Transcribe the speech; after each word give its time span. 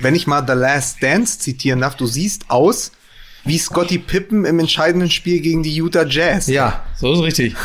wenn 0.00 0.14
ich 0.14 0.28
mal 0.28 0.44
The 0.46 0.52
Last 0.52 1.02
Dance 1.02 1.40
zitieren 1.40 1.80
darf, 1.80 1.96
du 1.96 2.06
siehst 2.06 2.50
aus 2.50 2.92
wie 3.44 3.58
Scotty 3.58 3.98
Pippen 3.98 4.44
im 4.44 4.60
entscheidenden 4.60 5.10
Spiel 5.10 5.40
gegen 5.40 5.64
die 5.64 5.74
Utah 5.74 6.06
Jazz. 6.06 6.46
Ja, 6.46 6.84
so 7.00 7.14
ist 7.14 7.22
richtig. 7.22 7.56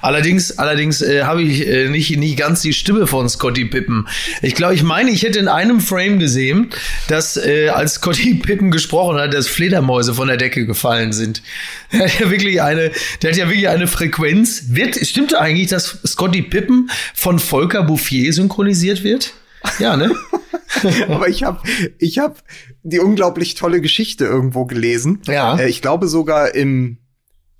Allerdings, 0.00 0.56
allerdings 0.56 1.02
äh, 1.02 1.24
habe 1.24 1.42
ich 1.42 1.66
äh, 1.66 1.88
nicht, 1.88 2.16
nie 2.16 2.36
ganz 2.36 2.62
die 2.62 2.74
Stimme 2.74 3.08
von 3.08 3.28
Scotty 3.28 3.64
Pippen. 3.64 4.06
Ich 4.40 4.54
glaube, 4.54 4.74
ich 4.74 4.84
meine, 4.84 5.10
ich 5.10 5.24
hätte 5.24 5.40
in 5.40 5.48
einem 5.48 5.80
Frame 5.80 6.20
gesehen, 6.20 6.70
dass 7.08 7.36
äh, 7.36 7.70
als 7.70 7.94
Scotty 7.94 8.34
Pippen 8.42 8.70
gesprochen 8.70 9.18
hat, 9.18 9.34
dass 9.34 9.48
Fledermäuse 9.48 10.14
von 10.14 10.28
der 10.28 10.36
Decke 10.36 10.66
gefallen 10.66 11.12
sind. 11.12 11.42
Der 11.92 12.02
hat 12.02 12.20
ja 12.20 12.30
wirklich 12.30 12.62
eine, 12.62 12.92
der 13.20 13.32
hat 13.32 13.36
ja 13.36 13.48
wirklich 13.48 13.68
eine 13.68 13.88
Frequenz. 13.88 14.66
Wird, 14.68 14.94
stimmt 15.04 15.34
eigentlich, 15.34 15.66
dass 15.66 15.98
Scotty 16.06 16.42
Pippen 16.42 16.88
von 17.14 17.40
Volker 17.40 17.82
Bouffier 17.82 18.32
synchronisiert 18.32 19.02
wird? 19.02 19.32
Ja, 19.78 19.96
ne? 19.96 20.14
Aber 21.08 21.28
ich 21.28 21.42
habe 21.42 21.60
ich 21.98 22.18
hab 22.18 22.42
die 22.82 23.00
unglaublich 23.00 23.54
tolle 23.54 23.80
Geschichte 23.80 24.24
irgendwo 24.24 24.64
gelesen. 24.64 25.20
Ja. 25.26 25.58
Äh, 25.58 25.68
ich 25.68 25.82
glaube 25.82 26.08
sogar 26.08 26.54
im, 26.54 26.98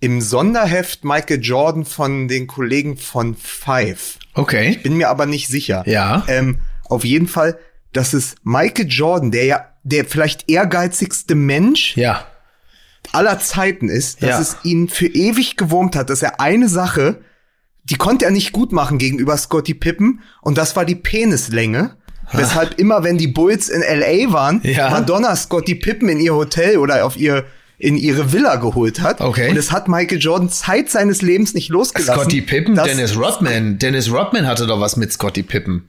im 0.00 0.20
Sonderheft 0.20 1.04
Michael 1.04 1.40
Jordan 1.42 1.84
von 1.84 2.28
den 2.28 2.46
Kollegen 2.46 2.96
von 2.96 3.34
Five. 3.36 4.18
Okay. 4.34 4.78
Bin 4.82 4.96
mir 4.96 5.08
aber 5.10 5.26
nicht 5.26 5.48
sicher. 5.48 5.82
Ja. 5.86 6.24
Ähm, 6.28 6.60
auf 6.88 7.04
jeden 7.04 7.28
Fall, 7.28 7.58
dass 7.92 8.12
es 8.14 8.36
Michael 8.42 8.86
Jordan, 8.88 9.30
der 9.30 9.44
ja 9.44 9.66
der 9.82 10.04
vielleicht 10.04 10.50
ehrgeizigste 10.50 11.34
Mensch 11.34 11.96
Ja. 11.96 12.26
aller 13.12 13.38
Zeiten 13.40 13.88
ist, 13.88 14.22
dass 14.22 14.30
Ja. 14.30 14.40
es 14.40 14.56
ihn 14.62 14.88
für 14.88 15.06
ewig 15.06 15.56
gewurmt 15.56 15.96
hat, 15.96 16.10
dass 16.10 16.22
er 16.22 16.38
eine 16.40 16.68
Sache, 16.68 17.22
die 17.90 17.96
konnte 17.96 18.24
er 18.24 18.30
nicht 18.30 18.52
gut 18.52 18.72
machen 18.72 18.98
gegenüber 18.98 19.36
Scotty 19.36 19.74
Pippen 19.74 20.20
und 20.40 20.56
das 20.56 20.76
war 20.76 20.84
die 20.84 20.94
Penislänge. 20.94 21.96
Weshalb 22.32 22.78
immer, 22.78 23.02
wenn 23.02 23.18
die 23.18 23.26
Bulls 23.26 23.68
in 23.68 23.82
LA 23.82 24.32
waren, 24.32 24.60
Ja. 24.62 24.88
Madonna 24.90 25.34
Scotty 25.34 25.74
Pippen 25.74 26.08
in 26.08 26.20
ihr 26.20 26.32
Hotel 26.34 26.76
oder 26.78 27.04
auf 27.04 27.16
ihr 27.16 27.44
in 27.76 27.96
ihre 27.96 28.32
Villa 28.32 28.56
geholt 28.56 29.00
hat. 29.00 29.20
Okay. 29.20 29.48
Und 29.50 29.56
es 29.56 29.72
hat 29.72 29.88
Michael 29.88 30.18
Jordan 30.20 30.48
Zeit 30.50 30.90
seines 30.90 31.22
Lebens 31.22 31.54
nicht 31.54 31.70
losgelassen. 31.70 32.20
Scotty 32.20 32.42
Pippen, 32.42 32.76
Dennis 32.76 33.16
Rodman. 33.16 33.78
Dennis 33.78 34.12
Rodman 34.12 34.46
hatte 34.46 34.66
doch 34.66 34.80
was 34.80 34.96
mit 34.96 35.12
Scotty 35.12 35.42
Pippen. 35.42 35.84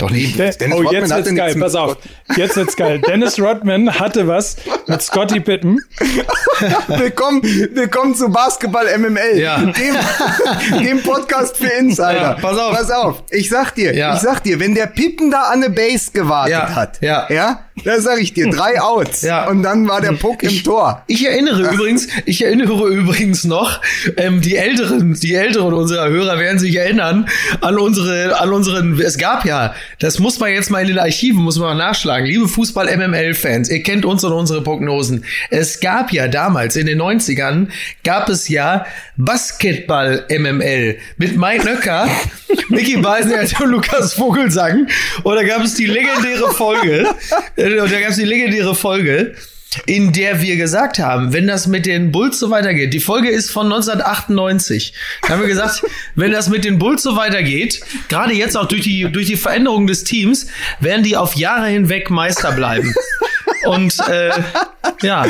Doch 0.00 0.10
nicht. 0.10 0.38
De 0.38 0.50
Dennis 0.56 0.78
oh, 0.78 0.82
Rodman 0.82 0.94
jetzt 0.94 1.10
wird's 1.10 1.34
geil. 1.34 1.54
Pass 1.60 1.74
auf. 1.74 1.98
Jetzt 2.36 2.56
wird's 2.56 2.76
geil. 2.76 3.00
Dennis 3.00 3.38
Rodman 3.38 4.00
hatte 4.00 4.26
was 4.26 4.56
mit 4.86 5.02
Scotty 5.02 5.40
Pippen. 5.40 5.78
willkommen, 6.86 7.42
willkommen 7.42 8.14
zu 8.14 8.30
Basketball 8.30 8.86
MML. 8.96 9.38
Ja. 9.38 9.58
Dem, 9.58 9.74
dem 10.84 11.02
Podcast 11.02 11.58
für 11.58 11.66
Insider. 11.66 12.14
Ja, 12.14 12.32
pass 12.34 12.56
auf. 12.56 12.76
Pass 12.76 12.90
auf. 12.90 13.22
Ich 13.30 13.50
sag 13.50 13.74
dir, 13.74 13.94
Ja. 13.94 14.14
ich 14.14 14.20
sag 14.20 14.42
dir, 14.42 14.58
wenn 14.58 14.74
der 14.74 14.86
Pippen 14.86 15.30
da 15.30 15.42
an 15.52 15.60
der 15.60 15.68
Base 15.68 16.12
gewartet 16.12 16.52
Ja, 16.52 16.74
hat, 16.74 17.02
ja. 17.02 17.26
ja, 17.28 17.64
da 17.84 18.00
sag 18.00 18.20
ich 18.20 18.32
dir, 18.32 18.48
drei 18.48 18.80
Outs. 18.80 19.22
Ja. 19.22 19.48
Und 19.48 19.62
dann 19.62 19.88
war 19.88 20.00
der 20.00 20.12
Puck 20.12 20.42
im 20.42 20.62
Tor. 20.62 21.02
Ich 21.08 21.26
erinnere 21.26 21.74
übrigens, 21.74 22.08
ich 22.24 22.44
erinnere 22.44 22.88
übrigens 22.88 23.44
noch, 23.44 23.80
ähm, 24.16 24.40
die 24.40 24.56
Älteren, 24.56 25.14
die 25.14 25.34
Älteren 25.34 25.74
unserer 25.74 26.08
Hörer 26.08 26.38
werden 26.38 26.58
sich 26.58 26.76
erinnern 26.76 27.28
an 27.60 27.78
unsere, 27.78 28.38
an 28.40 28.52
unseren, 28.52 28.98
es 29.00 29.18
gab 29.18 29.44
ja, 29.44 29.74
das 30.00 30.18
muss 30.18 30.40
man 30.40 30.50
jetzt 30.50 30.70
mal 30.70 30.80
in 30.82 30.88
den 30.88 30.98
Archiven, 30.98 31.42
muss 31.42 31.58
man 31.58 31.76
mal 31.76 31.86
nachschlagen, 31.86 32.26
liebe 32.26 32.48
Fußball-MML-Fans, 32.48 33.70
ihr 33.70 33.82
kennt 33.82 34.04
uns 34.04 34.24
und 34.24 34.32
unsere 34.32 34.62
Prognosen. 34.62 35.24
Es 35.50 35.80
gab 35.80 36.12
ja 36.12 36.26
damals, 36.26 36.74
in 36.76 36.86
den 36.86 37.00
90ern, 37.00 37.68
gab 38.02 38.28
es 38.28 38.48
ja 38.48 38.86
Basketball-MML 39.18 40.96
mit 41.18 41.36
Mike 41.36 41.64
Nöcker, 41.64 42.08
Mickey 42.68 42.96
Beisenherz 42.96 43.58
und 43.60 43.70
Lukas 43.70 44.14
Vogelsang. 44.14 44.88
Und 45.22 45.34
da 45.34 45.42
gab 45.42 45.62
es 45.62 45.74
die 45.74 45.86
legendäre 45.86 46.50
Folge, 46.52 47.06
und 47.56 47.76
da 47.76 48.00
gab 48.00 48.10
es 48.10 48.16
die 48.16 48.24
legendäre 48.24 48.74
Folge, 48.74 49.34
in 49.86 50.12
der 50.12 50.40
wir 50.40 50.56
gesagt 50.56 50.98
haben, 50.98 51.32
wenn 51.32 51.46
das 51.46 51.66
mit 51.66 51.86
den 51.86 52.10
Bulls 52.10 52.38
so 52.38 52.50
weitergeht, 52.50 52.92
die 52.92 53.00
Folge 53.00 53.28
ist 53.28 53.50
von 53.50 53.66
1998, 53.66 54.92
da 55.22 55.28
haben 55.30 55.40
wir 55.40 55.48
gesagt, 55.48 55.82
wenn 56.14 56.32
das 56.32 56.48
mit 56.48 56.64
den 56.64 56.78
Bulls 56.78 57.02
so 57.02 57.16
weitergeht, 57.16 57.80
gerade 58.08 58.34
jetzt 58.34 58.56
auch 58.56 58.66
durch 58.66 58.82
die, 58.82 59.10
durch 59.10 59.26
die 59.26 59.36
Veränderung 59.36 59.86
des 59.86 60.04
Teams, 60.04 60.48
werden 60.80 61.04
die 61.04 61.16
auf 61.16 61.36
Jahre 61.36 61.68
hinweg 61.68 62.10
Meister 62.10 62.52
bleiben. 62.52 62.92
Und 63.64 63.96
äh, 64.08 64.30
ja, 65.02 65.26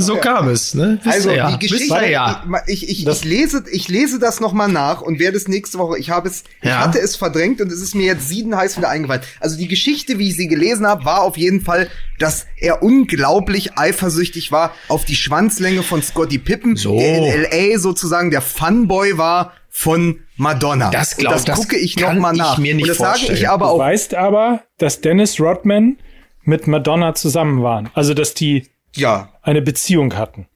so 0.00 0.16
kam 0.16 0.48
es. 0.48 0.74
Ne? 0.74 0.98
Wisst 1.02 1.14
Also 1.14 1.30
ihr 1.30 1.36
ja. 1.36 1.50
die 1.50 1.58
Geschichte, 1.58 1.94
Wisst 1.94 2.02
ihr 2.02 2.08
ja. 2.10 2.42
ich, 2.66 2.88
ich, 2.88 3.06
ich 3.06 3.24
lese, 3.24 3.64
ich 3.70 3.88
lese 3.88 4.18
das 4.18 4.40
noch 4.40 4.52
mal 4.52 4.68
nach 4.68 5.00
und 5.00 5.18
werde 5.18 5.36
es 5.36 5.48
nächste 5.48 5.78
Woche. 5.78 5.98
Ich 5.98 6.10
habe 6.10 6.28
es, 6.28 6.44
ich 6.62 6.68
Ja. 6.68 6.78
hatte 6.80 6.98
es 7.00 7.16
verdrängt 7.16 7.60
und 7.60 7.70
es 7.72 7.80
ist 7.80 7.94
mir 7.94 8.06
jetzt 8.06 8.28
siedenheiß 8.28 8.76
wieder 8.76 8.88
eingefallen. 8.88 9.22
Also 9.40 9.56
die 9.56 9.68
Geschichte, 9.68 10.18
wie 10.18 10.28
ich 10.28 10.36
sie 10.36 10.48
gelesen 10.48 10.86
habe, 10.86 11.04
war 11.04 11.22
auf 11.22 11.36
jeden 11.36 11.60
Fall, 11.60 11.88
dass 12.18 12.46
er 12.58 12.82
unglaublich 12.82 13.76
eifersüchtig 13.78 14.52
war 14.52 14.72
auf 14.88 15.04
die 15.04 15.16
Schwanzlänge 15.16 15.82
von 15.82 16.02
Scotty 16.02 16.38
Pippen, 16.38 16.76
So. 16.76 16.98
der 16.98 17.34
in 17.34 17.42
LA 17.72 17.78
sozusagen 17.78 18.30
der 18.30 18.40
Funboy 18.42 19.18
war 19.18 19.52
von 19.70 20.20
Madonna. 20.36 20.90
Das 20.90 21.16
glaub- 21.16 21.32
und 21.32 21.36
das, 21.36 21.44
das 21.44 21.58
gucke 21.60 21.76
ich 21.76 21.96
noch 21.96 22.08
kann 22.08 22.18
mal 22.18 22.32
ich 22.32 22.38
nach. 22.38 22.58
mir 22.58 22.74
nicht 22.74 22.84
und 22.84 22.88
das 22.88 22.98
sage 22.98 23.10
vorstellen. 23.18 23.38
ich 23.38 23.48
aber 23.48 23.66
Du 23.66 23.72
auch 23.72 23.78
weißt 23.78 24.14
aber, 24.14 24.62
dass 24.78 25.00
Dennis 25.02 25.38
Rodman 25.40 25.98
mit 26.42 26.66
Madonna 26.66 27.14
zusammen 27.14 27.62
waren. 27.62 27.90
Also, 27.94 28.14
dass 28.14 28.32
die 28.32 28.66
ja 28.96 29.28
eine 29.42 29.62
Beziehung 29.62 30.14
hatten. 30.16 30.46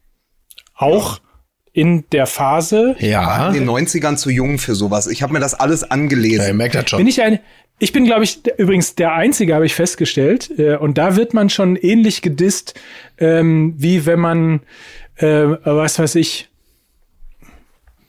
Auch 0.74 1.20
in 1.72 2.04
der 2.10 2.26
Phase, 2.26 2.96
Ja, 2.98 3.48
in 3.48 3.54
den 3.54 3.68
90ern 3.68 4.16
zu 4.16 4.30
jung 4.30 4.58
für 4.58 4.74
sowas. 4.74 5.06
Ich 5.06 5.22
habe 5.22 5.32
mir 5.32 5.40
das 5.40 5.54
alles 5.54 5.88
angelesen. 5.90 6.40
ja 6.42 6.48
ihr 6.48 6.54
merkt 6.54 6.74
das 6.74 6.90
schon. 6.90 6.98
bin 6.98 7.06
ich 7.06 7.22
ein, 7.22 7.38
ich 7.78 7.92
bin, 7.92 8.04
glaube 8.04 8.24
ich, 8.24 8.42
der- 8.42 8.58
übrigens 8.58 8.94
der 8.96 9.12
Einzige, 9.12 9.54
habe 9.54 9.66
ich 9.66 9.74
festgestellt. 9.74 10.50
Äh, 10.58 10.76
und 10.76 10.98
da 10.98 11.16
wird 11.16 11.32
man 11.32 11.48
schon 11.48 11.76
ähnlich 11.76 12.22
gedisst, 12.22 12.74
ähm, 13.18 13.74
wie 13.78 14.04
wenn 14.04 14.18
man, 14.20 14.60
äh, 15.16 15.44
was 15.64 15.98
weiß 15.98 16.16
ich, 16.16 16.48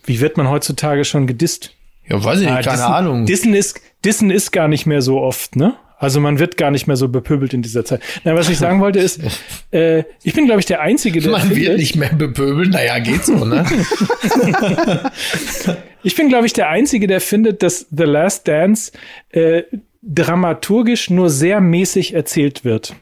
wie 0.06 0.20
wird 0.20 0.38
man 0.38 0.50
heutzutage 0.50 1.06
schon 1.06 1.28
gedisst? 1.28 1.72
ja, 2.08 2.22
weiß 2.24 2.40
ich 2.42 2.48
nicht, 2.48 2.58
Ah, 2.58 2.62
keine 2.62 2.78
Dissen, 2.78 2.92
Ahnung. 2.92 3.26
Dissen 3.26 3.54
ist, 3.54 3.80
Dissen 4.04 4.32
ist 4.32 4.52
gar 4.52 4.68
nicht 4.68 4.86
mehr 4.88 5.02
so 5.02 5.22
oft, 5.22 5.56
ne? 5.56 5.76
Also 6.02 6.20
man 6.20 6.40
wird 6.40 6.58
gar 6.58 6.72
nicht 6.72 6.88
mehr 6.88 6.96
so 6.98 7.08
bepöbelt 7.10 7.54
in 7.54 7.62
dieser 7.62 7.86
Zeit. 7.86 8.02
Na, 8.24 8.36
was 8.36 8.50
ich 8.50 8.58
sagen 8.58 8.80
wollte 8.82 9.00
ist, 9.00 9.20
äh, 9.72 10.04
ich 10.24 10.34
bin, 10.34 10.46
glaube 10.48 10.60
ich, 10.60 10.66
der 10.66 10.82
Einzige, 10.82 11.22
der 11.22 11.32
Man 11.32 11.56
wird 11.56 11.78
nicht 11.78 11.96
mehr 11.96 12.12
bepöbelt. 12.14 12.72
Naja, 12.72 12.98
geht 13.00 13.24
so, 13.24 13.46
ne? 13.46 13.64
Ich 16.04 16.16
bin, 16.16 16.30
glaube 16.30 16.48
ich, 16.48 16.54
der 16.54 16.70
Einzige, 16.70 17.06
der 17.06 17.22
findet, 17.22 17.62
dass 17.62 17.86
The 17.92 18.04
Last 18.04 18.48
Dance 18.48 18.92
äh, 19.30 19.64
dramaturgisch 20.02 21.12
nur 21.12 21.30
sehr 21.30 21.62
mäßig 21.62 22.14
erzählt 22.16 22.66
wird. 22.66 22.96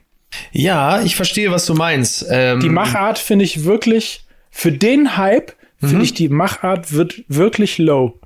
ja, 0.52 1.02
ich 1.02 1.16
verstehe, 1.16 1.50
was 1.52 1.66
du 1.66 1.74
meinst. 1.76 2.26
Ähm, 2.30 2.59
Die 2.59 2.68
Machart 2.70 3.18
finde 3.18 3.46
ich 3.46 3.64
wirklich, 3.64 4.26
für 4.52 4.74
den 4.74 5.16
Hype, 5.16 5.54
finde 5.80 6.04
ich, 6.04 6.14
die 6.14 6.28
Machart 6.28 6.92
wird 6.92 7.24
wirklich 7.30 7.78
low. 7.78 8.20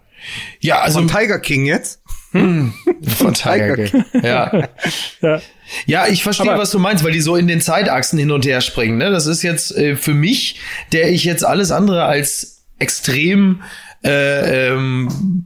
ja, 0.60 0.80
also 0.80 1.00
Von 1.00 1.08
Tiger 1.08 1.38
King 1.40 1.66
jetzt? 1.68 2.02
Von 2.34 3.34
Tiger 3.34 3.76
King. 3.76 4.06
Ja. 4.24 4.70
Ja. 5.22 5.42
Ja, 5.86 6.08
ich 6.08 6.24
verstehe, 6.24 6.52
Aber- 6.52 6.62
was 6.62 6.72
du 6.72 6.80
meinst, 6.80 7.04
weil 7.04 7.14
die 7.14 7.22
so 7.22 7.36
in 7.38 7.48
den 7.48 7.62
Zeitachsen 7.62 8.20
hin 8.20 8.32
und 8.32 8.46
her 8.46 8.60
springen. 8.62 8.98
Ne? 8.98 9.10
Das 9.12 9.26
ist 9.28 9.42
jetzt 9.44 9.76
äh, 9.78 9.96
für 9.96 10.14
mich, 10.14 10.60
der 10.92 11.10
ich 11.12 11.24
jetzt 11.24 11.46
alles 11.46 11.72
andere 11.72 12.04
als 12.04 12.64
extrem 12.80 13.62
äh, 14.04 14.68
ähm, 14.74 15.46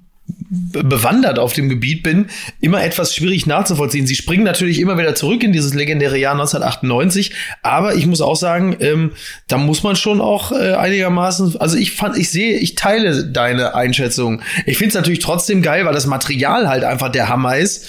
bewandert 0.49 1.39
auf 1.39 1.53
dem 1.53 1.67
Gebiet 1.67 2.03
bin, 2.03 2.27
immer 2.61 2.83
etwas 2.83 3.13
schwierig 3.13 3.45
nachzuvollziehen. 3.47 4.07
Sie 4.07 4.15
springen 4.15 4.43
natürlich 4.43 4.79
immer 4.79 4.97
wieder 4.97 5.13
zurück 5.13 5.43
in 5.43 5.51
dieses 5.51 5.73
legendäre 5.73 6.17
Jahr 6.17 6.33
1998, 6.33 7.33
aber 7.63 7.95
ich 7.95 8.05
muss 8.05 8.21
auch 8.21 8.35
sagen, 8.35 8.77
ähm, 8.79 9.11
da 9.47 9.57
muss 9.57 9.83
man 9.83 9.95
schon 9.95 10.21
auch 10.21 10.51
äh, 10.53 10.73
einigermaßen, 10.73 11.57
also 11.59 11.77
ich 11.77 11.91
fand, 11.91 12.17
ich 12.17 12.29
sehe, 12.29 12.57
ich 12.59 12.75
teile 12.75 13.25
deine 13.25 13.75
Einschätzung. 13.75 14.41
Ich 14.65 14.77
finde 14.77 14.89
es 14.89 14.95
natürlich 14.95 15.19
trotzdem 15.19 15.61
geil, 15.61 15.85
weil 15.85 15.93
das 15.93 16.07
Material 16.07 16.69
halt 16.69 16.83
einfach 16.83 17.09
der 17.09 17.27
Hammer 17.27 17.57
ist. 17.57 17.87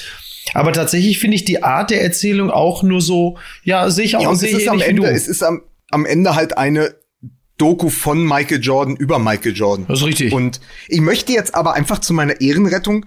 Aber 0.55 0.73
tatsächlich 0.73 1.19
finde 1.19 1.37
ich 1.37 1.45
die 1.45 1.63
Art 1.63 1.91
der 1.91 2.03
Erzählung 2.03 2.51
auch 2.51 2.83
nur 2.83 3.01
so, 3.01 3.39
ja, 3.65 3.91
sehe 3.91 4.05
ich 4.07 4.17
auch, 4.17 4.23
Ja, 4.23 4.29
und 4.31 4.43
es 4.43 4.43
ist 4.43 4.69
am 4.69 4.81
Ende, 4.81 5.03
du. 5.03 5.09
es 5.09 5.29
ist 5.29 5.43
am, 5.43 5.63
am 5.91 6.07
Ende 6.07 6.35
halt 6.35 6.57
eine 6.57 6.95
Doku 7.59 7.91
von 7.91 8.25
Michael 8.25 8.61
Jordan 8.63 8.97
über 8.97 9.19
Michael 9.19 9.55
Jordan. 9.55 9.87
Das 9.89 10.01
ist 10.01 10.07
richtig. 10.07 10.33
Und 10.33 10.61
ich 10.89 11.01
möchte 11.01 11.33
jetzt 11.33 11.55
aber 11.55 11.75
einfach 11.75 11.99
zu 11.99 12.15
meiner 12.15 12.41
Ehrenrettung 12.41 13.05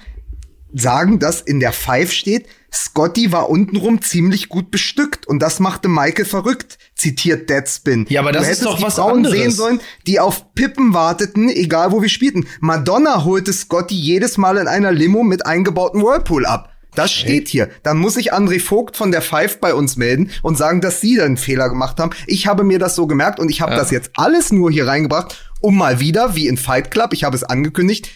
sagen, 0.73 1.19
dass 1.19 1.41
in 1.41 1.59
der 1.59 1.73
Five 1.73 2.11
steht, 2.11 2.47
Scotty 2.73 3.33
war 3.33 3.49
untenrum 3.49 4.01
ziemlich 4.01 4.47
gut 4.47 4.71
bestückt 4.71 5.27
und 5.27 5.39
das 5.39 5.59
machte 5.59 5.89
Michael 5.89 6.25
verrückt, 6.25 6.77
zitiert 6.95 7.49
Deadspin. 7.49 8.05
Ja, 8.09 8.21
aber 8.21 8.31
das 8.31 8.45
du 8.45 8.51
ist 8.51 8.65
doch 8.65 8.77
die 8.77 8.83
was 8.83 8.95
Frauen 8.95 9.17
anderes. 9.17 9.37
sehen 9.37 9.51
sollen, 9.51 9.81
die 10.07 10.19
auf 10.21 10.53
Pippen 10.55 10.93
warteten, 10.93 11.49
egal 11.49 11.91
wo 11.91 12.01
wir 12.01 12.07
spielten. 12.09 12.47
Madonna 12.61 13.25
holte 13.25 13.51
Scotty 13.51 13.95
jedes 13.95 14.37
Mal 14.37 14.57
in 14.57 14.67
einer 14.67 14.93
Limo 14.93 15.23
mit 15.23 15.45
eingebautem 15.45 16.01
Whirlpool 16.01 16.45
ab. 16.45 16.69
Das 16.95 17.11
steht 17.11 17.47
hier. 17.47 17.69
Dann 17.83 17.97
muss 17.97 18.15
sich 18.15 18.33
André 18.33 18.59
Vogt 18.59 18.97
von 18.97 19.11
der 19.11 19.21
Five 19.21 19.59
bei 19.59 19.73
uns 19.73 19.95
melden 19.95 20.29
und 20.41 20.57
sagen, 20.57 20.81
dass 20.81 20.99
sie 20.99 21.15
da 21.15 21.23
einen 21.23 21.37
Fehler 21.37 21.69
gemacht 21.69 21.99
haben. 21.99 22.11
Ich 22.27 22.47
habe 22.47 22.63
mir 22.63 22.79
das 22.79 22.95
so 22.95 23.07
gemerkt 23.07 23.39
und 23.39 23.49
ich 23.49 23.61
habe 23.61 23.75
das 23.75 23.91
jetzt 23.91 24.11
alles 24.15 24.51
nur 24.51 24.71
hier 24.71 24.87
reingebracht, 24.87 25.51
um 25.61 25.77
mal 25.77 25.99
wieder, 25.99 26.35
wie 26.35 26.47
in 26.47 26.57
Fight 26.57 26.91
Club, 26.91 27.13
ich 27.13 27.23
habe 27.23 27.35
es 27.35 27.43
angekündigt, 27.43 28.09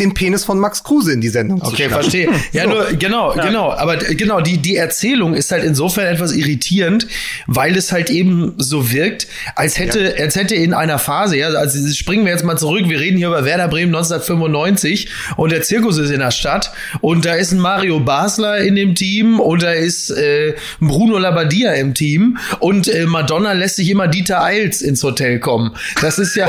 den 0.00 0.14
Penis 0.14 0.44
von 0.44 0.58
Max 0.58 0.84
Kruse 0.84 1.12
in 1.12 1.20
die 1.20 1.28
Sendung 1.28 1.60
zu 1.62 1.66
Okay, 1.68 1.88
verstehe. 1.88 2.28
Ja, 2.52 2.64
So. 2.64 2.70
nur, 2.70 2.84
genau, 2.98 3.32
genau. 3.34 3.72
Aber 3.72 3.96
genau, 3.96 4.40
die, 4.40 4.58
die 4.58 4.76
Erzählung 4.76 5.34
ist 5.34 5.50
halt 5.52 5.64
insofern 5.64 6.06
etwas 6.06 6.32
irritierend, 6.32 7.06
weil 7.46 7.76
es 7.76 7.92
halt 7.92 8.10
eben 8.10 8.54
so 8.58 8.92
wirkt, 8.92 9.26
als 9.54 9.78
hätte, 9.78 10.14
als 10.18 10.36
hätte 10.36 10.54
in 10.54 10.72
einer 10.74 10.98
Phase, 10.98 11.36
ja, 11.36 11.48
also 11.48 11.78
springen 11.92 12.24
wir 12.24 12.32
jetzt 12.32 12.44
mal 12.44 12.56
zurück, 12.56 12.88
wir 12.88 13.00
reden 13.00 13.16
hier 13.16 13.28
über 13.28 13.44
Werder 13.44 13.68
Bremen 13.68 13.94
1995 13.94 15.08
und 15.36 15.52
der 15.52 15.62
Zirkus 15.62 15.98
ist 15.98 16.10
in 16.10 16.20
der 16.20 16.30
Stadt 16.30 16.72
und 17.00 17.24
da 17.24 17.34
ist 17.34 17.52
ein 17.52 17.58
Mario 17.60 18.00
Basler 18.00 18.58
in 18.58 18.76
dem 18.76 18.94
Team 18.94 19.40
und 19.40 19.62
da 19.62 19.72
ist 19.72 20.10
äh, 20.10 20.54
ein 20.80 20.88
Bruno 20.88 21.18
Labbadia 21.18 21.72
im 21.74 21.94
Team 21.94 22.38
und 22.60 22.88
äh, 22.88 23.06
Madonna 23.06 23.52
lässt 23.52 23.76
sich 23.76 23.90
immer 23.90 24.08
Dieter 24.08 24.42
Eils 24.42 24.82
ins 24.82 25.02
Hotel 25.02 25.38
kommen. 25.40 25.74
Das 26.00 26.18
ist 26.18 26.36
ja, 26.36 26.48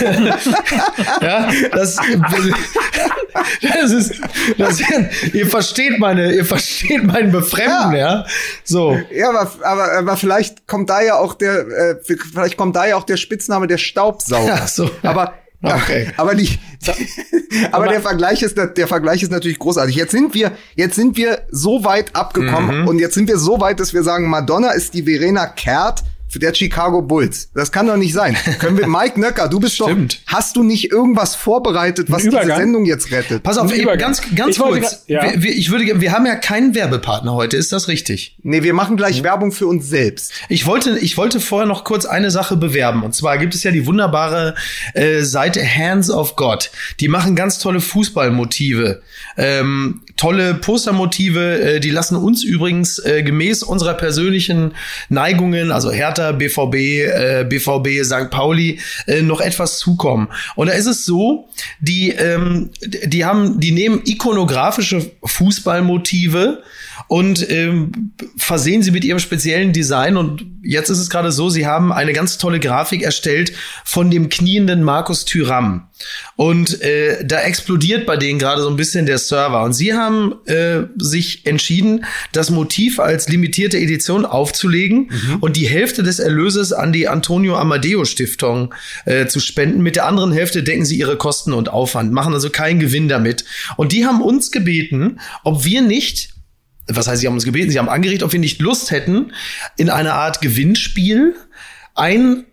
ja, 1.20 1.48
das, 1.72 1.98
das 3.62 3.90
ist, 3.90 4.14
das, 4.58 4.80
ihr 5.32 5.46
versteht 5.46 5.98
meine, 5.98 6.32
ihr 6.32 6.44
versteht 6.44 7.04
mein 7.04 7.32
Befremden, 7.32 7.94
ja. 7.94 8.24
So. 8.64 8.98
Ja, 9.12 9.30
aber, 9.30 9.50
aber, 9.62 9.92
aber 9.92 10.16
vielleicht 10.16 10.66
kommt 10.66 10.90
da 10.90 11.02
ja 11.02 11.16
auch 11.16 11.34
der, 11.34 11.66
äh, 11.66 11.96
vielleicht 12.04 12.56
kommt 12.56 12.76
da 12.76 12.86
ja 12.86 12.96
auch 12.96 13.04
der 13.04 13.16
Spitzname 13.16 13.66
der 13.66 13.78
Staubsauger. 13.78 14.60
Ach 14.62 14.68
so. 14.68 14.90
Aber, 15.02 15.34
Okay. 15.64 16.08
aber 16.18 16.34
die, 16.34 16.58
aber 17.72 17.88
der 17.88 18.02
Vergleich 18.02 18.42
ist, 18.42 18.58
der 18.58 18.86
Vergleich 18.86 19.22
ist 19.22 19.32
natürlich 19.32 19.58
großartig. 19.58 19.96
Jetzt 19.96 20.10
sind 20.10 20.34
wir, 20.34 20.52
jetzt 20.74 20.94
sind 20.94 21.16
wir 21.16 21.42
so 21.50 21.84
weit 21.84 22.14
abgekommen 22.14 22.82
Mhm. 22.82 22.88
und 22.88 22.98
jetzt 22.98 23.14
sind 23.14 23.28
wir 23.28 23.38
so 23.38 23.60
weit, 23.60 23.80
dass 23.80 23.94
wir 23.94 24.02
sagen, 24.02 24.28
Madonna 24.28 24.72
ist 24.72 24.92
die 24.92 25.04
Verena 25.04 25.46
Kehrt 25.46 26.02
der 26.38 26.54
Chicago 26.54 27.02
Bulls. 27.02 27.50
Das 27.54 27.72
kann 27.72 27.86
doch 27.86 27.96
nicht 27.96 28.12
sein. 28.12 28.36
Können 28.58 28.78
wir, 28.78 28.86
Mike 28.86 29.18
Nöcker, 29.20 29.48
du 29.48 29.60
bist 29.60 29.78
doch, 29.80 29.86
Stimmt. 29.88 30.20
hast 30.26 30.56
du 30.56 30.62
nicht 30.62 30.90
irgendwas 30.90 31.34
vorbereitet, 31.34 32.10
was 32.10 32.22
diese? 32.22 32.42
Sendung 32.44 32.84
jetzt 32.84 33.10
rettet? 33.10 33.42
Pass 33.42 33.58
auf, 33.58 33.72
eben 33.72 33.98
ganz, 33.98 34.22
ganz 34.34 34.56
Ich 34.56 34.62
kurz. 34.62 35.04
ja. 35.06 35.22
Wir, 35.22 35.42
wir, 35.42 35.56
ich 35.56 35.70
würde, 35.70 36.00
wir 36.00 36.12
haben 36.12 36.26
ja 36.26 36.36
keinen 36.36 36.74
Werbepartner 36.74 37.32
heute, 37.34 37.56
ist 37.56 37.72
das 37.72 37.88
richtig? 37.88 38.36
Nee, 38.42 38.62
wir 38.62 38.74
machen 38.74 38.96
gleich 38.96 39.22
Werbung 39.22 39.52
für 39.52 39.66
uns 39.66 39.88
selbst. 39.88 40.32
Ich 40.48 40.66
wollte, 40.66 40.98
ich 40.98 41.16
wollte 41.16 41.40
vorher 41.40 41.66
noch 41.66 41.84
kurz 41.84 42.06
eine 42.06 42.30
Sache 42.30 42.56
bewerben. 42.56 43.02
Und 43.02 43.14
zwar 43.14 43.38
gibt 43.38 43.54
es 43.54 43.62
ja 43.62 43.70
die 43.70 43.86
wunderbare 43.86 44.54
äh, 44.94 45.22
Seite 45.22 45.62
Hands 45.64 46.08
of 46.10 46.36
God. 46.36 46.70
Die 47.00 47.08
machen 47.08 47.36
ganz 47.36 47.58
tolle 47.58 47.80
Fußballmotive, 47.80 49.02
ähm, 49.36 50.02
tolle 50.16 50.54
Postermotive. 50.54 51.60
Äh, 51.76 51.80
die 51.80 51.90
lassen 51.90 52.16
uns 52.16 52.44
übrigens 52.44 52.98
äh, 52.98 53.22
gemäß 53.22 53.62
unserer 53.62 53.94
persönlichen 53.94 54.74
Neigungen, 55.08 55.70
also 55.72 55.90
Hertha, 55.90 56.23
BVB, 56.32 56.74
äh, 56.74 57.44
BVB, 57.48 58.04
St. 58.04 58.30
Pauli, 58.30 58.80
äh, 59.06 59.22
noch 59.22 59.40
etwas 59.40 59.78
zukommen. 59.78 60.28
Und 60.56 60.68
da 60.68 60.72
ist 60.72 60.86
es 60.86 61.04
so, 61.04 61.48
die, 61.80 62.10
ähm, 62.10 62.70
die 62.82 63.24
haben, 63.24 63.60
die 63.60 63.72
nehmen 63.72 64.02
ikonografische 64.04 65.10
Fußballmotive 65.24 66.62
und 67.08 67.48
ähm, 67.50 68.12
versehen 68.36 68.82
sie 68.82 68.90
mit 68.90 69.04
ihrem 69.04 69.18
speziellen 69.18 69.72
Design. 69.72 70.16
Und 70.16 70.44
jetzt 70.62 70.90
ist 70.90 70.98
es 70.98 71.10
gerade 71.10 71.32
so, 71.32 71.50
sie 71.50 71.66
haben 71.66 71.92
eine 71.92 72.12
ganz 72.12 72.38
tolle 72.38 72.60
Grafik 72.60 73.02
erstellt 73.02 73.52
von 73.84 74.10
dem 74.10 74.28
knienden 74.28 74.82
Markus 74.82 75.24
Thüram. 75.24 75.88
Und 76.36 76.82
äh, 76.82 77.24
da 77.24 77.40
explodiert 77.40 78.06
bei 78.06 78.16
denen 78.16 78.38
gerade 78.38 78.62
so 78.62 78.68
ein 78.68 78.76
bisschen 78.76 79.06
der 79.06 79.18
Server. 79.18 79.62
Und 79.62 79.74
sie 79.74 79.94
haben 79.94 80.34
äh, 80.46 80.82
sich 80.96 81.46
entschieden, 81.46 82.04
das 82.32 82.50
Motiv 82.50 82.98
als 82.98 83.28
limitierte 83.28 83.78
Edition 83.78 84.24
aufzulegen 84.24 85.10
und 85.40 85.56
die 85.56 85.68
Hälfte 85.68 86.02
des 86.02 86.13
Erlöses 86.18 86.72
an 86.72 86.92
die 86.92 87.08
Antonio 87.08 87.56
Amadeo 87.56 88.04
Stiftung 88.04 88.74
äh, 89.04 89.26
zu 89.26 89.40
spenden. 89.40 89.82
Mit 89.82 89.96
der 89.96 90.06
anderen 90.06 90.32
Hälfte 90.32 90.62
decken 90.62 90.84
sie 90.84 90.98
ihre 90.98 91.16
Kosten 91.16 91.52
und 91.52 91.68
Aufwand, 91.68 92.12
machen 92.12 92.34
also 92.34 92.50
keinen 92.50 92.80
Gewinn 92.80 93.08
damit. 93.08 93.44
Und 93.76 93.92
die 93.92 94.06
haben 94.06 94.22
uns 94.22 94.50
gebeten, 94.50 95.20
ob 95.42 95.64
wir 95.64 95.82
nicht 95.82 96.34
was 96.86 97.06
heißt, 97.06 97.22
sie 97.22 97.26
haben 97.26 97.34
uns 97.34 97.46
gebeten, 97.46 97.70
sie 97.70 97.78
haben 97.78 97.88
angeregt, 97.88 98.22
ob 98.22 98.32
wir 98.32 98.40
nicht 98.40 98.60
Lust 98.60 98.90
hätten, 98.90 99.32
in 99.78 99.88
einer 99.88 100.14
Art 100.14 100.42
Gewinnspiel 100.42 101.34
ein 101.94 102.44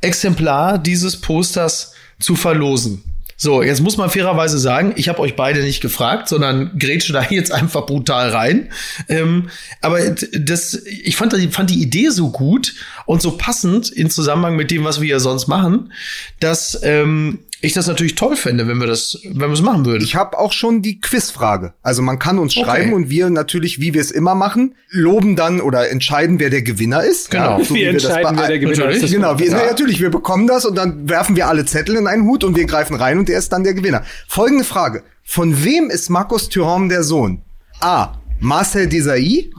Exemplar 0.00 0.78
dieses 0.78 1.20
Posters 1.20 1.92
zu 2.18 2.36
verlosen. 2.36 3.02
So, 3.42 3.62
jetzt 3.62 3.80
muss 3.80 3.96
man 3.96 4.10
fairerweise 4.10 4.58
sagen, 4.58 4.92
ich 4.96 5.08
habe 5.08 5.18
euch 5.20 5.34
beide 5.34 5.62
nicht 5.62 5.80
gefragt, 5.80 6.28
sondern 6.28 6.78
grätsche 6.78 7.14
da 7.14 7.22
jetzt 7.30 7.50
einfach 7.52 7.86
brutal 7.86 8.28
rein. 8.28 8.68
Ähm, 9.08 9.48
aber 9.80 10.10
das, 10.10 10.74
ich 10.74 11.16
fand, 11.16 11.32
die- 11.32 11.48
fand 11.48 11.70
die 11.70 11.80
Idee 11.80 12.10
so 12.10 12.28
gut 12.30 12.74
und 13.06 13.22
so 13.22 13.38
passend 13.38 13.88
in 13.88 14.10
Zusammenhang 14.10 14.56
mit 14.56 14.70
dem, 14.70 14.84
was 14.84 15.00
wir 15.00 15.08
ja 15.08 15.20
sonst 15.20 15.46
machen, 15.46 15.90
dass 16.38 16.78
ähm, 16.82 17.38
ich 17.62 17.72
das 17.74 17.86
natürlich 17.86 18.14
toll 18.14 18.36
fände, 18.36 18.66
wenn 18.68 18.78
wir 18.78 18.86
das, 18.86 19.18
wenn 19.24 19.38
wir 19.48 19.52
es 19.52 19.60
machen 19.62 19.84
würden. 19.84 20.02
Ich 20.02 20.14
habe 20.14 20.38
auch 20.38 20.52
schon 20.52 20.82
die 20.82 21.00
Quizfrage. 21.00 21.74
Also 21.82 22.00
man 22.02 22.18
kann 22.18 22.38
uns 22.38 22.56
Okay. 22.56 22.64
schreiben 22.64 22.92
und 22.92 23.10
wir 23.10 23.28
natürlich, 23.30 23.80
wie 23.80 23.92
wir 23.94 24.00
es 24.00 24.10
immer 24.10 24.34
machen, 24.34 24.74
loben 24.90 25.36
dann 25.36 25.60
oder 25.60 25.90
entscheiden, 25.90 26.38
wer 26.40 26.50
der 26.50 26.62
Gewinner 26.62 27.02
ist. 27.04 27.30
Genau. 27.30 27.62
so 27.62 27.74
Wir 27.74 27.90
entscheiden, 27.90 28.34
bei- 28.36 28.42
wer 28.42 28.48
der 28.48 28.58
Gewinner 28.60 28.84
Natürlich. 28.86 29.02
ist. 29.04 29.12
Genau, 29.12 29.38
wir, 29.38 29.46
Ja. 29.48 29.58
na, 29.60 29.66
natürlich, 29.66 30.00
wir 30.00 30.10
bekommen 30.10 30.46
das 30.46 30.64
und 30.64 30.74
dann 30.76 31.08
werfen 31.08 31.36
wir 31.36 31.48
alle 31.48 31.64
Zettel 31.66 31.96
in 31.96 32.06
einen 32.06 32.24
Hut 32.24 32.44
und 32.44 32.56
wir 32.56 32.64
greifen 32.66 32.96
rein 32.96 33.18
und 33.18 33.28
er 33.28 33.38
ist 33.38 33.50
dann 33.52 33.64
der 33.64 33.74
Gewinner. 33.74 34.04
Folgende 34.28 34.64
Frage. 34.64 35.02
Von 35.22 35.62
wem 35.64 35.90
ist 35.90 36.08
Markus 36.10 36.48
Thuram 36.48 36.88
der 36.88 37.02
Sohn? 37.02 37.42
A. 37.80 38.14
Marcel 38.40 38.88
Desailly. 38.88 39.52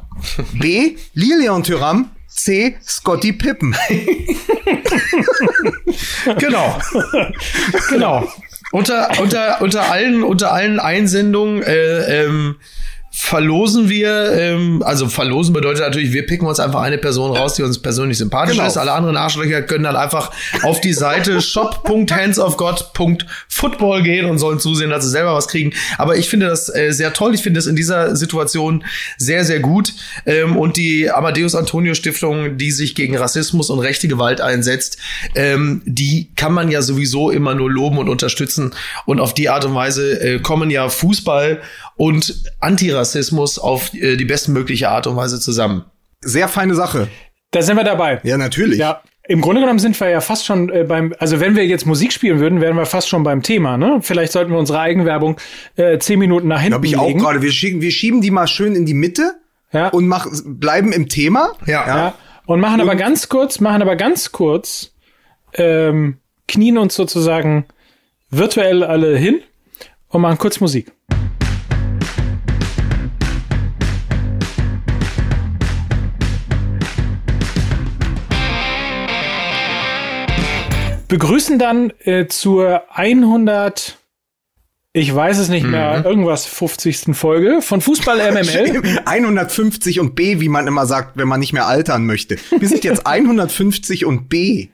B. 0.54 0.96
Lilian 1.14 1.64
Thuram. 1.64 2.10
C. 2.32 2.78
Scotty 2.82 3.34
Pippen. 3.34 3.76
Genau. 6.38 6.80
genau. 7.90 8.28
Unter, 8.72 9.10
unter, 9.20 9.62
unter 9.62 9.92
allen, 9.92 10.24
unter 10.24 10.54
allen 10.54 10.80
Einsendungen, 10.80 11.62
äh, 11.64 12.24
ähm, 12.24 12.58
verlosen 13.14 13.90
wir, 13.90 14.32
ähm, 14.32 14.82
also 14.86 15.10
verlosen 15.10 15.54
bedeutet 15.54 15.82
natürlich, 15.82 16.14
wir 16.14 16.26
picken 16.26 16.48
uns 16.48 16.62
einfach 16.62 16.80
eine 16.82 16.98
Person 16.98 17.36
raus, 17.36 17.56
die 17.56 17.64
uns 17.64 17.78
persönlich 17.78 18.18
sympathisch 18.18 18.56
Genau. 18.56 18.68
ist. 18.68 18.78
Alle 18.78 18.94
anderen 18.94 19.18
Arschlöcher 19.18 19.62
können 19.64 19.84
dann 19.84 19.98
einfach 19.98 20.32
auf 20.64 20.80
die 20.80 20.94
Seite 20.94 21.42
shop.handsofgod.football 22.72 24.04
gehen 24.04 24.26
und 24.28 24.38
sollen 24.40 24.60
zusehen, 24.60 24.90
dass 24.90 25.04
sie 25.04 25.10
selber 25.10 25.34
was 25.34 25.50
kriegen. 25.50 25.74
Aber 25.98 26.16
ich 26.16 26.30
finde 26.30 26.48
das 26.48 26.74
äh, 26.74 26.92
sehr 26.92 27.12
toll. 27.14 27.34
Ich 27.36 27.42
finde 27.44 27.58
das 27.58 27.68
in 27.68 27.76
dieser 27.76 28.16
Situation 28.16 28.86
sehr, 29.18 29.44
sehr 29.44 29.60
gut. 29.60 29.94
Ähm, 30.26 30.56
und 30.56 30.78
die 30.78 31.10
Amadeus 31.12 31.54
Antonio 31.54 31.94
Stiftung, 31.96 32.58
die 32.58 32.72
sich 32.72 32.96
gegen 32.96 33.18
Rassismus 33.18 33.70
und 33.70 33.80
rechte 33.80 34.08
Gewalt 34.08 34.40
einsetzt, 34.40 34.98
ähm, 35.36 35.82
die 35.86 36.30
kann 36.38 36.54
man 36.54 36.72
ja 36.72 36.82
sowieso 36.82 37.30
immer 37.30 37.56
nur 37.56 37.70
loben 37.70 37.98
und 37.98 38.08
unterstützen. 38.08 38.72
Und 39.06 39.20
auf 39.20 39.34
die 39.34 39.50
Art 39.50 39.66
und 39.66 39.76
Weise 39.76 40.20
äh, 40.22 40.40
kommen 40.40 40.70
ja 40.70 40.88
Fußball 40.88 41.62
und 42.02 42.34
Antirassismus 42.60 43.60
auf 43.60 43.94
äh, 43.94 44.18
die 44.18 44.26
bestmögliche 44.26 44.90
Art 44.90 45.06
und 45.06 45.16
Weise 45.18 45.40
zusammen. 45.40 45.86
Sehr 46.22 46.48
feine 46.48 46.74
Sache. 46.74 47.10
Da 47.52 47.62
sind 47.62 47.78
wir 47.78 47.84
dabei. 47.84 48.20
Ja, 48.24 48.38
natürlich. 48.38 48.80
Ja, 48.80 49.04
im 49.28 49.40
Grunde 49.40 49.62
genommen 49.62 49.78
sind 49.78 50.00
wir 50.00 50.10
ja 50.10 50.20
fast 50.20 50.48
schon 50.48 50.70
äh, 50.70 50.84
beim, 50.84 51.14
also 51.20 51.40
wenn 51.40 51.56
wir 51.56 51.64
jetzt 51.64 51.86
Musik 51.86 52.12
spielen 52.12 52.40
würden, 52.40 52.60
wären 52.60 52.76
wir 52.76 52.88
fast 52.88 53.08
schon 53.08 53.22
beim 53.22 53.44
Thema, 53.44 53.78
ne? 53.78 54.00
Vielleicht 54.02 54.32
sollten 54.32 54.52
wir 54.52 54.58
unsere 54.58 54.80
Eigenwerbung 54.80 55.38
äh, 55.76 56.00
zehn 56.00 56.18
Minuten 56.18 56.48
nach 56.48 56.60
hinten 56.60 56.82
Glaube 56.82 56.88
ich 56.88 56.98
auch 56.98 57.16
gerade. 57.20 57.44
Wir 57.44 57.52
schieben, 57.52 57.82
wir 57.82 57.92
schieben 57.92 58.22
die 58.22 58.32
mal 58.32 58.48
schön 58.48 58.74
in 58.74 58.88
die 58.88 58.96
Mitte 58.96 59.36
Ja. 59.72 59.90
und 59.90 60.08
mach, 60.08 60.26
bleiben 60.44 60.92
im 60.94 61.08
Thema. 61.08 61.52
Ja. 61.68 61.86
Ja, 61.86 62.14
und 62.48 62.62
machen 62.62 62.82
aber 62.82 62.96
ganz 62.96 63.30
kurz, 63.30 63.60
machen 63.60 63.84
aber 63.84 63.96
ganz 63.96 64.32
kurz, 64.32 64.92
ähm, 65.54 66.18
knien 66.48 66.80
uns 66.80 66.96
sozusagen 66.96 67.66
virtuell 68.32 68.84
alle 68.84 69.16
hin 69.16 69.42
und 70.10 70.22
machen 70.22 70.40
kurz 70.40 70.60
Musik. 70.60 70.92
Begrüßen 81.12 81.60
dann 81.60 81.92
äh, 82.06 82.28
zur 82.28 82.84
100, 82.90 83.98
ich 84.94 85.14
weiß 85.14 85.40
es 85.40 85.50
nicht 85.50 85.66
mehr, 85.66 86.06
irgendwas 86.06 86.46
50. 86.46 87.18
Folge 87.18 87.62
von 87.62 87.82
Fußball 87.82 88.32
MML. 88.32 89.02
150 89.04 90.00
und 90.00 90.16
B, 90.16 90.40
wie 90.40 90.48
man 90.48 90.68
immer 90.68 90.86
sagt, 90.86 91.18
wenn 91.18 91.28
man 91.28 91.42
nicht 91.42 91.52
mehr 91.52 91.68
altern 91.68 92.06
möchte. 92.06 92.38
Wir 92.58 92.66
sind 92.66 92.86
jetzt 92.86 93.06
150 93.06 94.06
und 94.06 94.30
B. 94.30 94.70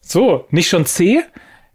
So, 0.00 0.48
nicht 0.50 0.68
schon 0.68 0.84
C? 0.84 1.22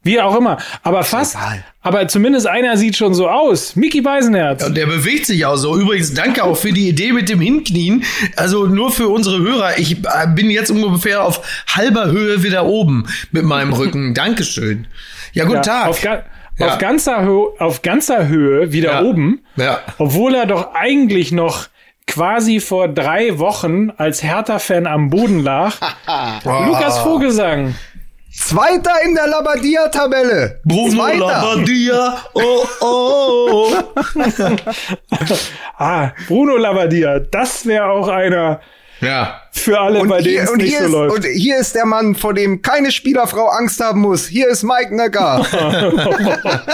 Wie 0.08 0.20
auch 0.22 0.36
immer. 0.36 0.58
Aber 0.84 1.04
fast. 1.04 1.36
egal. 1.36 1.64
Aber 1.82 2.08
zumindest 2.08 2.48
einer 2.48 2.76
sieht 2.78 2.98
schon 2.98 3.14
so 3.14 3.30
aus. 3.30 3.76
Mickey 3.76 4.02
Beisenherz. 4.02 4.64
Und 4.66 4.76
der 4.76 4.88
bewegt 4.88 5.26
sich 5.26 5.46
auch 5.46 5.56
so. 5.58 5.78
Übrigens, 5.78 6.14
danke 6.14 6.44
auch 6.44 6.58
für 6.58 6.74
die 6.74 6.90
Idee 6.90 7.14
mit 7.14 7.30
dem 7.30 7.40
Hinknien. 7.40 8.04
Also 8.36 8.66
nur 8.66 8.92
für 8.92 9.08
unsere 9.10 9.40
Hörer. 9.40 9.78
Ich 9.78 9.98
äh, 10.00 10.28
bin 10.36 10.50
jetzt 10.50 10.70
ungefähr 10.72 11.24
auf 11.24 11.42
halber 11.76 12.08
Höhe 12.08 12.42
wieder 12.44 12.66
oben 12.66 13.06
mit 13.32 13.44
meinem 13.44 13.72
Rücken. 13.74 14.14
Dankeschön. 14.16 14.88
Ja, 15.34 15.44
guten 15.46 15.58
Ja, 15.58 15.62
Tag. 15.62 15.88
Auf, 15.90 16.02
ga 16.02 16.24
Ja. 16.58 16.68
auf, 16.68 16.78
ganzer 16.80 17.24
Hö 17.24 17.44
auf 17.60 17.82
ganzer 17.84 18.28
Höhe 18.28 18.72
wieder 18.74 18.94
Ja. 18.94 19.02
oben. 19.04 19.42
Ja. 19.56 19.80
Obwohl 19.98 20.36
er 20.36 20.46
doch 20.46 20.74
eigentlich 20.74 21.32
noch 21.32 21.68
quasi 22.08 22.60
vor 22.60 22.88
drei 22.88 23.38
Wochen 23.40 23.92
als 23.98 24.24
Hertha-Fan 24.24 24.88
am 24.88 25.10
Boden 25.10 25.42
lag. 25.44 25.74
Lukas 26.44 27.00
Vogelsang. 27.00 27.76
Zweiter 28.38 28.92
in 29.04 29.16
der 29.16 29.28
Labadia-Tabelle. 29.28 30.62
Bruno 30.64 30.92
Zweiter. 30.94 31.26
Labbadia, 31.26 32.18
oh, 32.34 32.66
oh, 32.82 33.74
oh. 33.74 33.74
Ah, 35.78 36.12
Bruno 36.28 36.56
Labbadia, 36.58 37.20
das 37.20 37.66
wäre 37.66 37.86
auch 37.86 38.08
einer 38.08 38.62
Ja. 39.02 39.42
für 39.52 39.80
alle, 39.80 40.04
bei 40.06 40.22
denen 40.22 40.44
es 40.46 40.50
und, 40.52 40.58
nicht 40.60 40.70
hier 40.70 40.80
so 40.82 40.86
ist, 40.86 40.92
läuft. 40.92 41.16
und 41.16 41.26
hier 41.26 41.58
ist 41.58 41.76
der 41.76 41.86
Mann, 41.86 42.16
vor 42.16 42.34
dem 42.34 42.62
keine 42.62 42.92
Spielerfrau 42.92 43.48
Angst 43.48 43.80
haben 43.84 44.02
muss. 44.02 44.28
Hier 44.28 44.48
ist 44.48 44.64
Mike 44.64 44.96
Nöcker. 44.96 45.46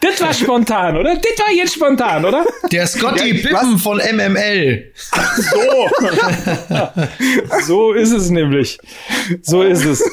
Das 0.00 0.20
war 0.20 0.34
spontan, 0.34 0.98
oder? 0.98 1.14
Das 1.14 1.38
war 1.46 1.50
jetzt 1.54 1.74
spontan, 1.76 2.26
oder? 2.26 2.44
Der 2.70 2.86
Scotty 2.86 3.36
Ja, 3.40 3.48
Pippen 3.48 3.78
von 3.78 3.96
MML. 3.96 4.92
So. 5.38 5.88
so 7.66 7.92
ist 7.94 8.12
es 8.12 8.28
nämlich. 8.28 8.78
So 9.40 9.62
ist 9.62 9.82
es. 9.86 10.04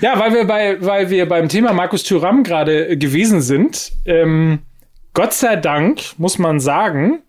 Ja, 0.00 0.18
weil 0.18 0.34
wir 0.34 0.44
bei, 0.44 0.76
weil 0.80 1.10
wir 1.10 1.28
beim 1.28 1.48
Thema 1.48 1.72
Markus 1.72 2.02
Thüram 2.02 2.42
gerade 2.42 2.96
gewesen 2.96 3.40
sind. 3.40 3.92
Ähm, 4.04 4.60
Gott 5.14 5.34
sei 5.34 5.56
Dank 5.56 6.00
muss 6.18 6.38
man 6.38 6.60
sagen, 6.60 7.22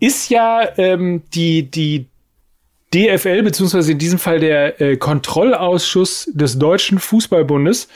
ist 0.00 0.30
ja 0.30 0.68
ähm, 0.78 1.22
die 1.34 1.70
die 1.70 2.06
DFL 2.94 3.42
beziehungsweise 3.42 3.92
in 3.92 3.98
diesem 3.98 4.18
Fall 4.18 4.40
der 4.40 4.80
äh, 4.80 4.96
Kontrollausschuss 4.96 6.30
des 6.32 6.58
Deutschen 6.58 6.98
Fußballbundes 6.98 7.88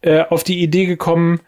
äh, 0.00 0.22
auf 0.22 0.44
die 0.44 0.62
Idee 0.62 0.86
gekommen, 0.86 1.40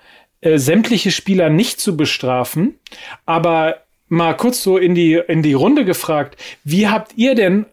äh, 0.43 0.59
sämtliche 0.59 1.11
Spieler 1.11 1.49
nicht 1.49 1.81
zu 1.81 1.97
bestrafen, 1.97 2.79
aber 3.25 3.79
mal 4.09 4.37
kurz 4.37 4.63
so 4.63 4.77
in 4.77 4.95
die 4.95 5.15
in 5.15 5.43
die 5.43 5.55
Runde 5.55 5.85
gefragt, 5.85 6.37
wie 6.65 6.89
habt 6.89 7.13
ihr 7.17 7.35
denn 7.35 7.65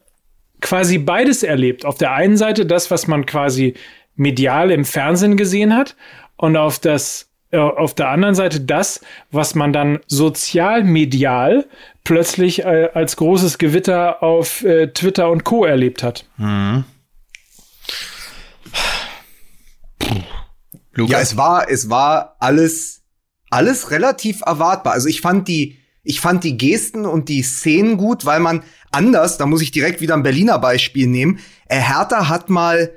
quasi 0.62 0.98
beides 0.98 1.44
erlebt? 1.44 1.86
Auf 1.86 1.98
der 1.98 2.14
einen 2.14 2.38
Seite 2.38 2.66
das, 2.66 2.92
was 2.92 3.08
man 3.08 3.26
quasi 3.26 3.76
medial 4.16 4.72
im 4.72 4.86
Fernsehen 4.86 5.38
gesehen 5.38 5.76
hat 5.76 5.96
und 6.36 6.58
auf 6.58 6.80
das 6.80 7.30
äh, 7.52 7.58
auf 7.58 7.96
der 7.96 8.10
anderen 8.10 8.36
Seite 8.36 8.62
das, 8.62 9.02
was 9.32 9.56
man 9.56 9.74
dann 9.74 10.00
sozial 10.06 10.84
medial 10.84 11.66
plötzlich 12.04 12.64
äh, 12.64 12.90
als 12.94 13.16
großes 13.16 13.58
Gewitter 13.58 14.22
auf 14.22 14.64
äh, 14.64 14.88
Twitter 14.94 15.32
und 15.32 15.44
Co 15.46 15.66
erlebt 15.66 16.04
hat. 16.04 16.26
Lukas. 20.94 21.12
Ja, 21.12 21.20
es 21.20 21.38
war, 21.38 21.70
es 21.70 21.90
war 21.90 22.36
alles, 22.40 23.02
alles 23.50 23.90
relativ 23.92 24.42
erwartbar. 24.46 24.94
Also 24.94 25.08
ich 25.08 25.22
fand 25.22 25.48
die, 25.48 25.80
ich 26.04 26.20
fand 26.20 26.44
die 26.44 26.58
Gesten 26.58 27.06
und 27.06 27.30
die 27.30 27.42
Szenen 27.42 27.98
gut, 27.98 28.26
weil 28.26 28.40
man 28.40 28.64
anders, 28.92 29.38
da 29.38 29.46
muss 29.46 29.62
ich 29.62 29.72
direkt 29.72 30.02
wieder 30.02 30.16
ein 30.16 30.24
Berliner 30.24 30.60
Beispiel 30.60 31.08
nehmen, 31.08 31.40
äh, 31.68 31.80
Hertha 31.80 32.30
hat 32.30 32.50
mal 32.50 32.92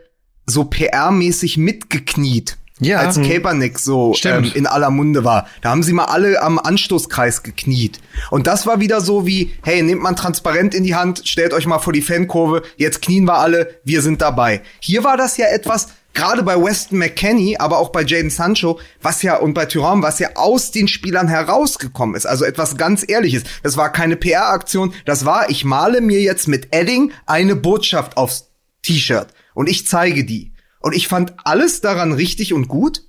so 0.46 0.62
PR-mäßig 0.62 1.58
mitgekniet. 1.58 2.56
Ja. 2.80 2.98
Als 2.98 3.16
Mhm. 3.16 3.28
Kaepernick 3.28 3.78
so 3.78 4.12
ähm, 4.24 4.50
in 4.54 4.66
aller 4.66 4.90
Munde 4.90 5.22
war. 5.22 5.46
Da 5.60 5.70
haben 5.70 5.84
sie 5.84 5.92
mal 5.92 6.06
alle 6.06 6.42
am 6.42 6.58
Anstoßkreis 6.58 7.44
gekniet. 7.44 8.00
Und 8.30 8.48
das 8.48 8.66
war 8.66 8.80
wieder 8.80 9.00
so 9.00 9.24
wie, 9.24 9.52
hey, 9.62 9.82
nehmt 9.82 10.02
man 10.02 10.16
transparent 10.16 10.74
in 10.74 10.82
die 10.82 10.96
Hand, 10.96 11.22
stellt 11.26 11.52
euch 11.52 11.66
mal 11.66 11.78
vor 11.78 11.92
die 11.92 12.02
Fankurve, 12.02 12.62
jetzt 12.76 13.00
knien 13.00 13.24
wir 13.24 13.38
alle, 13.38 13.78
wir 13.84 14.02
sind 14.02 14.20
dabei. 14.20 14.62
Hier 14.80 15.04
war 15.04 15.16
das 15.16 15.36
ja 15.36 15.46
etwas, 15.46 15.88
gerade 16.14 16.42
bei 16.42 16.56
Weston 16.56 16.98
McKenney, 16.98 17.56
aber 17.58 17.78
auch 17.78 17.90
bei 17.90 18.02
Jaden 18.02 18.30
Sancho, 18.30 18.80
was 19.00 19.22
ja, 19.22 19.36
und 19.36 19.54
bei 19.54 19.66
Thuram, 19.66 20.02
was 20.02 20.18
ja 20.18 20.30
aus 20.34 20.70
den 20.70 20.88
Spielern 20.88 21.28
herausgekommen 21.28 22.14
ist. 22.14 22.26
Also 22.26 22.44
etwas 22.44 22.76
ganz 22.76 23.04
Ehrliches. 23.06 23.44
Das 23.62 23.76
war 23.76 23.92
keine 23.92 24.16
PR-Aktion, 24.16 24.94
das 25.04 25.24
war, 25.24 25.50
ich 25.50 25.64
male 25.64 26.00
mir 26.00 26.20
jetzt 26.20 26.48
mit 26.48 26.74
Edding 26.74 27.12
eine 27.26 27.56
Botschaft 27.56 28.16
aufs 28.16 28.50
T-Shirt 28.82 29.28
und 29.54 29.68
ich 29.68 29.86
zeige 29.86 30.24
die. 30.24 30.52
Und 30.80 30.94
ich 30.94 31.08
fand 31.08 31.34
alles 31.44 31.80
daran 31.80 32.12
richtig 32.12 32.52
und 32.52 32.68
gut. 32.68 33.02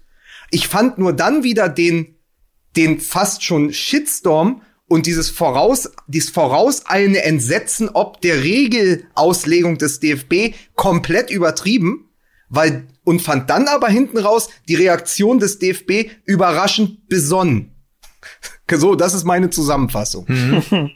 Ich 0.52 0.68
fand 0.68 1.00
nur 1.00 1.14
dann 1.14 1.44
wieder 1.44 1.68
den, 1.68 2.16
den 2.76 3.00
fast 3.00 3.44
schon 3.44 3.74
Shitstorm 3.74 4.62
und 4.88 5.08
dieses 5.08 5.32
voraus, 5.32 5.92
dieses 6.08 6.30
vorauseilende 6.30 7.24
Entsetzen 7.24 7.90
ob 7.94 8.22
der 8.22 8.44
Regelauslegung 8.44 9.80
des 9.80 10.00
DFB 10.00 10.54
komplett 10.76 11.32
übertrieben, 11.32 12.12
weil, 12.50 12.88
und 13.04 13.22
fand 13.22 13.50
dann 13.50 13.68
aber 13.68 13.88
hinten 13.88 14.18
raus 14.18 14.50
die 14.68 14.76
Reaktion 14.76 15.40
des 15.40 15.60
DFB 15.60 16.10
überraschend 16.26 17.08
besonnen. 17.08 17.70
So, 18.76 18.96
das 18.96 19.14
ist 19.14 19.24
meine 19.24 19.52
Zusammenfassung. 19.52 20.26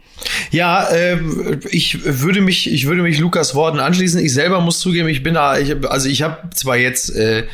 Ja, 0.49 0.89
ähm, 0.91 1.59
ich 1.69 2.03
würde 2.23 2.41
mich, 2.41 2.71
ich 2.71 2.87
würde 2.87 3.03
mich 3.03 3.19
Lukas 3.19 3.53
Worten 3.53 3.79
anschließen. 3.79 4.19
Ich 4.19 4.33
selber 4.33 4.61
muss 4.61 4.79
zugeben, 4.79 5.09
ich 5.09 5.21
bin 5.21 5.35
da, 5.35 5.59
ich, 5.59 5.75
also 5.87 6.09
ich 6.09 6.23
habe 6.23 6.49
zwar 6.55 6.77
jetzt, 6.77 7.15
äh, 7.15 7.45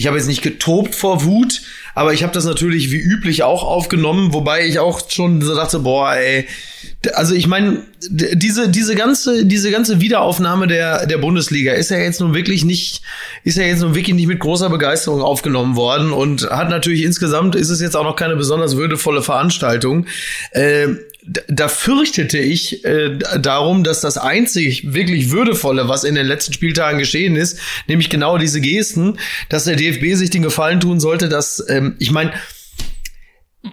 ich 0.00 0.06
habe 0.06 0.16
jetzt 0.16 0.28
nicht 0.28 0.40
getobt 0.40 0.94
vor 0.94 1.24
Wut, 1.24 1.60
aber 1.94 2.14
ich 2.14 2.22
habe 2.22 2.32
das 2.32 2.46
natürlich 2.46 2.90
wie 2.90 2.96
üblich 2.96 3.42
auch 3.42 3.62
aufgenommen, 3.62 4.32
wobei 4.32 4.66
ich 4.66 4.78
auch 4.78 5.02
schon 5.10 5.42
so 5.42 5.54
dachte, 5.54 5.80
boah, 5.80 6.14
ey, 6.14 6.46
also 7.12 7.34
ich 7.34 7.46
meine, 7.46 7.82
diese 8.08 8.70
diese 8.70 8.94
ganze 8.94 9.44
diese 9.44 9.70
ganze 9.70 10.00
Wiederaufnahme 10.00 10.68
der 10.68 11.04
der 11.04 11.18
Bundesliga 11.18 11.74
ist 11.74 11.90
ja 11.90 11.98
jetzt 11.98 12.18
nun 12.18 12.34
wirklich 12.34 12.64
nicht 12.64 13.02
ist 13.44 13.58
ja 13.58 13.64
jetzt 13.64 13.82
nun 13.82 13.94
wirklich 13.94 14.16
nicht 14.16 14.26
mit 14.26 14.40
großer 14.40 14.70
Begeisterung 14.70 15.20
aufgenommen 15.20 15.76
worden 15.76 16.14
und 16.14 16.48
hat 16.48 16.70
natürlich 16.70 17.02
insgesamt 17.02 17.54
ist 17.54 17.68
es 17.68 17.82
jetzt 17.82 17.94
auch 17.94 18.04
noch 18.04 18.16
keine 18.16 18.36
besonders 18.36 18.78
würdevolle 18.78 19.20
Veranstaltung. 19.20 20.06
Äh, 20.52 20.94
da 21.22 21.68
fürchtete 21.68 22.38
ich 22.38 22.84
äh, 22.84 23.18
darum, 23.38 23.84
dass 23.84 24.00
das 24.00 24.16
einzig 24.16 24.94
wirklich 24.94 25.30
würdevolle, 25.30 25.88
was 25.88 26.04
in 26.04 26.14
den 26.14 26.26
letzten 26.26 26.52
Spieltagen 26.52 26.98
geschehen 26.98 27.36
ist, 27.36 27.58
nämlich 27.86 28.08
genau 28.08 28.38
diese 28.38 28.60
Gesten, 28.60 29.18
dass 29.48 29.64
der 29.64 29.76
DFB 29.76 30.14
sich 30.14 30.30
den 30.30 30.42
Gefallen 30.42 30.80
tun 30.80 31.00
sollte, 31.00 31.28
dass 31.28 31.64
ähm, 31.68 31.96
ich 31.98 32.10
meine 32.10 32.32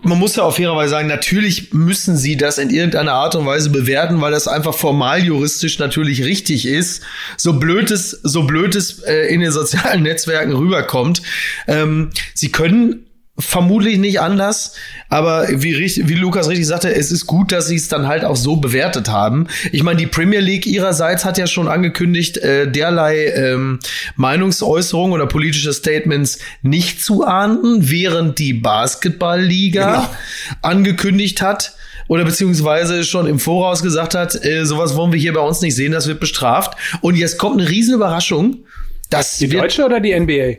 man 0.02 0.20
muss 0.20 0.36
ja 0.36 0.44
auf 0.44 0.58
fairerweise 0.58 0.90
sagen, 0.90 1.08
natürlich 1.08 1.74
müssen 1.74 2.18
sie 2.18 2.36
das 2.36 2.58
in 2.58 2.70
irgendeiner 2.70 3.14
Art 3.14 3.36
und 3.36 3.46
Weise 3.46 3.70
bewerten, 3.70 4.20
weil 4.20 4.32
das 4.32 4.48
einfach 4.48 4.74
formal 4.74 5.24
juristisch 5.24 5.80
natürlich 5.80 6.26
richtig 6.26 6.66
ist. 6.66 7.04
So 7.38 7.54
blöd 7.54 7.90
es, 7.90 8.12
so 8.12 8.44
blöd 8.44 8.76
äh, 9.08 9.34
in 9.34 9.40
den 9.40 9.52
sozialen 9.52 10.04
Netzwerken 10.04 10.54
rüberkommt. 10.54 11.22
Ähm, 11.68 12.10
sie 12.34 12.52
können 12.52 13.07
vermutlich 13.40 13.98
nicht 14.00 14.20
anders, 14.20 14.74
aber 15.10 15.48
wie, 15.52 15.74
richtig- 15.74 16.08
wie 16.10 16.16
Lukas 16.16 16.50
richtig 16.50 16.66
sagte, 16.66 16.94
es 16.96 17.12
ist 17.12 17.28
gut, 17.28 17.52
dass 17.52 17.68
sie 17.68 17.76
es 17.76 17.88
dann 17.88 18.08
halt 18.08 18.26
auch 18.26 18.36
so 18.36 18.56
bewertet 18.56 19.10
haben. 19.10 19.48
Ich 19.72 19.84
meine, 19.84 20.00
die 20.00 20.08
Premier 20.08 20.40
League 20.40 20.66
ihrerseits 20.66 21.24
hat 21.24 21.38
ja 21.38 21.46
schon 21.46 21.68
angekündigt, 21.68 22.38
äh, 22.38 22.72
derlei 22.72 23.28
ähm, 23.28 23.80
Meinungsäußerungen 24.16 25.14
oder 25.14 25.28
politische 25.28 25.72
Statements 25.72 26.40
nicht 26.64 27.04
zu 27.04 27.26
ahnden, 27.26 27.90
während 27.92 28.40
die 28.40 28.54
Basketballliga 28.54 29.92
Genau. 29.96 30.10
angekündigt 30.62 31.42
hat 31.42 31.74
oder 32.08 32.24
beziehungsweise 32.26 33.04
schon 33.04 33.28
im 33.28 33.40
Voraus 33.40 33.84
gesagt 33.84 34.16
hat, 34.16 34.44
äh, 34.46 34.66
sowas 34.66 34.96
wollen 34.96 35.12
wir 35.12 35.20
hier 35.20 35.34
bei 35.34 35.42
uns 35.42 35.62
nicht 35.62 35.76
sehen, 35.76 35.92
das 35.92 36.08
wird 36.08 36.20
bestraft. 36.20 36.78
Und 37.02 37.16
jetzt 37.16 37.38
kommt 37.38 37.60
eine 37.60 37.70
riesen 37.70 37.96
Überraschung. 37.96 38.64
Das 39.10 39.38
Die 39.38 39.48
Deutsche 39.48 39.86
oder 39.86 40.00
die 40.00 40.14
NBA? 40.18 40.58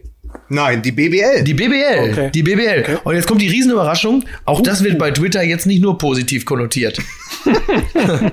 Nein, 0.49 0.83
die 0.83 0.93
BBL. 0.93 1.43
die 1.45 1.55
BBL, 1.55 2.11
Okay. 2.13 2.31
die 2.35 2.43
BBL. 2.43 3.01
Und 3.05 3.15
jetzt 3.15 3.27
kommt 3.27 3.41
die 3.43 3.49
Riesenüberraschung. 3.49 4.25
Auch 4.45 4.61
das 4.63 4.83
wird 4.83 4.99
bei 4.99 5.11
Twitter 5.11 5.43
jetzt 5.43 5.67
nicht 5.67 5.83
nur 5.83 5.99
positiv 5.99 6.45
konnotiert. 6.45 6.99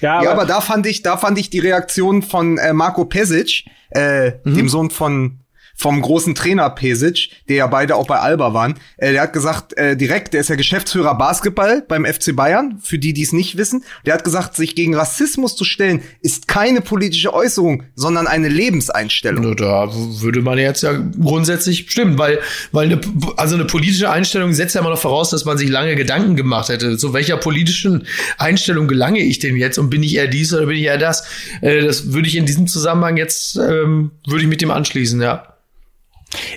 Ja, 0.00 0.14
aber, 0.14 0.24
ja, 0.24 0.32
aber 0.32 0.46
da 0.46 0.60
fand 0.60 0.86
ich, 0.86 1.02
da 1.02 1.16
fand 1.16 1.38
ich 1.38 1.48
die 1.48 1.60
Reaktion 1.60 2.22
von 2.22 2.58
äh, 2.58 2.72
Marco 2.72 3.04
Pesic, 3.04 3.64
äh, 3.90 4.32
dem 4.44 4.68
Sohn 4.68 4.90
von 4.90 5.38
vom 5.74 6.00
großen 6.00 6.34
Trainer 6.34 6.70
Pesic, 6.70 7.30
der 7.48 7.56
ja 7.56 7.66
beide 7.66 7.96
auch 7.96 8.06
bei 8.06 8.18
Alba 8.18 8.54
waren. 8.54 8.74
Äh, 8.96 9.12
der 9.12 9.22
hat 9.22 9.32
gesagt, 9.32 9.76
äh, 9.76 9.96
direkt, 9.96 10.34
der 10.34 10.40
ist 10.40 10.48
ja 10.48 10.56
Geschäftsführer 10.56 11.16
Basketball 11.16 11.82
beim 11.86 12.04
FC 12.04 12.34
Bayern, 12.34 12.78
für 12.82 12.98
die, 12.98 13.12
die 13.12 13.22
es 13.22 13.32
nicht 13.32 13.56
wissen. 13.56 13.84
Der 14.06 14.14
hat 14.14 14.24
gesagt, 14.24 14.56
sich 14.56 14.74
gegen 14.74 14.94
Rassismus 14.94 15.56
zu 15.56 15.64
stellen, 15.64 16.02
ist 16.20 16.48
keine 16.48 16.80
politische 16.80 17.34
Äußerung, 17.34 17.84
sondern 17.94 18.26
eine 18.26 18.48
Lebenseinstellung. 18.48 19.56
Da 19.56 19.90
würde 19.92 20.42
man 20.42 20.58
jetzt 20.58 20.82
ja 20.82 20.92
grundsätzlich 20.92 21.90
stimmen, 21.90 22.18
weil, 22.18 22.38
weil 22.70 22.86
eine, 22.86 23.00
also 23.36 23.54
eine 23.54 23.64
politische 23.64 24.10
Einstellung 24.10 24.52
setzt 24.52 24.74
ja 24.74 24.80
immer 24.80 24.90
noch 24.90 24.98
voraus, 24.98 25.30
dass 25.30 25.44
man 25.44 25.58
sich 25.58 25.68
lange 25.68 25.96
Gedanken 25.96 26.36
gemacht 26.36 26.68
hätte. 26.68 26.96
Zu 26.96 27.12
welcher 27.12 27.36
politischen 27.36 28.06
Einstellung 28.38 28.88
gelange 28.88 29.20
ich 29.20 29.38
denn 29.38 29.56
jetzt 29.56 29.78
und 29.78 29.90
bin 29.90 30.02
ich 30.02 30.16
eher 30.16 30.28
dies 30.28 30.52
oder 30.54 30.66
bin 30.66 30.76
ich 30.76 30.84
eher 30.84 30.98
das? 30.98 31.24
Äh, 31.60 31.82
das 31.82 32.12
würde 32.12 32.28
ich 32.28 32.36
in 32.36 32.46
diesem 32.46 32.66
Zusammenhang 32.66 33.16
jetzt, 33.16 33.56
ähm, 33.56 34.12
würde 34.26 34.42
ich 34.42 34.48
mit 34.48 34.60
dem 34.60 34.70
anschließen, 34.70 35.20
ja. 35.20 35.52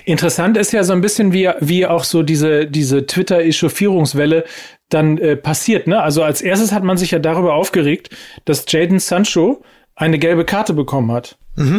Interessant 0.04 0.56
ist 0.56 0.72
ja 0.72 0.84
so 0.84 0.92
ein 0.92 1.00
bisschen, 1.00 1.32
wie, 1.32 1.50
wie 1.60 1.86
auch 1.86 2.04
so 2.04 2.22
diese, 2.22 2.66
diese 2.66 3.06
Twitter-Echauffierungswelle 3.06 4.44
dann 4.88 5.18
äh, 5.18 5.36
passiert. 5.36 5.86
Ne? 5.86 6.00
Also 6.00 6.22
als 6.22 6.40
erstes 6.42 6.72
hat 6.72 6.82
man 6.84 6.96
sich 6.96 7.10
ja 7.10 7.18
darüber 7.18 7.54
aufgeregt, 7.54 8.10
dass 8.44 8.64
Jaden 8.68 8.98
Sancho 9.00 9.62
eine 9.94 10.18
gelbe 10.18 10.44
Karte 10.44 10.72
bekommen 10.74 11.10
hat. 11.12 11.36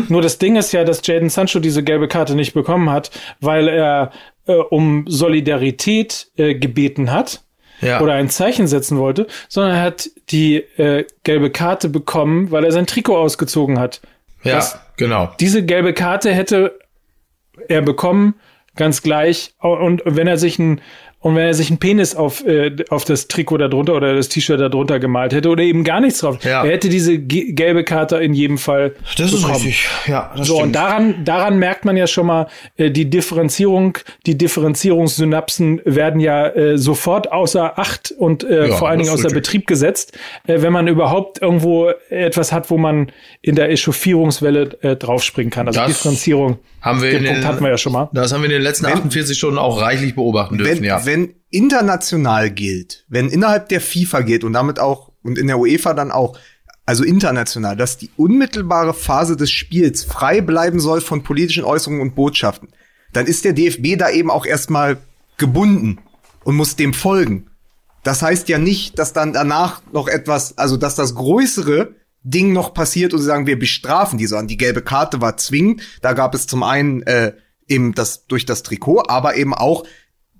Nur 0.09 0.23
das 0.23 0.39
Ding 0.39 0.55
ist 0.55 0.71
ja, 0.71 0.83
dass 0.83 1.05
Jaden 1.05 1.29
Sancho 1.29 1.59
diese 1.59 1.83
gelbe 1.83 2.07
Karte 2.07 2.33
nicht 2.33 2.55
bekommen 2.55 2.89
hat, 2.89 3.11
weil 3.41 3.67
er 3.67 4.11
äh, 4.47 4.53
um 4.55 5.05
Solidarität 5.07 6.29
äh, 6.35 6.55
gebeten 6.55 7.11
hat 7.11 7.41
Ja. 7.81 8.01
oder 8.01 8.13
ein 8.13 8.27
Zeichen 8.29 8.65
setzen 8.65 8.97
wollte, 8.97 9.27
sondern 9.49 9.75
er 9.75 9.81
hat 9.83 10.09
die 10.29 10.55
äh, 10.77 11.05
gelbe 11.23 11.51
Karte 11.51 11.89
bekommen, 11.89 12.49
weil 12.49 12.65
er 12.65 12.71
sein 12.71 12.87
Trikot 12.87 13.17
ausgezogen 13.17 13.77
hat. 13.79 14.01
Ja, 14.43 14.55
Das- 14.55 14.79
genau. 14.97 15.29
Diese 15.39 15.63
gelbe 15.63 15.93
Karte 15.93 16.33
hätte 16.33 16.79
er 17.67 17.81
bekommen, 17.81 18.35
ganz 18.75 19.01
gleich. 19.01 19.53
Und 19.59 20.01
wenn 20.05 20.27
er 20.27 20.37
sich 20.37 20.59
ein 20.59 20.81
und 21.27 21.35
wenn 21.35 21.45
er 21.45 21.53
sich 21.53 21.69
einen 21.69 21.77
Penis 21.79 22.15
auf, 22.15 22.45
äh, 22.45 22.75
auf 22.89 23.05
das 23.05 23.27
Trikot 23.27 23.57
darunter 23.57 23.93
oder 23.95 24.15
das 24.15 24.29
T-Shirt 24.29 24.59
darunter 24.59 24.99
gemalt 24.99 25.33
hätte 25.33 25.49
oder 25.49 25.63
eben 25.63 25.83
gar 25.83 25.99
nichts 26.01 26.19
drauf, 26.19 26.37
Ja. 26.43 26.63
er 26.63 26.71
hätte 26.71 26.89
diese 26.89 27.17
ge- 27.19 27.51
gelbe 27.51 27.83
Karte 27.83 28.17
in 28.17 28.33
jedem 28.33 28.57
Fall 28.57 28.93
Das 29.17 29.31
ist 29.33 29.41
bekommen. 29.41 29.53
richtig. 29.55 29.87
Ja, 30.07 30.31
das 30.35 30.47
So, 30.47 30.55
und 30.55 30.59
stimmt. 30.59 30.75
daran, 30.75 31.23
daran 31.25 31.59
merkt 31.59 31.85
man 31.85 31.97
ja 31.97 32.07
schon 32.07 32.25
mal, 32.27 32.47
äh, 32.77 32.89
die 32.91 33.09
Differenzierung, 33.09 33.97
die 34.25 34.37
Differenzierungssynapsen 34.37 35.81
werden 35.85 36.19
ja 36.19 36.47
äh, 36.47 36.77
sofort 36.77 37.31
außer 37.31 37.77
Acht 37.77 38.13
und 38.17 38.43
äh, 38.43 38.67
Ja, 38.69 38.75
vor 38.75 38.89
allen 38.89 38.99
Dingen 38.99 39.09
ist 39.09 39.13
außer 39.19 39.25
richtig. 39.25 39.43
Betrieb 39.43 39.67
gesetzt, 39.67 40.17
äh, 40.47 40.61
wenn 40.61 40.73
man 40.73 40.87
überhaupt 40.87 41.41
irgendwo 41.41 41.89
etwas 42.09 42.51
hat, 42.51 42.69
wo 42.69 42.77
man 42.77 43.11
in 43.41 43.55
der 43.55 43.69
Echauffierungswelle 43.69 44.77
äh, 44.81 44.95
draufspringen 44.95 45.51
kann. 45.51 45.67
Also 45.67 45.79
Das 45.79 45.87
Differenzierung, 45.89 46.59
haben 46.81 47.01
wir 47.01 47.09
den 47.11 47.17
in 47.19 47.23
den, 47.25 47.33
Punkt 47.33 47.47
hatten 47.47 47.63
wir 47.63 47.69
ja 47.71 47.77
schon 47.77 47.93
mal. 47.93 48.09
Das 48.13 48.31
haben 48.33 48.41
wir 48.41 48.45
in 48.45 48.51
den 48.51 48.61
letzten 48.61 48.85
48 48.85 49.37
Stunden 49.37 49.57
auch 49.57 49.81
reichlich 49.81 50.15
beobachten 50.15 50.57
dürfen, 50.57 50.77
wenn, 50.77 50.83
ja. 50.83 51.05
wenn 51.05 51.16
international 51.49 52.49
gilt, 52.51 53.05
wenn 53.07 53.29
innerhalb 53.29 53.69
der 53.69 53.81
FIFA 53.81 54.21
gilt 54.21 54.43
und 54.43 54.53
damit 54.53 54.79
auch 54.79 55.11
und 55.23 55.37
in 55.37 55.47
der 55.47 55.59
UEFA 55.59 55.93
dann 55.93 56.11
auch, 56.11 56.37
also 56.85 57.03
international, 57.03 57.75
dass 57.75 57.97
die 57.97 58.09
unmittelbare 58.15 58.93
Phase 58.93 59.35
des 59.35 59.51
Spiels 59.51 60.03
frei 60.05 60.39
bleiben 60.41 60.79
soll 60.79 61.01
von 61.01 61.23
politischen 61.23 61.65
Äußerungen 61.65 62.01
und 62.01 62.15
Botschaften, 62.15 62.69
dann 63.11 63.25
ist 63.25 63.43
der 63.43 63.53
DFB 63.53 63.97
da 63.97 64.09
eben 64.09 64.31
auch 64.31 64.45
erstmal 64.45 64.97
gebunden 65.37 65.99
und 66.43 66.55
muss 66.55 66.77
dem 66.77 66.93
folgen. 66.93 67.47
Das 68.03 68.21
heißt 68.21 68.47
ja 68.47 68.57
nicht, 68.57 68.97
dass 68.99 69.11
dann 69.11 69.33
danach 69.33 69.81
noch 69.91 70.07
etwas, 70.07 70.57
also 70.57 70.77
dass 70.77 70.95
das 70.95 71.13
größere 71.13 71.93
Ding 72.23 72.53
noch 72.53 72.73
passiert 72.73 73.13
und 73.13 73.19
sie 73.19 73.25
sagen, 73.25 73.47
wir 73.47 73.59
bestrafen 73.59 74.17
die, 74.17 74.27
sondern 74.27 74.47
die 74.47 74.57
gelbe 74.57 74.81
Karte 74.81 75.19
war 75.19 75.37
zwingend. 75.37 75.81
Da 76.01 76.13
gab 76.13 76.33
es 76.35 76.47
zum 76.47 76.63
einen 76.63 77.01
äh, 77.03 77.33
eben 77.67 77.93
das 77.93 78.27
durch 78.27 78.45
das 78.45 78.63
Trikot, 78.63 79.03
aber 79.07 79.35
eben 79.35 79.53
auch, 79.53 79.85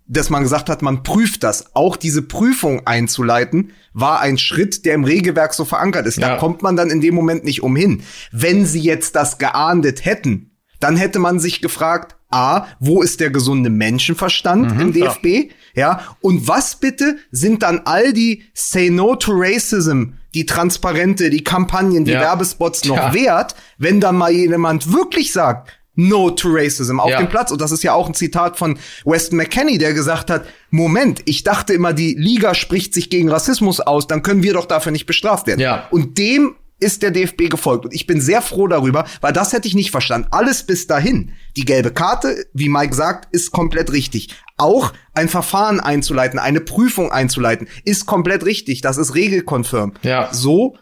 dass 0.07 0.29
man 0.29 0.43
gesagt 0.43 0.69
hat, 0.69 0.81
man 0.81 1.03
prüft 1.03 1.43
das. 1.43 1.75
Auch 1.75 1.97
diese 1.97 2.21
Prüfung 2.21 2.85
einzuleiten, 2.87 3.71
war 3.93 4.19
ein 4.21 4.37
Schritt, 4.37 4.85
der 4.85 4.93
im 4.95 5.03
Regelwerk 5.03 5.53
so 5.53 5.65
verankert 5.65 6.05
ist. 6.07 6.21
Da 6.21 6.29
Ja. 6.33 6.37
kommt 6.37 6.61
man 6.61 6.75
dann 6.75 6.89
in 6.89 7.01
dem 7.01 7.15
Moment 7.15 7.43
nicht 7.43 7.63
umhin. 7.63 8.03
Wenn 8.31 8.65
sie 8.65 8.79
jetzt 8.81 9.15
das 9.15 9.37
geahndet 9.37 10.05
hätten, 10.05 10.51
dann 10.79 10.95
hätte 10.95 11.19
man 11.19 11.39
sich 11.39 11.61
gefragt, 11.61 12.15
A, 12.29 12.65
wo 12.79 13.01
ist 13.01 13.19
der 13.21 13.29
gesunde 13.31 13.69
Menschenverstand 13.69 14.79
im 14.81 14.91
DFB? 14.93 15.51
Ja. 15.75 16.01
Und 16.21 16.47
was 16.47 16.75
bitte 16.75 17.17
sind 17.31 17.63
dann 17.63 17.81
all 17.85 18.11
die 18.13 18.43
Say 18.53 18.89
No 18.89 19.15
to 19.15 19.31
Racism, 19.33 20.13
die 20.33 20.45
Transparente, 20.45 21.29
die 21.29 21.43
Kampagnen, 21.43 22.03
die 22.05 22.11
Ja. 22.11 22.19
Werbespots 22.19 22.83
noch 22.85 22.97
Ja. 22.97 23.13
wert, 23.13 23.55
wenn 23.77 24.01
dann 24.01 24.17
mal 24.17 24.31
jemand 24.31 24.91
wirklich 24.93 25.31
sagt, 25.31 25.76
No 25.99 26.29
to 26.29 26.47
Racism 26.51 26.99
auf 27.01 27.09
Ja. 27.09 27.17
dem 27.17 27.27
Platz. 27.27 27.51
Und 27.51 27.59
das 27.59 27.71
ist 27.71 27.83
ja 27.83 27.91
auch 27.93 28.07
ein 28.07 28.13
Zitat 28.13 28.57
von 28.57 28.77
Weston 29.03 29.37
McKenney, 29.37 29.77
der 29.79 29.93
gesagt 29.93 30.29
hat, 30.29 30.45
Moment, 30.69 31.21
ich 31.25 31.43
dachte 31.43 31.73
immer, 31.73 31.91
die 31.91 32.13
Liga 32.13 32.53
spricht 32.53 32.93
sich 32.93 33.09
gegen 33.09 33.29
Rassismus 33.29 33.79
aus, 33.81 34.07
dann 34.07 34.21
können 34.23 34.43
wir 34.43 34.53
doch 34.53 34.65
dafür 34.67 34.91
nicht 34.91 35.07
bestraft 35.07 35.47
werden. 35.47 35.59
Ja. 35.59 35.87
Und 35.91 36.17
dem 36.17 36.55
ist 36.79 37.01
der 37.01 37.09
DFB 37.09 37.49
gefolgt. 37.49 37.85
Und 37.85 37.93
ich 37.95 38.05
bin 38.05 38.21
sehr 38.21 38.43
froh 38.43 38.67
darüber, 38.67 39.05
weil 39.21 39.33
das 39.33 39.51
hätte 39.51 39.67
ich 39.67 39.73
nicht 39.73 39.89
verstanden. 39.89 40.27
Alles 40.29 40.61
bis 40.63 40.85
dahin. 40.85 41.31
Die 41.55 41.65
gelbe 41.65 41.89
Karte, 41.91 42.45
wie 42.53 42.69
Mike 42.69 42.93
sagt, 42.93 43.33
ist 43.33 43.51
komplett 43.51 43.91
richtig. 43.91 44.35
Auch 44.57 44.93
ein 45.15 45.27
Verfahren 45.27 45.79
einzuleiten, 45.79 46.37
eine 46.37 46.61
Prüfung 46.61 47.11
einzuleiten, 47.11 47.67
ist 47.83 48.05
komplett 48.05 48.45
richtig. 48.45 48.81
Das 48.81 48.97
ist 48.99 49.15
regelkonfirm. 49.15 49.93
Ja. 50.03 50.31
So. 50.31 50.77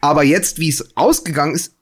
Aber 0.00 0.22
jetzt, 0.22 0.58
wie 0.58 0.70
es 0.70 0.96
ausgegangen 0.96 1.54
ist, 1.54 1.74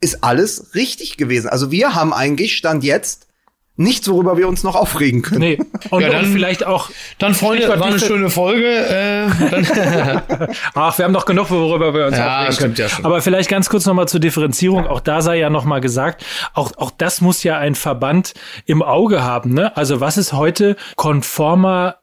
ist 0.00 0.22
alles 0.24 0.74
richtig 0.74 1.16
gewesen. 1.16 1.48
Also 1.48 1.70
wir 1.70 1.94
haben 1.94 2.12
eigentlich 2.12 2.56
Stand 2.56 2.84
jetzt 2.84 3.28
nichts, 3.76 4.08
worüber 4.08 4.36
wir 4.36 4.46
uns 4.46 4.62
noch 4.62 4.76
aufregen 4.76 5.22
können. 5.22 5.40
Nee. 5.40 5.58
Und, 5.90 6.00
Ja, 6.00 6.10
dann- 6.10 6.26
und 6.26 6.32
vielleicht 6.32 6.64
auch, 6.64 6.90
Dann, 7.18 7.34
Freunde, 7.34 7.68
war 7.68 7.82
eine 7.84 7.98
schöne 7.98 8.30
Folge. 8.30 8.66
Äh, 8.68 9.26
ach, 10.74 10.96
wir 10.96 11.04
haben 11.04 11.12
doch 11.12 11.24
genug, 11.26 11.50
worüber 11.50 11.92
wir 11.92 12.06
uns 12.06 12.16
Ja, 12.16 12.42
aufregen 12.42 12.58
können. 12.58 12.74
ja 12.76 12.88
schon. 12.88 13.04
Aber 13.04 13.20
vielleicht 13.20 13.48
ganz 13.50 13.68
kurz 13.68 13.84
nochmal 13.86 14.06
zur 14.06 14.20
Differenzierung. 14.20 14.86
Auch 14.86 15.00
da 15.00 15.22
sei 15.22 15.38
ja 15.38 15.50
nochmal 15.50 15.80
gesagt, 15.80 16.24
auch, 16.54 16.70
auch 16.76 16.92
das 16.92 17.20
muss 17.20 17.42
ja 17.42 17.58
ein 17.58 17.74
Verband 17.74 18.34
im 18.66 18.80
Auge 18.80 19.24
haben. 19.24 19.52
Ne? 19.54 19.76
Also 19.76 20.00
was 20.00 20.18
ist 20.18 20.32
heute 20.32 20.76
konformer 20.94 21.96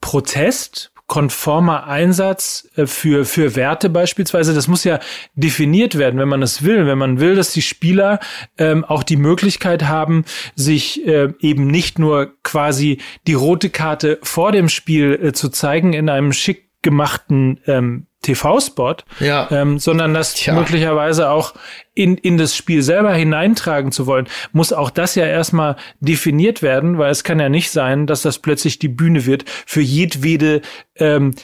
Protest? 0.00 0.91
Konformer 1.12 1.88
Einsatz 1.88 2.70
äh, 2.74 2.86
für, 2.86 3.26
für 3.26 3.54
Werte 3.54 3.90
beispielsweise, 3.90 4.54
das 4.54 4.66
muss 4.66 4.82
ja 4.82 4.98
definiert 5.34 5.98
werden, 5.98 6.18
wenn 6.18 6.28
man 6.28 6.40
es 6.40 6.62
will. 6.62 6.86
Wenn 6.86 6.96
man 6.96 7.20
will, 7.20 7.34
dass 7.34 7.52
die 7.52 7.60
Spieler 7.60 8.18
ähm, 8.56 8.82
auch 8.82 9.02
die 9.02 9.18
Möglichkeit 9.18 9.84
haben, 9.84 10.24
sich 10.54 11.06
äh, 11.06 11.34
eben 11.40 11.66
nicht 11.66 11.98
nur 11.98 12.32
quasi 12.42 12.98
die 13.26 13.34
rote 13.34 13.68
Karte 13.68 14.20
vor 14.22 14.52
dem 14.52 14.70
Spiel 14.70 15.20
äh, 15.22 15.32
zu 15.34 15.50
zeigen 15.50 15.92
in 15.92 16.08
einem 16.08 16.32
schick 16.32 16.71
gemachten 16.82 17.60
ähm, 17.66 18.06
TV-Spot, 18.22 18.96
Ja. 19.20 19.48
ähm, 19.50 19.78
sondern 19.78 20.14
das 20.14 20.34
Tja. 20.34 20.54
möglicherweise 20.54 21.30
auch 21.30 21.54
in, 21.94 22.16
in 22.16 22.38
das 22.38 22.56
Spiel 22.56 22.82
selber 22.82 23.12
hineintragen 23.14 23.90
zu 23.92 24.06
wollen, 24.06 24.28
muss 24.52 24.72
auch 24.72 24.90
das 24.90 25.14
ja 25.16 25.26
erstmal 25.26 25.76
definiert 26.00 26.62
werden, 26.62 26.98
weil 26.98 27.10
es 27.10 27.24
kann 27.24 27.40
ja 27.40 27.48
nicht 27.48 27.70
sein, 27.70 28.06
dass 28.06 28.22
das 28.22 28.38
plötzlich 28.38 28.78
die 28.78 28.88
Bühne 28.88 29.26
wird 29.26 29.44
für 29.66 29.80
jedwede 29.80 30.62
ähm, 30.96 31.34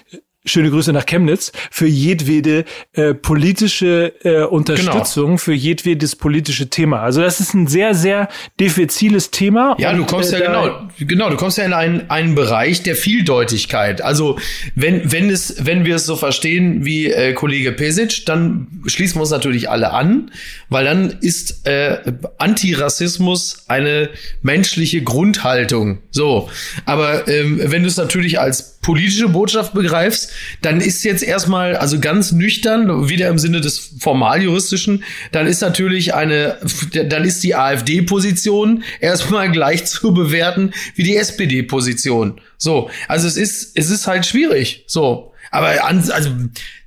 Schöne 0.44 0.70
Grüße 0.70 0.92
nach 0.92 1.04
Chemnitz 1.04 1.50
für 1.70 1.88
jedwede 1.88 2.64
äh, 2.92 3.12
politische 3.12 4.14
äh, 4.22 4.44
Unterstützung, 4.44 5.36
für 5.36 5.52
jedwedes 5.52 6.14
politische 6.14 6.70
Thema. 6.70 7.00
Also 7.02 7.20
das 7.20 7.40
ist 7.40 7.54
ein 7.54 7.66
sehr, 7.66 7.92
sehr 7.94 8.28
diffiziles 8.60 9.32
Thema. 9.32 9.74
Ja, 9.78 9.92
du 9.92 10.06
kommst 10.06 10.32
äh, 10.32 10.38
ja 10.38 10.46
genau, 10.46 10.88
genau, 11.00 11.30
du 11.30 11.36
kommst 11.36 11.58
ja 11.58 11.64
in 11.64 11.72
einen, 11.72 12.08
einen 12.08 12.36
Bereich 12.36 12.84
der 12.84 12.94
Vieldeutigkeit. 12.94 14.00
Also 14.00 14.38
wenn, 14.76 15.10
wenn 15.10 15.28
es, 15.28 15.66
wenn 15.66 15.84
wir 15.84 15.96
es 15.96 16.06
so 16.06 16.14
verstehen 16.14 16.84
wie 16.84 17.06
äh, 17.06 17.32
Kollege 17.32 17.72
Pesic, 17.72 18.24
dann 18.26 18.68
schließen 18.86 19.16
wir 19.16 19.22
uns 19.22 19.30
natürlich 19.30 19.68
alle 19.68 19.92
an, 19.92 20.30
weil 20.68 20.84
dann 20.84 21.18
ist 21.20 21.66
äh, 21.66 21.98
Antirassismus 22.38 23.64
eine 23.66 24.10
menschliche 24.42 25.02
Grundhaltung. 25.02 25.98
So, 26.10 26.48
aber 26.84 27.26
ähm, 27.26 27.60
wenn 27.62 27.82
du 27.82 27.88
es 27.88 27.96
natürlich 27.96 28.38
als 28.38 28.77
politische 28.88 29.28
Botschaft 29.28 29.74
begreifst, 29.74 30.30
dann 30.62 30.80
ist 30.80 31.04
jetzt 31.04 31.22
erstmal, 31.22 31.76
also 31.76 32.00
ganz 32.00 32.32
nüchtern, 32.32 33.10
wieder 33.10 33.28
im 33.28 33.36
Sinne 33.36 33.60
des 33.60 33.96
formaljuristischen, 34.00 35.04
dann 35.30 35.46
ist 35.46 35.60
natürlich 35.60 36.14
eine, 36.14 36.56
dann 36.94 37.24
ist 37.24 37.44
die 37.44 37.54
AfD-Position 37.54 38.82
erstmal 39.00 39.52
gleich 39.52 39.84
zu 39.84 40.14
bewerten 40.14 40.72
wie 40.94 41.02
die 41.02 41.18
SPD-Position. 41.18 42.40
So, 42.56 42.88
also 43.08 43.28
es 43.28 43.36
ist, 43.36 43.76
es 43.76 43.90
ist 43.90 44.06
halt 44.06 44.24
schwierig. 44.24 44.84
So, 44.86 45.34
aber 45.50 45.84
an, 45.84 46.10
also 46.10 46.30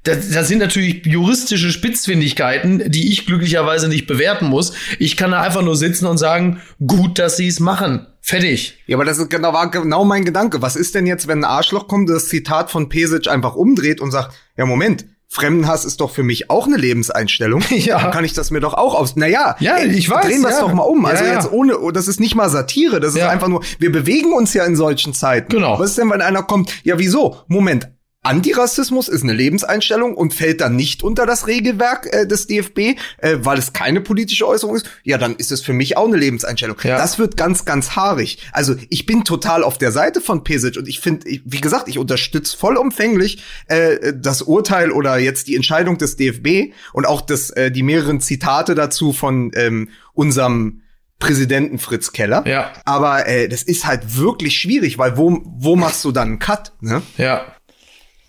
das, 0.01 0.31
das 0.31 0.47
sind 0.47 0.57
natürlich 0.57 1.05
juristische 1.05 1.71
Spitzfindigkeiten, 1.71 2.89
die 2.89 3.11
ich 3.11 3.27
glücklicherweise 3.27 3.89
nicht 3.89 4.07
bewerten 4.07 4.47
muss. 4.47 4.73
Ich 4.97 5.17
kann 5.17 5.29
da 5.29 5.43
einfach 5.43 5.61
nur 5.61 5.75
sitzen 5.75 6.07
und 6.07 6.17
sagen, 6.17 6.61
gut, 6.83 7.19
dass 7.19 7.37
sie 7.37 7.47
es 7.47 7.59
machen. 7.59 8.07
Fertig. 8.31 8.77
Ja, 8.87 8.95
aber 8.95 9.03
das 9.03 9.17
ist 9.17 9.29
genau, 9.29 9.51
war 9.51 9.69
genau 9.69 10.05
mein 10.05 10.23
Gedanke. 10.23 10.61
Was 10.61 10.77
ist 10.77 10.95
denn 10.95 11.05
jetzt, 11.05 11.27
wenn 11.27 11.39
ein 11.39 11.43
Arschloch 11.43 11.89
kommt, 11.89 12.09
das 12.09 12.29
Zitat 12.29 12.71
von 12.71 12.87
Pesic 12.87 13.27
einfach 13.27 13.55
umdreht 13.55 13.99
und 13.99 14.11
sagt, 14.11 14.33
ja, 14.55 14.65
Moment, 14.65 15.05
Fremdenhass 15.27 15.83
ist 15.83 15.99
doch 15.99 16.11
für 16.11 16.23
mich 16.23 16.49
auch 16.49 16.65
eine 16.65 16.77
Lebenseinstellung. 16.77 17.61
Ja. 17.71 17.99
Dann 17.99 18.11
kann 18.11 18.23
ich 18.23 18.31
das 18.31 18.49
mir 18.49 18.61
doch 18.61 18.73
auch 18.73 18.95
aus. 18.95 19.17
Naja, 19.17 19.57
Ja, 19.59 19.79
ich 19.79 20.09
weiß, 20.09 20.25
Drehen 20.25 20.43
wir 20.43 20.47
es 20.47 20.55
ja. 20.55 20.61
doch 20.61 20.73
mal 20.73 20.83
um. 20.83 21.05
Also 21.05 21.25
Ja, 21.25 21.29
ja. 21.31 21.35
jetzt 21.35 21.51
ohne, 21.51 21.75
das 21.91 22.07
ist 22.07 22.21
nicht 22.21 22.35
mal 22.35 22.49
Satire, 22.49 23.01
das 23.01 23.15
ist 23.15 23.21
einfach 23.21 23.49
nur, 23.49 23.61
wir 23.79 23.91
bewegen 23.91 24.31
uns 24.31 24.53
ja 24.53 24.63
in 24.63 24.77
solchen 24.77 25.13
Zeiten. 25.13 25.49
Genau. 25.49 25.77
Was 25.77 25.89
ist 25.89 25.97
denn, 25.97 26.09
wenn 26.09 26.21
einer 26.21 26.43
kommt, 26.43 26.71
ja, 26.85 26.97
wieso? 26.99 27.35
Moment. 27.47 27.89
Antirassismus 28.23 29.07
ist 29.07 29.23
eine 29.23 29.33
Lebenseinstellung 29.33 30.13
und 30.13 30.35
fällt 30.35 30.61
dann 30.61 30.75
nicht 30.75 31.01
unter 31.01 31.25
das 31.25 31.47
Regelwerk 31.47 32.07
äh, 32.11 32.27
des 32.27 32.45
DFB, 32.45 32.77
äh, 33.17 33.37
weil 33.39 33.57
es 33.57 33.73
keine 33.73 33.99
politische 33.99 34.47
Äußerung 34.47 34.75
ist. 34.75 34.87
Ja, 35.03 35.17
dann 35.17 35.35
ist 35.35 35.51
es 35.51 35.61
für 35.61 35.73
mich 35.73 35.97
auch 35.97 36.05
eine 36.05 36.17
Lebenseinstellung. 36.17 36.77
Ja. 36.83 36.97
Das 36.97 37.17
wird 37.17 37.35
ganz, 37.35 37.65
ganz 37.65 37.95
haarig. 37.95 38.37
Also 38.51 38.75
ich 38.89 39.07
bin 39.07 39.23
total 39.23 39.63
auf 39.63 39.79
der 39.79 39.91
Seite 39.91 40.21
von 40.21 40.43
Pesic 40.43 40.77
und 40.77 40.87
ich 40.87 40.99
finde, 40.99 41.25
wie 41.43 41.61
gesagt, 41.61 41.87
ich 41.87 41.97
unterstütze 41.97 42.55
vollumfänglich 42.55 43.41
äh, 43.65 44.13
das 44.15 44.43
Urteil 44.43 44.91
oder 44.91 45.17
jetzt 45.17 45.47
die 45.47 45.55
Entscheidung 45.55 45.97
des 45.97 46.15
DFB 46.15 46.73
und 46.93 47.07
auch 47.07 47.21
das, 47.21 47.49
äh, 47.49 47.71
die 47.71 47.81
mehreren 47.81 48.21
Zitate 48.21 48.75
dazu 48.75 49.13
von 49.13 49.51
ähm, 49.55 49.89
unserem 50.13 50.83
Präsidenten 51.17 51.79
Fritz 51.79 52.11
Keller. 52.11 52.43
Ja. 52.45 52.73
Aber 52.83 53.27
äh, 53.27 53.47
das 53.47 53.63
ist 53.63 53.85
halt 53.85 54.17
wirklich 54.17 54.57
schwierig, 54.57 54.97
weil 54.97 55.17
wo, 55.17 55.41
wo 55.43 55.75
machst 55.75 56.03
du 56.03 56.11
dann 56.11 56.27
einen 56.27 56.39
Cut? 56.39 56.73
Ne? 56.81 57.01
Ja. 57.17 57.45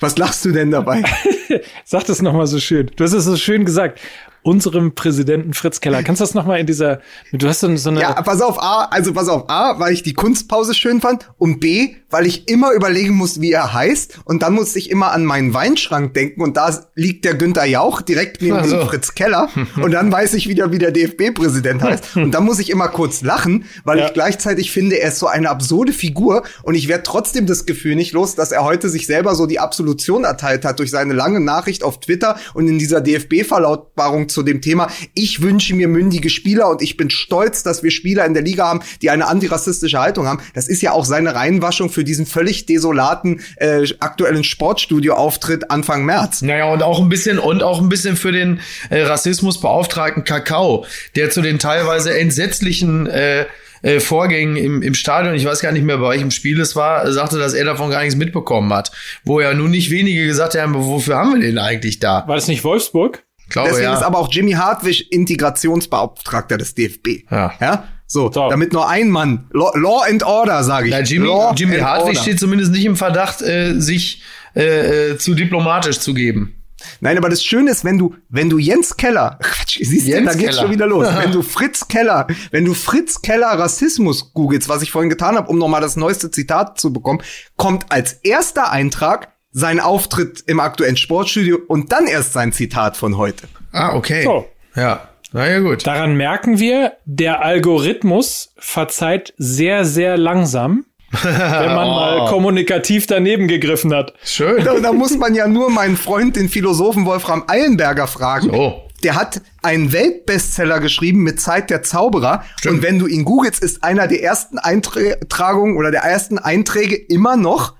Was 0.02 0.18
lachst 0.18 0.44
du 0.44 0.50
denn 0.50 0.72
dabei? 0.72 1.04
Sag 1.84 2.04
das 2.06 2.20
nochmal 2.20 2.48
so 2.48 2.58
schön. 2.58 2.90
Du 2.96 3.04
hast 3.04 3.12
es 3.12 3.24
so 3.24 3.36
schön 3.36 3.64
gesagt. 3.64 4.00
Unserem 4.42 4.94
Präsidenten 4.94 5.54
Fritz 5.54 5.80
Keller. 5.80 6.02
Kannst 6.02 6.20
du 6.20 6.24
das 6.24 6.34
nochmal 6.34 6.58
in 6.60 6.66
dieser, 6.66 7.00
du 7.32 7.48
hast 7.48 7.60
so, 7.60 7.68
eine. 7.68 8.00
Ja, 8.00 8.12
pass 8.22 8.40
auf, 8.40 8.60
A, 8.62 8.84
also 8.90 9.12
pass 9.12 9.28
auf, 9.28 9.48
A, 9.48 9.78
weil 9.78 9.92
ich 9.92 10.02
die 10.02 10.14
Kunstpause 10.14 10.74
schön 10.74 11.00
fand 11.00 11.30
und 11.38 11.60
B, 11.60 11.94
weil 12.10 12.26
ich 12.26 12.48
immer 12.48 12.72
überlegen 12.72 13.14
muss, 13.14 13.40
wie 13.40 13.52
er 13.52 13.72
heißt 13.72 14.18
und 14.24 14.42
dann 14.42 14.54
muss 14.54 14.74
ich 14.76 14.90
immer 14.90 15.12
an 15.12 15.24
meinen 15.24 15.54
Weinschrank 15.54 16.14
denken 16.14 16.42
und 16.42 16.56
da 16.56 16.76
liegt 16.94 17.24
der 17.24 17.34
Günther 17.34 17.64
Jauch 17.64 18.02
direkt 18.02 18.42
neben 18.42 18.56
Also. 18.56 18.76
dem 18.78 18.88
Fritz 18.88 19.14
Keller 19.14 19.48
und 19.80 19.92
dann 19.92 20.10
weiß 20.10 20.34
ich 20.34 20.48
wieder, 20.48 20.72
wie 20.72 20.78
der 20.78 20.90
DFB-Präsident 20.90 21.82
heißt 21.82 22.16
und 22.16 22.32
dann 22.32 22.44
muss 22.44 22.58
ich 22.58 22.70
immer 22.70 22.88
kurz 22.88 23.22
lachen, 23.22 23.64
weil 23.84 23.98
Ja. 23.98 24.06
ich 24.06 24.12
gleichzeitig 24.12 24.72
finde, 24.72 24.96
er 24.96 25.08
ist 25.08 25.18
so 25.20 25.26
eine 25.28 25.48
absurde 25.50 25.92
Figur 25.92 26.42
und 26.64 26.74
ich 26.74 26.88
werde 26.88 27.04
trotzdem 27.04 27.46
das 27.46 27.64
Gefühl 27.66 27.94
nicht 27.94 28.12
los, 28.12 28.34
dass 28.34 28.52
er 28.52 28.64
heute 28.64 28.88
sich 28.88 29.06
selber 29.06 29.34
so 29.34 29.46
die 29.46 29.60
Absolution 29.60 30.24
erteilt 30.24 30.64
hat 30.64 30.78
durch 30.80 30.90
seine 30.90 31.12
lange 31.14 31.40
Nachricht 31.40 31.84
auf 31.84 32.00
Twitter 32.00 32.36
und 32.54 32.66
in 32.68 32.78
dieser 32.78 33.00
DFB-Verlautbarung 33.00 34.28
zu 34.32 34.42
dem 34.42 34.60
Thema, 34.60 34.88
ich 35.14 35.42
wünsche 35.42 35.74
mir 35.74 35.88
mündige 35.88 36.30
Spieler 36.30 36.68
und 36.68 36.82
ich 36.82 36.96
bin 36.96 37.10
stolz, 37.10 37.62
dass 37.62 37.82
wir 37.82 37.90
Spieler 37.90 38.26
in 38.26 38.34
der 38.34 38.42
Liga 38.42 38.66
haben, 38.68 38.80
die 39.00 39.10
eine 39.10 39.26
antirassistische 39.26 39.98
Haltung 39.98 40.26
haben. 40.26 40.40
Das 40.54 40.68
ist 40.68 40.82
ja 40.82 40.92
auch 40.92 41.04
seine 41.04 41.34
Reinwaschung 41.34 41.90
für 41.90 42.04
diesen 42.04 42.26
völlig 42.26 42.66
desolaten 42.66 43.40
äh, 43.56 43.86
aktuellen 44.00 44.44
Sportstudio-Auftritt 44.44 45.70
Anfang 45.70 46.04
März. 46.04 46.42
Naja, 46.42 46.72
und 46.72 46.82
auch 46.82 47.00
ein 47.00 47.08
bisschen, 47.08 47.38
und 47.38 47.62
auch 47.62 47.80
ein 47.80 47.88
bisschen 47.88 48.16
für 48.16 48.32
den 48.32 48.60
äh, 48.90 49.02
Rassismusbeauftragten 49.02 50.24
Kakao, 50.24 50.86
der 51.16 51.30
zu 51.30 51.42
den 51.42 51.58
teilweise 51.58 52.18
entsetzlichen 52.18 53.06
äh, 53.06 53.46
äh, 53.82 54.00
Vorgängen 54.00 54.56
im, 54.56 54.82
im 54.82 54.94
Stadion, 54.94 55.34
ich 55.34 55.44
weiß 55.44 55.60
gar 55.60 55.72
nicht 55.72 55.84
mehr, 55.84 55.98
bei 55.98 56.10
welchem 56.10 56.30
Spiel 56.30 56.60
es 56.60 56.76
war, 56.76 57.10
sagte, 57.12 57.38
dass 57.38 57.52
er 57.52 57.64
davon 57.64 57.90
gar 57.90 58.00
nichts 58.00 58.16
mitbekommen 58.16 58.72
hat. 58.72 58.92
Wo 59.24 59.40
ja 59.40 59.52
nun 59.54 59.70
nicht 59.70 59.90
wenige 59.90 60.24
gesagt 60.24 60.56
haben, 60.56 60.74
wofür 60.74 61.16
haben 61.16 61.34
wir 61.34 61.40
den 61.40 61.58
eigentlich 61.58 61.98
da? 61.98 62.24
war 62.26 62.36
das 62.36 62.48
nicht 62.48 62.64
Wolfsburg? 62.64 63.24
Glaube, 63.52 63.68
Deswegen 63.70 63.88
ja. 63.90 63.94
ist 63.94 64.02
aber 64.02 64.18
auch 64.18 64.32
Jimmy 64.32 64.52
Hartwig 64.52 65.12
Integrationsbeauftragter 65.12 66.58
des 66.58 66.74
DFB. 66.74 67.30
Ja. 67.30 67.52
ja? 67.60 67.84
So, 68.06 68.30
So. 68.30 68.50
damit 68.50 68.72
nur 68.72 68.88
ein 68.88 69.08
Mann. 69.10 69.48
Law, 69.52 69.72
Law 69.74 70.02
and 70.08 70.22
Order, 70.22 70.62
sage 70.64 70.88
ich. 70.88 70.92
Na, 70.92 71.00
Jimmy, 71.00 71.26
Law 71.26 71.54
Jimmy 71.56 71.78
Hartwig 71.78 72.08
Order. 72.08 72.20
steht 72.20 72.40
zumindest 72.40 72.72
nicht 72.72 72.84
im 72.84 72.96
Verdacht, 72.96 73.40
äh, 73.42 73.74
sich 73.80 74.22
äh, 74.54 75.12
äh, 75.12 75.18
zu 75.18 75.34
diplomatisch 75.34 75.98
zu 76.00 76.12
geben. 76.12 76.56
Nein, 77.00 77.16
aber 77.16 77.28
das 77.28 77.44
Schöne 77.44 77.70
ist, 77.70 77.84
wenn 77.84 77.96
du, 77.96 78.16
wenn 78.28 78.50
du 78.50 78.58
Jens 78.58 78.96
Keller, 78.96 79.38
Quatsch, 79.42 79.78
siehst 79.80 80.06
du, 80.06 80.10
Jens 80.10 80.26
da 80.26 80.32
geht's 80.36 80.50
Keller. 80.56 80.62
schon 80.62 80.70
wieder 80.72 80.86
los. 80.86 81.06
wenn 81.16 81.32
du 81.32 81.42
Fritz 81.42 81.86
Keller, 81.88 82.26
wenn 82.50 82.64
du 82.64 82.74
Fritz 82.74 83.22
Keller 83.22 83.46
Rassismus 83.58 84.32
googelst, 84.34 84.68
was 84.68 84.82
ich 84.82 84.90
vorhin 84.90 85.08
getan 85.08 85.36
habe, 85.36 85.48
um 85.48 85.58
nochmal 85.58 85.80
das 85.80 85.96
neueste 85.96 86.30
Zitat 86.30 86.78
zu 86.80 86.92
bekommen, 86.92 87.22
kommt 87.56 87.86
als 87.90 88.14
erster 88.14 88.70
Eintrag 88.72 89.31
sein 89.52 89.80
Auftritt 89.80 90.42
im 90.46 90.60
aktuellen 90.60 90.96
Sportstudio 90.96 91.58
und 91.68 91.92
dann 91.92 92.06
erst 92.06 92.32
sein 92.32 92.52
Zitat 92.52 92.96
von 92.96 93.16
heute. 93.16 93.46
Ah, 93.72 93.94
okay. 93.94 94.24
So. 94.24 94.46
Ja, 94.74 95.08
na 95.32 95.48
ja, 95.48 95.60
gut. 95.60 95.86
Daran 95.86 96.16
merken 96.16 96.58
wir, 96.58 96.92
der 97.04 97.42
Algorithmus 97.42 98.52
verzeiht 98.58 99.34
sehr, 99.38 99.84
sehr 99.84 100.16
langsam, 100.16 100.84
wenn 101.22 101.74
man 101.74 101.88
mal 101.88 102.28
kommunikativ 102.28 103.06
daneben 103.06 103.48
gegriffen 103.48 103.94
hat. 103.94 104.14
Schön. 104.24 104.64
Da, 104.64 104.78
da 104.78 104.92
muss 104.92 105.16
man 105.16 105.34
ja 105.34 105.46
nur 105.46 105.70
meinen 105.70 105.96
Freund, 105.96 106.36
den 106.36 106.48
Philosophen 106.48 107.04
Wolfram 107.04 107.44
Eilenberger, 107.46 108.06
fragen. 108.06 108.50
Oh. 108.50 108.82
Der 109.02 109.16
hat 109.16 109.42
einen 109.62 109.92
Weltbestseller 109.92 110.80
geschrieben 110.80 111.22
mit 111.22 111.40
Zeit 111.40 111.70
der 111.70 111.82
Zauberer. 111.82 112.44
Stimmt. 112.56 112.76
Und 112.76 112.82
wenn 112.82 112.98
du 112.98 113.06
ihn 113.06 113.24
googelst, 113.24 113.62
ist 113.62 113.82
einer 113.82 114.06
der 114.06 114.22
ersten 114.22 114.58
Eintragungen 114.58 115.76
oder 115.76 115.90
der 115.90 116.02
ersten 116.02 116.38
Einträge 116.38 116.94
immer 116.94 117.36
noch 117.36 117.74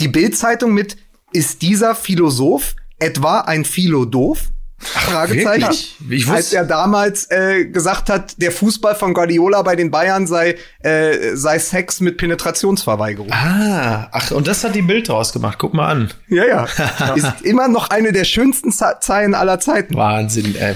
die 0.00 0.08
Bildzeitung 0.08 0.72
mit 0.74 0.96
Ist 1.32 1.62
dieser 1.62 1.94
Philosoph 1.94 2.74
etwa 2.98 3.40
ein 3.40 3.64
Philodoof? 3.64 4.48
Fragezeichen. 4.78 5.60
wirklich? 5.62 5.96
Ich 6.10 6.26
wusste- 6.26 6.34
Als 6.36 6.52
er 6.52 6.64
damals 6.64 7.30
äh, 7.30 7.66
gesagt 7.66 8.10
hat, 8.10 8.34
der 8.42 8.50
Fußball 8.50 8.96
von 8.96 9.14
Guardiola 9.14 9.62
bei 9.62 9.76
den 9.76 9.92
Bayern 9.92 10.26
sei, 10.26 10.56
äh, 10.82 11.36
sei 11.36 11.58
Sex 11.60 12.00
mit 12.00 12.16
Penetrationsverweigerung. 12.16 13.30
Ah, 13.32 14.08
ach, 14.10 14.32
und 14.32 14.48
das 14.48 14.64
hat 14.64 14.74
die 14.74 14.82
Bild 14.82 15.08
draus 15.08 15.32
gemacht. 15.32 15.58
Guck 15.60 15.72
mal 15.72 15.88
an. 15.88 16.10
Ja, 16.28 16.44
ja. 16.46 16.64
Ist 17.14 17.42
immer 17.42 17.68
noch 17.68 17.90
eine 17.90 18.10
der 18.10 18.24
schönsten 18.24 18.72
Ze- 18.72 18.96
Zeilen 19.00 19.34
aller 19.34 19.60
Zeiten. 19.60 19.94
Wahnsinn, 19.94 20.56
ey. 20.56 20.74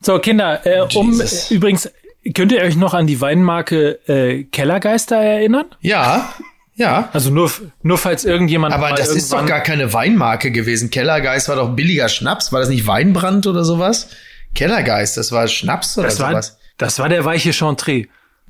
So, 0.00 0.18
Kinder, 0.18 0.66
äh, 0.66 0.80
um 0.96 1.12
Jesus. 1.12 1.50
übrigens, 1.52 1.88
könnt 2.34 2.50
ihr 2.50 2.62
euch 2.62 2.74
noch 2.76 2.94
an 2.94 3.06
die 3.06 3.20
Weinmarke 3.20 4.00
äh, 4.08 4.42
Kellergeister 4.44 5.16
erinnern? 5.16 5.66
Ja, 5.80 6.34
ja. 6.76 7.08
Also 7.12 7.30
nur, 7.30 7.50
nur 7.82 7.98
falls 7.98 8.24
irgendjemand. 8.24 8.74
Aber 8.74 8.90
mal 8.90 8.96
das 8.96 9.10
ist 9.10 9.32
doch 9.32 9.46
gar 9.46 9.60
keine 9.60 9.92
Weinmarke 9.92 10.50
gewesen. 10.50 10.90
Kellergeist 10.90 11.48
war 11.48 11.56
doch 11.56 11.70
billiger 11.70 12.08
Schnaps. 12.08 12.52
War 12.52 12.60
das 12.60 12.68
nicht 12.68 12.86
Weinbrand 12.86 13.46
oder 13.46 13.64
sowas? 13.64 14.08
Kellergeist, 14.54 15.16
das 15.16 15.32
war 15.32 15.48
Schnaps 15.48 15.98
oder 15.98 16.08
das 16.08 16.20
war, 16.20 16.30
sowas. 16.30 16.58
das 16.78 16.98
war 16.98 17.08
der 17.08 17.24
weiche 17.24 17.52
Chantre. 17.52 18.06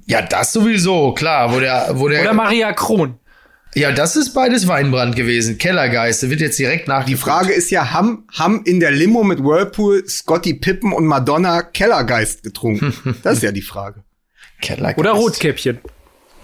Ja, 0.07 0.23
das 0.23 0.53
sowieso, 0.53 1.13
klar. 1.13 1.53
Wo 1.53 1.61
der, 1.61 1.93
wo 1.95 2.09
der, 2.09 2.23
Oder 2.23 2.35
Maria 2.35 2.73
Kron. 2.73 3.19
ja, 3.75 3.91
das 3.91 4.17
ist 4.17 4.35
beides 4.35 4.69
Weinbrand 4.69 5.17
gewesen. 5.17 5.57
Kellergeist, 5.57 6.23
der 6.23 6.31
wird 6.31 6.41
jetzt 6.41 6.59
direkt 6.59 6.89
nach 6.89 7.05
Die 7.05 7.17
Frage 7.17 7.53
ist 7.53 7.71
ja, 7.71 7.93
haben, 7.93 8.27
haben 8.33 8.63
in 8.65 8.81
der 8.81 8.91
Limo 8.91 9.25
mit 9.25 9.43
Whirlpool 9.43 10.07
Scotty 10.07 10.55
Pippen 10.55 10.93
und 10.93 11.07
Madonna 11.07 11.63
Kellergeist 11.63 12.43
getrunken? 12.43 12.95
Das 13.23 13.39
ist 13.39 13.43
ja 13.43 13.53
die 13.53 13.63
Frage. 13.63 14.05
Kellergeist. 14.61 14.99
Oder 14.99 15.13
Rotkäppchen. 15.13 15.79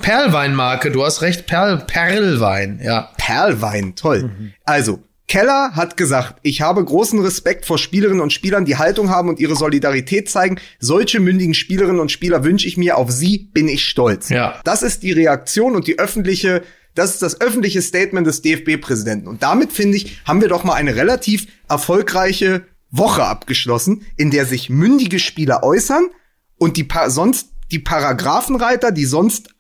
Perlweinmarke, 0.03 0.91
du 0.91 1.05
hast 1.05 1.23
recht, 1.23 1.47
Perl, 1.47 1.85
Perlwein, 1.87 2.81
ja. 2.83 3.11
Perlwein, 3.17 3.95
toll. 3.95 4.31
Also, 4.65 5.03
Keller 5.31 5.77
hat 5.77 5.97
gesagt, 5.97 6.41
ich 6.43 6.61
habe 6.61 6.85
großen 6.85 7.21
Respekt 7.21 7.65
vor 7.65 7.79
Spielerinnen 7.79 8.21
und 8.21 8.33
Spielern, 8.33 8.65
die 8.65 8.79
Haltung 8.79 9.11
haben 9.11 9.29
und 9.29 9.39
ihre 9.39 9.55
Solidarität 9.55 10.29
zeigen. 10.29 10.59
Solche 10.81 11.21
mündigen 11.21 11.55
Spielerinnen 11.55 12.01
und 12.01 12.11
Spieler 12.11 12.43
wünsche 12.43 12.67
ich 12.67 12.77
mir. 12.77 12.97
Auf 12.97 13.13
sie 13.13 13.39
bin 13.39 13.69
ich 13.69 13.85
stolz. 13.85 14.29
Ja. 14.29 14.61
Das 14.65 14.83
ist 14.83 15.05
die 15.05 15.13
Reaktion 15.13 15.77
und 15.77 15.87
die 15.87 16.01
öffentliche, 16.01 16.63
das 16.97 17.11
ist 17.13 17.23
das 17.23 17.41
öffentliche 17.41 17.81
Statement 17.81 18.27
des 18.27 18.43
DFB-Präsidenten. 18.43 19.29
Und 19.29 19.45
damit, 19.45 19.71
finde 19.71 19.99
ich, 19.99 20.21
haben 20.25 20.41
wir 20.41 20.49
doch 20.49 20.65
mal 20.65 20.75
eine 20.75 20.97
relativ 20.97 21.47
erfolgreiche 21.69 22.63
Woche 22.91 23.23
abgeschlossen, 23.23 24.05
in 24.17 24.33
der 24.33 24.47
sich 24.47 24.69
mündige 24.69 25.21
Spieler 25.21 25.63
äußern 25.63 26.09
und 26.59 26.77
die 26.77 26.83
pa 26.83 27.09
sonst 27.09 27.51
die 27.71 27.79
Paragraphenreiter, 27.79 28.91
die 28.91 29.05
sonst 29.05 29.51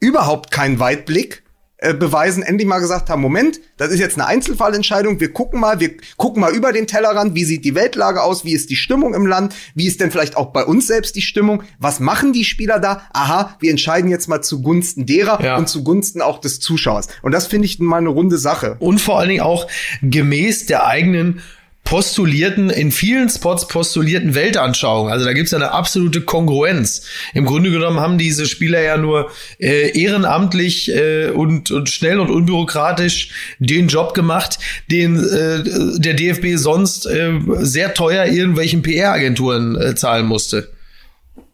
überhaupt 0.00 0.50
keinen 0.50 0.78
Weitblick 0.78 1.42
äh, 1.78 1.92
beweisen, 1.92 2.42
endlich 2.42 2.66
mal 2.66 2.78
gesagt 2.78 3.10
haben, 3.10 3.20
Moment, 3.20 3.60
das 3.76 3.90
ist 3.90 4.00
jetzt 4.00 4.16
eine 4.18 4.26
Einzelfallentscheidung, 4.26 5.20
wir 5.20 5.32
gucken 5.34 5.60
mal, 5.60 5.78
wir 5.78 5.90
gucken 6.16 6.40
mal 6.40 6.54
über 6.54 6.72
den 6.72 6.86
Tellerrand, 6.86 7.34
wie 7.34 7.44
sieht 7.44 7.66
die 7.66 7.74
Weltlage 7.74 8.22
aus, 8.22 8.46
wie 8.46 8.54
ist 8.54 8.70
die 8.70 8.76
Stimmung 8.76 9.12
im 9.12 9.26
Land, 9.26 9.54
wie 9.74 9.86
ist 9.86 10.00
denn 10.00 10.10
vielleicht 10.10 10.38
auch 10.38 10.52
bei 10.54 10.64
uns 10.64 10.86
selbst 10.86 11.16
die 11.16 11.20
Stimmung, 11.20 11.62
was 11.78 12.00
machen 12.00 12.32
die 12.32 12.44
Spieler 12.44 12.78
da? 12.80 13.02
Aha, 13.12 13.56
wir 13.60 13.70
entscheiden 13.70 14.10
jetzt 14.10 14.26
mal 14.26 14.40
zugunsten 14.40 15.04
derer 15.04 15.42
Ja. 15.44 15.56
und 15.58 15.68
zugunsten 15.68 16.22
auch 16.22 16.40
des 16.40 16.60
Zuschauers. 16.60 17.08
Und 17.20 17.32
das 17.32 17.46
finde 17.46 17.66
ich 17.66 17.78
mal 17.78 17.98
eine 17.98 18.08
runde 18.08 18.38
Sache. 18.38 18.76
Und 18.78 18.98
vor 19.02 19.18
allen 19.18 19.28
Dingen 19.28 19.42
auch 19.42 19.66
gemäß 20.02 20.64
der 20.64 20.86
eigenen 20.86 21.42
postulierten, 21.86 22.68
in 22.68 22.90
vielen 22.90 23.30
Spots 23.30 23.66
postulierten 23.68 24.34
Weltanschauung. 24.34 25.08
Also 25.08 25.24
da 25.24 25.32
gibt's 25.32 25.52
ja 25.52 25.58
eine 25.58 25.70
absolute 25.70 26.20
Kongruenz. 26.20 27.02
Im 27.32 27.46
Grunde 27.46 27.70
genommen 27.70 28.00
haben 28.00 28.18
diese 28.18 28.44
Spieler 28.44 28.82
ja 28.82 28.98
nur 28.98 29.30
äh, 29.58 29.98
ehrenamtlich 29.98 30.94
äh, 30.94 31.30
und, 31.30 31.70
und 31.70 31.88
schnell 31.88 32.20
und 32.20 32.30
unbürokratisch 32.30 33.30
den 33.60 33.88
Job 33.88 34.12
gemacht, 34.12 34.58
den 34.90 35.16
äh, 35.16 35.98
der 35.98 36.14
DFB 36.14 36.56
sonst 36.56 37.06
äh, 37.06 37.32
sehr 37.60 37.94
teuer 37.94 38.26
irgendwelchen 38.26 38.82
PR-Agenturen 38.82 39.80
äh, 39.80 39.94
zahlen 39.94 40.26
musste. 40.26 40.68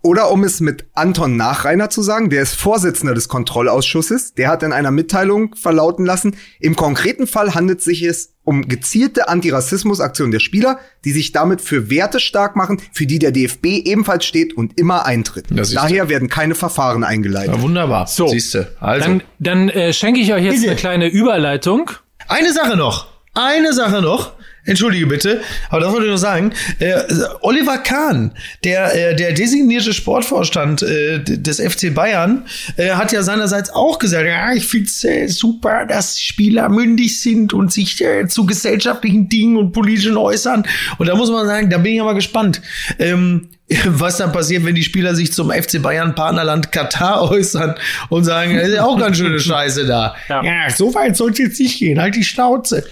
Oder 0.01 0.33
um 0.33 0.43
es 0.43 0.61
mit 0.61 0.87
Anton 0.95 1.37
Nachreiner 1.37 1.89
zu 1.91 2.03
sagen, 2.03 2.29
der 2.29 2.43
ist 2.43 2.55
Vorsitzender 2.55 3.15
des 3.15 3.29
Kontrollausschusses, 3.29 4.35
der 4.35 4.49
hat 4.49 4.65
in 4.65 4.73
einer 4.73 4.91
Mitteilung 4.91 5.55
verlauten 5.55 6.05
lassen, 6.05 6.37
im 6.59 6.75
konkreten 6.75 7.29
Fall 7.29 7.55
handelt 7.55 7.83
sich 7.83 8.03
es 8.03 8.32
um 8.45 8.69
gezielte 8.69 9.29
Antirassismusaktionen 9.29 10.33
der 10.33 10.41
Spieler, 10.41 10.79
die 11.05 11.13
sich 11.13 11.33
damit 11.33 11.61
für 11.61 11.91
Werte 11.91 12.19
stark 12.21 12.57
machen, 12.57 12.81
für 12.93 13.07
die 13.07 13.19
der 13.19 13.31
DFB 13.31 13.67
ebenfalls 13.85 14.25
steht 14.25 14.57
und 14.57 14.79
immer 14.79 15.07
eintritt. 15.07 15.47
Daher 15.51 16.09
werden 16.09 16.29
keine 16.29 16.55
Verfahren 16.55 17.05
eingeleitet. 17.05 17.55
Ja, 17.55 17.63
wunderbar. 17.63 18.07
So. 18.07 18.29
Siehste. 18.29 18.77
Also 18.81 19.07
Dann, 19.07 19.23
dann 19.39 19.69
äh, 19.69 19.93
schenke 19.93 20.21
ich 20.21 20.33
euch 20.33 20.45
jetzt 20.45 20.57
Bitte. 20.57 20.71
eine 20.71 20.77
kleine 20.77 21.09
Überleitung. 21.09 21.91
Eine 22.29 22.53
Sache 22.53 22.77
noch. 22.77 23.07
Eine 23.35 23.73
Sache 23.73 24.03
noch. 24.03 24.33
Entschuldige 24.65 25.07
bitte, 25.07 25.41
aber 25.71 25.81
das 25.81 25.93
wollte 25.93 26.07
ich 26.07 26.13
noch 26.13 26.19
sagen. 26.19 26.53
Äh, 26.79 27.01
Oliver 27.41 27.79
Kahn, 27.79 28.33
der, 28.63 29.11
äh, 29.11 29.17
der 29.17 29.33
designierte 29.33 29.93
Sportvorstand 29.93 30.83
äh, 30.83 31.21
des 31.21 31.61
FC 31.61 31.93
Bayern, 31.93 32.47
äh, 32.77 32.91
hat 32.91 33.13
ja 33.13 33.23
seinerseits 33.23 33.71
auch 33.71 33.99
gesagt, 33.99 34.27
ja, 34.27 34.53
ich 34.53 34.67
find's 34.67 35.03
äh, 35.05 35.27
super, 35.27 35.85
dass 35.87 36.21
Spieler 36.21 36.69
mündig 36.69 37.21
sind 37.21 37.53
und 37.53 37.73
sich 37.73 38.01
äh, 38.03 38.29
zu 38.29 38.47
gesellschaftlichen 38.47 39.29
Dingen 39.29 39.57
und 39.57 39.73
politischen 39.73 40.17
äußern. 40.17 40.65
Und 40.99 41.09
da 41.09 41.17
muss 41.17 41.31
man 41.31 41.47
sagen, 41.47 41.69
da 41.69 41.79
bin 41.79 41.95
ich 41.95 42.01
aber 42.01 42.15
gespannt. 42.15 42.63
Ähm, 42.99 43.49
was 43.87 44.17
dann 44.17 44.33
passiert, 44.33 44.65
wenn 44.65 44.75
die 44.75 44.83
Spieler 44.83 45.15
sich 45.15 45.33
zum 45.33 45.51
FC 45.51 45.81
Bayern 45.83 46.15
Partnerland 46.15 46.73
Katar 46.73 47.23
äußern 47.31 47.75
und 48.09 48.25
sagen, 48.25 48.57
ist 48.57 48.75
ja 48.75 48.85
auch 48.85 48.99
ganz 48.99 49.17
schöne 49.17 49.41
Scheiße 49.41 49.87
da. 49.87 50.15
Ja. 50.29 50.45
ja 50.45 50.71
so 50.71 50.95
weit 50.95 51.17
soll 51.17 51.33
es 51.33 51.39
jetzt 51.39 51.61
nicht 51.61 51.79
gehen, 51.79 52.01
halt 52.01 52.15
die 52.15 52.25
Schnauze. 52.25 52.85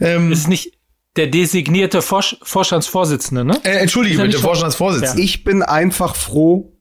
Ähm, 0.00 0.32
Ist 0.32 0.48
nicht 0.48 0.77
der 1.18 1.26
designierte 1.26 2.00
Vorsch 2.00 2.36
Vorstandsvorsitzende, 2.42 3.44
ne? 3.44 3.60
Äh, 3.64 3.78
entschuldige 3.78 4.16
bitte, 4.16 4.28
nicht 4.28 4.36
schon- 4.36 4.44
Vorstandsvorsitzender. 4.44 5.22
Ich 5.22 5.44
bin 5.44 5.62
einfach 5.62 6.14
froh, 6.16 6.72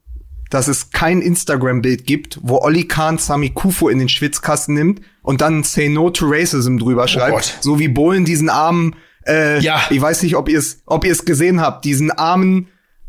dass 0.50 0.69
es 0.69 0.91
kein 0.91 1.21
Instagram-Bild 1.21 2.06
gibt, 2.06 2.39
wo 2.41 2.60
Olli 2.60 2.88
Kahn 2.88 3.17
Sami 3.17 3.50
Kufo 3.50 3.89
in 3.89 4.00
den 4.00 4.08
Schwitzkasten 4.08 4.76
nimmt 4.76 5.02
und 5.21 5.41
dann 5.41 5.63
Say 5.63 5.89
No 5.89 6.10
to 6.10 6.26
Racism 6.30 6.78
drüber 6.78 7.08
schreibt. 7.10 7.34
Gott. 7.34 7.58
So 7.60 7.80
wie 7.80 7.89
Bohlen 7.89 8.23
diesen 8.23 8.47
armen, 8.50 8.95
äh, 9.28 9.60
Ja. 9.60 9.82
ich 9.89 10.00
weiß 10.00 10.23
nicht, 10.23 10.38
ob 10.38 10.47
ihr 10.47 10.60
es 10.60 10.82
ob 10.86 11.04
ihr 11.04 11.12
es 11.12 11.26
gesehen 11.26 11.60
habt, 11.60 11.84
diesen 11.84 12.12
armen, 12.12 12.67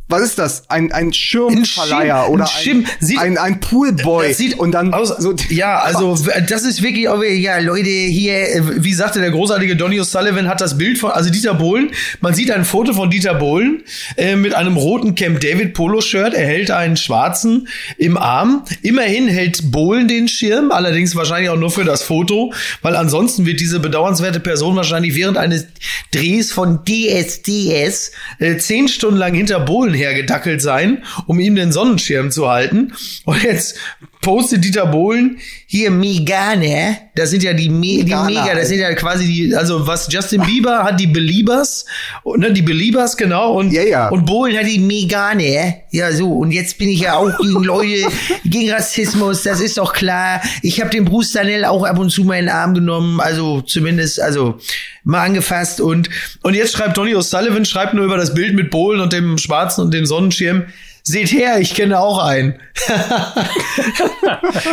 was 0.08 0.22
ist 0.22 0.38
das? 0.38 0.62
Ein, 0.68 0.90
ein 0.92 1.12
Schirmverleiher 1.12 2.22
Schirm- 2.24 2.32
oder 2.32 2.44
ein 2.44 2.62
Schirm. 2.62 2.78
ein, 2.78 3.06
Sieht- 3.06 3.18
ein, 3.18 3.38
ein 3.38 3.60
Poolboy. 3.60 4.28
Das 4.28 4.38
sieht 4.38 4.58
und 4.58 4.72
dann 4.72 4.94
aus, 4.94 5.08
so, 5.08 5.34
ja, 5.50 5.78
also 5.80 6.16
das 6.48 6.62
ist 6.64 6.82
wirklich, 6.82 7.06
ja, 7.42 7.58
Leute, 7.58 7.88
hier, 7.90 8.34
äh, 8.56 8.82
wie 8.82 8.94
sagte 8.94 9.20
der 9.20 9.30
großartige 9.30 9.76
Donny 9.76 10.00
O'Sullivan, 10.00 10.46
hat 10.48 10.60
das 10.60 10.78
Bild 10.78 10.98
von, 10.98 11.10
also 11.10 11.30
Dieter 11.30 11.54
Bohlen, 11.54 11.90
man 12.20 12.34
sieht 12.34 12.50
ein 12.50 12.64
Foto 12.64 12.92
von 12.94 13.10
Dieter 13.10 13.34
Bohlen 13.34 13.82
äh, 14.16 14.34
mit 14.36 14.54
einem 14.54 14.76
roten 14.76 15.14
Camp 15.14 15.40
David 15.40 15.74
Polo-Shirt, 15.74 16.32
er 16.34 16.46
hält 16.46 16.70
einen 16.70 16.96
schwarzen 16.96 17.68
im 17.98 18.16
Arm. 18.16 18.64
Immerhin 18.82 19.28
hält 19.28 19.70
Bohlen 19.70 20.08
den 20.08 20.28
Schirm, 20.28 20.70
allerdings 20.72 21.14
wahrscheinlich 21.16 21.50
auch 21.50 21.58
nur 21.58 21.70
für 21.70 21.84
das 21.84 22.02
Foto, 22.02 22.52
weil 22.82 22.96
ansonsten 22.96 23.44
wird 23.46 23.60
diese 23.60 23.78
bedauernswerte 23.80 24.40
Person 24.40 24.74
wahrscheinlich 24.76 25.14
während 25.14 25.36
eines 25.36 25.66
Drehs 26.12 26.52
von 26.52 26.80
DSDS 26.86 28.12
äh, 28.38 28.56
zehn 28.56 28.88
Stunden 28.88 29.18
lang 29.18 29.34
hinter 29.34 29.60
Bohlen 29.60 29.94
hergedackelt 29.98 30.62
sein, 30.62 31.04
um 31.26 31.38
ihm 31.40 31.54
den 31.54 31.72
Sonnenschirm 31.72 32.30
zu 32.30 32.48
halten. 32.48 32.92
Und 33.24 33.42
jetzt 33.42 33.78
postet 34.20 34.64
Dieter 34.64 34.86
Bohlen. 34.86 35.38
Hier 35.66 35.90
Megane, 35.90 36.98
das 37.14 37.30
sind 37.30 37.42
ja 37.42 37.52
die, 37.52 37.68
Me 37.68 37.80
die 37.80 38.04
Megana, 38.04 38.24
Mega, 38.24 38.54
das 38.54 38.68
sind 38.68 38.80
ja 38.80 38.92
quasi 38.94 39.26
die, 39.26 39.54
also 39.54 39.86
was 39.86 40.10
Justin 40.10 40.42
Bieber 40.42 40.82
hat, 40.82 40.98
die 40.98 41.06
Beliebers, 41.06 41.84
und, 42.22 42.40
ne, 42.40 42.52
die 42.52 42.62
Beliebers, 42.62 43.16
genau, 43.16 43.54
und, 43.54 43.72
Ja, 43.72 43.82
ja. 43.82 44.08
und 44.08 44.24
Bohlen 44.24 44.56
hat 44.56 44.66
die 44.66 44.78
Megane, 44.78 45.82
ja 45.90 46.12
so, 46.12 46.32
und 46.32 46.52
jetzt 46.52 46.78
bin 46.78 46.88
ich 46.88 47.00
ja 47.00 47.14
auch 47.14 47.36
gegen 47.38 47.62
Leute, 47.62 48.08
gegen 48.44 48.70
Rassismus, 48.70 49.42
das 49.42 49.60
ist 49.60 49.78
doch 49.78 49.92
klar. 49.92 50.40
Ich 50.62 50.80
habe 50.80 50.90
den 50.90 51.04
Bruce 51.04 51.32
Danell 51.32 51.64
auch 51.64 51.84
ab 51.84 51.98
und 51.98 52.10
zu 52.10 52.24
mal 52.24 52.38
in 52.38 52.46
den 52.46 52.54
Arm 52.54 52.74
genommen, 52.74 53.20
also 53.20 53.60
zumindest, 53.60 54.20
also 54.20 54.58
mal 55.04 55.24
angefasst 55.24 55.80
und, 55.80 56.08
und 56.42 56.54
jetzt 56.54 56.72
schreibt 56.72 56.96
Donny 56.96 57.14
O'Sullivan, 57.14 57.64
schreibt 57.64 57.94
nur 57.94 58.04
über 58.04 58.16
das 58.16 58.34
Bild 58.34 58.54
mit 58.54 58.70
Bohlen 58.70 59.00
und 59.00 59.12
dem 59.12 59.38
Schwarzen 59.38 59.82
und 59.82 59.94
dem 59.94 60.06
Sonnenschirm, 60.06 60.64
Seht 61.10 61.32
her, 61.32 61.58
ich 61.58 61.74
kenne 61.74 61.98
auch 61.98 62.18
einen. 62.22 62.60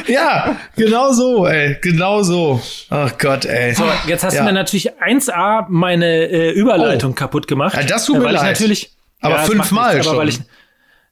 ja, 0.07 0.57
genau 0.75 1.13
so, 1.13 1.47
ey, 1.47 1.77
genau 1.81 2.23
so. 2.23 2.61
Ach 2.89 3.17
Gott, 3.17 3.45
ey. 3.45 3.73
So, 3.73 3.85
jetzt 4.07 4.23
hast 4.25 4.33
Ja. 4.33 4.41
du 4.41 4.45
mir 4.47 4.51
natürlich 4.53 4.91
1A 5.01 5.65
meine 5.69 6.05
äh, 6.27 6.51
Überleitung 6.51 7.11
Oh. 7.11 7.15
kaputt 7.15 7.47
gemacht. 7.47 7.75
Ja, 7.77 7.83
das 7.83 8.05
tut 8.05 8.17
Äh, 8.17 8.19
mir 8.19 8.31
leid. 8.31 8.43
natürlich, 8.43 8.91
Aber 9.21 9.35
das 9.35 9.45
fünfmal 9.47 9.93
nichts, 9.95 10.07
aber 10.07 10.15
schon. 10.15 10.21
Weil 10.23 10.29
ich, 10.29 10.39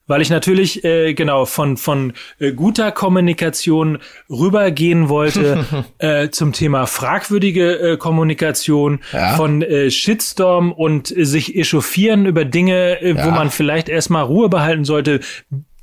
weil 0.07 0.21
ich 0.21 0.29
natürlich 0.29 0.83
äh, 0.83 1.13
genau 1.13 1.45
von 1.45 1.77
von 1.77 2.13
äh, 2.39 2.51
guter 2.51 2.91
Kommunikation 2.91 3.99
rübergehen 4.29 5.09
wollte 5.09 5.65
äh, 5.99 6.29
zum 6.29 6.51
Thema 6.53 6.87
fragwürdige 6.87 7.93
äh, 7.93 7.97
Kommunikation, 7.97 8.99
Ja. 9.13 9.35
von 9.35 9.61
äh, 9.61 9.89
Shitstorm 9.89 10.71
und 10.71 11.15
äh, 11.15 11.25
sich 11.25 11.55
echauffieren 11.55 12.25
über 12.25 12.45
Dinge, 12.45 13.01
äh, 13.01 13.13
Ja. 13.15 13.25
wo 13.25 13.31
man 13.31 13.49
vielleicht 13.49 13.89
erstmal 13.89 14.23
Ruhe 14.23 14.49
behalten 14.49 14.85
sollte, 14.85 15.19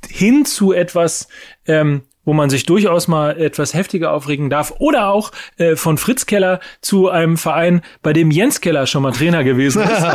hin 0.09 0.45
zu 0.45 0.71
etwas, 0.73 1.27
ähm, 1.67 2.01
wo 2.25 2.33
man 2.33 2.49
sich 2.49 2.65
durchaus 2.65 3.07
mal 3.07 3.39
etwas 3.39 3.73
heftiger 3.73 4.11
aufregen 4.11 4.49
darf. 4.49 4.73
Oder 4.79 5.09
auch 5.09 5.31
äh, 5.57 5.75
von 5.75 5.97
Fritz 5.97 6.25
Keller 6.25 6.59
zu 6.81 7.09
einem 7.09 7.37
Verein, 7.37 7.81
bei 8.01 8.13
dem 8.13 8.31
Jens 8.31 8.61
Keller 8.61 8.87
schon 8.87 9.03
mal 9.03 9.11
Trainer 9.11 9.43
gewesen 9.43 9.81
ist. 9.83 10.05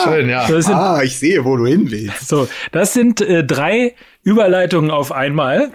Schön, 0.04 0.28
ja. 0.28 0.46
Sind, 0.46 0.74
ah, 0.74 1.02
ich 1.02 1.18
sehe, 1.18 1.44
wo 1.44 1.56
du 1.56 1.66
hin 1.66 1.90
willst. 1.90 2.28
so, 2.28 2.48
das 2.72 2.92
sind 2.92 3.20
äh, 3.20 3.44
drei 3.44 3.94
Überleitungen 4.22 4.90
auf 4.90 5.12
einmal. 5.12 5.70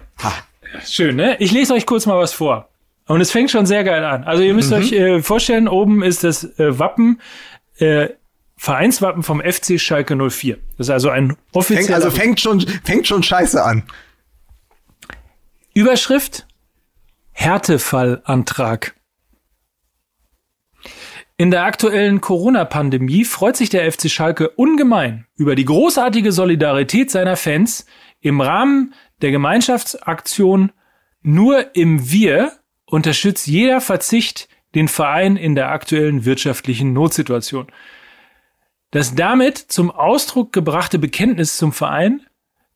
Schön, 0.86 1.16
ne? 1.16 1.38
Ich 1.40 1.52
lese 1.52 1.74
euch 1.74 1.86
kurz 1.86 2.06
mal 2.06 2.20
was 2.20 2.34
vor. 2.34 2.70
Und 3.08 3.22
es 3.22 3.32
fängt 3.32 3.52
schon 3.52 3.66
sehr 3.66 3.84
geil 3.84 4.04
an. 4.04 4.24
Also 4.24 4.42
ihr 4.42 4.54
müsst 4.54 4.74
euch 4.74 4.92
äh, 4.92 5.22
vorstellen, 5.22 5.68
oben 5.68 6.02
ist 6.02 6.24
das 6.24 6.44
äh, 6.58 6.80
Wappen, 6.80 7.22
äh, 7.78 8.10
Vereinswappen 8.58 9.22
vom 9.22 9.42
FC 9.42 9.80
Schalke 9.80 10.16
04. 10.16 10.58
Das 10.78 10.88
ist 10.88 10.92
also 10.92 11.10
ein 11.10 11.28
Fängt, 11.28 11.40
offizieller 11.54 11.96
also 11.96 12.10
fängt 12.10 12.40
schon, 12.40 12.66
fängt 12.84 13.08
schon 13.08 13.22
scheiße 13.22 13.64
an. 13.64 13.84
Überschrift 15.78 16.48
Härtefallantrag. 17.34 18.96
In 21.36 21.52
der 21.52 21.66
aktuellen 21.66 22.22
Corona-Pandemie 22.22 23.26
freut 23.26 23.58
sich 23.58 23.72
der 23.72 23.92
FC 23.92 24.10
Schalke 24.10 24.52
ungemein 24.52 25.28
über 25.36 25.54
die 25.56 25.66
großartige 25.66 26.32
Solidarität 26.32 27.12
seiner 27.12 27.36
Fans 27.36 27.86
im 28.22 28.40
Rahmen 28.40 28.94
der 29.22 29.32
Gemeinschaftsaktion 29.32 30.72
Nur 31.22 31.76
im 31.76 32.10
Wir 32.10 32.54
unterstützt 32.86 33.46
jeder 33.46 33.82
Verzicht 33.82 34.48
den 34.76 34.88
Verein 34.88 35.36
in 35.36 35.56
der 35.56 35.72
aktuellen 35.72 36.24
wirtschaftlichen 36.24 36.94
Notsituation. 36.94 37.68
Das 38.92 39.14
damit 39.14 39.58
zum 39.58 39.92
Ausdruck 39.92 40.54
gebrachte 40.54 41.00
Bekenntnis 41.00 41.58
zum 41.58 41.74
Verein 41.74 42.26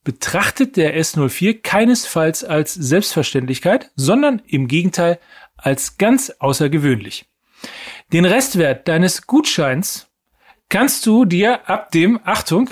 betrachtet 0.10 0.76
der 0.76 1.00
S04 1.00 1.62
keinesfalls 1.62 2.43
als 2.43 2.74
Selbstverständlichkeit, 2.74 3.91
sondern 3.95 4.41
im 4.48 4.67
Gegenteil 4.67 5.19
als 5.56 6.00
ganz 6.00 6.32
außergewöhnlich. 6.39 7.26
Den 8.12 8.26
Restwert 8.26 8.88
deines 8.88 9.28
Gutscheins 9.28 10.08
kannst 10.67 11.06
du 11.06 11.26
dir 11.26 11.69
ab 11.69 11.91
dem, 11.91 12.19
Achtung, 12.24 12.72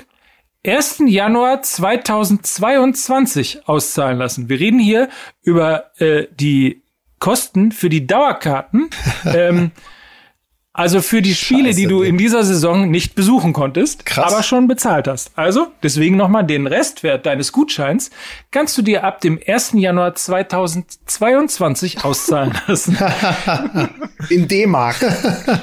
1. 0.66 1.04
Januar 1.06 1.62
2022 1.62 3.68
auszahlen 3.68 4.18
lassen. 4.18 4.48
Wir 4.48 4.58
reden 4.58 4.80
hier 4.80 5.08
über 5.40 5.92
äh, 6.00 6.26
die 6.34 6.82
Kosten 7.20 7.70
für 7.70 7.88
die 7.88 8.04
Dauerkarten. 8.04 8.90
ähm, 9.24 9.70
also 10.78 11.02
für 11.02 11.22
die 11.22 11.34
Spiele, 11.34 11.70
die 11.74 11.82
Scheiße, 11.82 11.88
du 11.88 12.02
ey. 12.02 12.08
in 12.10 12.18
dieser 12.18 12.44
Saison 12.44 12.90
nicht 12.90 13.14
besuchen 13.16 13.52
konntest, 13.52 14.06
Krass. 14.06 14.32
aber 14.32 14.42
schon 14.44 14.68
bezahlt 14.68 15.08
hast. 15.08 15.32
Also 15.36 15.66
deswegen 15.82 16.16
nochmal 16.16 16.44
den 16.44 16.66
Restwert 16.68 17.26
deines 17.26 17.50
Gutscheins 17.52 18.10
kannst 18.52 18.78
du 18.78 18.82
dir 18.82 19.02
ab 19.02 19.20
dem 19.20 19.40
1. 19.44 19.72
Januar 19.74 20.14
2022 20.14 22.04
auszahlen 22.04 22.52
lassen. 22.66 22.96
In 24.30 24.48
D-Mark. 24.48 24.96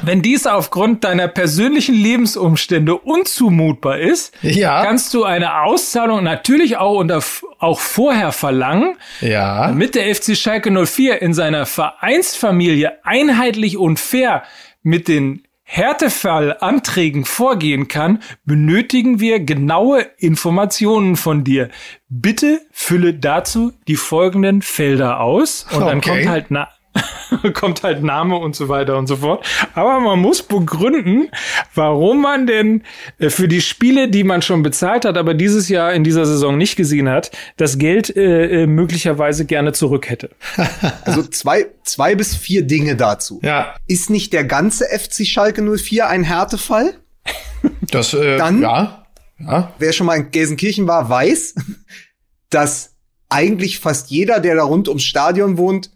Wenn 0.01 0.21
dies 0.21 0.47
aufgrund 0.47 1.03
deiner 1.03 1.27
persönlichen 1.27 1.95
Lebensumstände 1.95 2.95
unzumutbar 2.97 3.99
ist, 3.99 4.33
Ja. 4.41 4.83
kannst 4.83 5.13
du 5.13 5.23
eine 5.23 5.61
Auszahlung 5.63 6.23
natürlich 6.23 6.77
auch, 6.77 6.97
unter, 6.99 7.21
auch 7.59 7.79
vorher 7.79 8.31
verlangen, 8.31 8.97
Ja. 9.21 9.67
damit 9.67 9.95
der 9.95 10.13
FC 10.13 10.35
Schalke 10.35 10.71
04 10.85 11.21
in 11.21 11.33
seiner 11.33 11.65
Vereinsfamilie 11.65 12.93
einheitlich 13.03 13.77
und 13.77 13.99
fair 13.99 14.43
mit 14.85 15.07
den 15.07 15.41
Härtefallanträgen 15.67 17.25
vorgehen 17.25 17.87
kann, 17.87 18.21
benötigen 18.45 19.19
wir 19.19 19.39
genaue 19.39 20.05
Informationen 20.17 21.15
von 21.15 21.43
dir. 21.43 21.69
Bitte 22.07 22.61
fülle 22.71 23.15
dazu 23.15 23.73
die 23.87 23.95
folgenden 23.95 24.61
Felder 24.61 25.19
aus 25.21 25.65
und 25.73 25.81
dann 25.81 25.97
Okay. 25.97 26.09
kommt 26.09 26.27
halt 26.29 26.45
na 26.49 26.69
kommt 27.53 27.83
halt 27.83 28.03
Name 28.03 28.37
und 28.37 28.55
so 28.55 28.69
weiter 28.69 28.97
und 28.97 29.07
so 29.07 29.17
fort. 29.17 29.45
Aber 29.73 29.99
man 29.99 30.19
muss 30.19 30.41
begründen, 30.43 31.29
warum 31.73 32.21
man 32.21 32.47
denn 32.47 32.83
äh, 33.19 33.29
für 33.29 33.47
die 33.47 33.61
Spiele, 33.61 34.09
die 34.09 34.23
man 34.23 34.41
schon 34.41 34.63
bezahlt 34.63 35.05
hat, 35.05 35.17
aber 35.17 35.33
dieses 35.33 35.69
Jahr 35.69 35.93
in 35.93 36.03
dieser 36.03 36.25
Saison 36.25 36.57
nicht 36.57 36.75
gesehen 36.75 37.09
hat, 37.09 37.31
das 37.57 37.77
Geld 37.77 38.15
äh, 38.15 38.63
äh, 38.63 38.67
möglicherweise 38.67 39.45
gerne 39.45 39.73
zurück 39.73 40.09
hätte. 40.09 40.29
Also 41.05 41.23
zwei, 41.23 41.67
zwei 41.83 42.15
bis 42.15 42.35
vier 42.35 42.63
Dinge 42.63 42.95
dazu. 42.95 43.39
Ja. 43.43 43.75
Ist 43.87 44.09
nicht 44.09 44.33
der 44.33 44.43
ganze 44.43 44.85
FC 44.85 45.25
Schalke 45.25 45.61
04 45.61 46.07
ein 46.07 46.23
Härtefall? 46.23 46.93
Das, 47.91 48.13
äh, 48.13 48.37
Dann- 48.37 48.61
ja. 48.61 49.05
Ja. 49.39 49.73
Wer 49.79 49.91
schon 49.91 50.07
mal 50.07 50.15
in 50.15 50.31
Gelsenkirchen 50.31 50.87
war, 50.87 51.09
weiß, 51.09 51.55
dass 52.49 52.95
eigentlich 53.29 53.79
fast 53.79 54.09
jeder, 54.09 54.39
der 54.39 54.55
da 54.55 54.63
rund 54.63 54.87
ums 54.87 55.03
Stadion 55.03 55.57
wohnt, 55.57 55.91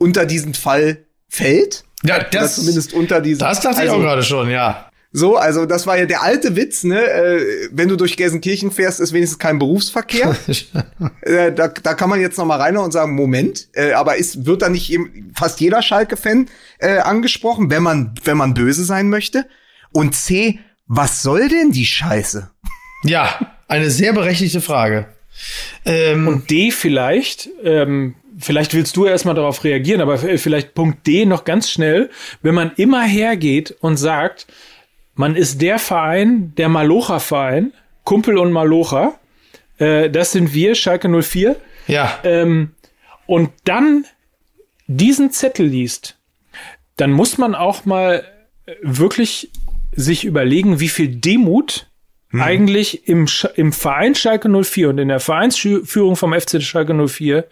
unter 0.00 0.26
diesen 0.26 0.54
Fall 0.54 1.04
fällt. 1.28 1.84
Ja, 2.02 2.16
Oder 2.16 2.24
das, 2.32 2.56
zumindest 2.56 2.92
unter 2.94 3.20
diesen. 3.20 3.40
das 3.40 3.60
dachte 3.60 3.82
ich 3.84 3.90
also, 3.90 3.96
auch 3.96 4.00
gerade 4.00 4.22
schon, 4.22 4.50
ja. 4.50 4.90
So, 5.12 5.36
also 5.36 5.66
das 5.66 5.86
war 5.86 5.98
ja 5.98 6.06
der 6.06 6.22
alte 6.22 6.54
Witz, 6.56 6.84
ne? 6.84 7.02
Äh, 7.02 7.68
wenn 7.72 7.88
du 7.88 7.96
durch 7.96 8.16
Gelsenkirchen 8.16 8.70
fährst, 8.70 9.00
ist 9.00 9.12
wenigstens 9.12 9.38
kein 9.40 9.58
Berufsverkehr. 9.58 10.36
äh, 11.22 11.52
da, 11.52 11.68
da 11.68 11.94
kann 11.94 12.08
man 12.08 12.20
jetzt 12.20 12.38
noch 12.38 12.46
mal 12.46 12.60
rein 12.60 12.76
und 12.76 12.92
sagen, 12.92 13.14
Moment, 13.14 13.68
äh, 13.74 13.92
aber 13.92 14.16
ist, 14.16 14.46
wird 14.46 14.62
da 14.62 14.68
nicht 14.68 14.90
eben 14.90 15.32
fast 15.36 15.60
jeder 15.60 15.82
Schalke-Fan 15.82 16.46
äh, 16.78 16.98
angesprochen, 16.98 17.70
wenn 17.70 17.82
man, 17.82 18.14
wenn 18.24 18.36
man 18.36 18.54
böse 18.54 18.84
sein 18.84 19.08
möchte? 19.08 19.46
Und 19.92 20.14
C, 20.14 20.60
was 20.86 21.22
soll 21.22 21.48
denn 21.48 21.72
die 21.72 21.86
Scheiße? 21.86 22.50
Ja, 23.02 23.56
eine 23.66 23.90
sehr 23.90 24.12
berechtigte 24.12 24.60
Frage. 24.60 25.08
Ähm, 25.84 26.28
Und 26.28 26.50
D 26.50 26.70
vielleicht, 26.70 27.48
ähm, 27.64 28.14
vielleicht 28.40 28.74
willst 28.74 28.96
du 28.96 29.06
erstmal 29.06 29.34
darauf 29.34 29.62
reagieren, 29.64 30.00
aber 30.00 30.14
f- 30.14 30.42
vielleicht 30.42 30.74
Punkt 30.74 31.06
D 31.06 31.26
noch 31.26 31.44
ganz 31.44 31.70
schnell, 31.70 32.10
wenn 32.42 32.54
man 32.54 32.72
immer 32.76 33.02
hergeht 33.02 33.76
und 33.80 33.96
sagt, 33.96 34.46
man 35.14 35.36
ist 35.36 35.60
der 35.60 35.78
Verein, 35.78 36.54
der 36.56 36.68
Malocha-Verein, 36.68 37.72
Kumpel 38.04 38.38
und 38.38 38.52
Malocha. 38.52 39.18
Äh, 39.78 40.10
das 40.10 40.32
sind 40.32 40.54
wir, 40.54 40.74
Schalke 40.74 41.08
04. 41.08 41.56
Ja. 41.86 42.18
Ähm, 42.24 42.70
und 43.26 43.50
dann 43.64 44.04
diesen 44.86 45.30
Zettel 45.30 45.66
liest, 45.66 46.16
dann 46.96 47.12
muss 47.12 47.38
man 47.38 47.54
auch 47.54 47.84
mal 47.84 48.24
äh, 48.66 48.74
wirklich 48.82 49.50
sich 49.92 50.24
überlegen, 50.24 50.80
wie 50.80 50.88
viel 50.88 51.08
Demut 51.08 51.88
hm. 52.30 52.40
eigentlich 52.42 53.08
im, 53.08 53.26
Sch 53.26 53.46
im 53.56 53.72
Verein 53.72 54.14
Schalke 54.14 54.48
04 54.48 54.88
und 54.90 54.98
in 54.98 55.08
der 55.08 55.20
Vereinsführung 55.20 56.16
vom 56.16 56.32
FC 56.32 56.62
Schalke 56.62 56.94
04 57.08 57.44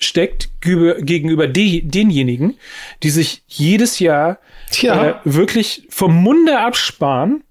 steckt 0.00 0.48
gegenüber 0.60 1.46
de 1.46 1.82
denjenigen, 1.82 2.56
die 3.02 3.10
sich 3.10 3.42
jedes 3.46 4.00
Jahr 4.00 4.38
ja. 4.80 5.08
äh, 5.08 5.14
wirklich 5.24 5.86
vom 5.90 6.14
Munde 6.22 6.58
absparen, 6.58 7.44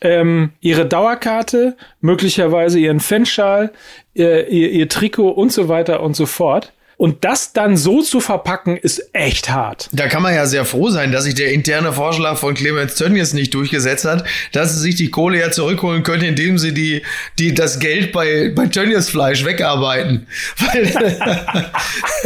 ähm, 0.00 0.52
ihre 0.60 0.86
Dauerkarte, 0.86 1.76
möglicherweise 2.00 2.78
ihren 2.78 3.00
Fanschal, 3.00 3.72
ihr, 4.14 4.48
ihr, 4.48 4.70
ihr 4.70 4.88
Trikot 4.88 5.30
und 5.30 5.52
so 5.52 5.68
weiter 5.68 6.02
und 6.02 6.14
so 6.14 6.26
fort 6.26 6.72
und 6.98 7.24
das 7.24 7.52
dann 7.52 7.76
so 7.76 8.00
zu 8.00 8.20
verpacken, 8.20 8.76
ist 8.76 9.10
echt 9.12 9.50
hart. 9.50 9.90
Da 9.92 10.08
kann 10.08 10.22
man 10.22 10.34
ja 10.34 10.46
sehr 10.46 10.64
froh 10.64 10.88
sein, 10.88 11.12
dass 11.12 11.24
sich 11.24 11.34
der 11.34 11.52
interne 11.52 11.92
Vorschlag 11.92 12.38
von 12.38 12.54
Clemens 12.54 12.94
Tönnies 12.94 13.34
nicht 13.34 13.52
durchgesetzt 13.52 14.06
hat, 14.06 14.24
dass 14.52 14.72
sie 14.74 14.80
sich 14.80 14.94
die 14.94 15.10
Kohle 15.10 15.38
ja 15.40 15.50
zurückholen 15.50 16.02
können, 16.02 16.22
indem 16.22 16.56
sie 16.56 16.72
die, 16.72 17.02
die, 17.38 17.52
das 17.52 17.80
Geld 17.80 18.12
bei, 18.12 18.50
bei 18.54 18.66
Tönnies 18.68 19.10
Fleisch 19.10 19.44
wegarbeiten. 19.44 20.26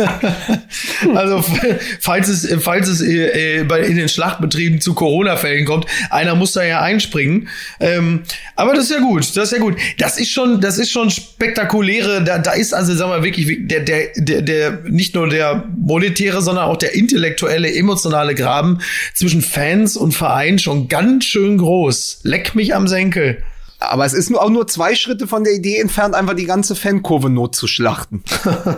also, 1.16 1.44
falls 2.00 2.28
es, 2.28 2.48
falls 2.62 2.88
es 2.88 3.00
äh, 3.00 3.60
äh, 3.60 3.64
bei, 3.64 3.80
in 3.80 3.96
den 3.96 4.08
Schlachtbetrieben 4.08 4.80
zu 4.80 4.94
Corona-Fällen 4.94 5.64
kommt, 5.64 5.86
einer 6.10 6.36
muss 6.36 6.52
da 6.52 6.62
ja 6.62 6.80
einspringen. 6.80 7.48
Ähm, 7.80 8.22
aber 8.54 8.74
das 8.74 8.84
ist 8.84 8.92
ja 8.92 9.00
gut, 9.00 9.36
das 9.36 9.44
ist 9.44 9.52
ja 9.52 9.58
gut. 9.58 9.76
Das 9.98 10.16
ist 10.18 10.30
schon, 10.30 10.60
das 10.60 10.78
ist 10.78 10.92
schon 10.92 11.10
spektakuläre, 11.10 12.22
da, 12.22 12.38
da 12.38 12.52
ist 12.52 12.72
also, 12.72 12.94
sagen 12.94 13.10
wir 13.10 13.24
wirklich, 13.24 13.66
der, 13.66 13.80
der, 13.80 14.10
der, 14.14 14.42
der 14.42 14.59
der, 14.60 14.82
nicht 14.84 15.14
nur 15.14 15.28
der 15.28 15.64
monetäre, 15.76 16.42
sondern 16.42 16.66
auch 16.66 16.76
der 16.76 16.94
intellektuelle, 16.94 17.72
emotionale 17.74 18.34
Graben 18.34 18.80
zwischen 19.14 19.42
Fans 19.42 19.96
und 19.96 20.12
Verein 20.12 20.58
schon 20.58 20.88
ganz 20.88 21.24
schön 21.24 21.58
groß. 21.58 22.20
Leck 22.24 22.54
mich 22.54 22.74
am 22.74 22.86
Senkel. 22.86 23.42
Aber 23.80 24.04
es 24.04 24.12
ist 24.12 24.28
nur 24.28 24.42
auch 24.42 24.50
nur 24.50 24.66
zwei 24.66 24.94
Schritte 24.94 25.26
von 25.26 25.42
der 25.42 25.54
Idee 25.54 25.78
entfernt, 25.78 26.14
einfach 26.14 26.34
die 26.34 26.44
ganze 26.44 26.76
Fankurve 26.76 27.30
not 27.30 27.56
zu 27.56 27.66
schlachten. 27.66 28.22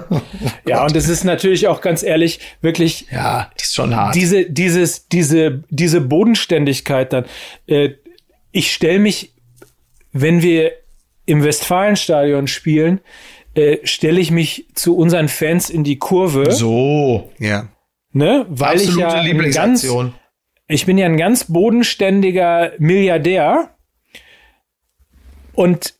ja, 0.64 0.84
und 0.84 0.94
es 0.94 1.08
ist 1.08 1.24
natürlich 1.24 1.66
auch 1.66 1.80
ganz 1.80 2.04
ehrlich, 2.04 2.38
wirklich. 2.60 3.06
Ja, 3.10 3.50
das 3.56 3.66
ist 3.66 3.74
schon 3.74 3.96
hart. 3.96 4.14
Diese, 4.14 4.48
dieses, 4.48 5.08
diese, 5.08 5.64
diese 5.70 6.00
Bodenständigkeit 6.00 7.12
dann. 7.12 7.24
Äh, 7.66 7.90
ich 8.52 8.72
stelle 8.72 9.00
mich, 9.00 9.34
wenn 10.12 10.40
wir 10.40 10.70
im 11.26 11.42
Westfalenstadion 11.42 12.46
spielen, 12.46 13.00
äh, 13.54 13.78
stelle 13.84 14.20
ich 14.20 14.30
mich 14.30 14.68
zu 14.74 14.96
unseren 14.96 15.28
Fans 15.28 15.70
in 15.70 15.84
die 15.84 15.98
Kurve. 15.98 16.52
So, 16.52 17.30
ja. 17.38 17.68
Ne? 18.12 18.46
Weil 18.48 18.76
Absolute 18.76 18.90
ich 18.90 18.96
ja 18.98 19.10
ein 19.12 19.50
ganz, 19.50 19.86
ich 20.68 20.86
bin 20.86 20.98
ja 20.98 21.06
ein 21.06 21.16
ganz 21.16 21.44
bodenständiger 21.44 22.72
Milliardär. 22.78 23.74
Und 25.54 25.94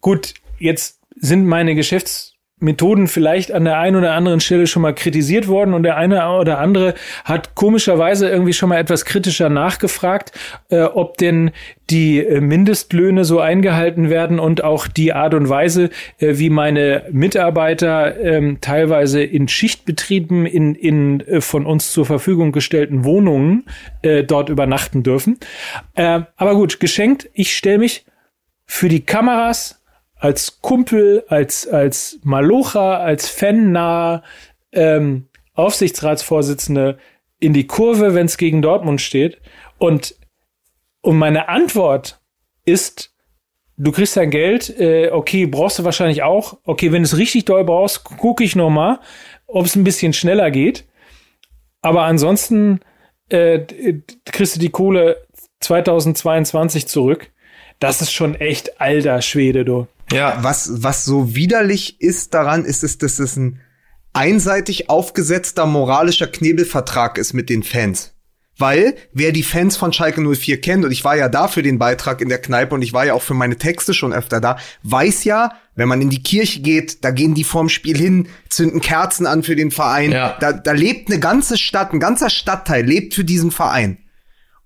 gut, 0.00 0.34
jetzt 0.58 1.00
sind 1.16 1.46
meine 1.46 1.74
Geschäfts 1.74 2.29
Methoden 2.60 3.08
vielleicht 3.08 3.52
an 3.52 3.64
der 3.64 3.78
einen 3.78 3.96
oder 3.96 4.12
anderen 4.12 4.40
Stelle 4.40 4.66
schon 4.66 4.82
mal 4.82 4.94
kritisiert 4.94 5.48
worden 5.48 5.74
und 5.74 5.82
der 5.82 5.96
eine 5.96 6.28
oder 6.30 6.58
andere 6.58 6.94
hat 7.24 7.54
komischerweise 7.54 8.28
irgendwie 8.28 8.52
schon 8.52 8.68
mal 8.68 8.78
etwas 8.78 9.04
kritischer 9.04 9.48
nachgefragt, 9.48 10.32
äh, 10.68 10.82
ob 10.82 11.16
denn 11.16 11.50
die 11.90 12.24
äh, 12.24 12.40
Mindestlöhne 12.40 13.24
so 13.24 13.40
eingehalten 13.40 14.10
werden 14.10 14.38
und 14.38 14.62
auch 14.62 14.86
die 14.86 15.12
Art 15.12 15.34
und 15.34 15.48
Weise, 15.48 15.90
äh, 16.18 16.38
wie 16.38 16.50
meine 16.50 17.04
Mitarbeiter 17.10 18.18
ähm, 18.20 18.58
teilweise 18.60 19.22
in 19.22 19.48
Schichtbetrieben 19.48 20.46
in, 20.46 20.74
in 20.74 21.20
äh, 21.20 21.40
von 21.40 21.66
uns 21.66 21.92
zur 21.92 22.06
Verfügung 22.06 22.52
gestellten 22.52 23.04
Wohnungen 23.04 23.64
äh, 24.02 24.22
dort 24.22 24.48
übernachten 24.48 25.02
dürfen. 25.02 25.38
Äh, 25.94 26.20
aber 26.36 26.54
gut, 26.54 26.80
geschenkt, 26.80 27.28
ich 27.34 27.56
stelle 27.56 27.78
mich 27.78 28.04
für 28.66 28.88
die 28.88 29.04
Kameras 29.04 29.79
als 30.20 30.60
Kumpel, 30.60 31.24
als, 31.28 31.66
als 31.66 32.20
Malocha, 32.22 32.98
als 32.98 33.28
Fan-nah 33.28 34.22
ähm, 34.72 35.26
Aufsichtsratsvorsitzende 35.54 36.98
in 37.38 37.54
die 37.54 37.66
Kurve, 37.66 38.14
wenn 38.14 38.26
es 38.26 38.36
gegen 38.36 38.60
Dortmund 38.60 39.00
steht. 39.00 39.40
Und, 39.78 40.14
und 41.00 41.16
meine 41.16 41.48
Antwort 41.48 42.20
ist, 42.66 43.14
du 43.78 43.92
kriegst 43.92 44.16
dein 44.16 44.30
Geld, 44.30 44.78
äh, 44.78 45.10
okay, 45.10 45.46
brauchst 45.46 45.78
du 45.78 45.84
wahrscheinlich 45.84 46.22
auch. 46.22 46.58
Okay, 46.64 46.92
wenn 46.92 47.02
du 47.02 47.06
es 47.06 47.16
richtig 47.16 47.46
doll 47.46 47.64
brauchst, 47.64 48.04
gucke 48.04 48.44
ich 48.44 48.54
noch 48.54 48.70
mal, 48.70 49.00
ob 49.46 49.64
es 49.64 49.74
ein 49.74 49.84
bisschen 49.84 50.12
schneller 50.12 50.50
geht. 50.50 50.84
Aber 51.80 52.02
ansonsten 52.02 52.80
äh, 53.30 53.60
kriegst 54.26 54.56
du 54.56 54.60
die 54.60 54.68
Kohle 54.68 55.26
2022 55.60 56.86
zurück. 56.86 57.30
Das 57.78 58.02
ist 58.02 58.12
schon 58.12 58.34
echt 58.34 58.82
alter 58.82 59.22
Schwede, 59.22 59.64
du. 59.64 59.86
Ja. 60.10 60.38
Was, 60.42 60.82
was 60.82 61.04
so 61.04 61.34
widerlich 61.34 62.00
ist 62.00 62.34
daran, 62.34 62.64
ist 62.64 62.84
es, 62.84 62.98
dass 62.98 63.18
es 63.18 63.36
ein 63.36 63.60
einseitig 64.12 64.90
aufgesetzter 64.90 65.66
moralischer 65.66 66.26
Knebelvertrag 66.26 67.18
ist 67.18 67.32
mit 67.32 67.48
den 67.48 67.62
Fans. 67.62 68.14
Weil, 68.58 68.94
wer 69.14 69.32
die 69.32 69.42
Fans 69.42 69.78
von 69.78 69.92
Schalke 69.92 70.20
04 70.20 70.60
kennt, 70.60 70.84
und 70.84 70.90
ich 70.90 71.02
war 71.02 71.16
ja 71.16 71.30
da 71.30 71.48
für 71.48 71.62
den 71.62 71.78
Beitrag 71.78 72.20
in 72.20 72.28
der 72.28 72.42
Kneipe 72.42 72.74
und 72.74 72.82
ich 72.82 72.92
war 72.92 73.06
ja 73.06 73.14
auch 73.14 73.22
für 73.22 73.32
meine 73.32 73.56
Texte 73.56 73.94
schon 73.94 74.12
öfter 74.12 74.38
da, 74.38 74.58
weiß 74.82 75.24
ja, 75.24 75.52
wenn 75.76 75.88
man 75.88 76.02
in 76.02 76.10
die 76.10 76.22
Kirche 76.22 76.60
geht, 76.60 77.02
da 77.02 77.10
gehen 77.10 77.34
die 77.34 77.44
vorm 77.44 77.70
Spiel 77.70 77.96
hin, 77.96 78.28
zünden 78.50 78.82
Kerzen 78.82 79.26
an 79.26 79.42
für 79.42 79.56
den 79.56 79.70
Verein. 79.70 80.12
Ja. 80.12 80.36
Da, 80.40 80.52
da 80.52 80.72
lebt 80.72 81.10
eine 81.10 81.20
ganze 81.20 81.56
Stadt, 81.56 81.94
ein 81.94 82.00
ganzer 82.00 82.28
Stadtteil 82.28 82.84
lebt 82.84 83.14
für 83.14 83.24
diesen 83.24 83.50
Verein. 83.50 83.96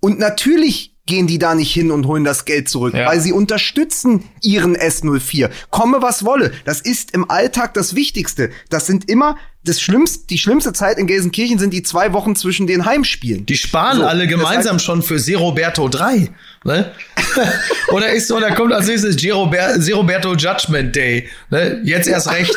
Und 0.01 0.19
natürlich 0.19 0.94
gehen 1.07 1.27
die 1.27 1.39
da 1.39 1.55
nicht 1.55 1.73
hin 1.73 1.91
und 1.91 2.07
holen 2.07 2.25
das 2.25 2.45
Geld 2.45 2.69
zurück, 2.69 2.95
ja. 2.95 3.07
weil 3.07 3.21
sie 3.21 3.33
unterstützen 3.33 4.25
ihren 4.41 4.77
S04. 4.77 5.51
Komme 5.71 6.01
was 6.01 6.25
wolle. 6.25 6.53
Das 6.65 6.81
ist 6.81 7.13
im 7.13 7.31
Alltag 7.31 7.75
das 7.75 7.95
Wichtigste. 7.95 8.51
Das 8.71 8.87
sind 8.87 9.09
immer 9.11 9.37
das 9.65 9.81
schlimmste, 9.81 10.27
die 10.29 10.39
schlimmste 10.39 10.73
Zeit 10.73 10.99
in 10.99 11.07
Gelsenkirchen 11.07 11.59
sind 11.59 11.73
die 11.73 11.83
zwei 11.83 12.13
Wochen 12.13 12.37
zwischen 12.37 12.67
den 12.67 12.85
Heimspielen. 12.85 13.47
Die 13.47 13.57
sparen 13.57 13.99
so, 13.99 14.05
alle 14.05 14.27
gemeinsam 14.27 14.79
schon 14.79 15.03
für 15.03 15.19
Seroberto 15.19 15.89
3. 15.89 16.31
Ne? 16.65 16.93
oder 17.89 18.11
ist 18.11 18.31
oder 18.31 18.55
kommt 18.55 18.73
als 18.73 18.87
nächstes 18.87 19.17
Seroberto 19.17 20.35
Judgment 20.35 20.95
Day. 20.95 21.29
Ne? 21.51 21.81
Jetzt 21.85 22.09
erst 22.09 22.31
recht. 22.31 22.55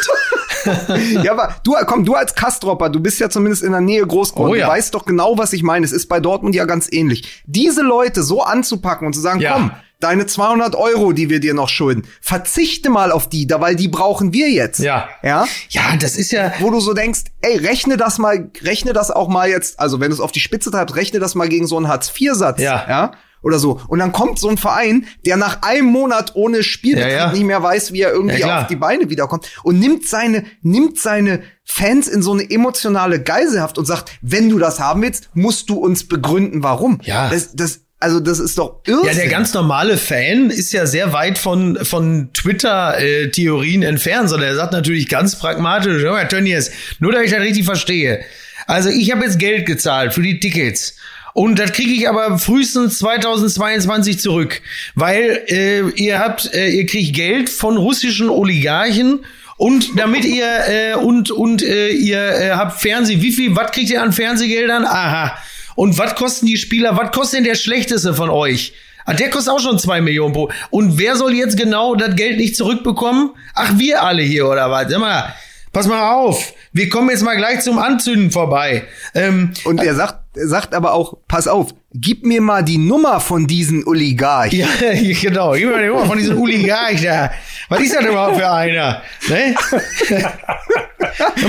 ja, 1.23 1.31
aber 1.31 1.55
du, 1.63 1.75
komm, 1.85 2.03
du 2.03 2.13
als 2.13 2.35
Kastropper, 2.35 2.89
du 2.89 2.99
bist 2.99 3.19
ja 3.19 3.29
zumindest 3.29 3.63
in 3.63 3.71
der 3.71 3.81
Nähe 3.81 4.05
groß 4.05 4.33
geworden. 4.33 4.51
Oh, 4.51 4.55
ja. 4.55 4.65
Du 4.65 4.71
weißt 4.73 4.93
doch 4.93 5.05
genau, 5.05 5.37
was 5.37 5.53
ich 5.53 5.63
meine. 5.63 5.85
Es 5.85 5.93
ist 5.93 6.07
bei 6.07 6.19
Dortmund 6.19 6.55
ja 6.55 6.65
ganz 6.65 6.91
ähnlich. 6.91 7.43
Diese 7.45 7.83
Leute 7.83 8.21
so 8.23 8.43
anzupacken 8.43 9.07
und 9.07 9.13
zu 9.13 9.21
sagen, 9.21 9.39
ja. 9.39 9.53
komm, 9.53 9.71
deine 9.99 10.25
200 10.25 10.75
Euro, 10.75 11.12
die 11.12 11.29
wir 11.29 11.39
dir 11.39 11.53
noch 11.53 11.69
schulden, 11.69 12.03
verzichte 12.21 12.89
mal 12.89 13.12
auf 13.12 13.29
die, 13.29 13.47
da 13.47 13.62
weil 13.62 13.75
die 13.75 13.88
brauchen 13.88 14.33
wir 14.33 14.49
jetzt. 14.49 14.79
Ja. 14.79 15.10
Ja. 15.23 15.47
Ja, 15.69 15.95
das 15.99 16.15
ist 16.15 16.31
ja. 16.31 16.53
Wo 16.60 16.69
du 16.69 16.79
so 16.79 16.93
denkst, 16.93 17.21
ey, 17.41 17.57
rechne 17.57 17.97
das 17.97 18.17
mal, 18.17 18.49
rechne 18.62 18.93
das 18.93 19.12
auch 19.12 19.27
mal 19.27 19.49
jetzt, 19.49 19.79
also 19.79 19.99
wenn 19.99 20.10
du 20.10 20.15
es 20.15 20.21
auf 20.21 20.31
die 20.31 20.39
Spitze 20.39 20.71
treibst, 20.71 20.95
rechne 20.95 21.19
das 21.19 21.36
mal 21.36 21.49
gegen 21.49 21.67
so 21.67 21.77
einen 21.77 21.88
Hartz-IV-Satz. 21.88 22.60
Ja. 22.60 22.86
Ja 22.88 23.12
oder 23.43 23.60
so. 23.60 23.79
Und 23.88 23.99
dann 23.99 24.12
kommt 24.12 24.39
so 24.39 24.49
ein 24.49 24.57
Verein, 24.57 25.05
der 25.25 25.38
nach 25.38 25.62
einem 25.62 25.88
Monat 25.88 26.36
ohne 26.36 26.63
Spielbetrieb 26.63 27.12
ja, 27.12 27.27
ja. 27.27 27.31
nicht 27.31 27.43
mehr 27.43 27.62
weiß, 27.62 27.93
wie 27.93 28.01
er 28.01 28.12
irgendwie 28.12 28.39
ja, 28.39 28.62
auf 28.62 28.67
die 28.67 28.75
Beine 28.75 29.10
wiederkommt 29.10 29.49
und 29.63 29.79
nimmt 29.79 30.07
seine, 30.07 30.43
nimmt 30.62 30.99
seine 30.99 31.41
Fans 31.63 32.07
in 32.07 32.21
so 32.21 32.33
eine 32.33 32.49
emotionale 32.49 33.21
Geiselhaft 33.21 33.77
und 33.77 33.86
sagt, 33.86 34.12
wenn 34.21 34.49
du 34.49 34.60
das 34.60 34.79
haben 34.79 35.01
willst, 35.01 35.29
musst 35.33 35.69
du 35.69 35.75
uns 35.75 36.07
begründen, 36.07 36.63
warum. 36.63 36.99
Ja. 37.03 37.29
Das, 37.29 37.55
das, 37.55 37.81
also 37.99 38.19
das 38.19 38.39
ist 38.39 38.57
doch 38.60 38.81
irre. 38.86 39.07
Ja, 39.07 39.13
der 39.13 39.27
ganz 39.27 39.53
normale 39.53 39.97
Fan 39.97 40.51
ist 40.51 40.71
ja 40.71 40.86
sehr 40.86 41.13
weit 41.13 41.38
von 41.38 41.77
von 41.83 42.29
Twitter-Theorien 42.33 43.81
entfernt, 43.81 44.29
sondern 44.29 44.49
er 44.49 44.55
sagt 44.55 44.73
natürlich 44.73 45.10
ganz 45.10 45.39
pragmatisch, 45.39 46.03
Herr 46.03 46.27
Tönnies, 46.27 46.71
nur 46.99 47.12
damit 47.12 47.27
ich 47.27 47.33
das 47.33 47.41
richtig 47.41 47.65
verstehe. 47.65 48.23
Also 48.67 48.89
ich 48.89 49.12
habe 49.12 49.23
jetzt 49.23 49.39
Geld 49.39 49.65
gezahlt 49.65 50.13
für 50.13 50.21
die 50.21 50.39
Tickets. 50.39 50.95
Und 51.33 51.60
das 51.60 51.71
kriege 51.71 51.91
ich 51.91 52.10
aber 52.10 52.39
frühestens 52.39 52.97
2022 52.99 54.19
zurück, 54.19 54.62
weil 54.95 55.43
äh, 55.47 55.81
ihr 55.91 56.19
habt, 56.19 56.51
äh, 56.53 56.69
ihr 56.69 56.86
kriegt 56.88 57.15
Geld 57.15 57.49
von 57.49 57.77
russischen 57.77 58.29
Oligarchen 58.29 59.23
und 59.55 59.99
damit 59.99 60.25
ihr 60.25 60.47
äh, 60.67 60.95
und 60.95 61.31
und 61.31 61.62
äh, 61.63 61.89
ihr 61.89 62.19
äh, 62.19 62.51
habt 62.51 62.81
Fernseh, 62.81 63.21
wie 63.21 63.31
viel, 63.31 63.55
was 63.55 63.71
kriegt 63.71 63.89
ihr 63.89 64.01
an 64.01 64.13
Fernsehgeldern? 64.13 64.86
Aha. 64.86 65.37
Und 65.78 66.00
was 66.00 66.15
kosten 66.15 66.48
die 66.48 66.58
Spieler? 66.58 66.98
Was 66.98 67.12
kostet 67.12 67.38
denn 67.38 67.44
der 67.44 67.54
schlechteste 67.54 68.15
von 68.15 68.32
euch? 68.32 68.73
Ah, 69.06 69.13
der 69.13 69.30
kostet 69.30 69.54
auch 69.54 69.60
schon 69.60 69.78
zwei 69.78 70.02
Millionen 70.02 70.34
pro. 70.34 70.50
Und 70.71 70.98
wer 70.98 71.15
soll 71.15 71.36
jetzt 71.36 71.56
genau 71.56 71.94
das 71.94 72.15
Geld 72.15 72.38
nicht 72.38 72.56
zurückbekommen? 72.56 73.30
Ach, 73.54 73.78
wir 73.78 74.02
alle 74.02 74.23
hier 74.23 74.48
oder 74.48 74.71
was? 74.71 74.90
Sag 74.90 75.00
mal, 75.00 75.36
pass 75.71 75.86
mal 75.86 76.13
auf. 76.13 76.52
Wir 76.73 76.90
kommen 76.90 77.12
jetzt 77.12 77.21
mal 77.21 77.38
gleich 77.38 77.62
zum 77.62 77.78
Anzünden 77.78 78.32
vorbei. 78.32 78.86
Ähm, 79.13 79.54
und 79.65 79.80
er 79.84 79.94
sagt, 79.94 80.36
er 80.36 80.48
sagt 80.48 80.73
aber 80.73 80.94
auch, 80.94 81.19
pass 81.28 81.48
auf, 81.48 81.75
gib 82.02 82.25
mir 82.25 82.41
mal 82.41 82.63
die 82.63 82.77
Nummer 82.77 83.19
von 83.19 83.48
diesen 83.48 83.85
Oligarchen. 83.85 84.60
Ja, 84.60 84.67
genau. 85.21 85.54
Gib 85.54 85.69
mir 85.69 85.81
die 85.81 85.87
Nummer 85.87 86.06
von 86.06 86.17
diesem 86.17 86.37
Oligarch 86.41 87.02
da. 87.02 87.31
Was 87.69 87.81
ist 87.81 87.95
das 87.95 88.06
überhaupt 88.06 88.37
für 88.37 88.50
einer? 88.50 89.02
Ne? 89.27 89.56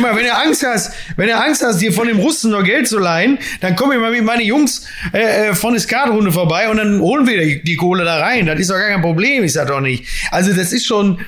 Mal, 0.00 0.16
wenn 0.16 0.24
du 0.24 0.34
Angst 0.34 0.64
hast, 0.66 0.92
wenn 1.16 1.28
du 1.28 1.36
Angst 1.36 1.62
hast, 1.62 1.78
dir 1.78 1.92
von 1.92 2.08
dem 2.08 2.18
Russen 2.18 2.50
noch 2.50 2.64
Geld 2.64 2.88
zu 2.88 2.98
leihen, 2.98 3.38
dann 3.60 3.76
komm 3.76 3.92
ich 3.92 3.98
mal 3.98 4.10
mit 4.10 4.24
meine 4.24 4.42
Jungs 4.42 4.86
äh, 5.12 5.48
äh 5.48 5.54
von 5.54 5.74
der 5.74 5.80
Skatrunde 5.80 6.32
vorbei 6.32 6.68
und 6.68 6.78
dann 6.78 7.00
holen 7.00 7.26
wir 7.26 7.40
die, 7.40 7.62
die 7.62 7.76
Kohle 7.76 8.04
da 8.04 8.18
rein. 8.18 8.46
Das 8.46 8.58
ist 8.58 8.70
doch 8.70 8.76
gar 8.76 8.88
kein 8.88 9.02
Problem, 9.02 9.44
ist 9.44 9.56
das 9.56 9.68
doch 9.68 9.80
nicht. 9.80 10.04
Also 10.30 10.52
das 10.52 10.72
ist 10.72 10.86
schon, 10.86 11.20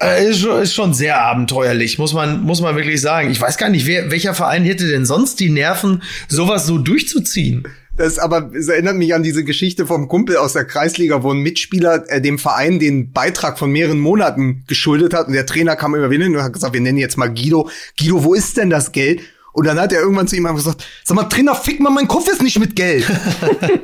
äh, 0.00 0.28
ist, 0.28 0.40
schon, 0.40 0.62
ist 0.62 0.74
schon 0.74 0.94
sehr 0.94 1.20
abenteuerlich, 1.20 1.98
muss 1.98 2.12
man, 2.12 2.42
muss 2.42 2.60
man 2.60 2.76
wirklich 2.76 3.00
sagen. 3.00 3.30
Ich 3.30 3.40
weiß 3.40 3.56
gar 3.56 3.68
nicht, 3.68 3.86
wer, 3.86 4.10
welcher 4.10 4.34
Verein 4.34 4.64
hätte 4.64 4.88
denn 4.88 5.06
sonst 5.06 5.38
die 5.40 5.50
Nerven, 5.50 6.02
sowas 6.28 6.66
so 6.66 6.78
durchzuziehen? 6.78 7.68
Das 7.96 8.18
aber 8.18 8.50
es 8.54 8.68
erinnert 8.68 8.96
mich 8.96 9.14
an 9.14 9.22
diese 9.22 9.44
Geschichte 9.44 9.86
vom 9.86 10.08
Kumpel 10.08 10.36
aus 10.36 10.52
der 10.52 10.64
Kreisliga, 10.64 11.22
wo 11.22 11.32
ein 11.32 11.38
Mitspieler 11.38 12.04
äh, 12.08 12.20
dem 12.20 12.38
Verein 12.38 12.80
den 12.80 13.12
Beitrag 13.12 13.58
von 13.58 13.70
mehreren 13.70 14.00
Monaten 14.00 14.64
geschuldet 14.66 15.14
hat 15.14 15.28
und 15.28 15.32
der 15.32 15.46
Trainer 15.46 15.76
kam 15.76 15.94
immer 15.94 16.10
wieder 16.10 16.24
hin 16.24 16.34
und 16.34 16.42
hat 16.42 16.52
gesagt, 16.52 16.74
wir 16.74 16.80
nennen 16.80 16.98
jetzt 16.98 17.16
mal 17.16 17.32
Guido. 17.32 17.70
Guido, 17.98 18.24
wo 18.24 18.34
ist 18.34 18.56
denn 18.56 18.70
das 18.70 18.90
Geld? 18.90 19.20
Und 19.52 19.66
dann 19.66 19.78
hat 19.78 19.92
er 19.92 20.00
irgendwann 20.00 20.26
zu 20.26 20.34
ihm 20.34 20.52
gesagt, 20.52 20.84
sag 21.04 21.14
mal, 21.14 21.24
Trainer, 21.24 21.54
fick 21.54 21.78
mal, 21.78 21.90
mein 21.90 22.08
Kopf 22.08 22.28
ist 22.28 22.42
nicht 22.42 22.58
mit 22.58 22.74
Geld. 22.74 23.06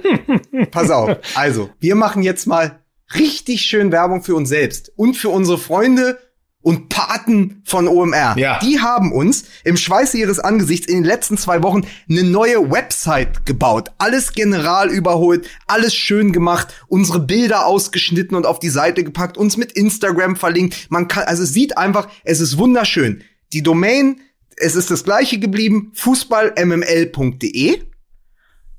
Pass 0.72 0.90
auf. 0.90 1.16
Also, 1.36 1.70
wir 1.78 1.94
machen 1.94 2.24
jetzt 2.24 2.48
mal 2.48 2.80
richtig 3.14 3.62
schön 3.62 3.92
Werbung 3.92 4.24
für 4.24 4.34
uns 4.34 4.48
selbst 4.48 4.92
und 4.96 5.16
für 5.16 5.28
unsere 5.28 5.58
Freunde 5.58 6.18
und 6.62 6.88
Paten 6.90 7.62
von 7.64 7.88
OMR. 7.88 8.34
Ja. 8.36 8.58
Die 8.58 8.80
haben 8.80 9.12
uns 9.12 9.44
im 9.64 9.76
Schweiße 9.78 10.18
ihres 10.18 10.38
Angesichts 10.38 10.86
in 10.86 10.96
den 10.96 11.04
letzten 11.04 11.38
zwei 11.38 11.62
Wochen 11.62 11.86
eine 12.08 12.22
neue 12.22 12.70
Website 12.70 13.46
gebaut. 13.46 13.90
Alles 13.98 14.32
general 14.32 14.90
überholt, 14.90 15.48
alles 15.66 15.94
schön 15.94 16.32
gemacht, 16.32 16.68
unsere 16.88 17.20
Bilder 17.20 17.64
ausgeschnitten 17.66 18.36
und 18.36 18.44
auf 18.44 18.58
die 18.58 18.68
Seite 18.68 19.04
gepackt, 19.04 19.38
uns 19.38 19.56
mit 19.56 19.72
Instagram 19.72 20.36
verlinkt. 20.36 20.90
Man 20.90 21.08
kann, 21.08 21.24
also 21.24 21.42
es 21.44 21.52
sieht 21.54 21.78
einfach, 21.78 22.08
es 22.24 22.40
ist 22.40 22.58
wunderschön. 22.58 23.22
Die 23.54 23.62
Domain, 23.62 24.20
es 24.56 24.76
ist 24.76 24.90
das 24.90 25.04
gleiche 25.04 25.38
geblieben, 25.38 25.92
fußballmml.de. 25.94 27.82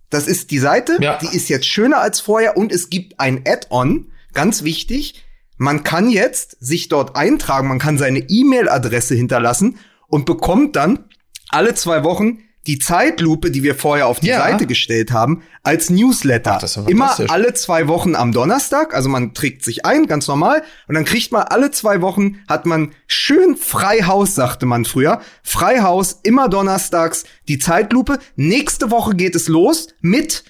Das 0.09 0.27
ist 0.27 0.51
die 0.51 0.59
Seite, 0.59 0.97
Ja. 0.99 1.17
die 1.17 1.35
ist 1.35 1.49
jetzt 1.49 1.65
schöner 1.65 1.99
als 2.01 2.19
vorher 2.19 2.57
und 2.57 2.71
es 2.71 2.89
gibt 2.89 3.19
ein 3.19 3.41
Add-on, 3.47 4.11
ganz 4.33 4.63
wichtig. 4.63 5.23
Man 5.61 5.83
kann 5.83 6.09
jetzt 6.09 6.57
sich 6.59 6.89
dort 6.89 7.15
eintragen, 7.15 7.67
man 7.67 7.77
kann 7.77 7.99
seine 7.99 8.17
E-Mail-Adresse 8.17 9.13
hinterlassen 9.13 9.77
und 10.07 10.25
bekommt 10.25 10.75
dann 10.75 11.05
alle 11.49 11.75
zwei 11.75 12.03
Wochen 12.03 12.39
die 12.65 12.79
Zeitlupe, 12.79 13.51
die 13.51 13.61
wir 13.61 13.75
vorher 13.75 14.07
auf 14.07 14.19
die 14.19 14.29
Ja. 14.29 14.39
Seite 14.39 14.65
gestellt 14.65 15.11
haben, 15.11 15.43
als 15.61 15.91
Newsletter. 15.91 16.57
ja 16.75 16.81
Immer 16.87 17.15
alle 17.29 17.53
zwei 17.53 17.87
Wochen 17.87 18.15
am 18.15 18.31
Donnerstag, 18.31 18.95
also 18.95 19.07
man 19.07 19.35
trägt 19.35 19.63
sich 19.63 19.85
ein, 19.85 20.07
ganz 20.07 20.27
normal, 20.27 20.63
und 20.87 20.95
dann 20.95 21.05
kriegt 21.05 21.31
man 21.31 21.43
alle 21.43 21.69
zwei 21.69 22.01
Wochen, 22.01 22.39
hat 22.47 22.65
man 22.65 22.93
schön 23.05 23.55
Freihaus, 23.55 24.33
sagte 24.33 24.65
man 24.65 24.83
früher. 24.85 25.21
Freihaus, 25.43 26.21
immer 26.23 26.49
donnerstags, 26.49 27.23
die 27.47 27.59
Zeitlupe. 27.59 28.17
Nächste 28.35 28.89
Woche 28.89 29.13
geht 29.15 29.35
es 29.35 29.47
los 29.47 29.89
mit, 30.01 30.43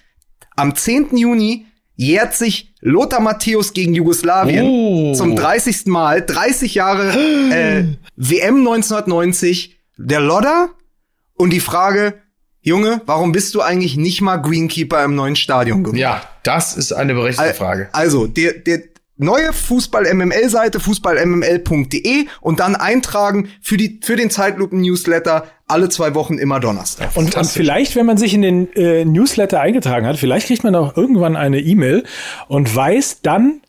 am 0.55 0.73
10. 0.73 1.17
Juni 1.17 1.65
jährt 2.01 2.33
sich 2.33 2.73
Lothar 2.81 3.19
Matthäus 3.21 3.73
gegen 3.73 3.93
Jugoslawien 3.93 4.65
Oh. 4.65 5.13
zum 5.13 5.35
30. 5.35 5.85
Mal, 5.85 6.25
30 6.25 6.73
Jahre 6.75 7.09
äh, 7.51 7.83
WM 8.15 8.57
1990, 8.57 9.77
der 9.97 10.19
Lodder 10.19 10.69
und 11.35 11.51
die 11.53 11.59
Frage, 11.59 12.15
Junge, 12.61 13.01
warum 13.05 13.31
bist 13.31 13.53
du 13.55 13.61
eigentlich 13.61 13.97
nicht 13.97 14.21
mal 14.21 14.37
Greenkeeper 14.37 15.03
im 15.03 15.15
neuen 15.15 15.35
Stadion 15.35 15.83
geworden? 15.83 15.97
Ja, 15.99 16.21
das 16.43 16.75
ist 16.75 16.91
eine 16.91 17.13
berechtigte 17.13 17.53
Frage. 17.53 17.89
Also, 17.91 18.27
der, 18.27 18.53
der 18.53 18.81
neue 19.21 19.53
Fußball-MML-Seite, 19.53 20.79
fußballmml.de 20.79 22.25
und 22.41 22.59
dann 22.59 22.75
eintragen 22.75 23.49
für, 23.61 23.77
die, 23.77 23.99
für 24.03 24.15
den 24.15 24.29
Zeitlupen-Newsletter 24.29 25.45
alle 25.67 25.89
zwei 25.89 26.13
Wochen 26.15 26.37
immer 26.37 26.59
Donnerstag. 26.59 27.15
Und, 27.15 27.35
und 27.35 27.47
vielleicht, 27.47 27.95
wenn 27.95 28.05
man 28.05 28.17
sich 28.17 28.33
in 28.33 28.41
den 28.41 28.73
äh, 28.73 29.05
Newsletter 29.05 29.61
eingetragen 29.61 30.05
hat, 30.05 30.17
vielleicht 30.17 30.47
kriegt 30.47 30.63
man 30.63 30.75
auch 30.75 30.97
irgendwann 30.97 31.35
eine 31.35 31.59
E-Mail 31.59 32.03
und 32.47 32.75
weiß 32.75 33.21
dann 33.21 33.61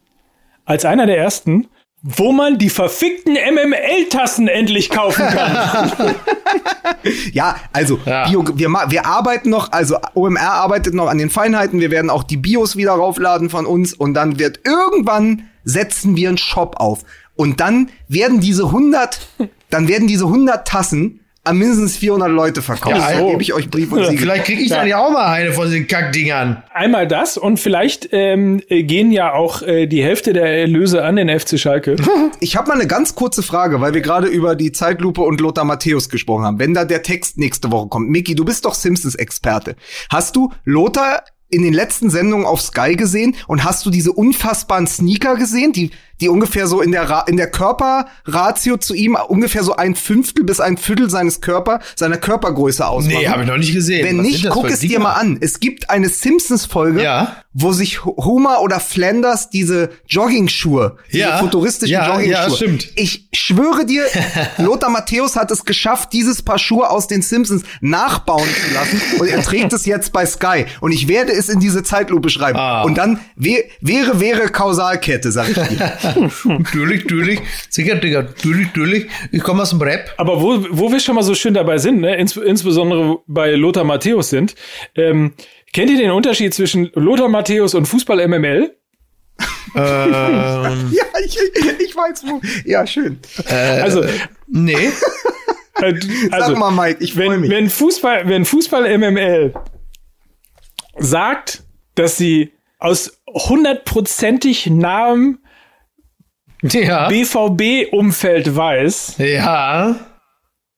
als 0.64 0.84
einer 0.84 1.06
der 1.06 1.18
ersten, 1.18 1.68
wo 2.02 2.32
man 2.32 2.58
die 2.58 2.68
verfickten 2.68 3.34
MML-Tassen 3.34 4.48
endlich 4.48 4.90
kaufen 4.90 5.26
kann. 5.28 6.14
Ja, 7.32 7.56
also 7.72 7.98
Ja. 8.04 8.28
Bio, 8.28 8.44
wir, 8.54 8.68
wir 8.68 9.06
arbeiten 9.06 9.50
noch, 9.50 9.72
also 9.72 9.96
OMR 10.14 10.52
arbeitet 10.52 10.94
noch 10.94 11.08
an 11.08 11.18
den 11.18 11.30
Feinheiten. 11.30 11.80
Wir 11.80 11.90
werden 11.90 12.10
auch 12.10 12.22
die 12.22 12.36
Bios 12.36 12.76
wieder 12.76 12.92
raufladen 12.92 13.50
von 13.50 13.66
uns 13.66 13.92
und 13.94 14.14
dann 14.14 14.38
wird 14.38 14.60
irgendwann 14.64 15.44
setzen 15.64 16.14
wir 16.14 16.28
einen 16.28 16.38
Shop 16.38 16.76
auf 16.78 17.04
und 17.34 17.60
dann 17.60 17.90
werden 18.08 18.40
diese 18.40 18.64
100, 18.66 19.28
dann 19.70 19.88
werden 19.88 20.06
diese 20.06 20.26
100 20.26 20.66
Tassen 20.66 21.20
an 21.44 21.56
mindestens 21.58 21.96
400 21.96 22.30
Leute 22.30 22.62
verkauft. 22.62 22.96
Ja, 22.96 23.18
so. 23.18 23.30
gebe 23.30 23.42
ich 23.42 23.52
euch 23.52 23.68
Brief 23.68 23.90
und 23.90 24.04
Siegel. 24.04 24.18
Vielleicht 24.18 24.44
kriege 24.44 24.62
ich 24.62 24.70
Ja. 24.70 24.76
dann 24.78 24.88
ja 24.88 24.98
auch 24.98 25.10
mal 25.10 25.26
eine 25.26 25.52
von 25.52 25.70
den 25.70 25.86
Kackdingern. 25.88 26.62
Einmal 26.72 27.08
das 27.08 27.36
und 27.36 27.58
vielleicht 27.58 28.08
ähm, 28.12 28.62
äh, 28.68 28.84
gehen 28.84 29.10
ja 29.10 29.32
auch 29.32 29.62
äh, 29.62 29.86
die 29.86 30.02
Hälfte 30.04 30.32
der 30.32 30.46
Erlöse 30.60 31.02
an 31.04 31.16
den 31.16 31.28
FC 31.28 31.58
Schalke. 31.58 31.96
Ich 32.40 32.56
habe 32.56 32.66
mal 32.68 32.74
eine 32.74 32.88
ganz 32.88 33.14
kurze 33.14 33.40
Frage, 33.40 33.80
weil 33.80 33.94
wir 33.94 34.00
gerade 34.00 34.26
über 34.26 34.56
die 34.56 34.72
Zeitlupe 34.72 35.20
und 35.22 35.40
Lothar 35.40 35.64
Matthäus 35.64 36.08
gesprochen 36.08 36.44
haben. 36.44 36.58
Wenn 36.58 36.74
da 36.74 36.84
der 36.84 37.04
Text 37.04 37.38
nächste 37.38 37.70
Woche 37.70 37.86
kommt, 37.86 38.10
Micky, 38.10 38.34
du 38.34 38.44
bist 38.44 38.64
doch 38.64 38.74
Simpsons-Experte. 38.74 39.76
Hast 40.10 40.34
du 40.34 40.50
Lothar 40.64 41.22
in 41.50 41.62
den 41.62 41.72
letzten 41.72 42.10
Sendungen 42.10 42.44
auf 42.44 42.60
Sky 42.60 42.96
gesehen 42.96 43.36
und 43.46 43.62
hast 43.62 43.86
du 43.86 43.90
diese 43.90 44.10
unfassbaren 44.12 44.88
Sneaker 44.88 45.36
gesehen, 45.36 45.72
die 45.72 45.90
die 46.20 46.28
ungefähr 46.28 46.66
so 46.66 46.80
in 46.80 46.92
der 46.92 47.08
Ra 47.10 47.24
in 47.26 47.36
der 47.36 47.50
Körperratio 47.50 48.76
zu 48.76 48.94
ihm 48.94 49.16
ungefähr 49.28 49.62
so 49.64 49.76
ein 49.76 49.94
Fünftel 49.94 50.44
bis 50.44 50.60
ein 50.60 50.76
Viertel 50.76 51.10
seines 51.10 51.40
Körper 51.40 51.80
seiner 51.96 52.16
Körpergröße 52.16 52.86
ausmachen? 52.86 53.16
Nee, 53.18 53.28
habe 53.28 53.42
ich 53.42 53.48
noch 53.48 53.56
nicht 53.56 53.72
gesehen. 53.72 54.04
Wenn 54.06 54.18
Was 54.18 54.26
nicht, 54.26 54.48
guck 54.50 54.70
es 54.70 54.80
dir 54.80 55.00
mal 55.00 55.12
an. 55.14 55.38
Es 55.40 55.60
gibt 55.60 55.90
eine 55.90 56.08
Simpsons-Folge, 56.08 57.02
Ja. 57.02 57.36
wo 57.52 57.72
sich 57.72 58.04
Ho- 58.04 58.16
Homer 58.18 58.60
oder 58.62 58.80
Flanders 58.80 59.50
diese 59.50 59.90
Jogging-Schuhe, 60.08 60.96
diese 61.08 61.18
Ja. 61.18 61.38
futuristischen 61.38 61.92
Ja, 61.92 62.08
Jogging-Schuhe. 62.08 62.32
ja, 62.32 62.50
stimmt. 62.50 62.88
Ich 62.96 63.28
schwöre 63.32 63.84
dir, 63.86 64.04
Lothar 64.58 64.90
Matthäus 64.90 65.36
hat 65.36 65.50
es 65.50 65.64
geschafft, 65.64 66.12
dieses 66.12 66.42
Paar 66.42 66.58
Schuhe 66.58 66.88
aus 66.90 67.06
den 67.08 67.22
Simpsons 67.22 67.62
nachbauen 67.80 68.48
zu 68.48 68.74
lassen 68.74 69.00
und 69.20 69.28
er 69.28 69.42
trägt 69.42 69.72
es 69.72 69.86
jetzt 69.86 70.12
bei 70.12 70.24
Sky. 70.26 70.66
Und 70.80 70.92
ich 70.92 71.08
werde 71.08 71.32
es 71.32 71.48
in 71.48 71.60
diese 71.60 71.82
Zeitlupe 71.82 72.30
schreiben. 72.30 72.58
Ah. 72.58 72.82
Und 72.82 72.96
dann 72.98 73.18
wär, 73.36 73.64
wäre, 73.80 74.20
wäre 74.20 74.48
Kausalkette, 74.48 75.32
sag 75.32 75.48
ich 75.50 75.54
dir. 75.54 75.92
Natürlich, 76.44 77.04
natürlich. 77.04 77.40
Sicher, 77.68 77.96
Digga. 77.96 78.22
Natürlich, 78.22 78.66
natürlich. 78.68 79.06
Ich 79.30 79.42
komme 79.42 79.62
aus 79.62 79.70
dem 79.70 79.80
Rap. 79.80 80.12
Aber 80.16 80.40
wo, 80.40 80.64
wo 80.70 80.90
wir 80.90 81.00
schon 81.00 81.14
mal 81.14 81.22
so 81.22 81.34
schön 81.34 81.54
dabei 81.54 81.78
sind, 81.78 82.00
ne? 82.00 82.16
Ins, 82.16 82.36
insbesondere 82.36 83.18
bei 83.26 83.52
Lothar 83.52 83.84
Matthäus 83.84 84.30
sind, 84.30 84.54
ähm, 84.94 85.34
kennt 85.72 85.90
ihr 85.90 85.98
den 85.98 86.10
Unterschied 86.10 86.54
zwischen 86.54 86.90
Lothar 86.94 87.28
Matthäus 87.28 87.74
und 87.74 87.86
Fußball 87.86 88.26
MML? 88.28 88.74
ähm, 89.74 90.90
ja, 90.92 91.04
ich, 91.24 91.38
ich 91.80 91.96
weiß 91.96 92.24
wo. 92.26 92.40
Ja, 92.64 92.86
schön. 92.86 93.18
Also, 93.48 94.04
nee. 94.48 94.90
äh, 95.80 95.94
also 96.30 96.52
Sag 96.52 96.58
mal, 96.58 96.70
Mike, 96.70 97.02
ich 97.02 97.14
freue 97.14 97.30
wenn, 97.30 97.40
mich. 97.40 97.50
wenn 97.50 97.70
Fußball, 97.70 98.28
wenn 98.28 98.44
Fußball 98.44 98.98
MML 98.98 99.54
sagt, 100.98 101.62
dass 101.94 102.16
sie 102.16 102.52
aus 102.78 103.22
hundertprozentig 103.28 104.66
nahem 104.66 105.38
Ja. 106.62 107.08
BVB-Umfeld 107.08 108.54
weiß, 108.54 109.16
Ja. 109.18 109.96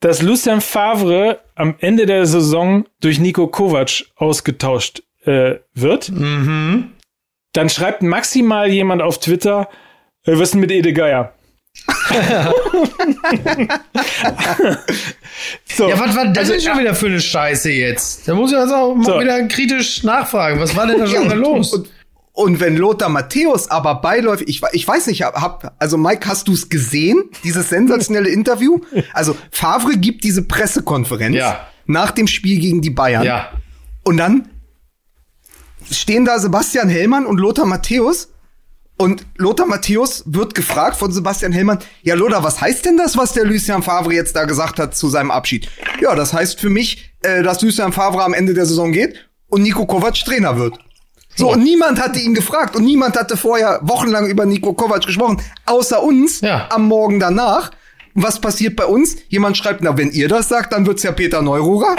dass 0.01 0.23
Lucien 0.23 0.61
Favre 0.61 1.41
am 1.55 1.75
Ende 1.79 2.07
der 2.07 2.27
Saison 2.27 2.87
durch 3.01 3.19
Nico 3.19 3.47
Kovac 3.49 4.05
ausgetauscht 4.17 5.03
äh, 5.27 5.57
wird, 5.75 6.11
dann 6.11 7.69
schreibt 7.71 8.03
maximal 8.03 8.69
jemand 8.69 9.03
auf 9.03 9.19
Twitter, 9.21 9.69
äh, 10.27 10.33
was 10.33 10.41
ist 10.41 10.53
denn 10.55 10.61
mit 10.61 10.71
Ede 10.73 10.93
Geier? 10.93 11.33
so, 15.65 15.89
Ja, 15.89 15.99
was 15.99 16.15
war 16.17 16.27
das 16.29 16.39
Also, 16.39 16.53
denn 16.53 16.61
schon 16.63 16.79
wieder 16.79 16.95
für 16.95 17.07
eine 17.07 17.21
Scheiße 17.21 17.71
jetzt? 17.71 18.29
Da 18.29 18.35
muss 18.35 18.53
ich 18.53 18.59
also 18.59 18.75
auch 18.75 18.95
mal 18.95 19.05
So. 19.05 19.21
wieder 19.21 19.43
kritisch 19.49 20.03
nachfragen. 20.03 20.61
Was 20.61 20.75
war 20.77 20.87
denn 20.87 20.99
da 20.99 21.07
schon 21.07 21.25
wieder 21.25 21.35
los? 21.37 21.73
Und, 21.75 21.89
und 22.37 22.59
wenn 22.59 22.77
Lothar 22.77 23.09
Matthäus 23.09 23.71
aber 23.71 23.95
beiläufig, 24.01 24.49
ich, 24.49 24.61
ich 24.73 24.87
weiß 24.89 25.07
nicht, 25.07 25.23
hab, 25.23 25.37
hab, 25.41 25.77
also 25.79 25.97
Mike, 25.97 26.29
hast 26.29 26.49
du 26.49 26.53
es 26.53 26.69
gesehen, 26.69 27.23
dieses 27.45 27.69
sensationelle 27.69 28.29
Interview? 28.29 28.81
Also 29.13 29.37
Favre 29.53 29.97
gibt 29.97 30.25
diese 30.25 30.43
Pressekonferenz 30.43 31.37
Ja. 31.37 31.69
nach 31.87 32.11
dem 32.11 32.27
Spiel 32.27 32.59
gegen 32.59 32.83
die 32.83 32.91
Bayern. 32.91 33.23
Ja. 33.23 33.51
Und 34.03 34.17
dann 34.17 34.49
stehen 35.91 36.25
da 36.25 36.41
Sebastian 36.41 36.89
Hellmann 36.89 37.25
und 37.25 37.39
Lothar 37.39 37.67
Matthäus. 37.67 38.31
Und 38.97 39.27
Lothar 39.37 39.67
Matthäus 39.67 40.25
wird 40.27 40.57
gefragt 40.57 40.97
von 40.97 41.13
Sebastian 41.13 41.53
Hellmann, 41.53 41.79
ja 42.03 42.17
Lothar, 42.17 42.43
was 42.43 42.61
heißt 42.61 42.85
denn 42.85 42.97
das, 42.97 43.17
was 43.17 43.33
der 43.33 43.45
Lucien 43.45 43.83
Favre 43.83 44.13
jetzt 44.13 44.35
da 44.35 44.45
gesagt 44.45 44.79
hat 44.81 44.97
zu 44.97 45.09
seinem 45.09 45.31
Abschied? 45.31 45.69
Ja, 46.01 46.15
das 46.17 46.33
heißt 46.33 46.59
für 46.61 46.71
mich, 46.71 47.13
äh, 47.23 47.43
dass 47.45 47.61
Lucien 47.63 47.93
Favre 47.93 48.25
am 48.25 48.35
Ende 48.35 48.55
der 48.55 48.67
Saison 48.67 48.91
geht 48.93 49.17
und 49.49 49.63
Nico 49.63 49.87
Kovac 49.87 50.15
Trainer 50.15 50.59
wird. 50.59 50.79
So, 51.37 51.53
und 51.53 51.63
niemand 51.65 52.01
hatte 52.01 52.19
ihn 52.21 52.35
gefragt 52.35 52.77
und 52.77 52.85
niemand 52.85 53.17
hatte 53.19 53.37
vorher 53.37 53.81
wochenlang 53.83 54.27
über 54.27 54.47
Nico 54.47 54.73
Kovac 54.73 55.05
gesprochen, 55.05 55.41
außer 55.67 56.03
uns 56.03 56.41
Ja. 56.41 56.69
am 56.71 56.87
Morgen 56.87 57.19
danach. 57.21 57.71
Was 58.17 58.41
passiert 58.41 58.77
bei 58.77 58.87
uns? 58.87 59.17
Jemand 59.29 59.57
schreibt, 59.57 59.83
na, 59.83 59.97
wenn 59.99 60.11
ihr 60.13 60.29
das 60.29 60.49
sagt, 60.49 60.73
dann 60.73 60.87
wird's 60.87 61.03
ja 61.03 61.11
Peter 61.11 61.43
Neururer. 61.43 61.97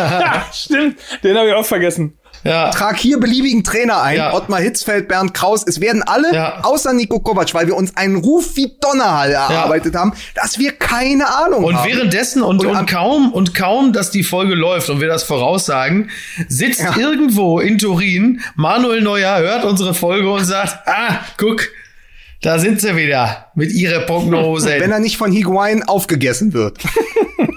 Stimmt, 0.52 0.96
den 1.22 1.36
habe 1.36 1.48
ich 1.48 1.54
auch 1.54 1.66
vergessen. 1.66 2.16
Ja. 2.44 2.70
Trag 2.70 2.96
hier 2.98 3.18
beliebigen 3.18 3.64
Trainer 3.64 4.02
ein. 4.02 4.16
Ja. 4.16 4.32
Ottmar 4.34 4.60
Hitzfeld, 4.60 5.08
Bernd 5.08 5.34
Kraus. 5.34 5.64
Es 5.66 5.80
werden 5.80 6.02
alle, 6.02 6.32
Ja. 6.34 6.60
außer 6.62 6.92
Nico 6.92 7.18
Kovac, 7.20 7.52
weil 7.54 7.66
wir 7.66 7.76
uns 7.76 7.96
einen 7.96 8.16
Ruf 8.16 8.54
wie 8.56 8.72
Donnerhall 8.80 9.32
erarbeitet 9.32 9.94
haben, 9.94 10.12
dass 10.34 10.58
wir 10.58 10.72
keine 10.72 11.26
Ahnung 11.28 11.64
Und 11.64 11.76
haben. 11.76 11.88
währenddessen 11.90 12.42
und, 12.42 12.60
Und 12.64 12.76
und, 12.76 12.86
kaum 12.90 13.32
und 13.32 13.54
kaum, 13.54 13.92
dass 13.92 14.10
die 14.10 14.22
Folge 14.22 14.54
läuft 14.54 14.88
und 14.90 15.00
wir 15.00 15.08
das 15.08 15.24
voraussagen, 15.24 16.10
sitzt 16.48 16.84
irgendwo 16.96 17.58
in 17.60 17.78
Turin 17.78 18.40
Manuel 18.54 19.02
Neuer, 19.02 19.38
hört 19.38 19.64
unsere 19.64 19.94
Folge 19.94 20.30
und 20.30 20.44
sagt, 20.44 20.78
ah, 20.86 21.20
guck, 21.38 21.68
da 22.42 22.58
sind 22.60 22.80
sie 22.80 22.94
wieder 22.96 23.46
mit 23.56 23.72
ihrer 23.72 24.00
Prognose. 24.00 24.76
wenn 24.78 24.92
er 24.92 25.00
nicht 25.00 25.16
von 25.16 25.32
Higuain 25.32 25.82
aufgegessen 25.82 26.52
wird. 26.52 26.78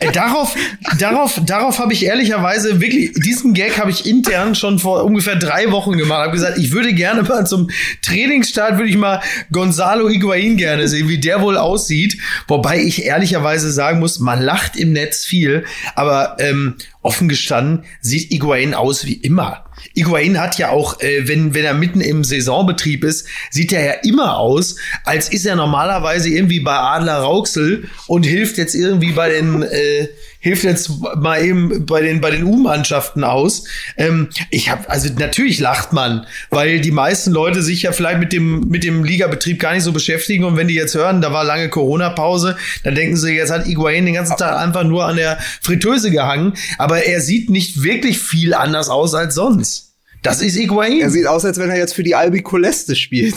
Äh, 0.00 0.12
darauf, 0.12 0.54
darauf, 0.98 1.40
darauf 1.44 1.78
habe 1.78 1.92
ich 1.92 2.04
ehrlicherweise 2.04 2.80
wirklich, 2.80 3.12
diesen 3.14 3.54
Gag 3.54 3.78
habe 3.78 3.90
ich 3.90 4.06
intern 4.06 4.54
schon 4.54 4.78
vor 4.78 5.04
ungefähr 5.04 5.36
drei 5.36 5.70
Wochen 5.70 5.96
gemacht. 5.96 6.22
Habe 6.22 6.32
gesagt, 6.32 6.58
ich 6.58 6.72
würde 6.72 6.92
gerne 6.92 7.22
mal 7.22 7.46
zum 7.46 7.70
Trainingsstart, 8.02 8.78
würde 8.78 8.90
ich 8.90 8.96
mal 8.96 9.20
Gonzalo 9.52 10.08
Higuain 10.08 10.56
gerne 10.56 10.88
sehen, 10.88 11.08
wie 11.08 11.18
der 11.18 11.40
wohl 11.40 11.56
aussieht. 11.56 12.18
Wobei 12.46 12.80
ich 12.80 13.04
ehrlicherweise 13.04 13.70
sagen 13.70 14.00
muss, 14.00 14.18
man 14.18 14.40
lacht 14.40 14.76
im 14.76 14.92
Netz 14.92 15.24
viel, 15.24 15.64
aber 15.94 16.36
ähm, 16.38 16.76
offen 17.02 17.28
gestanden 17.28 17.84
sieht 18.00 18.30
Higuain 18.30 18.74
aus 18.74 19.06
wie 19.06 19.14
immer. 19.14 19.64
Higuain 19.94 20.40
hat 20.40 20.58
ja 20.58 20.70
auch, 20.70 21.00
äh, 21.00 21.28
wenn, 21.28 21.54
wenn 21.54 21.64
er 21.64 21.74
mitten 21.74 22.00
im 22.00 22.24
Saisonbetrieb 22.24 23.04
ist, 23.04 23.26
sieht 23.50 23.72
er 23.72 23.84
ja 23.84 23.92
immer 24.02 24.38
aus, 24.38 24.76
als 25.04 25.28
ist 25.28 25.46
er 25.46 25.56
normalerweise 25.56 26.28
irgendwie 26.28 26.60
bei 26.60 26.76
Adler 26.76 27.18
Rauxel 27.18 27.88
und 28.06 28.24
hilft 28.24 28.58
jetzt 28.58 28.74
irgendwie 28.74 29.12
bei 29.12 29.28
den, 29.30 29.62
äh, 29.62 30.08
hilft 30.40 30.64
jetzt 30.64 30.90
mal 31.16 31.42
eben 31.44 31.84
bei 31.84 32.00
den, 32.00 32.20
bei 32.20 32.30
den 32.30 32.44
U-Mannschaften 32.44 33.24
aus. 33.24 33.64
Ähm, 33.96 34.28
ich 34.50 34.70
habe, 34.70 34.88
also 34.88 35.12
natürlich 35.12 35.58
lacht 35.58 35.92
man, 35.92 36.26
weil 36.50 36.80
die 36.80 36.90
meisten 36.90 37.32
Leute 37.32 37.62
sich 37.62 37.82
ja 37.82 37.92
vielleicht 37.92 38.20
mit 38.20 38.32
dem, 38.32 38.68
mit 38.68 38.84
dem 38.84 39.04
Ligabetrieb 39.04 39.58
gar 39.58 39.74
nicht 39.74 39.82
so 39.82 39.92
beschäftigen 39.92 40.44
und 40.44 40.56
wenn 40.56 40.68
die 40.68 40.74
jetzt 40.74 40.94
hören, 40.94 41.20
da 41.20 41.32
war 41.32 41.44
lange 41.44 41.68
Corona-Pause, 41.68 42.56
dann 42.84 42.94
denken 42.94 43.16
sie, 43.16 43.32
jetzt 43.32 43.50
hat 43.50 43.66
Higuain 43.66 44.06
den 44.06 44.14
ganzen 44.14 44.36
Tag 44.36 44.56
einfach 44.56 44.84
nur 44.84 45.04
an 45.04 45.16
der 45.16 45.38
Fritteuse 45.60 46.10
gehangen, 46.10 46.54
aber 46.78 47.04
er 47.04 47.20
sieht 47.20 47.50
nicht 47.50 47.82
wirklich 47.82 48.18
viel 48.18 48.54
anders 48.54 48.88
aus 48.88 49.14
als 49.14 49.34
sonst. 49.34 49.88
Das 50.22 50.42
ist 50.42 50.56
Higuain. 50.56 51.00
Er 51.00 51.10
sieht 51.10 51.26
aus, 51.26 51.44
als 51.44 51.58
wenn 51.58 51.70
er 51.70 51.78
jetzt 51.78 51.94
für 51.94 52.02
die 52.02 52.14
Albi 52.14 52.42
Coleste 52.42 52.96
spielt. 52.96 53.34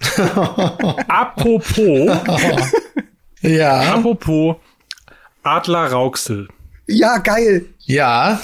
Apropos, 1.08 2.10
ja. 3.42 3.94
apropos 3.94 4.56
Adler 5.48 5.90
Rauxel. 5.92 6.48
Ja, 6.86 7.18
geil. 7.18 7.66
Ja. 7.80 8.38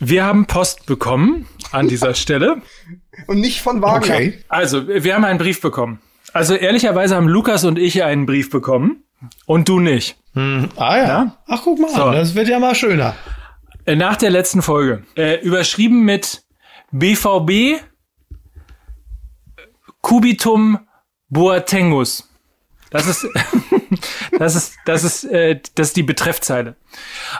Wir 0.00 0.24
haben 0.24 0.46
Post 0.46 0.86
bekommen 0.86 1.46
an 1.70 1.86
dieser 1.88 2.14
Stelle. 2.14 2.60
Und 3.28 3.38
nicht 3.40 3.60
von 3.62 3.80
Wagner. 3.82 4.14
Okay. 4.16 4.38
Also, 4.48 4.88
wir 4.88 5.14
haben 5.14 5.24
einen 5.24 5.38
Brief 5.38 5.60
bekommen. 5.60 6.00
Also, 6.32 6.54
ehrlicherweise 6.54 7.14
haben 7.14 7.28
Lukas 7.28 7.64
und 7.64 7.78
ich 7.78 8.02
einen 8.02 8.26
Brief 8.26 8.50
bekommen 8.50 9.04
und 9.46 9.68
du 9.68 9.78
nicht. 9.78 10.16
Hm. 10.34 10.70
Ah 10.76 10.96
ja. 10.96 11.04
Ja. 11.06 11.36
Ach, 11.46 11.60
guck 11.62 11.78
mal 11.78 11.90
So. 11.90 12.04
an. 12.04 12.14
Das 12.16 12.34
wird 12.34 12.48
ja 12.48 12.58
mal 12.58 12.74
schöner. 12.74 13.14
Äh, 13.84 13.94
Nach 13.96 14.16
der 14.16 14.30
letzten 14.30 14.60
Folge. 14.62 15.04
Äh, 15.16 15.40
überschrieben 15.42 16.04
mit 16.04 16.42
BVB 16.90 17.80
Cubitum 20.00 20.80
Boatengus. 21.28 22.28
Das 22.90 23.06
ist, 23.06 23.26
das 24.38 24.54
ist, 24.54 24.74
das 24.84 25.04
ist, 25.04 25.24
äh, 25.24 25.60
das 25.74 25.88
ist 25.88 25.96
die 25.96 26.02
Betreffzeile. 26.02 26.76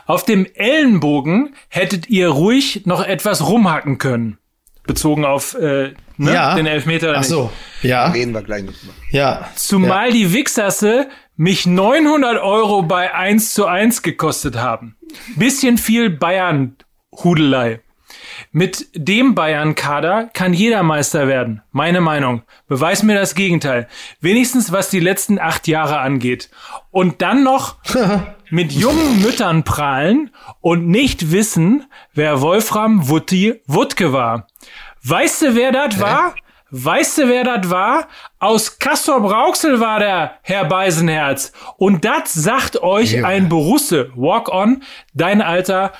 Auf 0.05 0.25
dem 0.25 0.45
Ellenbogen 0.55 1.55
hättet 1.69 2.09
ihr 2.09 2.29
ruhig 2.29 2.85
noch 2.85 3.03
etwas 3.05 3.47
rumhacken 3.47 3.97
können. 3.97 4.37
Bezogen 4.85 5.23
auf 5.25 5.53
äh, 5.55 5.93
ne, 6.17 6.33
Ja. 6.33 6.55
den 6.55 6.65
Elfmeter. 6.65 7.09
oder 7.09 7.17
Ach 7.17 7.21
nicht. 7.21 7.29
so. 7.29 7.49
Ja. 7.83 8.07
Reden 8.11 8.33
wir 8.33 8.41
gleich 8.41 8.63
noch. 8.63 8.73
Ja. 9.11 9.49
Zumal 9.55 10.11
die 10.11 10.33
Wichsasse 10.33 11.07
mich 11.37 11.65
900 11.65 12.41
Euro 12.41 12.83
bei 12.83 13.13
1 13.13 13.53
zu 13.53 13.65
1 13.65 14.01
gekostet 14.01 14.57
haben. 14.57 14.97
Bisschen 15.37 15.77
viel 15.77 16.09
Bayern-Hudelei. 16.09 17.79
Mit 18.51 18.87
dem 18.93 19.35
Bayern-Kader 19.35 20.29
kann 20.33 20.53
jeder 20.53 20.83
Meister 20.83 21.27
werden. 21.27 21.61
Meine 21.71 22.01
Meinung. 22.01 22.43
Beweis 22.67 23.03
mir 23.03 23.15
das 23.15 23.35
Gegenteil. 23.35 23.87
Wenigstens 24.21 24.71
was 24.71 24.89
die 24.89 24.99
letzten 24.99 25.39
acht 25.39 25.67
Jahre 25.67 25.99
angeht. 25.99 26.49
Und 26.91 27.21
dann 27.21 27.43
noch 27.43 27.75
mit 28.49 28.71
jungen 28.71 29.21
Müttern 29.21 29.63
prahlen 29.63 30.29
und 30.61 30.87
nicht 30.87 31.31
wissen, 31.31 31.85
wer 32.13 32.41
Wolfram 32.41 33.09
Wutti 33.09 33.61
Wuttke 33.67 34.13
war. 34.13 34.47
Weißt 35.03 35.41
du, 35.41 35.55
wer 35.55 35.71
das 35.71 35.99
war? 35.99 36.35
Weißt 36.75 37.19
du, 37.19 37.27
wer 37.29 37.43
das 37.43 37.69
war? 37.69 38.07
Aus 38.39 38.79
Castrop 38.79 39.29
Rauxel 39.31 39.79
war 39.79 39.99
der, 39.99 40.37
Herr 40.41 40.65
Beisenherz. 40.65 41.51
Und 41.77 42.03
das 42.03 42.33
sagt 42.33 42.81
euch 42.81 43.11
Ja. 43.13 43.25
ein 43.25 43.47
Borusse. 43.47 44.11
Walk 44.15 44.49
on, 44.49 44.81
dein 45.13 45.43
alter 45.43 45.91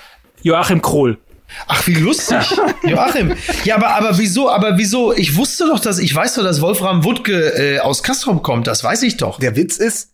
Joachim 0.41 0.81
Krohl. 0.81 1.19
Ach, 1.67 1.85
wie 1.87 1.93
lustig. 1.95 2.37
Joachim. 2.83 3.33
Ja, 3.63 3.75
aber, 3.75 3.89
aber 3.95 4.17
wieso, 4.17 4.49
aber 4.49 4.77
wieso? 4.77 5.13
Ich 5.13 5.35
wusste 5.35 5.65
doch, 5.67 5.79
dass, 5.79 5.99
ich 5.99 6.13
weiß 6.13 6.35
doch, 6.35 6.43
dass 6.43 6.61
Wolfram 6.61 7.03
Wuttke 7.03 7.75
äh, 7.75 7.79
aus 7.79 8.03
Kastrop 8.03 8.43
kommt. 8.43 8.67
Das 8.67 8.83
weiß 8.83 9.03
ich 9.03 9.17
doch. 9.17 9.39
Der 9.39 9.55
Witz 9.55 9.77
ist, 9.77 10.09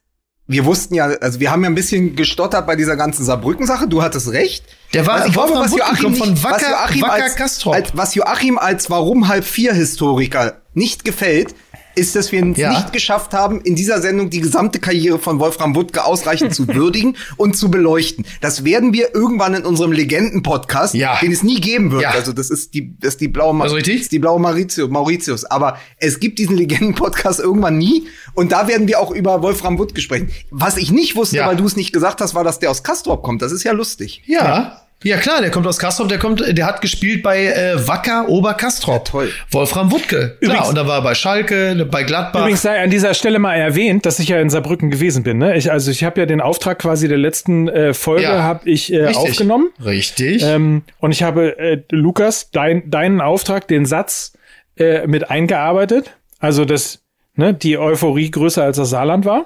wir 0.48 0.66
wussten 0.66 0.96
ja, 0.96 1.06
also 1.06 1.40
wir 1.40 1.52
haben 1.52 1.64
ja 1.64 1.70
ein 1.70 1.76
bisschen 1.76 2.16
gestottert 2.16 2.66
bei 2.66 2.76
dieser 2.76 2.96
ganzen 2.96 3.24
Saarbrücken-Sache. 3.24 3.88
Du 3.88 4.02
hattest 4.02 4.30
recht. 4.32 4.64
Der 4.94 5.06
war- 5.06 5.26
ich 5.28 5.34
glaube, 5.34 5.54
was 5.56 5.72
Joachim, 5.76 6.04
kommt 6.06 6.18
von 6.18 6.30
nicht- 6.32 6.44
was 6.44 6.52
Wacker- 6.54 6.70
Joachim 6.72 7.02
Wacker 7.04 7.24
als, 7.44 7.66
als, 7.68 7.90
was 7.94 8.16
Joachim 8.16 8.58
als 8.58 8.90
Warum 8.90 9.28
halb 9.28 9.44
vier 9.46 9.74
Historiker 9.74 10.62
nicht 10.74 11.06
gefällt, 11.06 11.54
ist, 11.96 12.16
dass 12.16 12.32
wir 12.32 12.46
es 12.46 12.58
Ja. 12.58 12.70
nicht 12.72 12.94
geschafft 12.94 13.34
haben, 13.34 13.62
in 13.62 13.76
dieser 13.76 14.02
Sendung 14.02 14.30
die 14.30 14.40
gesamte 14.42 14.80
Karriere 14.80 15.20
von 15.20 15.40
Wolfram 15.40 15.76
Wuttke 15.76 16.06
ausreichend 16.06 16.54
zu 16.56 16.68
würdigen 16.68 17.16
und 17.38 17.58
zu 17.58 17.70
beleuchten. 17.70 18.26
Das 18.42 18.64
werden 18.64 18.94
wir 18.94 19.14
irgendwann 19.14 19.54
in 19.54 19.64
unserem 19.66 19.92
Legenden-Podcast, 19.92 20.94
Ja. 20.94 21.18
den 21.22 21.32
es 21.32 21.44
nie 21.44 21.60
geben 21.60 21.92
wird. 21.92 22.04
Ja. 22.04 22.12
Also 22.12 22.32
das 22.34 22.50
ist 22.50 22.74
die, 22.74 22.96
das 23.00 23.16
ist 23.16 23.22
die 23.22 23.28
blaue, 23.28 23.54
Ma 23.54 23.64
Also 23.66 23.76
richtig? 23.76 24.02
ist 24.02 24.12
die 24.12 24.20
blaue 24.20 24.40
Mauritius, 24.40 24.90
Mauritius. 24.90 25.46
Aber 25.46 25.78
es 25.98 26.20
gibt 26.20 26.40
diesen 26.40 26.56
Legenden-Podcast 26.58 27.40
irgendwann 27.40 27.78
nie. 27.78 28.08
Und 28.34 28.52
da 28.52 28.68
werden 28.68 28.88
wir 28.88 29.00
auch 29.00 29.12
über 29.12 29.42
Wolfram 29.42 29.78
Wuttke 29.78 30.02
sprechen. 30.02 30.30
Was 30.52 30.78
ich 30.78 30.92
nicht 30.92 31.16
wusste, 31.16 31.40
weil 31.40 31.56
du 31.58 31.66
es 31.66 31.76
nicht 31.76 31.92
gesagt 31.92 32.22
hast, 32.22 32.36
war, 32.36 32.44
dass 32.44 32.60
der 32.60 32.72
aus 32.72 32.84
Castrop 32.84 33.24
kommt. 33.24 33.42
Das 33.42 33.52
ist 33.52 33.64
ja 33.64 33.72
lustig. 33.74 34.24
Ja. 34.26 34.82
Ja, 35.02 35.16
klar, 35.18 35.40
der 35.40 35.50
kommt 35.50 35.66
aus 35.66 35.80
Kastrop, 35.80 36.10
der 36.10 36.20
kommt, 36.20 36.44
der 36.46 36.66
hat 36.66 36.82
gespielt 36.82 37.24
bei 37.24 37.46
äh, 37.46 37.88
Wacker 37.88 38.28
Oberkastrop. 38.28 38.94
Ja, 38.96 39.00
toll. 39.00 39.32
Wolfram 39.50 39.92
Wuttke. 39.92 40.36
Übrigens- 40.42 40.58
Klar, 40.58 40.70
und 40.70 40.76
da 40.76 40.88
war 40.88 40.98
er 40.98 41.02
bei 41.04 41.16
Schalke, 41.16 41.88
bei 41.90 42.04
Gladbach. 42.04 42.42
Übrigens 42.42 42.64
sei 42.64 42.84
an 42.84 42.90
dieser 42.90 43.14
Stelle 43.14 43.40
mal 43.40 43.56
erwähnt, 43.56 44.06
dass 44.06 44.20
ich 44.20 44.28
ja 44.28 44.42
in 44.42 44.50
Saarbrücken 44.50 44.90
gewesen 44.92 45.24
bin. 45.24 45.38
Ne? 45.38 45.56
Ich, 45.56 45.72
also 45.72 45.90
ich 45.90 46.04
habe 46.04 46.20
ja 46.20 46.26
den 46.26 46.42
Auftrag 46.42 46.80
quasi 46.80 47.08
der 47.08 47.18
letzten 47.18 47.70
äh, 47.70 47.94
Folge 47.94 48.24
Ja. 48.24 48.44
habe 48.44 48.70
ich 48.70 48.92
äh, 48.92 49.06
Richtig. 49.06 49.18
aufgenommen. 49.32 49.70
Richtig. 49.86 50.44
Ähm, 50.44 50.82
und 51.00 51.12
ich 51.12 51.24
habe, 51.24 51.58
äh, 51.58 51.82
Lukas, 51.92 52.52
dein, 52.52 52.92
deinen 52.92 53.22
Auftrag, 53.22 53.70
den 53.70 53.86
Satz 53.86 54.34
äh, 54.78 55.08
mit 55.08 55.30
eingearbeitet. 55.32 56.12
Also, 56.40 56.66
dass 56.66 57.00
ne, 57.36 57.54
die 57.54 57.78
Euphorie 57.78 58.32
größer 58.32 58.64
als 58.64 58.76
das 58.76 58.90
Saarland 58.90 59.24
war. 59.24 59.46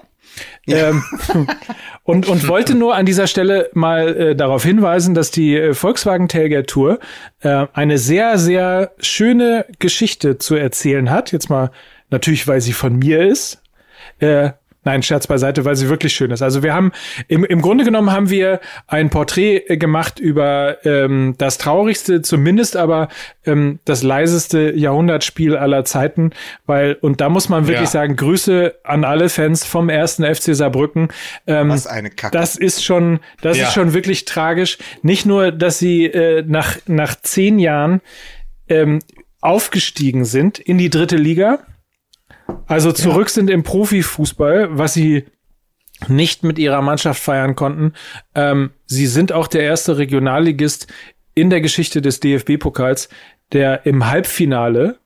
Ähm, 0.66 1.04
und, 2.04 2.28
und 2.28 2.48
wollte 2.48 2.76
nur 2.76 2.96
an 2.96 3.06
dieser 3.06 3.28
Stelle 3.28 3.70
mal 3.74 4.16
äh, 4.16 4.36
darauf 4.36 4.64
hinweisen, 4.64 5.14
dass 5.14 5.32
die 5.32 5.56
äh, 5.56 5.74
Volkswagen 5.74 6.28
Tailgate 6.28 6.66
Tour 6.66 7.00
äh, 7.42 7.68
eine 7.74 7.98
sehr, 7.98 8.38
sehr 8.38 8.92
schöne 9.00 9.66
Geschichte 9.80 10.38
zu 10.38 10.56
erzählen 10.56 11.10
hat. 11.10 11.32
Jetzt 11.32 11.50
mal 11.50 11.72
natürlich, 12.10 12.48
weil 12.48 12.62
sie 12.62 12.74
von 12.74 12.98
mir 12.98 13.24
ist. 13.24 13.62
Äh, 14.20 14.52
Nein, 14.86 15.02
Scherz 15.04 15.28
beiseite, 15.28 15.66
weil 15.66 15.76
sie 15.76 15.90
wirklich 15.90 16.14
schön 16.14 16.32
ist. 16.32 16.42
Also 16.42 16.62
wir 16.64 16.74
haben 16.74 16.92
im, 17.28 17.44
im 17.46 17.62
Grunde 17.62 17.84
genommen 17.86 18.12
haben 18.12 18.30
wir 18.30 18.60
ein 18.88 19.10
Porträt 19.10 19.58
äh, 19.68 19.78
gemacht 19.78 20.20
über 20.20 20.78
ähm, 20.86 21.36
das 21.38 21.58
traurigste, 21.58 22.22
zumindest 22.22 22.76
aber 22.76 23.08
ähm, 23.46 23.80
das 23.86 24.04
leiseste 24.04 24.74
Jahrhundertspiel 24.76 25.56
aller 25.56 25.86
Zeiten, 25.86 26.32
weil 26.66 26.98
und 27.02 27.22
da 27.22 27.30
muss 27.30 27.50
man 27.50 27.68
wirklich 27.68 27.82
Ja. 27.86 27.92
sagen 28.02 28.16
Grüße 28.16 28.76
an 28.84 29.04
alle 29.06 29.30
Fans 29.30 29.64
vom 29.66 29.90
ersten 29.90 30.24
FC 30.24 30.56
Saarbrücken. 30.56 31.10
Ähm, 31.48 31.70
Was 31.70 31.88
eine 31.88 32.10
Kacke. 32.10 32.36
das 32.38 32.56
ist 32.56 32.84
schon, 32.84 33.20
das 33.42 33.58
Ja. 33.58 33.68
ist 33.68 33.74
schon 33.74 33.94
wirklich 33.94 34.26
tragisch. 34.26 34.78
Nicht 35.02 35.26
nur, 35.26 35.52
dass 35.52 35.80
sie 35.80 36.06
äh, 36.06 36.44
nach 36.48 36.78
nach 36.88 37.16
zehn 37.22 37.60
Jahren 37.60 38.02
ähm, 38.70 39.00
aufgestiegen 39.42 40.26
sind 40.26 40.60
in 40.60 40.78
die 40.78 40.90
dritte 40.90 41.18
Liga, 41.18 41.60
also 42.68 42.92
zurück 42.92 43.30
sind 43.30 43.50
im 43.50 43.64
Profifußball, 43.64 44.78
was 44.78 44.94
sie 44.94 45.26
nicht 46.08 46.44
mit 46.44 46.60
ihrer 46.60 46.82
Mannschaft 46.82 47.22
feiern 47.22 47.56
konnten. 47.56 47.94
Ähm, 48.36 48.72
sie 48.86 49.08
sind 49.08 49.32
auch 49.32 49.48
der 49.48 49.64
erste 49.64 49.98
Regionalligist 49.98 50.88
in 51.36 51.50
der 51.50 51.62
Geschichte 51.62 52.02
des 52.02 52.20
DFB-Pokals, 52.20 53.10
der 53.52 53.86
im 53.86 54.10
Halbfinale 54.10 54.98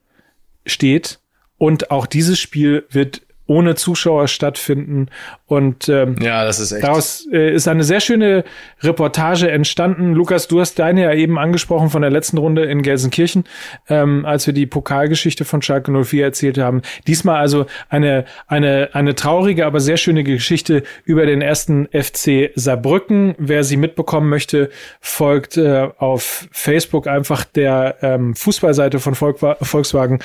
steht. 0.66 1.20
Und 1.58 1.92
auch 1.92 2.06
dieses 2.06 2.40
Spiel 2.40 2.86
wird 2.90 3.22
ohne 3.48 3.76
Zuschauer 3.76 4.28
stattfinden. 4.28 5.08
Und 5.46 5.90
ähm, 5.90 6.18
ja, 6.22 6.44
das 6.44 6.60
ist 6.60 6.74
echt. 6.74 6.84
daraus 6.84 7.28
äh, 7.32 7.54
ist 7.54 7.68
eine 7.68 7.84
sehr 7.84 8.02
schöne 8.02 8.44
Reportage 8.82 9.50
entstanden. 9.50 10.14
Lukas, 10.14 10.48
du 10.48 10.60
hast 10.60 10.78
deine 10.80 11.04
ja 11.04 11.14
eben 11.14 11.40
angesprochen 11.40 11.90
von 11.90 12.02
der 12.02 12.12
letzten 12.12 12.38
Runde 12.38 12.66
in 12.66 12.82
Gelsenkirchen, 12.82 13.46
ähm, 13.90 14.26
als 14.26 14.46
wir 14.46 14.54
die 14.54 14.66
Pokalgeschichte 14.66 15.46
von 15.46 15.62
Schalke 15.62 15.92
04 15.92 16.26
erzählt 16.26 16.58
haben. 16.58 16.82
Diesmal 17.08 17.38
also 17.38 17.66
eine, 17.90 18.26
eine, 18.48 18.90
eine 18.94 19.16
traurige, 19.16 19.66
aber 19.66 19.80
sehr 19.80 19.98
schöne 19.98 20.24
Geschichte 20.24 20.84
über 21.06 21.26
den 21.26 21.42
ersten 21.42 21.88
FC 21.88 22.52
Saarbrücken. 22.56 23.36
Wer 23.38 23.64
sie 23.64 23.78
mitbekommen 23.78 24.30
möchte, 24.30 24.70
folgt 25.00 25.58
äh, 25.58 25.88
auf 25.98 26.48
Facebook 26.52 27.08
einfach 27.08 27.46
der 27.46 27.96
ähm, 28.02 28.36
Fußballseite 28.36 29.00
von 29.00 29.16
Volkswagen 29.16 30.20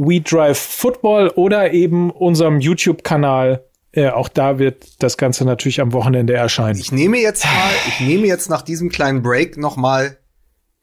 We 0.00 0.20
Drive 0.20 0.58
Football 0.58 1.30
oder 1.34 1.72
eben 1.72 2.10
unserem 2.10 2.60
YouTube-Kanal. 2.60 3.64
Äh, 3.90 4.10
auch 4.10 4.28
da 4.28 4.58
wird 4.60 5.02
das 5.02 5.16
Ganze 5.16 5.44
natürlich 5.44 5.80
am 5.80 5.92
Wochenende 5.92 6.34
erscheinen. 6.34 6.78
Ich 6.78 6.92
nehme 6.92 7.18
jetzt 7.18 7.44
mal, 7.44 7.70
ich 7.88 8.00
nehme 8.00 8.26
jetzt 8.28 8.48
nach 8.48 8.62
diesem 8.62 8.90
kleinen 8.90 9.22
Break 9.22 9.56
noch 9.56 9.76
mal 9.76 10.18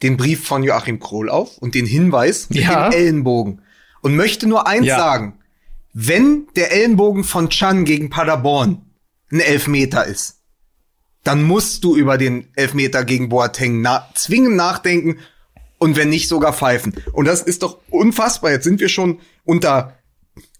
den 0.04 0.18
Brief 0.18 0.46
von 0.46 0.64
Joachim 0.64 1.00
Krohl 1.00 1.30
auf 1.30 1.58
und 1.60 1.76
den 1.76 1.86
Hinweis 1.86 2.50
mit 2.50 2.60
Ja. 2.60 2.90
dem 2.90 2.98
Ellenbogen 3.00 3.62
und 4.02 4.18
möchte 4.18 4.48
nur 4.48 4.68
eins 4.68 4.88
Ja. 4.88 4.98
sagen: 4.98 5.40
Wenn 5.94 6.48
der 6.58 6.74
Ellenbogen 6.74 7.24
von 7.24 7.50
Chan 7.50 7.86
gegen 7.86 8.10
Paderborn 8.10 8.82
ein 9.32 9.40
Elfmeter 9.40 10.06
ist, 10.06 10.42
dann 11.24 11.42
musst 11.44 11.86
du 11.86 11.96
über 11.96 12.18
den 12.18 12.50
Elfmeter 12.56 13.06
gegen 13.06 13.30
Boateng 13.30 13.82
na 13.82 14.10
zwingend 14.14 14.58
nachdenken 14.58 15.20
und 15.78 15.96
wenn 15.96 16.10
nicht 16.10 16.28
sogar 16.28 16.54
pfeifen. 16.54 16.96
Und 17.12 17.26
das 17.26 17.42
ist 17.42 17.64
doch 17.64 17.80
unfassbar. 17.90 18.52
Jetzt 18.52 18.64
sind 18.64 18.80
wir 18.80 18.90
schon 18.90 19.20
unter 19.44 19.98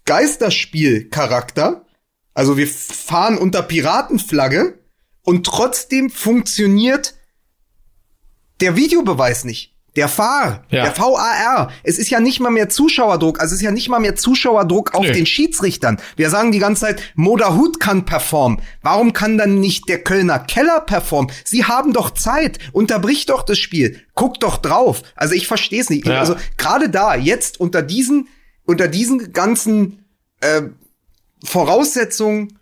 Geisterspielcharakter. 0.04 1.84
Also 2.34 2.56
wir 2.56 2.68
fahren 2.68 3.38
unter 3.38 3.62
Piratenflagge 3.62 4.78
und 5.22 5.46
trotzdem 5.46 6.10
funktioniert 6.10 7.14
der 8.60 8.76
Videobeweis 8.76 9.44
nicht. 9.44 9.75
Der 9.96 10.08
VAR, 10.08 10.64
Ja. 10.70 10.84
der 10.84 10.96
VAR. 10.98 11.72
Es 11.82 11.98
ist 11.98 12.10
ja 12.10 12.20
nicht 12.20 12.38
mal 12.38 12.50
mehr 12.50 12.68
Zuschauerdruck, 12.68 13.40
also 13.40 13.54
es 13.54 13.60
ist 13.60 13.64
ja 13.64 13.70
nicht 13.70 13.88
mal 13.88 13.98
mehr 13.98 14.14
Zuschauerdruck 14.14 14.94
auf 14.94 15.04
Nö. 15.04 15.12
den 15.12 15.26
Schiedsrichtern. 15.26 15.98
Wir 16.16 16.28
sagen 16.30 16.52
die 16.52 16.58
ganze 16.58 16.82
Zeit, 16.82 17.02
Moderhut 17.14 17.80
kann 17.80 18.04
performen. 18.04 18.60
Warum 18.82 19.12
kann 19.14 19.38
dann 19.38 19.58
nicht 19.58 19.88
der 19.88 20.02
Kölner 20.04 20.38
Keller 20.38 20.80
performen? 20.80 21.32
Sie 21.44 21.64
haben 21.64 21.92
doch 21.94 22.10
Zeit. 22.10 22.58
Unterbrich 22.72 23.26
doch 23.26 23.42
das 23.42 23.58
Spiel. 23.58 24.00
Guck 24.14 24.38
doch 24.40 24.58
drauf. 24.58 25.02
Also 25.16 25.34
ich 25.34 25.46
verstehe 25.46 25.80
es 25.80 25.88
nicht. 25.90 26.06
Ja. 26.06 26.20
Also 26.20 26.36
gerade 26.58 26.90
da, 26.90 27.14
jetzt 27.14 27.58
unter 27.58 27.82
diesen, 27.82 28.28
unter 28.64 28.88
diesen 28.88 29.32
ganzen 29.32 30.04
äh, 30.40 30.62
Voraussetzungen 31.42 32.58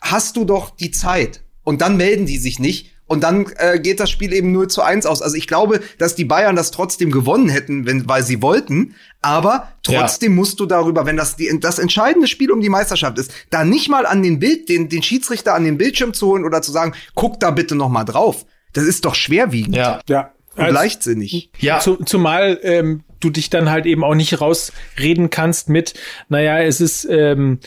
hast 0.00 0.36
du 0.36 0.44
doch 0.44 0.70
die 0.70 0.90
Zeit. 0.90 1.42
Und 1.62 1.80
dann 1.80 1.96
melden 1.96 2.26
die 2.26 2.38
sich 2.38 2.58
nicht. 2.58 2.91
Und 3.12 3.20
dann 3.22 3.44
äh, 3.58 3.78
geht 3.78 4.00
das 4.00 4.08
Spiel 4.08 4.32
eben 4.32 4.52
0 4.52 4.68
zu 4.68 4.80
1 4.80 5.04
aus. 5.04 5.20
Also 5.20 5.36
ich 5.36 5.46
glaube, 5.46 5.80
dass 5.98 6.14
die 6.14 6.24
Bayern 6.24 6.56
das 6.56 6.70
trotzdem 6.70 7.10
gewonnen 7.10 7.50
hätten, 7.50 7.84
wenn, 7.84 8.08
weil 8.08 8.22
sie 8.22 8.40
wollten. 8.40 8.94
Aber 9.20 9.68
trotzdem 9.82 10.34
musst 10.34 10.58
du 10.60 10.64
darüber, 10.66 11.04
wenn 11.04 11.18
das 11.18 11.36
die, 11.36 11.54
das 11.60 11.78
entscheidende 11.78 12.26
Spiel 12.26 12.50
um 12.50 12.62
die 12.62 12.70
Meisterschaft 12.70 13.18
ist, 13.18 13.30
da 13.50 13.64
nicht 13.66 13.90
mal 13.90 14.06
an 14.06 14.22
den 14.22 14.38
Bild, 14.38 14.70
den, 14.70 14.88
den 14.88 15.02
Schiedsrichter 15.02 15.52
an 15.52 15.64
den 15.64 15.76
Bildschirm 15.76 16.14
zu 16.14 16.28
holen 16.28 16.44
oder 16.46 16.62
zu 16.62 16.72
sagen, 16.72 16.94
guck 17.14 17.38
da 17.38 17.50
bitte 17.50 17.74
noch 17.74 17.90
mal 17.90 18.04
drauf. 18.04 18.46
Das 18.72 18.84
ist 18.84 19.04
doch 19.04 19.14
schwerwiegend 19.14 19.76
Ja. 19.76 20.00
Ja. 20.08 20.30
und 20.56 20.64
Als- 20.64 20.72
leichtsinnig. 20.72 21.50
Ja. 21.58 21.80
Zu, 21.80 21.96
zumal 21.96 22.58
ähm, 22.62 23.04
du 23.20 23.28
dich 23.28 23.50
dann 23.50 23.70
halt 23.70 23.84
eben 23.84 24.04
auch 24.04 24.14
nicht 24.14 24.40
rausreden 24.40 25.28
kannst 25.28 25.68
mit, 25.68 25.92
naja, 26.30 26.58
es 26.60 26.80
ist 26.80 27.06
ähm, 27.10 27.60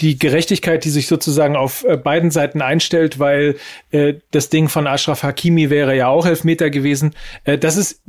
die 0.00 0.18
Gerechtigkeit, 0.18 0.84
die 0.84 0.90
sich 0.90 1.06
sozusagen 1.06 1.56
auf 1.56 1.84
äh, 1.84 1.96
beiden 1.96 2.30
Seiten 2.30 2.60
einstellt, 2.60 3.18
weil 3.18 3.56
äh, 3.90 4.14
das 4.30 4.50
Ding 4.50 4.68
von 4.68 4.86
Ashraf 4.86 5.22
Hakimi 5.22 5.70
wäre 5.70 5.96
ja 5.96 6.08
auch 6.08 6.26
Elfmeter 6.26 6.70
gewesen. 6.70 7.14
Äh, 7.44 7.58
das 7.58 7.76
ist 7.76 8.02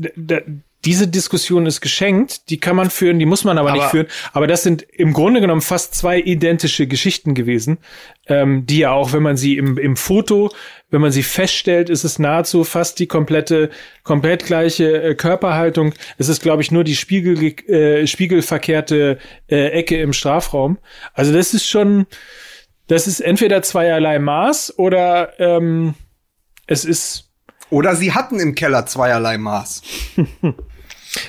diese 0.85 1.07
Diskussion 1.07 1.65
ist 1.65 1.81
geschenkt, 1.81 2.49
die 2.49 2.59
kann 2.59 2.75
man 2.75 2.89
führen, 2.89 3.19
die 3.19 3.25
muss 3.25 3.43
man 3.43 3.57
aber, 3.57 3.71
nicht 3.71 3.81
Aber- 3.81 3.89
führen. 3.89 4.07
Aber 4.31 4.47
das 4.47 4.63
sind 4.63 4.83
im 4.83 5.11
Grunde 5.11 5.41
genommen 5.41 5.61
fast 5.61 5.95
zwei 5.95 6.19
identische 6.19 6.87
Geschichten 6.87 7.33
gewesen, 7.33 7.79
ähm, 8.27 8.65
die 8.65 8.79
ja 8.79 8.91
auch, 8.91 9.11
wenn 9.11 9.23
man 9.23 9.37
sie 9.37 9.57
im, 9.57 9.77
im 9.77 9.95
Foto, 9.97 10.51
wenn 10.89 11.01
man 11.01 11.11
sie 11.11 11.23
feststellt, 11.23 11.89
ist 11.89 12.03
es 12.03 12.19
nahezu 12.19 12.63
fast 12.63 12.99
die 12.99 13.07
komplette, 13.07 13.69
komplett 14.03 14.45
gleiche 14.45 15.01
äh, 15.01 15.15
Körperhaltung. 15.15 15.93
Es 16.17 16.29
ist, 16.29 16.41
glaube 16.41 16.61
ich, 16.61 16.71
nur 16.71 16.83
die 16.83 16.95
Spiegel, 16.95 17.43
äh, 17.69 18.05
spiegelverkehrte 18.07 19.17
äh, 19.49 19.69
Ecke 19.71 19.99
im 19.99 20.13
Strafraum. 20.13 20.77
Also 21.13 21.33
das 21.33 21.53
ist 21.53 21.67
schon, 21.67 22.05
das 22.87 23.07
ist 23.07 23.19
entweder 23.19 23.61
zweierlei 23.63 24.19
Maß 24.19 24.77
oder 24.77 25.37
ähm, 25.39 25.95
es 26.67 26.85
ist 26.85 27.26
Oder 27.69 27.95
sie 27.95 28.13
hatten 28.13 28.39
im 28.39 28.55
Keller 28.55 28.85
zweierlei 28.85 29.37
Maß. 29.37 29.81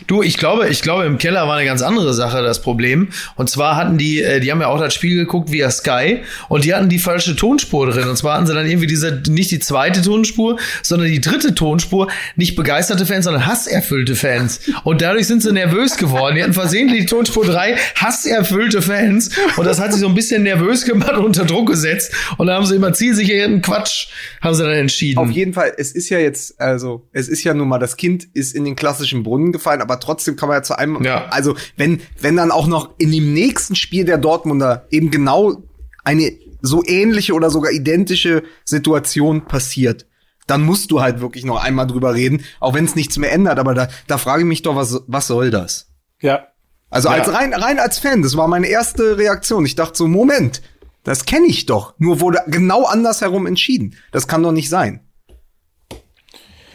Du, 0.07 0.23
ich 0.23 0.37
glaube, 0.37 0.69
ich 0.69 0.83
glaube, 0.83 1.05
im 1.05 1.19
Keller 1.19 1.47
war 1.47 1.57
eine 1.57 1.65
ganz 1.65 1.83
andere 1.83 2.15
Sache 2.15 2.43
das 2.43 2.63
Problem. 2.63 3.09
Und 3.37 3.51
zwar 3.51 3.77
hatten 3.77 3.99
die, 3.99 4.23
äh, 4.23 4.41
die 4.41 4.51
haben 4.51 4.61
ja 4.61 4.69
auch 4.69 4.81
das 4.81 4.95
Spiel 4.95 5.17
geguckt 5.17 5.51
via 5.51 5.71
Sky 5.71 6.23
und 6.49 6.65
die 6.65 6.75
hatten 6.75 6.89
die 6.89 6.99
falsche 6.99 7.37
Tonspur 7.37 7.91
drin. 7.91 8.09
Und 8.09 8.17
zwar 8.17 8.37
hatten 8.37 8.47
sie 8.47 8.55
dann 8.55 8.67
irgendwie 8.67 8.87
diese, 8.87 9.23
nicht 9.29 9.51
die 9.51 9.59
zweite 9.59 10.03
Tonspur, 10.03 10.59
sondern 10.83 11.09
die 11.09 11.21
dritte 11.21 11.55
Tonspur. 11.55 12.09
Nicht 12.37 12.57
begeisterte 12.57 13.07
Fans, 13.07 13.25
sondern 13.25 13.47
hasserfüllte 13.47 14.15
Fans. 14.15 14.61
Und 14.85 15.03
dadurch 15.03 15.27
sind 15.27 15.43
sie 15.43 15.53
nervös 15.53 15.97
geworden. 15.97 16.37
Die 16.37 16.43
hatten 16.43 16.53
versehentlich 16.53 17.01
die 17.01 17.07
Tonspur 17.07 17.45
3, 17.45 17.77
hasserfüllte 17.97 18.83
Fans. 18.83 19.31
Und 19.57 19.67
das 19.67 19.81
hat 19.81 19.93
sie 19.93 20.01
so 20.01 20.09
ein 20.09 20.15
bisschen 20.15 20.43
nervös 20.43 20.85
gemacht 20.85 21.13
und 21.13 21.25
unter 21.25 21.45
Druck 21.45 21.69
gesetzt. 21.69 22.13
Und 22.37 22.47
da 22.47 22.55
haben 22.55 22.67
sie 22.67 22.77
immer 22.77 22.93
zielsicherten 22.93 23.63
Quatsch, 23.63 24.09
haben 24.41 24.55
sie 24.55 24.63
dann 24.63 24.73
entschieden. 24.73 25.19
Auf 25.19 25.31
jeden 25.31 25.53
Fall, 25.53 25.73
es 25.77 25.93
ist 25.93 26.09
ja 26.09 26.19
jetzt, 26.19 26.61
also, 26.61 27.09
es 27.13 27.29
ist 27.29 27.45
ja 27.45 27.55
nun 27.55 27.69
mal, 27.69 27.79
das 27.79 27.97
Kind 27.97 28.27
ist 28.35 28.55
in 28.55 28.65
den 28.65 28.77
klassischen 28.77 29.23
Brunnen 29.23 29.53
gefallen, 29.53 29.78
aber 29.83 30.01
trotzdem 30.01 30.37
kann 30.37 30.49
man 30.49 30.59
ja 30.59 30.63
zu 30.63 30.79
einem, 30.79 31.03
Ja. 31.05 31.27
also, 31.27 31.55
wenn, 31.77 32.01
wenn 32.21 32.37
dann 32.37 32.51
auch 32.51 32.67
noch 32.67 32.91
in 32.99 33.11
dem 33.11 33.33
nächsten 33.35 33.75
Spiel 33.75 34.05
der 34.05 34.19
Dortmunder 34.19 34.87
eben 34.91 35.11
genau 35.11 35.63
eine 36.05 36.33
so 36.61 36.83
ähnliche 36.85 37.35
oder 37.35 37.51
sogar 37.51 37.71
identische 37.73 38.43
Situation 38.65 39.45
passiert, 39.45 40.07
dann 40.47 40.63
musst 40.63 40.91
du 40.91 41.01
halt 41.01 41.21
wirklich 41.21 41.45
noch 41.45 41.63
einmal 41.63 41.87
drüber 41.87 42.15
reden, 42.15 42.43
auch 42.59 42.75
wenn 42.75 42.85
es 42.87 42.97
nichts 42.97 43.17
mehr 43.19 43.31
ändert, 43.33 43.59
aber 43.59 43.75
da, 43.75 43.89
da 44.07 44.19
frage 44.19 44.43
ich 44.43 44.49
mich 44.49 44.63
doch, 44.63 44.75
was, 44.77 45.01
was 45.07 45.27
soll 45.27 45.51
das? 45.51 45.89
ja 46.21 46.49
Also 46.91 47.09
Ja. 47.11 47.15
als 47.17 47.33
rein, 47.33 47.53
rein 47.55 47.79
als 47.79 47.99
Fan, 47.99 48.23
das 48.23 48.37
war 48.37 48.49
meine 48.49 48.67
erste 48.67 49.19
Reaktion. 49.19 49.67
Ich 49.67 49.75
dachte 49.77 49.97
so, 49.99 50.09
Moment, 50.09 50.63
das 51.05 51.27
kenne 51.27 51.47
ich 51.47 51.67
doch. 51.67 51.95
Nur 51.99 52.21
wurde 52.21 52.41
genau 52.49 52.85
andersherum 52.85 53.47
entschieden. 53.47 53.95
Das 54.11 54.27
kann 54.27 54.43
doch 54.43 54.53
nicht 54.53 54.69
sein. 54.71 55.01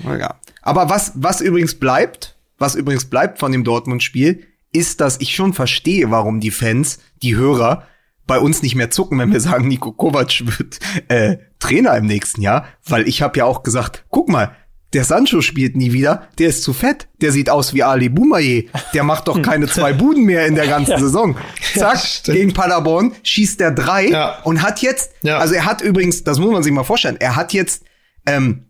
Na 0.03 0.17
ja. 0.17 0.35
Aber 0.61 0.89
was, 0.89 1.11
was 1.15 1.41
übrigens 1.41 1.75
bleibt, 1.75 2.32
was 2.57 2.75
übrigens 2.75 3.05
bleibt 3.05 3.39
von 3.39 3.51
dem 3.51 3.63
Dortmund-Spiel, 3.63 4.45
ist, 4.71 5.01
dass 5.01 5.19
ich 5.21 5.35
schon 5.35 5.53
verstehe, 5.53 6.09
warum 6.11 6.39
die 6.39 6.51
Fans, 6.51 6.99
die 7.21 7.35
Hörer, 7.35 7.83
bei 8.25 8.39
uns 8.39 8.61
nicht 8.61 8.75
mehr 8.75 8.89
zucken, 8.89 9.19
wenn 9.19 9.33
wir 9.33 9.41
sagen, 9.41 9.67
Nico 9.67 9.91
Kovac 9.91 10.31
wird 10.57 10.79
äh, 11.09 11.37
Trainer 11.59 11.95
im 11.97 12.05
nächsten 12.05 12.41
Jahr, 12.41 12.65
weil 12.85 13.07
ich 13.07 13.21
habe 13.21 13.37
ja 13.37 13.45
auch 13.45 13.63
gesagt, 13.63 14.05
guck 14.09 14.29
mal, 14.29 14.55
der 14.93 15.03
Sancho 15.03 15.41
spielt 15.41 15.75
nie 15.75 15.91
wieder, 15.91 16.29
der 16.37 16.49
ist 16.49 16.61
zu 16.63 16.71
fett, 16.71 17.07
der 17.19 17.31
sieht 17.31 17.49
aus 17.49 17.73
wie 17.73 17.81
Ali 17.83 18.09
Boumaier, 18.09 18.63
der 18.93 19.03
macht 19.03 19.27
doch 19.27 19.41
keine 19.41 19.67
zwei 19.67 19.91
Buden 19.93 20.23
mehr 20.23 20.45
in 20.45 20.53
der 20.55 20.67
ganzen 20.67 20.99
Saison. 20.99 21.35
Zack, 21.75 21.97
stimmt. 21.97 22.37
gegen 22.37 22.53
Paderborn 22.53 23.11
schießt 23.23 23.59
der 23.59 23.71
drei 23.71 24.07
Ja. 24.09 24.39
und 24.43 24.61
hat 24.61 24.81
jetzt, 24.83 25.11
Ja. 25.23 25.39
also 25.39 25.55
er 25.55 25.65
hat 25.65 25.81
übrigens, 25.81 26.23
das 26.23 26.37
muss 26.39 26.51
man 26.51 26.61
sich 26.63 26.71
mal 26.71 26.83
vorstellen, 26.83 27.17
er 27.19 27.35
hat 27.35 27.53
jetzt 27.53 27.83
ähm, 28.27 28.67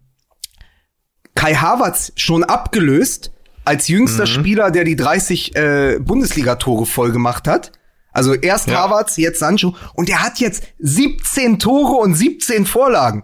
Kai 1.35 1.55
Havertz 1.55 2.13
schon 2.15 2.43
abgelöst 2.45 3.32
als 3.65 3.87
jüngster 3.87 4.25
Spieler, 4.25 4.71
der 4.71 4.83
die 4.83 4.95
30 4.95 5.55
äh, 5.55 5.99
Bundesliga-Tore 5.99 6.85
voll 6.85 7.11
gemacht 7.11 7.47
hat. 7.47 7.71
Also 8.11 8.33
erst 8.33 8.67
Ja. 8.69 8.83
Havertz, 8.83 9.17
jetzt 9.17 9.39
Sancho. 9.39 9.75
Und 9.95 10.07
der 10.09 10.21
hat 10.23 10.39
jetzt 10.39 10.63
17 10.79 11.59
Tore 11.59 11.95
und 11.95 12.13
17 12.15 12.65
Vorlagen. 12.65 13.23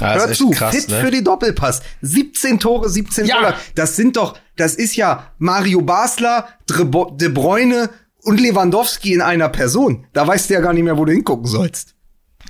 Ja, 0.00 0.14
ist 0.14 0.26
hör 0.26 0.32
zu, 0.34 0.50
krass, 0.50 0.74
fit 0.76 0.90
ne? 0.90 1.00
für 1.00 1.10
die 1.10 1.24
Doppelpass. 1.24 1.80
17 2.02 2.60
Tore, 2.60 2.88
17 2.88 3.24
Ja. 3.26 3.36
Vorlagen. 3.36 3.56
Das 3.74 3.96
sind 3.96 4.16
doch, 4.16 4.36
das 4.56 4.74
ist 4.74 4.94
ja 4.94 5.32
Mario 5.38 5.80
Basler, 5.80 6.48
De 6.68 7.28
Bruyne 7.30 7.88
und 8.22 8.40
Lewandowski 8.40 9.14
in 9.14 9.22
einer 9.22 9.48
Person. 9.48 10.06
Da 10.12 10.26
weißt 10.26 10.50
du 10.50 10.54
ja 10.54 10.60
gar 10.60 10.74
nicht 10.74 10.84
mehr, 10.84 10.98
wo 10.98 11.06
du 11.06 11.12
hingucken 11.12 11.46
sollst. 11.46 11.94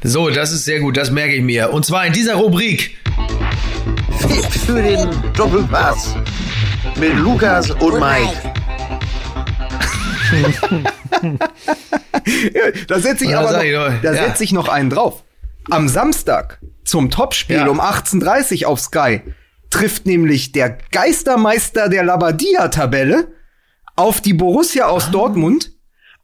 So, 0.03 0.29
das 0.29 0.53
ist 0.53 0.65
sehr 0.65 0.81
gut, 0.81 0.97
das 0.97 1.13
merke 1.13 1.35
ich 1.35 1.43
mir. 1.43 1.73
Und 1.73 1.87
zwar 1.87 2.05
in 2.05 2.13
dieser 2.13 2.35
Rubrik. 2.35 2.97
Fit 4.19 4.61
für 4.67 4.83
den 4.83 5.09
Doppelpass 5.37 6.17
mit 6.97 7.15
Lukas 7.17 7.71
und 7.71 8.01
Mike. 8.01 8.33
Ja, 12.55 12.63
da 12.89 12.99
setze 12.99 13.25
ich 13.25 13.37
aber 13.37 13.53
noch, 13.53 13.63
ich 13.63 13.73
da 13.73 14.13
Ja. 14.13 14.15
setze 14.15 14.45
ich 14.45 14.53
noch 14.53 14.69
einen 14.69 14.91
drauf. 14.91 15.23
Am 15.71 15.89
Samstag 15.89 16.61
zum 16.85 17.11
Topspiel 17.11 17.57
Ja. 17.57 17.67
um 17.69 17.81
18.30 17.81 18.65
auf 18.67 18.81
Sky 18.81 19.21
trifft 19.71 20.07
nämlich 20.07 20.53
der 20.53 20.79
Geistermeister 20.93 21.89
der 21.89 22.05
Labadia-Tabelle 22.05 23.29
auf 23.97 24.21
die 24.21 24.35
Borussia 24.35 24.87
aus 24.87 25.11
Dortmund 25.11 25.73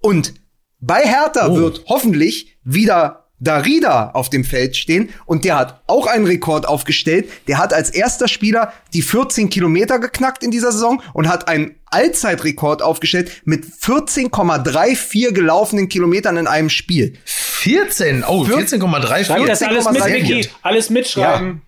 und 0.01 0.35
bei 0.81 1.03
Hertha 1.07 1.55
wird 1.55 1.85
hoffentlich 1.89 2.59
wieder 2.64 3.20
Darida 3.41 4.11
auf 4.11 4.30
dem 4.30 4.45
Feld 4.45 4.76
stehen 4.76 5.09
und 5.26 5.45
der 5.45 5.59
hat 5.59 5.80
auch 5.86 6.07
einen 6.07 6.26
Rekord 6.26 6.68
aufgestellt. 6.68 7.28
Der 7.49 7.59
hat 7.59 7.72
als 7.72 7.91
erster 7.91 8.28
Spieler 8.28 8.72
die 8.93 9.03
14 9.03 9.51
Kilometer 9.51 9.99
geknackt 9.99 10.45
in 10.45 10.51
dieser 10.51 10.72
Saison 10.72 11.03
und 11.14 11.28
hat 11.28 11.49
einen 11.49 11.74
Allzeitrekord 11.86 12.82
aufgestellt 12.82 13.32
mit 13.45 13.64
14,34 13.64 15.32
gelaufenen 15.32 15.88
Kilometern 15.88 16.36
in 16.36 16.47
einem 16.47 16.70
Spiel. 16.70 17.14
14, 17.24 18.24
oh, 18.24 18.45
14,3 18.45 19.24
Schreib 19.24 19.47
das 19.47 19.62
alles 19.62 19.91
mit, 19.91 20.03
14,3 20.03 20.12
Vicky. 20.12 20.49
Alles 20.62 20.91
mitschreiben. 20.91 21.62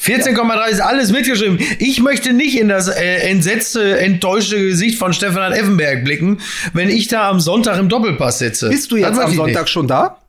14,3 0.00 0.68
ist 0.68 0.80
alles 0.80 1.12
mitgeschrieben. 1.12 1.58
Ich 1.78 2.00
möchte 2.00 2.32
nicht 2.32 2.58
in 2.58 2.68
das 2.68 2.88
äh, 2.88 3.28
entsetzte, 3.28 3.98
enttäuschte 3.98 4.58
Gesicht 4.58 4.98
von 4.98 5.12
Stefan 5.12 5.52
Effenberg 5.52 6.04
blicken, 6.04 6.40
wenn 6.72 6.88
ich 6.88 7.08
da 7.08 7.28
am 7.28 7.40
Sonntag 7.40 7.78
im 7.78 7.88
Doppelpass 7.88 8.40
sitze. 8.40 8.68
Bist 8.68 8.90
du 8.90 8.96
jetzt 8.96 9.18
am 9.18 9.32
Sonntag 9.32 9.62
nicht. 9.62 9.70
schon 9.70 9.86
da? 9.86 10.21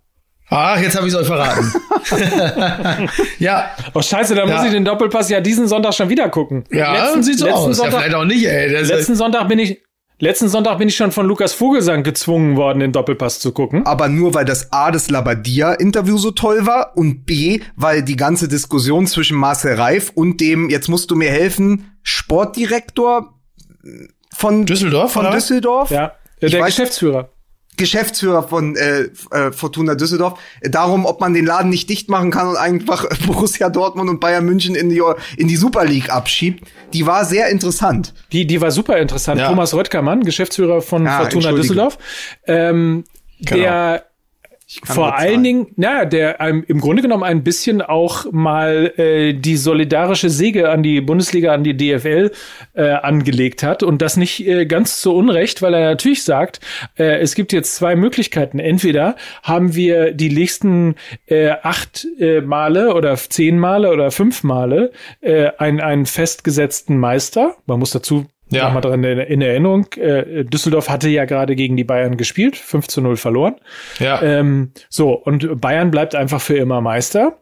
Ach, 0.49 0.79
jetzt 0.79 0.95
habe 0.95 1.07
ich 1.07 1.13
es 1.13 1.19
euch 1.19 1.25
verraten. 1.27 1.71
ja, 3.39 3.71
Oh 3.93 4.01
scheiße, 4.01 4.35
dann 4.35 4.49
Ja. 4.49 4.57
muss 4.57 4.65
ich 4.65 4.71
den 4.71 4.85
Doppelpass 4.85 5.29
ja 5.29 5.41
diesen 5.41 5.67
Sonntag 5.67 5.93
schon 5.93 6.09
wieder 6.09 6.29
gucken. 6.29 6.63
ja, 6.71 6.93
letzten, 7.05 7.23
sieht 7.23 7.39
so 7.39 7.45
letzten 7.45 7.59
aus. 7.59 7.67
Ja, 7.67 7.73
Sonntag, 7.83 7.99
vielleicht 8.01 8.15
auch 8.15 8.25
nicht, 8.25 8.45
ey. 8.45 8.71
Das 8.71 8.87
letzten 8.89 9.15
Sonntag 9.15 9.47
bin 9.47 9.59
ich 9.59 9.81
letzten 10.19 10.47
Sonntag 10.47 10.77
bin 10.77 10.87
ich 10.87 10.95
schon 10.95 11.11
von 11.11 11.25
Lukas 11.25 11.53
Vogelsang 11.53 12.03
gezwungen 12.03 12.55
worden, 12.55 12.79
den 12.79 12.91
Doppelpass 12.91 13.39
zu 13.39 13.51
gucken. 13.51 13.85
Aber 13.85 14.07
nur 14.09 14.33
weil 14.33 14.45
das 14.45 14.71
A 14.71 14.91
des 14.91 15.09
Labadia-Interview 15.09 16.17
so 16.17 16.31
toll 16.31 16.65
war 16.65 16.95
und 16.95 17.25
B, 17.25 17.61
weil 17.75 18.03
die 18.03 18.15
ganze 18.15 18.47
Diskussion 18.47 19.07
zwischen 19.07 19.37
Marcel 19.37 19.75
Reif 19.75 20.11
und 20.15 20.39
dem, 20.39 20.69
jetzt 20.69 20.87
musst 20.87 21.09
du 21.11 21.15
mir 21.15 21.29
helfen, 21.31 21.91
Sportdirektor 22.03 23.33
von 24.33 24.65
Düsseldorf, 24.65 25.13
von 25.13 25.25
oder? 25.25 25.35
Düsseldorf, 25.35 25.89
Ja, 25.91 26.13
der 26.41 26.49
weiß- 26.51 26.65
Geschäftsführer. 26.67 27.29
Geschäftsführer 27.77 28.43
von 28.43 28.75
äh, 28.75 29.09
äh, 29.31 29.51
Fortuna 29.51 29.95
Düsseldorf, 29.95 30.39
äh, 30.61 30.69
darum, 30.69 31.05
ob 31.05 31.19
man 31.21 31.33
den 31.33 31.45
Laden 31.45 31.69
nicht 31.69 31.89
dicht 31.89 32.09
machen 32.09 32.31
kann 32.31 32.47
und 32.47 32.57
einfach 32.57 33.05
Borussia 33.25 33.69
Dortmund 33.69 34.09
und 34.09 34.19
Bayern 34.19 34.45
München 34.45 34.75
in 34.75 34.89
die, 34.89 35.01
in 35.37 35.47
die 35.47 35.55
Super 35.55 35.85
League 35.85 36.09
abschiebt. 36.09 36.67
Die 36.93 37.05
war 37.05 37.25
sehr 37.25 37.49
interessant. 37.49 38.13
Die, 38.31 38.45
die 38.45 38.61
war 38.61 38.71
super 38.71 38.97
interessant. 38.97 39.39
Ja. 39.39 39.49
Thomas 39.49 39.73
Röttgermann, 39.73 40.23
Geschäftsführer 40.23 40.81
von 40.81 41.07
Ah, 41.07 41.21
Fortuna. 41.21 41.51
Düsseldorf. 41.51 41.97
Ähm, 42.45 43.03
Genau. 43.45 43.61
Der 43.61 44.05
vor 44.83 45.17
allen. 45.17 45.43
Dingen, 45.43 45.67
na, 45.75 46.05
der 46.05 46.39
ähm, 46.39 46.63
im 46.67 46.79
Grunde 46.79 47.01
genommen 47.01 47.23
ein 47.23 47.43
bisschen 47.43 47.81
auch 47.81 48.31
mal 48.31 48.93
äh, 48.97 49.33
die 49.33 49.57
solidarische 49.57 50.29
Säge 50.29 50.69
an 50.69 50.83
die 50.83 51.01
Bundesliga, 51.01 51.53
an 51.53 51.63
die 51.63 51.75
DFL 51.75 52.31
äh, 52.73 52.89
angelegt 52.89 53.63
hat 53.63 53.83
und 53.83 54.01
das 54.01 54.17
nicht 54.17 54.47
äh, 54.47 54.65
ganz 54.65 55.01
zu 55.01 55.13
Unrecht, 55.13 55.61
weil 55.61 55.73
er 55.73 55.89
natürlich 55.89 56.23
sagt, 56.23 56.59
äh, 56.97 57.19
es 57.19 57.35
gibt 57.35 57.53
jetzt 57.53 57.75
zwei 57.75 57.95
Möglichkeiten. 57.95 58.59
Entweder 58.59 59.15
haben 59.43 59.75
wir 59.75 60.13
die 60.13 60.29
nächsten 60.29 60.95
äh, 61.25 61.49
acht 61.61 62.07
äh, 62.19 62.41
Male 62.41 62.93
oder 62.93 63.15
zehn 63.15 63.59
Male 63.59 63.91
oder 63.91 64.11
fünf 64.11 64.43
Male 64.43 64.91
äh, 65.21 65.49
einen, 65.57 65.81
einen 65.81 66.05
festgesetzten 66.05 66.97
Meister. 66.97 67.55
Man 67.65 67.79
muss 67.79 67.91
dazu 67.91 68.25
Ja. 68.53 68.65
nochmal 68.65 68.81
dran 68.81 69.03
in, 69.03 69.19
in 69.19 69.41
Erinnerung, 69.41 69.85
äh, 69.93 70.43
Düsseldorf 70.45 70.89
hatte 70.89 71.09
ja 71.09 71.25
gerade 71.25 71.55
gegen 71.55 71.75
die 71.77 71.83
Bayern 71.83 72.17
gespielt, 72.17 72.55
5 72.57 72.87
zu 72.87 73.01
0 73.01 73.17
verloren. 73.17 73.55
ja. 73.99 74.21
Ähm, 74.21 74.71
so, 74.89 75.11
und 75.13 75.59
Bayern 75.61 75.91
bleibt 75.91 76.15
einfach 76.15 76.41
für 76.41 76.57
immer 76.57 76.81
Meister. 76.81 77.39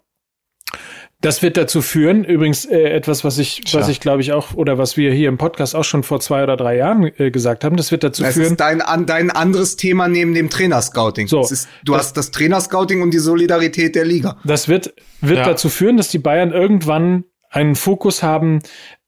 Das 1.23 1.43
wird 1.43 1.55
dazu 1.55 1.83
führen, 1.83 2.23
übrigens 2.23 2.65
äh, 2.65 2.79
etwas, 2.89 3.23
was 3.23 3.37
ich, 3.37 3.61
was 3.73 3.87
ich 3.89 3.99
glaube 3.99 4.21
ich 4.21 4.31
auch, 4.31 4.55
oder 4.55 4.79
was 4.79 4.97
wir 4.97 5.13
hier 5.13 5.29
im 5.29 5.37
Podcast 5.37 5.75
auch 5.75 5.83
schon 5.83 6.01
vor 6.01 6.19
zwei 6.19 6.41
oder 6.41 6.57
drei 6.57 6.77
Jahren 6.77 7.11
äh, 7.17 7.29
gesagt 7.29 7.63
haben, 7.63 7.75
das 7.77 7.91
wird 7.91 8.03
dazu 8.03 8.23
Das 8.23 8.33
führen, 8.33 8.53
ist 8.53 8.59
dein, 8.59 8.81
an, 8.81 9.05
dein 9.05 9.29
anderes 9.29 9.75
Thema 9.75 10.07
neben 10.07 10.33
dem 10.33 10.49
Trainerscouting. 10.49 11.27
So. 11.27 11.41
Das 11.41 11.51
ist, 11.51 11.69
du 11.85 11.91
Das- 11.93 12.01
hast 12.07 12.17
das 12.17 12.31
Trainerscouting 12.31 13.03
und 13.03 13.13
die 13.13 13.19
Solidarität 13.19 13.93
der 13.93 14.05
Liga. 14.05 14.37
das 14.43 14.67
wird, 14.67 14.95
wird 15.21 15.39
Ja. 15.39 15.45
dazu 15.45 15.69
führen, 15.69 15.97
dass 15.97 16.09
die 16.09 16.17
Bayern 16.17 16.51
irgendwann 16.51 17.25
einen 17.51 17.75
Fokus 17.75 18.23
haben, 18.23 18.59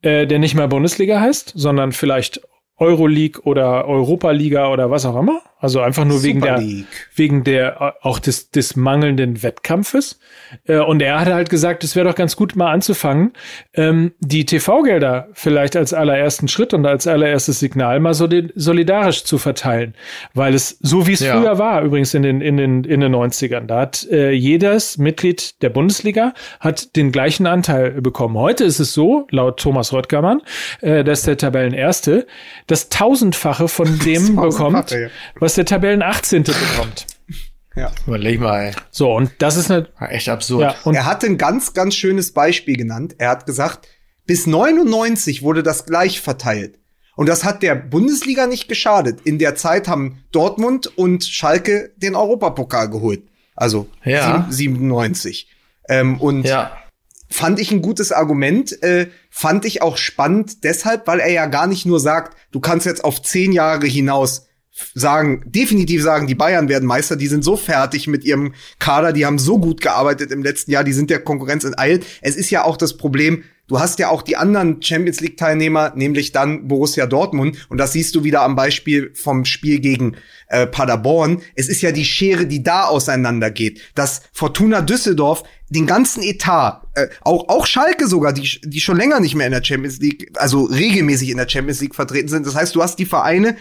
äh, 0.01 0.27
der 0.27 0.37
nicht 0.37 0.53
mehr 0.53 0.67
Bundesliga 0.67 1.19
heißt, 1.19 1.53
sondern 1.55 1.93
vielleicht 1.93 2.41
Euroleague 2.77 3.41
oder 3.43 3.87
Europa 3.87 4.31
Liga 4.31 4.69
oder 4.69 4.91
was 4.91 5.05
auch 5.05 5.15
immer. 5.15 5.41
Also 5.63 5.79
einfach 5.79 6.03
nur 6.03 6.23
wegen 6.23 6.41
der, 6.41 6.57
League. 6.57 6.85
wegen 7.15 7.45
der 7.45 7.79
äh, 7.81 7.91
auch 8.05 8.19
des, 8.19 8.51
des 8.51 8.75
mangelnden 8.75 9.43
Wettkampfes. 9.43 10.19
Äh, 10.67 10.79
und 10.79 11.01
er 11.01 11.21
hatte 11.21 11.33
halt 11.33 11.49
gesagt, 11.49 11.85
es 11.85 11.95
wäre 11.95 12.05
doch 12.09 12.15
ganz 12.15 12.35
gut 12.35 12.57
mal 12.57 12.69
anzufangen, 12.71 13.31
ähm, 13.73 14.11
die 14.19 14.45
TV-Gelder 14.45 15.29
vielleicht 15.31 15.77
als 15.77 15.93
allerersten 15.93 16.49
Schritt 16.49 16.73
und 16.73 16.85
als 16.85 17.07
allererstes 17.07 17.59
Signal 17.61 18.01
mal 18.01 18.11
soli- 18.13 18.51
solidarisch 18.55 19.23
zu 19.23 19.37
verteilen. 19.37 19.95
Weil 20.33 20.53
es, 20.53 20.77
so 20.81 21.07
wie 21.07 21.13
es 21.13 21.21
Ja. 21.21 21.39
früher 21.39 21.57
war, 21.59 21.81
übrigens 21.81 22.13
in 22.13 22.23
den, 22.23 22.41
in 22.41 22.57
den, 22.57 22.83
in 22.83 22.99
den 22.99 23.15
90ern, 23.15 23.65
da 23.65 23.79
hat 23.81 24.05
äh, 24.11 24.31
jedes 24.31 24.97
Mitglied 24.97 25.61
der 25.61 25.69
Bundesliga 25.69 26.33
hat 26.59 26.95
den 26.97 27.13
gleichen 27.13 27.47
Anteil 27.47 28.01
bekommen. 28.01 28.37
Heute 28.37 28.65
ist 28.65 28.79
es 28.81 28.93
so, 28.93 29.27
laut 29.31 29.61
Thomas 29.61 29.93
Röttgermann, 29.93 30.41
äh, 30.81 31.05
dass 31.05 31.21
der 31.23 31.37
Tabellenerste 31.37 32.27
das 32.67 32.89
Tausendfache 32.89 33.69
von 33.69 33.87
dem 34.05 34.35
Tausendfache, 34.35 34.47
bekommt, 34.49 34.91
ja. 34.91 35.07
Was 35.53 35.55
der 35.57 35.65
Tabellen 35.65 36.01
18. 36.01 36.41
bekommt. 36.43 37.05
Überleg 38.07 38.39
mal, 38.39 38.69
ey. 38.69 38.71
So, 38.89 39.13
und 39.15 39.31
das 39.37 39.55
ist 39.55 39.69
eine, 39.69 39.87
War 39.99 40.11
Echt 40.11 40.27
absurd. 40.29 40.61
ja, 40.63 40.75
und 40.83 40.95
er 40.95 41.05
hat 41.05 41.23
ein 41.23 41.37
ganz, 41.37 41.73
ganz 41.73 41.93
schönes 41.95 42.31
Beispiel 42.33 42.75
genannt. 42.75 43.13
Er 43.19 43.29
hat 43.29 43.45
gesagt, 43.45 43.87
bis 44.25 44.47
99 44.47 45.43
wurde 45.43 45.61
das 45.61 45.85
gleich 45.85 46.21
verteilt. 46.21 46.79
Und 47.15 47.29
das 47.29 47.43
hat 47.43 47.61
der 47.61 47.75
Bundesliga 47.75 48.47
nicht 48.47 48.67
geschadet. 48.67 49.21
In 49.25 49.37
der 49.37 49.53
Zeit 49.55 49.87
haben 49.87 50.23
Dortmund 50.31 50.97
und 50.97 51.23
Schalke 51.23 51.91
den 51.97 52.15
Europapokal 52.15 52.89
geholt. 52.89 53.21
Also 53.55 53.87
Ja. 54.03 54.47
sieb- 54.49 54.53
97. 54.73 55.49
Ähm, 55.87 56.19
und 56.19 56.47
Ja. 56.47 56.75
fand 57.29 57.59
ich 57.59 57.71
ein 57.71 57.83
gutes 57.83 58.11
Argument, 58.11 58.81
äh, 58.81 59.07
fand 59.29 59.65
ich 59.65 59.83
auch 59.83 59.97
spannend 59.97 60.63
deshalb, 60.63 61.05
weil 61.05 61.19
er 61.19 61.31
ja 61.31 61.45
gar 61.45 61.67
nicht 61.67 61.85
nur 61.85 61.99
sagt, 61.99 62.35
du 62.51 62.59
kannst 62.59 62.87
jetzt 62.87 63.03
auf 63.03 63.21
zehn 63.21 63.51
Jahre 63.51 63.85
hinaus 63.85 64.47
sagen, 64.93 65.43
definitiv 65.45 66.01
sagen, 66.01 66.27
die 66.27 66.35
Bayern 66.35 66.69
werden 66.69 66.85
Meister, 66.85 67.15
die 67.15 67.27
sind 67.27 67.43
so 67.43 67.55
fertig 67.55 68.07
mit 68.07 68.23
ihrem 68.23 68.53
Kader, 68.79 69.13
die 69.13 69.25
haben 69.25 69.39
so 69.39 69.59
gut 69.59 69.81
gearbeitet 69.81 70.31
im 70.31 70.43
letzten 70.43 70.71
Jahr, 70.71 70.83
die 70.83 70.93
sind 70.93 71.09
der 71.09 71.19
Konkurrenz 71.19 71.63
enteilt. 71.63 72.05
Es 72.21 72.35
ist 72.35 72.49
ja 72.49 72.63
auch 72.63 72.77
das 72.77 72.97
Problem, 72.97 73.43
du 73.67 73.79
hast 73.79 73.99
ja 73.99 74.09
auch 74.09 74.23
die 74.23 74.35
anderen 74.35 74.81
Champions 74.81 75.21
League 75.21 75.37
Teilnehmer, 75.37 75.93
nämlich 75.95 76.31
dann 76.31 76.67
Borussia 76.67 77.05
Dortmund 77.05 77.67
und 77.69 77.77
das 77.77 77.93
siehst 77.93 78.15
du 78.15 78.23
wieder 78.23 78.41
am 78.41 78.55
Beispiel 78.55 79.11
vom 79.13 79.45
Spiel 79.45 79.79
gegen 79.79 80.17
äh, 80.47 80.65
Paderborn. 80.65 81.41
Es 81.55 81.69
ist 81.69 81.81
ja 81.81 81.91
die 81.91 82.05
Schere, 82.05 82.45
die 82.45 82.63
da 82.63 82.85
auseinander 82.85 83.51
geht, 83.51 83.81
dass 83.95 84.23
Fortuna 84.33 84.81
Düsseldorf 84.81 85.43
den 85.69 85.87
ganzen 85.87 86.21
Etat, 86.21 86.81
äh, 86.95 87.07
auch 87.21 87.49
auch 87.49 87.65
Schalke 87.65 88.07
sogar, 88.07 88.33
die 88.33 88.59
die 88.63 88.81
schon 88.81 88.97
länger 88.97 89.19
nicht 89.19 89.35
mehr 89.35 89.47
in 89.47 89.53
der 89.53 89.63
Champions 89.63 89.99
League, 89.99 90.31
also 90.35 90.63
regelmäßig 90.63 91.29
in 91.29 91.37
der 91.37 91.49
Champions 91.49 91.81
League 91.81 91.95
vertreten 91.95 92.27
sind. 92.27 92.45
Das 92.45 92.55
heißt, 92.55 92.75
du 92.75 92.81
hast 92.83 92.99
die 92.99 93.05
Vereine, 93.05 93.55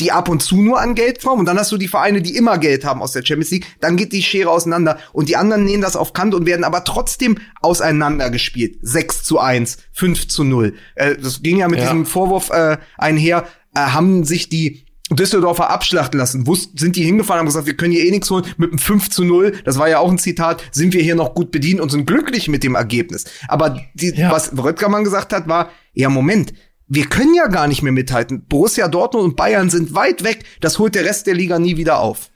die 0.00 0.12
ab 0.12 0.28
und 0.28 0.40
zu 0.42 0.62
nur 0.62 0.80
an 0.80 0.94
Geld 0.94 1.22
kommen 1.24 1.40
und 1.40 1.46
dann 1.46 1.58
hast 1.58 1.72
du 1.72 1.76
die 1.76 1.88
Vereine, 1.88 2.22
die 2.22 2.36
immer 2.36 2.58
Geld 2.58 2.84
haben 2.84 3.02
aus 3.02 3.10
der 3.12 3.24
Champions 3.26 3.50
League, 3.50 3.66
dann 3.80 3.96
geht 3.96 4.12
die 4.12 4.22
Schere 4.22 4.48
auseinander 4.50 4.96
und 5.12 5.28
die 5.28 5.36
anderen 5.36 5.64
nehmen 5.64 5.82
das 5.82 5.96
auf 5.96 6.12
Kant 6.12 6.34
und 6.34 6.46
werden 6.46 6.62
aber 6.64 6.84
trotzdem 6.84 7.38
auseinandergespielt. 7.62 8.78
6 8.82 9.24
zu 9.24 9.38
1, 9.38 9.78
5 9.92 10.28
zu 10.28 10.44
0. 10.44 10.74
Äh, 10.94 11.16
das 11.16 11.42
ging 11.42 11.58
ja 11.58 11.68
mit 11.68 11.78
Ja. 11.80 11.86
diesem 11.86 12.06
Vorwurf 12.06 12.50
äh, 12.50 12.76
einher, 12.96 13.44
äh, 13.74 13.80
haben 13.80 14.24
sich 14.24 14.48
die 14.48 14.84
Düsseldorfer 15.10 15.70
abschlachten 15.70 16.18
lassen. 16.20 16.44
Sind 16.76 16.94
die 16.96 17.02
hingefahren, 17.02 17.40
haben 17.40 17.46
gesagt, 17.46 17.66
wir 17.66 17.76
können 17.76 17.92
hier 17.92 18.04
eh 18.04 18.10
nichts 18.10 18.30
holen. 18.30 18.44
Mit 18.58 18.70
einem 18.70 18.78
5 18.78 19.08
zu 19.10 19.24
0, 19.24 19.52
das 19.64 19.78
war 19.78 19.88
ja 19.88 20.00
auch 20.00 20.10
ein 20.10 20.18
Zitat, 20.18 20.62
sind 20.70 20.92
wir 20.92 21.02
hier 21.02 21.14
noch 21.14 21.34
gut 21.34 21.50
bedient 21.50 21.80
und 21.80 21.90
sind 21.90 22.06
glücklich 22.06 22.48
mit 22.48 22.62
dem 22.62 22.74
Ergebnis. 22.74 23.24
Aber 23.48 23.80
die, 23.94 24.10
Ja. 24.14 24.30
was 24.30 24.52
Röttgermann 24.56 25.04
gesagt 25.04 25.32
hat, 25.32 25.48
war, 25.48 25.70
ja, 25.94 26.10
Moment, 26.10 26.52
wir 26.88 27.06
können 27.06 27.34
ja 27.34 27.46
gar 27.48 27.68
nicht 27.68 27.82
mehr 27.82 27.92
mithalten. 27.92 28.44
Borussia 28.48 28.88
Dortmund 28.88 29.24
und 29.24 29.36
Bayern 29.36 29.70
sind 29.70 29.94
weit 29.94 30.24
weg. 30.24 30.44
Das 30.60 30.78
holt 30.78 30.94
der 30.94 31.04
Rest 31.04 31.26
der 31.26 31.34
Liga 31.34 31.58
nie 31.58 31.76
wieder 31.76 32.00
auf. 32.00 32.30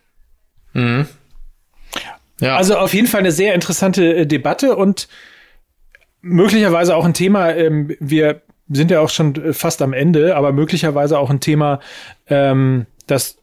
Ja. 2.40 2.57
Also 2.57 2.76
auf 2.76 2.92
jeden 2.92 3.07
Fall 3.07 3.20
eine 3.20 3.32
sehr 3.32 3.55
interessante 3.55 4.14
äh, 4.14 4.26
Debatte 4.26 4.76
und 4.76 5.09
möglicherweise 6.20 6.96
auch 6.96 7.05
ein 7.05 7.14
Thema, 7.14 7.50
ähm, 7.55 7.94
wir 8.00 8.42
sind 8.68 8.90
ja 8.90 9.00
auch 9.00 9.11
schon 9.11 9.34
äh, 9.36 9.53
fast 9.53 9.80
am 9.80 9.92
Ende, 9.92 10.36
aber 10.36 10.53
möglicherweise 10.53 11.18
auch 11.18 11.30
ein 11.30 11.40
Thema, 11.40 11.80
ähm, 12.26 12.86
das, 13.07 13.38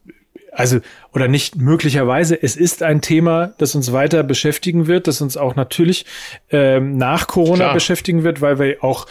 also, 0.52 0.80
oder 1.12 1.28
nicht 1.28 1.56
möglicherweise, 1.56 2.40
es 2.40 2.56
ist 2.56 2.82
ein 2.82 3.00
Thema, 3.00 3.54
das 3.58 3.74
uns 3.74 3.92
weiter 3.92 4.22
beschäftigen 4.22 4.86
wird, 4.86 5.06
das 5.06 5.20
uns 5.20 5.36
auch 5.36 5.56
natürlich 5.56 6.04
ähm, 6.50 6.98
nach 6.98 7.26
Corona 7.26 7.64
Klar. 7.64 7.74
beschäftigen 7.74 8.22
wird, 8.22 8.40
weil 8.40 8.58
wir 8.58 8.84
auch 8.84 9.06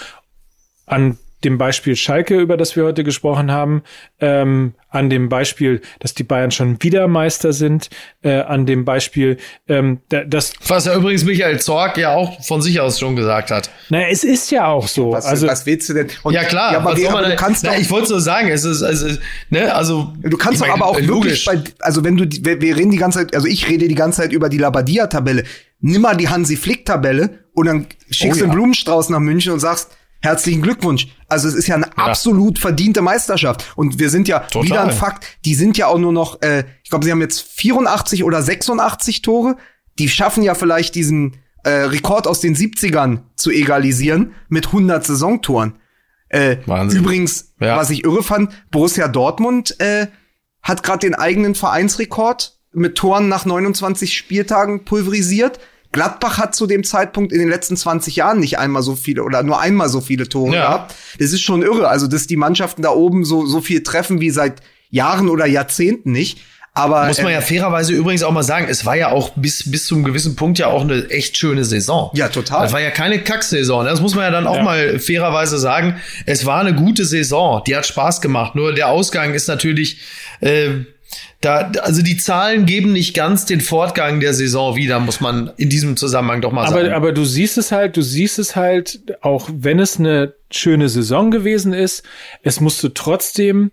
an 0.86 1.18
dem 1.44 1.58
Beispiel 1.58 1.96
Schalke, 1.96 2.40
über 2.40 2.58
das 2.58 2.76
wir 2.76 2.84
heute 2.84 3.04
gesprochen 3.04 3.52
haben, 3.52 3.84
ähm, 4.20 4.74
an 4.90 5.10
dem 5.10 5.30
Beispiel, 5.30 5.82
dass 6.00 6.14
die 6.14 6.24
Bayern 6.24 6.52
schon 6.52 6.82
wieder 6.82 7.08
Meister 7.08 7.54
sind, 7.54 7.90
äh, 8.24 8.40
an 8.42 8.66
dem 8.66 8.86
Beispiel, 8.86 9.38
ähm, 9.68 10.00
das 10.10 10.54
was 10.68 10.86
ja 10.86 10.96
übrigens 10.96 11.24
Michael 11.24 11.60
Zorg 11.60 11.98
ja 11.98 12.14
auch 12.14 12.44
von 12.44 12.62
sich 12.62 12.80
aus 12.80 13.00
schon 13.00 13.16
gesagt 13.16 13.52
hat. 13.52 13.70
Na, 13.90 14.08
es 14.10 14.24
ist 14.24 14.52
ja 14.52 14.68
auch 14.68 14.88
so. 14.88 15.12
Was, 15.12 15.26
also 15.26 15.48
was 15.48 15.66
willst 15.66 15.90
du 15.90 15.94
denn? 15.94 16.08
Und, 16.24 16.34
ja 16.34 16.44
klar, 16.44 16.74
ja, 16.74 16.80
aber, 16.80 16.98
wie, 16.98 17.08
aber 17.08 17.24
du 17.24 17.36
kannst 17.36 17.64
na, 17.64 17.72
doch, 17.72 17.80
ich 17.80 17.90
wollte 17.90 18.08
so 18.08 18.20
sagen, 18.20 18.50
es 18.50 18.66
ist 18.66 18.82
also 18.82 19.08
ne, 19.50 19.74
also 19.74 20.14
du 20.22 20.38
kannst 20.38 20.62
doch 20.62 20.68
mein, 20.68 20.76
aber 20.76 20.88
auch 20.88 21.00
logisch. 21.00 21.46
wirklich 21.46 21.66
bei, 21.66 21.86
also 21.86 22.04
wenn 22.04 22.18
du 22.18 22.26
wir, 22.44 22.60
wir 22.60 22.76
reden 22.76 22.92
die 22.92 22.98
ganze 22.98 23.20
Zeit, 23.20 23.36
also 23.36 23.48
ich 23.48 23.70
rede 23.70 23.88
die 23.88 23.96
ganze 23.96 24.22
Zeit 24.22 24.34
über 24.34 24.50
die 24.50 24.58
Labadia 24.58 25.08
Tabelle. 25.08 25.44
Nimm 25.82 26.02
mal 26.02 26.18
die 26.18 26.28
Hansi 26.28 26.58
Flick 26.58 26.86
Tabelle 26.86 27.40
und 27.54 27.68
dann 27.68 27.88
schickst 28.10 28.42
du 28.42 28.44
Oh 28.44 28.48
ja. 28.48 28.52
einen 28.52 28.54
Blumenstrauß 28.54 29.10
nach 29.10 29.20
München 29.20 29.54
und 29.54 29.60
sagst 29.60 29.92
Herzlichen 30.22 30.61
Glückwunsch. 30.61 31.07
Also 31.28 31.47
es 31.47 31.53
ist 31.55 31.67
ja 31.67 31.76
eine 31.76 31.97
absolut 31.97 32.59
verdiente 32.59 33.01
Meisterschaft. 33.01 33.72
Und 33.76 33.99
wir 33.99 34.09
sind 34.09 34.28
ja 34.28 34.39
Total. 34.39 34.63
wieder 34.63 34.82
ein 34.84 34.91
Fakt, 34.91 35.26
die 35.45 35.55
sind 35.55 35.78
ja 35.78 35.88
auch 35.88 35.97
nur 35.97 36.11
noch, 36.11 36.41
äh, 36.41 36.65
ich 36.84 36.89
glaube, 36.89 37.05
sie 37.05 37.11
haben 37.11 37.22
jetzt 37.22 37.41
84 37.41 38.24
oder 38.24 38.41
86 38.41 39.22
Tore. 39.22 39.55
Die 39.97 40.09
schaffen 40.09 40.43
ja 40.43 40.55
vielleicht 40.55 40.95
diesen 40.95 41.38
äh, 41.63 41.70
Rekord 41.70 42.28
aus 42.28 42.39
den 42.41 42.55
70ern 42.55 43.20
zu 43.36 43.51
egalisieren 43.51 44.34
mit 44.49 44.67
100 44.67 45.05
Saisontoren. 45.05 45.76
Äh, 46.30 46.57
Wahnsinn. 46.65 46.99
übrigens, 47.01 47.53
Ja. 47.59 47.78
was 47.78 47.89
ich 47.89 48.03
irre 48.03 48.22
fand, 48.24 48.51
Borussia 48.72 49.07
Dortmund 49.07 49.80
äh, 49.80 50.07
hat 50.61 50.84
gerade 50.84 50.99
den 50.99 51.15
eigenen 51.15 51.55
Vereinsrekord 51.55 52.57
mit 52.72 52.95
Toren 52.95 53.30
nach 53.30 53.45
29 53.45 54.15
Spieltagen 54.15 54.86
pulverisiert. 54.86 55.59
Gladbach 55.92 56.38
hat 56.38 56.54
zu 56.56 56.68
dem 56.68 56.84
Zeitpunkt 56.84 57.32
in 57.34 57.40
den 57.40 57.50
letzten 57.50 57.76
20 57.76 58.16
Jahren 58.16 58.40
nicht 58.40 58.60
einmal 58.60 58.84
so 58.84 58.96
viele 58.96 59.24
oder 59.24 59.42
nur 59.44 59.60
einmal 59.60 59.90
so 59.90 60.02
viele 60.02 60.30
Tore 60.30 60.54
Ja. 60.56 60.62
gehabt. 60.62 60.96
Das 61.18 61.32
ist 61.32 61.42
schon 61.42 61.64
irre. 61.64 61.88
Also, 61.88 62.08
dass 62.08 62.28
die 62.28 62.38
Mannschaften 62.38 62.82
da 62.84 62.90
oben 62.92 63.26
so, 63.26 63.46
so 63.46 63.60
viel 63.62 63.82
treffen 63.84 64.22
wie 64.22 64.30
seit 64.30 64.62
Jahren 64.92 65.30
oder 65.30 65.46
Jahrzehnten 65.46 66.12
nicht. 66.12 66.40
Aber 66.76 67.08
Muss 67.08 67.18
man 67.18 67.32
äh, 67.32 67.36
ja 67.36 67.42
fairerweise 67.42 67.94
übrigens 67.94 68.22
auch 68.24 68.32
mal 68.32 68.44
sagen, 68.44 68.68
es 68.70 68.86
war 68.86 68.96
ja 68.96 69.10
auch 69.12 69.32
bis, 69.36 69.70
bis 69.70 69.88
zu 69.88 69.96
einem 69.96 70.04
gewissen 70.06 70.36
Punkt 70.36 70.60
ja 70.60 70.68
auch 70.68 70.82
eine 70.82 71.10
echt 71.10 71.36
schöne 71.38 71.66
Saison. 71.66 72.12
Ja, 72.14 72.30
total. 72.30 72.62
Das 72.64 72.72
war 72.74 72.80
ja 72.80 72.92
keine 72.92 73.20
Kacksaison. 73.22 73.86
Das 73.86 74.00
muss 74.00 74.14
man 74.16 74.26
ja 74.26 74.32
dann 74.32 74.46
auch 74.48 74.62
mal 74.62 75.00
fairerweise 75.00 75.58
sagen. 75.58 75.96
Es 76.28 76.46
war 76.46 76.60
eine 76.62 76.76
gute 76.76 77.06
Saison. 77.06 77.64
Die 77.66 77.76
hat 77.76 77.86
Spaß 77.88 78.22
gemacht. 78.22 78.56
Nur 78.56 78.74
der 78.74 78.88
Ausgang 78.90 79.34
ist 79.34 79.48
natürlich, 79.48 80.00
äh, 80.42 80.70
da, 81.42 81.72
also 81.82 82.02
die 82.02 82.18
Zahlen 82.18 82.66
geben 82.66 82.92
nicht 82.92 83.14
ganz 83.14 83.46
den 83.46 83.62
Fortgang 83.62 84.20
der 84.20 84.34
Saison 84.34 84.76
wieder, 84.76 85.00
muss 85.00 85.22
man 85.22 85.52
in 85.56 85.70
diesem 85.70 85.96
Zusammenhang 85.96 86.42
doch 86.42 86.52
mal 86.52 86.66
aber, 86.66 86.82
sagen. 86.82 86.94
aber 86.94 87.12
du 87.14 87.24
siehst 87.24 87.58
es 87.58 87.72
halt, 87.72 87.96
du 87.96 88.02
siehst 88.02 88.40
es 88.40 88.58
halt, 88.58 89.18
auch 89.22 89.50
wenn 89.54 89.80
es 89.80 90.00
eine 90.00 90.34
schöne 90.52 90.90
Saison 90.90 91.32
gewesen 91.32 91.72
ist, 91.72 92.04
es 92.44 92.60
musste 92.60 92.94
trotzdem 92.94 93.72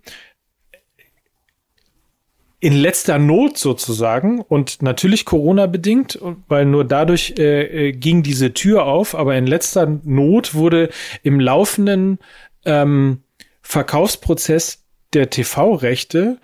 in 2.60 2.72
letzter 2.72 3.18
Not 3.18 3.58
sozusagen 3.58 4.40
und 4.40 4.80
natürlich 4.80 5.24
Corona 5.24 5.66
bedingt, 5.66 6.18
weil 6.48 6.66
nur 6.66 6.84
dadurch 6.84 7.34
äh, 7.38 7.88
äh, 7.88 7.92
ging 7.92 8.22
diese 8.22 8.54
Tür 8.54 8.84
auf, 8.86 9.14
aber 9.14 9.36
in 9.36 9.46
letzter 9.46 9.86
Not 10.04 10.54
wurde 10.54 10.90
im 11.22 11.40
laufenden 11.40 12.18
ähm, 12.64 13.22
Verkaufsprozess 13.60 14.84
der 15.12 15.30
TV-Rechte 15.30 16.38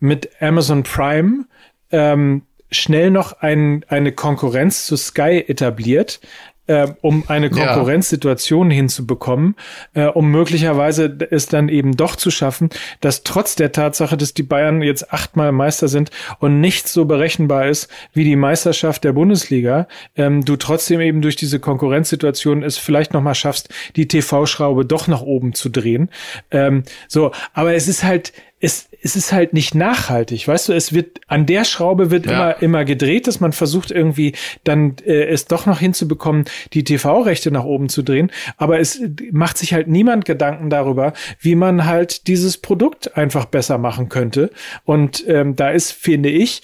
mit 0.00 0.30
Amazon 0.40 0.82
Prime 0.82 1.46
ähm, 1.90 2.42
schnell 2.70 3.10
noch 3.10 3.40
ein, 3.40 3.84
eine 3.88 4.12
Konkurrenz 4.12 4.86
zu 4.86 4.96
Sky 4.96 5.44
etabliert, 5.46 6.20
äh, 6.66 6.88
um 7.02 7.24
eine 7.28 7.50
Ja. 7.50 7.66
Konkurrenzsituation 7.66 8.70
hinzubekommen, 8.70 9.54
äh, 9.92 10.06
um 10.06 10.30
möglicherweise 10.30 11.16
es 11.30 11.46
dann 11.46 11.68
eben 11.68 11.96
doch 11.96 12.16
zu 12.16 12.30
schaffen, 12.30 12.70
dass 13.00 13.22
trotz 13.22 13.54
der 13.54 13.72
Tatsache, 13.72 14.16
dass 14.16 14.34
die 14.34 14.42
Bayern 14.42 14.82
jetzt 14.82 15.12
achtmal 15.12 15.52
Meister 15.52 15.88
sind 15.88 16.10
und 16.38 16.60
nichts 16.60 16.92
so 16.92 17.04
berechenbar 17.04 17.66
ist 17.66 17.88
wie 18.12 18.24
die 18.24 18.36
Meisterschaft 18.36 19.04
der 19.04 19.12
Bundesliga, 19.12 19.88
ähm, 20.16 20.44
du 20.44 20.56
trotzdem 20.56 21.00
eben 21.00 21.20
durch 21.20 21.36
diese 21.36 21.60
Konkurrenzsituation 21.60 22.62
es 22.62 22.78
vielleicht 22.78 23.12
noch 23.12 23.22
mal 23.22 23.34
schaffst, 23.34 23.68
die 23.96 24.08
TV-Schraube 24.08 24.86
doch 24.86 25.06
nach 25.06 25.22
oben 25.22 25.52
zu 25.52 25.68
drehen. 25.68 26.10
Ähm, 26.50 26.84
so, 27.08 27.32
aber 27.52 27.74
es 27.74 27.88
ist 27.88 28.04
halt 28.04 28.32
es, 28.60 28.88
es 29.02 29.16
ist 29.16 29.32
halt 29.32 29.52
nicht 29.52 29.74
nachhaltig, 29.74 30.48
weißt 30.48 30.68
du, 30.68 30.72
es 30.72 30.92
wird 30.94 31.20
an 31.26 31.44
der 31.46 31.64
Schraube 31.64 32.10
wird 32.10 32.26
Ja. 32.26 32.32
immer 32.32 32.62
immer 32.62 32.84
gedreht, 32.84 33.26
dass 33.26 33.40
man 33.40 33.52
versucht 33.52 33.90
irgendwie 33.90 34.32
dann 34.64 34.96
äh, 35.04 35.24
es 35.24 35.46
doch 35.46 35.66
noch 35.66 35.80
hinzubekommen, 35.80 36.44
die 36.72 36.84
TV-Rechte 36.84 37.50
nach 37.50 37.64
oben 37.64 37.88
zu 37.88 38.02
drehen, 38.02 38.30
aber 38.56 38.80
es 38.80 39.00
macht 39.32 39.58
sich 39.58 39.74
halt 39.74 39.88
niemand 39.88 40.24
Gedanken 40.24 40.70
darüber, 40.70 41.12
wie 41.40 41.54
man 41.56 41.84
halt 41.84 42.26
dieses 42.26 42.56
Produkt 42.58 43.16
einfach 43.16 43.44
besser 43.44 43.76
machen 43.78 44.08
könnte. 44.08 44.50
Und 44.84 45.24
ähm, 45.28 45.56
da 45.56 45.70
ist 45.70 45.92
finde 45.92 46.30
ich 46.30 46.62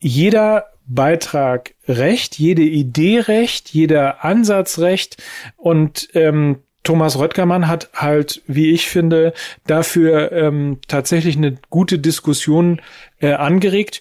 jeder 0.00 0.66
Beitrag 0.86 1.74
recht, 1.86 2.38
jede 2.38 2.62
Idee 2.62 3.20
recht, 3.20 3.68
jeder 3.70 4.24
Ansatz 4.24 4.78
recht. 4.78 5.22
Und 5.56 6.08
ähm, 6.14 6.58
Thomas 6.88 7.18
Röttgermann 7.18 7.68
hat 7.68 7.90
halt, 7.92 8.40
wie 8.46 8.70
ich 8.72 8.88
finde, 8.88 9.34
dafür 9.66 10.32
ähm, 10.32 10.78
tatsächlich 10.88 11.36
eine 11.36 11.58
gute 11.68 11.98
Diskussion 11.98 12.80
äh, 13.20 13.32
angeregt. 13.34 14.00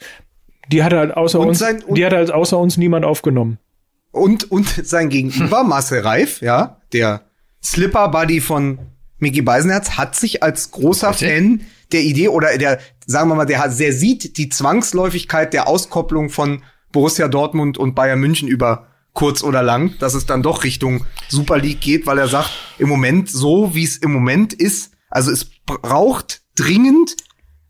Die 0.71 0.83
hat 0.85 0.93
halt 0.93 1.11
außer 1.15 1.38
Und 1.41 1.49
uns, 1.49 1.59
sein- 1.59 1.83
die 1.89 2.05
hat 2.05 2.13
halt 2.13 2.31
außer 2.31 2.57
uns 2.57 2.77
niemand 2.77 3.03
aufgenommen. 3.03 3.57
und, 4.11 4.49
und 4.49 4.67
sein 4.69 5.09
Gegenüber, 5.09 5.63
Marcel 5.65 5.99
Reif, 5.99 6.41
ja, 6.41 6.79
der 6.93 7.23
Slipper-Buddy 7.61 8.39
von 8.39 8.79
Mickey 9.19 9.41
Beisenherz, 9.41 9.97
hat 9.97 10.15
sich 10.15 10.41
als 10.43 10.71
großer. 10.71 11.11
Fan 11.13 11.61
der 11.91 12.01
Idee 12.01 12.27
oder 12.29 12.57
der, 12.57 12.79
sagen 13.05 13.29
wir 13.29 13.35
mal, 13.35 13.45
der, 13.45 13.59
hat- 13.59 13.77
der 13.79 13.91
sieht 13.93 14.38
die 14.38 14.47
Zwangsläufigkeit 14.49 15.53
der 15.53 15.67
Auskopplung 15.67 16.29
von 16.29 16.63
Borussia 16.93 17.27
Dortmund 17.27 17.77
und 17.77 17.95
Bayern 17.95 18.19
München 18.19 18.47
über 18.47 18.88
kurz 19.18 19.41
oder 19.41 19.63
lang, 19.63 19.95
dass 19.97 20.13
es 20.13 20.28
dann 20.28 20.43
doch 20.43 20.63
Richtung 20.63 21.03
Super 21.28 21.57
League 21.57 21.82
geht, 21.82 22.05
weil 22.05 22.20
er 22.20 22.28
sagt, 22.28 22.51
im 22.78 22.88
Moment 22.88 23.32
so, 23.32 23.74
wie 23.74 23.84
es 23.84 23.97
im 23.97 24.13
Moment 24.13 24.53
ist, 24.53 24.91
also 25.09 25.32
es 25.32 25.49
braucht 25.65 26.41
dringend 26.55 27.18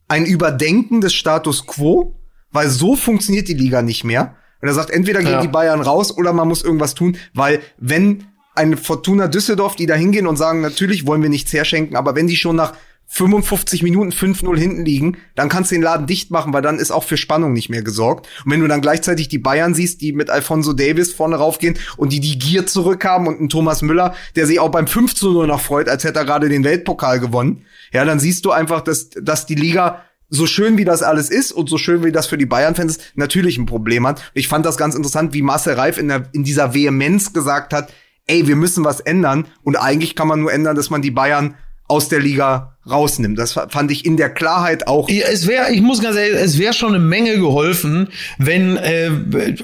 ein 0.09 0.25
Überdenken 0.25 0.99
des 0.99 1.13
Status 1.13 1.65
quo, 1.65 2.19
weil 2.51 2.69
so 2.69 2.97
funktioniert 2.97 3.47
die 3.47 3.53
Liga 3.53 3.81
nicht 3.81 4.03
mehr. 4.03 4.35
Und 4.61 4.67
er 4.67 4.73
sagt, 4.73 4.89
entweder 4.89 5.21
gehen 5.21 5.31
Ja. 5.31 5.41
die 5.41 5.47
Bayern 5.47 5.79
raus 5.79 6.15
oder 6.17 6.33
man 6.33 6.49
muss 6.49 6.63
irgendwas 6.63 6.95
tun, 6.95 7.15
weil 7.33 7.61
wenn 7.77 8.25
eine 8.53 8.75
Fortuna 8.75 9.29
Düsseldorf, 9.29 9.77
die 9.77 9.85
da 9.85 9.95
hingehen 9.95 10.27
und 10.27 10.35
sagen, 10.35 10.59
natürlich 10.59 11.07
wollen 11.07 11.21
wir 11.21 11.29
nichts 11.29 11.53
herschenken, 11.53 11.95
aber 11.95 12.13
wenn 12.15 12.27
die 12.27 12.35
schon 12.35 12.57
nach 12.57 12.73
55 13.09 13.83
Minuten 13.83 14.11
5-0 14.11 14.57
hinten 14.57 14.85
liegen, 14.85 15.17
dann 15.35 15.47
kannst 15.47 15.71
du 15.71 15.75
den 15.75 15.81
Laden 15.81 16.07
dicht 16.07 16.29
machen, 16.29 16.53
weil 16.53 16.61
dann 16.61 16.77
ist 16.77 16.91
auch 16.91 17.03
für 17.03 17.17
Spannung 17.17 17.53
nicht 17.53 17.69
mehr 17.69 17.81
gesorgt. 17.81 18.27
Und 18.43 18.51
wenn 18.51 18.59
du 18.59 18.67
dann 18.67 18.81
gleichzeitig 18.81 19.29
die 19.29 19.39
Bayern 19.39 19.73
siehst, 19.73 20.01
die 20.01 20.11
mit 20.11 20.29
Alfonso 20.29 20.73
Davis 20.73 21.13
vorne 21.13 21.37
raufgehen 21.37 21.77
und 21.95 22.11
die 22.11 22.19
die 22.19 22.37
Gier 22.37 22.67
zurückhaben 22.67 23.27
und 23.27 23.39
einen 23.39 23.49
Thomas 23.49 23.81
Müller, 23.81 24.13
der 24.35 24.45
sich 24.45 24.59
auch 24.59 24.69
beim 24.69 24.87
5 24.87 25.15
zu 25.15 25.31
0 25.31 25.47
noch 25.47 25.61
freut, 25.61 25.87
als 25.87 26.03
hätte 26.03 26.19
er 26.19 26.25
gerade 26.25 26.49
den 26.49 26.65
Weltpokal 26.65 27.19
gewonnen, 27.19 27.63
ja, 27.93 28.03
dann 28.03 28.19
siehst 28.19 28.43
du 28.45 28.51
einfach, 28.51 28.81
dass, 28.81 29.09
dass 29.09 29.45
die 29.45 29.55
Liga 29.55 30.03
so 30.29 30.45
schön 30.45 30.77
wie 30.77 30.85
das 30.85 31.03
alles 31.03 31.29
ist 31.29 31.53
und 31.53 31.69
so 31.69 31.77
schön 31.77 32.03
wie 32.03 32.11
das 32.11 32.27
für 32.27 32.37
die 32.37 32.45
Bayern-Fans 32.45 32.97
ist, 32.97 33.13
natürlich 33.15 33.57
ein 33.57 33.65
Problem 33.65 34.05
hat. 34.05 34.21
Ich 34.33 34.49
fand 34.49 34.65
das 34.65 34.75
ganz 34.75 34.95
interessant, 34.95 35.33
wie 35.33 35.41
Marcel 35.41 35.75
Reif 35.75 35.97
in, 35.97 36.09
der, 36.09 36.27
in 36.33 36.43
dieser 36.43 36.73
Vehemenz 36.73 37.31
gesagt 37.31 37.73
hat, 37.73 37.93
ey, 38.27 38.45
wir 38.47 38.57
müssen 38.57 38.83
was 38.83 38.99
ändern 38.99 39.47
und 39.63 39.77
eigentlich 39.77 40.15
kann 40.15 40.27
man 40.27 40.41
nur 40.41 40.51
ändern, 40.51 40.75
dass 40.75 40.89
man 40.89 41.01
die 41.01 41.11
Bayern 41.11 41.55
aus 41.87 42.09
der 42.09 42.19
Liga 42.19 42.76
rausnimmt. 42.89 43.37
Das 43.37 43.53
fa- 43.53 43.67
fand 43.69 43.91
ich 43.91 44.05
in 44.05 44.17
der 44.17 44.29
Klarheit 44.29 44.87
auch. 44.87 45.09
Ja, 45.09 45.25
es 45.31 45.47
wäre, 45.47 45.71
ich 45.71 45.81
muss 45.81 46.01
ganz 46.01 46.15
ehrlich, 46.15 46.39
es 46.41 46.57
wäre 46.57 46.73
schon 46.73 46.95
eine 46.95 47.03
Menge 47.03 47.37
geholfen, 47.37 48.09
wenn 48.37 48.77
äh, 48.77 49.11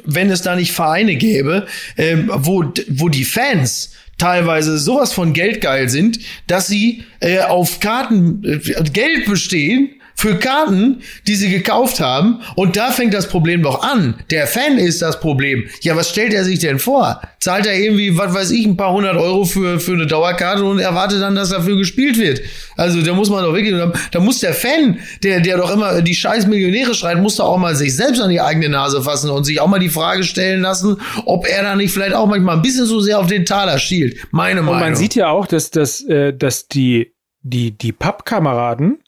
wenn 0.05 0.29
es 0.29 0.41
da 0.41 0.55
nicht 0.55 0.71
Vereine 0.73 1.15
gäbe, 1.15 1.65
äh, 1.95 2.17
wo 2.27 2.63
wo 2.89 3.09
die 3.09 3.25
Fans 3.25 3.91
teilweise 4.17 4.77
sowas 4.77 5.11
von 5.11 5.33
geldgeil 5.33 5.89
sind, 5.89 6.19
dass 6.47 6.67
sie 6.67 7.03
äh, 7.19 7.39
auf 7.39 7.79
Karten 7.79 8.43
äh, 8.43 8.83
Geld 8.91 9.25
bestehen 9.25 9.89
für 10.15 10.35
Karten, 10.35 11.01
die 11.27 11.35
sie 11.35 11.49
gekauft 11.49 11.99
haben. 11.99 12.41
Und 12.55 12.77
da 12.77 12.91
fängt 12.91 13.13
das 13.13 13.27
Problem 13.27 13.63
doch 13.63 13.83
an. 13.83 14.15
Der 14.31 14.47
Fan 14.47 14.77
ist 14.77 15.01
das 15.01 15.19
Problem. 15.19 15.67
Ja, 15.81 15.95
was 15.95 16.09
stellt 16.09 16.33
er 16.33 16.43
sich 16.43 16.59
denn 16.59 16.79
vor? 16.79 17.21
Zahlt 17.39 17.65
er 17.65 17.77
irgendwie, 17.77 18.17
was 18.17 18.33
weiß 18.33 18.51
ich, 18.51 18.65
ein 18.65 18.77
paar 18.77 18.93
hundert 18.93 19.17
Euro 19.17 19.43
für, 19.43 19.79
für 19.79 19.93
eine 19.93 20.07
Dauerkarte 20.07 20.63
und 20.63 20.79
erwartet 20.79 21.21
dann, 21.21 21.35
dass 21.35 21.49
dafür 21.49 21.77
gespielt 21.77 22.17
wird? 22.17 22.41
Also 22.77 23.01
da 23.01 23.13
muss 23.13 23.29
man 23.29 23.43
doch 23.43 23.53
wirklich, 23.53 23.75
da 24.11 24.19
muss 24.19 24.39
der 24.39 24.53
Fan, 24.53 24.99
der, 25.23 25.41
der 25.41 25.57
doch 25.57 25.71
immer 25.71 26.01
die 26.01 26.15
scheiß 26.15 26.47
Millionäre 26.47 26.93
schreit, 26.93 27.21
muss 27.21 27.35
doch 27.35 27.45
auch 27.45 27.57
mal 27.57 27.75
sich 27.75 27.95
selbst 27.95 28.21
an 28.21 28.29
die 28.29 28.41
eigene 28.41 28.69
Nase 28.69 29.01
fassen 29.01 29.29
und 29.29 29.43
sich 29.43 29.59
auch 29.59 29.67
mal 29.67 29.79
die 29.79 29.89
Frage 29.89 30.23
stellen 30.23 30.61
lassen, 30.61 30.97
ob 31.25 31.47
er 31.47 31.63
da 31.63 31.75
nicht 31.75 31.93
vielleicht 31.93 32.15
auch 32.15 32.27
manchmal 32.27 32.55
ein 32.55 32.61
bisschen 32.61 32.85
so 32.85 33.01
sehr 33.01 33.19
auf 33.19 33.27
den 33.27 33.45
Taler 33.45 33.77
schielt. 33.77 34.17
Meine 34.31 34.61
Meinung. 34.61 34.75
Und 34.75 34.79
man 34.79 34.95
sieht 34.95 35.15
ja 35.15 35.29
auch, 35.29 35.47
dass, 35.47 35.69
dass, 35.69 36.01
äh, 36.01 36.33
dass 36.33 36.67
die, 36.67 37.13
die, 37.41 37.77
die 37.77 37.91
Pappkameraden 37.91 39.02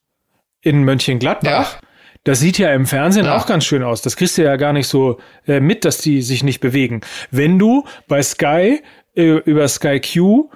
in 0.65 0.83
Mönchengladbach, 0.83 1.73
Ja. 1.73 1.79
das 2.25 2.39
sieht 2.41 2.57
ja 2.57 2.73
im 2.73 2.85
Fernsehen 2.85 3.25
Ja. 3.25 3.37
auch 3.37 3.45
ganz 3.47 3.63
schön 3.65 3.83
aus. 3.83 4.01
Das 4.01 4.17
kriegst 4.17 4.37
du 4.37 4.43
ja 4.43 4.55
gar 4.57 4.73
nicht 4.73 4.87
so 4.87 5.19
äh, 5.47 5.59
mit, 5.61 5.85
dass 5.85 5.99
die 5.99 6.21
sich 6.21 6.43
nicht 6.43 6.59
bewegen. 6.59 7.01
Wenn 7.31 7.57
du 7.59 7.85
bei 8.07 8.21
Sky 8.21 8.81
äh, 9.15 9.23
über 9.23 9.67
Sky 9.67 10.01
Q 10.01 10.49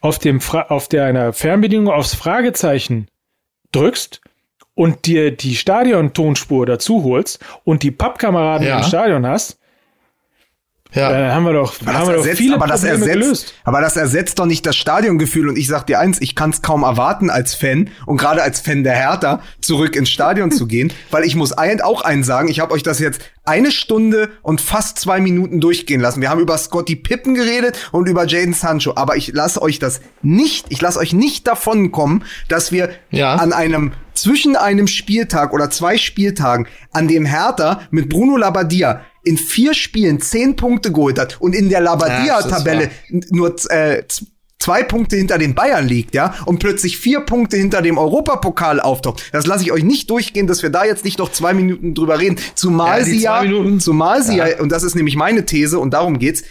auf 0.00 0.18
dem 0.20 0.40
Fra 0.40 0.66
auf 0.68 0.88
der 0.88 1.06
einer 1.06 1.32
Fernbedienung 1.32 1.88
aufs 1.92 2.14
Fragezeichen 2.14 3.08
drückst 3.72 4.20
und 4.74 5.06
dir 5.06 5.32
die 5.32 5.56
Stadion-Tonspur 5.56 6.64
dazu 6.66 7.02
holst 7.02 7.44
und 7.64 7.82
die 7.82 7.90
Pappkameraden 7.90 8.66
Ja. 8.68 8.78
im 8.78 8.84
Stadion 8.84 9.26
hast, 9.26 9.57
Ja. 10.94 11.10
dann 11.12 11.32
haben 11.34 11.44
wir 11.44 11.52
doch, 11.52 11.74
Aber 11.82 11.92
haben 11.92 11.98
das, 12.00 12.08
wir 12.08 12.12
doch 12.14 12.20
ersetzt, 12.22 12.38
viele 12.38 12.54
aber, 12.56 12.66
das 12.66 12.80
Probleme 12.80 13.00
ersetzt, 13.04 13.20
gelöst. 13.22 13.54
aber 13.64 13.80
das 13.82 13.96
ersetzt 13.96 14.38
doch 14.38 14.46
nicht 14.46 14.64
das 14.64 14.74
Stadiongefühl. 14.76 15.48
Und 15.48 15.58
ich 15.58 15.66
sag 15.68 15.86
dir 15.86 15.98
eins, 16.00 16.18
ich 16.20 16.34
kann 16.34 16.50
es 16.50 16.62
kaum 16.62 16.82
erwarten 16.82 17.28
als 17.30 17.54
Fan 17.54 17.90
und 18.06 18.16
gerade 18.16 18.42
als 18.42 18.60
Fan 18.60 18.84
der 18.84 18.94
Hertha 18.94 19.40
zurück 19.60 19.94
ins 19.96 20.08
Stadion 20.08 20.50
zu 20.50 20.66
gehen, 20.66 20.92
weil 21.10 21.24
ich 21.24 21.36
muss 21.36 21.52
ein, 21.52 21.80
auch 21.82 22.02
eins 22.02 22.26
sagen, 22.26 22.48
ich 22.48 22.60
habe 22.60 22.72
euch 22.72 22.82
das 22.82 22.98
jetzt 23.00 23.20
eine 23.44 23.70
Stunde 23.70 24.30
und 24.42 24.60
fast 24.60 24.98
zwei 24.98 25.20
Minuten 25.20 25.60
durchgehen 25.60 26.00
lassen. 26.00 26.20
Wir 26.20 26.28
haben 26.30 26.40
über 26.40 26.56
Scotty 26.58 26.96
Pippen 26.96 27.34
geredet 27.34 27.88
und 27.92 28.08
über 28.08 28.26
Jaden 28.26 28.52
Sancho, 28.54 28.92
aber 28.96 29.16
ich 29.16 29.28
lasse 29.34 29.60
euch 29.62 29.78
das 29.78 30.00
nicht, 30.22 30.66
ich 30.70 30.80
lasse 30.82 30.98
euch 30.98 31.12
nicht 31.14 31.46
davon 31.46 31.90
kommen, 31.92 32.24
dass 32.48 32.72
wir 32.72 32.90
Ja. 33.10 33.36
an 33.36 33.52
einem 33.54 33.92
zwischen 34.14 34.56
einem 34.56 34.86
Spieltag 34.88 35.52
oder 35.52 35.70
zwei 35.70 35.96
Spieltagen, 35.96 36.66
an 36.92 37.06
dem 37.08 37.24
Hertha 37.24 37.82
mit 37.90 38.08
Bruno 38.08 38.36
Labbadia 38.36 39.00
in 39.24 39.36
vier 39.36 39.74
Spielen 39.74 40.20
zehn 40.20 40.56
Punkte 40.56 40.92
geholt 40.92 41.18
hat 41.18 41.40
und 41.40 41.54
in 41.54 41.68
der 41.68 41.82
Ja, 42.26 42.40
war- 42.64 42.82
n- 43.10 43.24
nur 43.30 43.54
äh, 43.70 44.02
zwei 44.60 44.82
Punkte 44.82 45.16
hinter 45.16 45.38
den 45.38 45.54
Bayern 45.54 45.86
liegt, 45.86 46.14
ja, 46.14 46.34
und 46.44 46.58
plötzlich 46.58 46.96
vier 46.98 47.20
Punkte 47.20 47.56
hinter 47.56 47.80
dem 47.82 47.96
Europapokal 47.96 48.80
auftaucht. 48.80 49.22
Das 49.32 49.46
lasse 49.46 49.62
ich 49.62 49.70
euch 49.72 49.84
nicht 49.84 50.10
durchgehen, 50.10 50.46
dass 50.46 50.62
wir 50.62 50.70
da 50.70 50.84
jetzt 50.84 51.04
nicht 51.04 51.18
noch 51.18 51.30
zwei 51.30 51.54
Minuten 51.54 51.94
drüber 51.94 52.18
reden. 52.18 52.36
Zumal 52.54 53.00
Ja, 53.00 53.04
sie 53.04 53.18
ja, 53.20 53.42
zumal 53.78 54.22
sie 54.22 54.36
Ja. 54.36 54.48
ja, 54.48 54.60
und 54.60 54.70
das 54.72 54.82
ist 54.82 54.94
nämlich 54.96 55.14
meine 55.16 55.46
These 55.46 55.78
und 55.78 55.92
darum 55.94 56.18
geht's, 56.18 56.42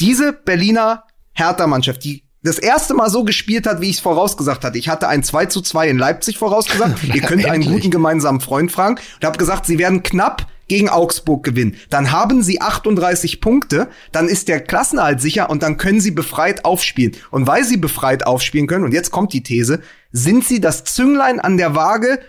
diese 0.00 0.32
Berliner 0.32 1.04
Hertha-Mannschaft, 1.32 2.04
die 2.04 2.23
das 2.44 2.58
erste 2.58 2.94
Mal 2.94 3.10
so 3.10 3.24
gespielt 3.24 3.66
hat, 3.66 3.80
wie 3.80 3.88
ich 3.88 3.96
es 3.96 4.00
vorausgesagt 4.00 4.64
hatte. 4.64 4.78
Ich 4.78 4.88
hatte 4.88 5.08
ein 5.08 5.22
2 5.22 5.46
zu 5.46 5.62
2 5.62 5.88
in 5.88 5.98
Leipzig 5.98 6.38
vorausgesagt. 6.38 7.02
Ihr 7.14 7.22
könnt 7.22 7.46
einen 7.46 7.64
guten 7.64 7.90
gemeinsamen 7.90 8.40
Freund 8.40 8.70
fragen 8.70 8.96
und 9.16 9.26
habe 9.26 9.38
gesagt, 9.38 9.66
sie 9.66 9.78
werden 9.78 10.02
knapp 10.02 10.46
gegen 10.68 10.88
Augsburg 10.88 11.42
gewinnen. 11.42 11.76
Dann 11.90 12.12
haben 12.12 12.42
sie 12.42 12.60
38 12.60 13.40
Punkte, 13.40 13.88
dann 14.12 14.28
ist 14.28 14.48
der 14.48 14.60
Klassenerhalt 14.60 15.20
sicher 15.20 15.50
und 15.50 15.62
dann 15.62 15.78
können 15.78 16.00
sie 16.00 16.10
befreit 16.10 16.64
aufspielen. 16.64 17.16
Und 17.30 17.46
weil 17.46 17.64
sie 17.64 17.78
befreit 17.78 18.26
aufspielen 18.26 18.66
können, 18.66 18.84
und 18.84 18.92
jetzt 18.92 19.10
kommt 19.10 19.32
die 19.32 19.42
These, 19.42 19.80
sind 20.12 20.44
sie 20.44 20.60
das 20.60 20.84
Zünglein 20.84 21.40
an 21.40 21.56
der 21.56 21.74
Waage 21.74 22.20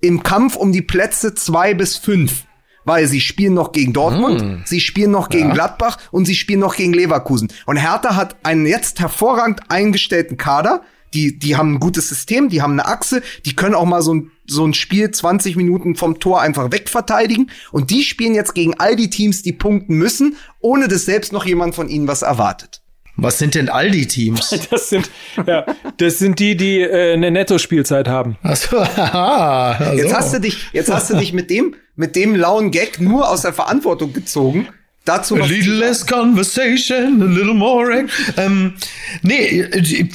im 0.00 0.22
Kampf 0.22 0.56
um 0.56 0.72
die 0.72 0.82
Plätze 0.82 1.34
zwei 1.34 1.74
bis 1.74 1.96
fünf. 1.98 2.44
Weil 2.84 3.06
sie 3.06 3.20
spielen 3.20 3.54
noch 3.54 3.72
gegen 3.72 3.92
Dortmund, 3.92 4.66
sie 4.66 4.80
spielen 4.80 5.10
noch 5.10 5.28
gegen 5.28 5.52
Gladbach 5.52 5.98
und 6.10 6.24
sie 6.24 6.34
spielen 6.34 6.60
noch 6.60 6.76
gegen 6.76 6.92
Leverkusen. 6.92 7.52
Und 7.66 7.76
Hertha 7.76 8.16
hat 8.16 8.36
einen 8.42 8.66
jetzt 8.66 9.00
hervorragend 9.00 9.60
eingestellten 9.68 10.36
Kader. 10.36 10.82
Die, 11.12 11.38
die 11.38 11.56
haben 11.56 11.74
ein 11.74 11.80
gutes 11.80 12.08
System, 12.08 12.48
die 12.48 12.62
haben 12.62 12.72
eine 12.74 12.86
Achse, 12.86 13.20
die 13.44 13.56
können 13.56 13.74
auch 13.74 13.84
mal 13.84 14.00
so 14.00 14.14
ein, 14.14 14.30
so 14.46 14.64
ein 14.64 14.74
Spiel 14.74 15.10
20 15.10 15.56
Minuten 15.56 15.96
vom 15.96 16.20
Tor 16.20 16.40
einfach 16.40 16.70
wegverteidigen. 16.70 17.50
Und 17.72 17.90
die 17.90 18.04
spielen 18.04 18.34
jetzt 18.34 18.54
gegen 18.54 18.78
all 18.78 18.94
die 18.94 19.10
Teams, 19.10 19.42
die 19.42 19.52
punkten 19.52 19.96
müssen, 19.96 20.36
ohne 20.60 20.86
dass 20.86 21.06
selbst 21.06 21.32
noch 21.32 21.44
jemand 21.44 21.74
von 21.74 21.88
ihnen 21.88 22.06
was 22.06 22.22
erwartet. 22.22 22.80
Was 23.22 23.38
sind 23.38 23.54
denn 23.54 23.68
all 23.68 23.90
die 23.90 24.06
Teams? 24.06 24.50
Das 24.70 24.88
sind, 24.88 25.10
ja, 25.46 25.66
das 25.96 26.18
sind 26.18 26.38
die, 26.38 26.56
die 26.56 26.80
äh, 26.80 27.14
eine 27.14 27.30
Netto-Spielzeit 27.30 28.08
haben. 28.08 28.36
Achso, 28.42 28.80
haha. 28.80 29.76
Also. 29.80 30.02
Jetzt 30.02 30.14
hast 30.14 30.34
du 30.34 30.40
dich, 30.40 30.56
jetzt 30.72 30.90
hast 30.90 31.10
du 31.10 31.16
dich 31.16 31.32
mit 31.32 31.50
dem, 31.50 31.74
mit 31.96 32.16
dem 32.16 32.34
lauen 32.34 32.70
Gag 32.70 33.00
nur 33.00 33.28
aus 33.28 33.42
der 33.42 33.52
Verantwortung 33.52 34.12
gezogen. 34.12 34.68
Dazu 35.04 35.36
A 35.36 35.46
little 35.46 35.74
less 35.74 36.06
conversation, 36.06 37.22
a 37.22 37.26
little 37.26 37.54
more. 37.54 38.06
Ähm, 38.36 38.74
nee, 39.22 39.60
äh, 39.60 40.08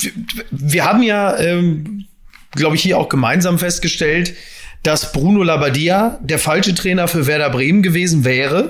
wir 0.52 0.86
haben 0.86 1.04
ja, 1.04 1.38
ähm, 1.38 2.06
glaube 2.52 2.76
ich, 2.76 2.82
hier 2.82 2.98
auch 2.98 3.10
gemeinsam 3.10 3.60
festgestellt, 3.60 4.36
dass 4.84 5.12
Bruno 5.12 5.44
Labbadia 5.44 6.20
der 6.22 6.40
falsche 6.40 6.76
Trainer 6.76 7.08
für 7.08 7.28
Werder 7.28 7.50
Bremen 7.50 7.82
gewesen 7.82 8.24
wäre, 8.24 8.70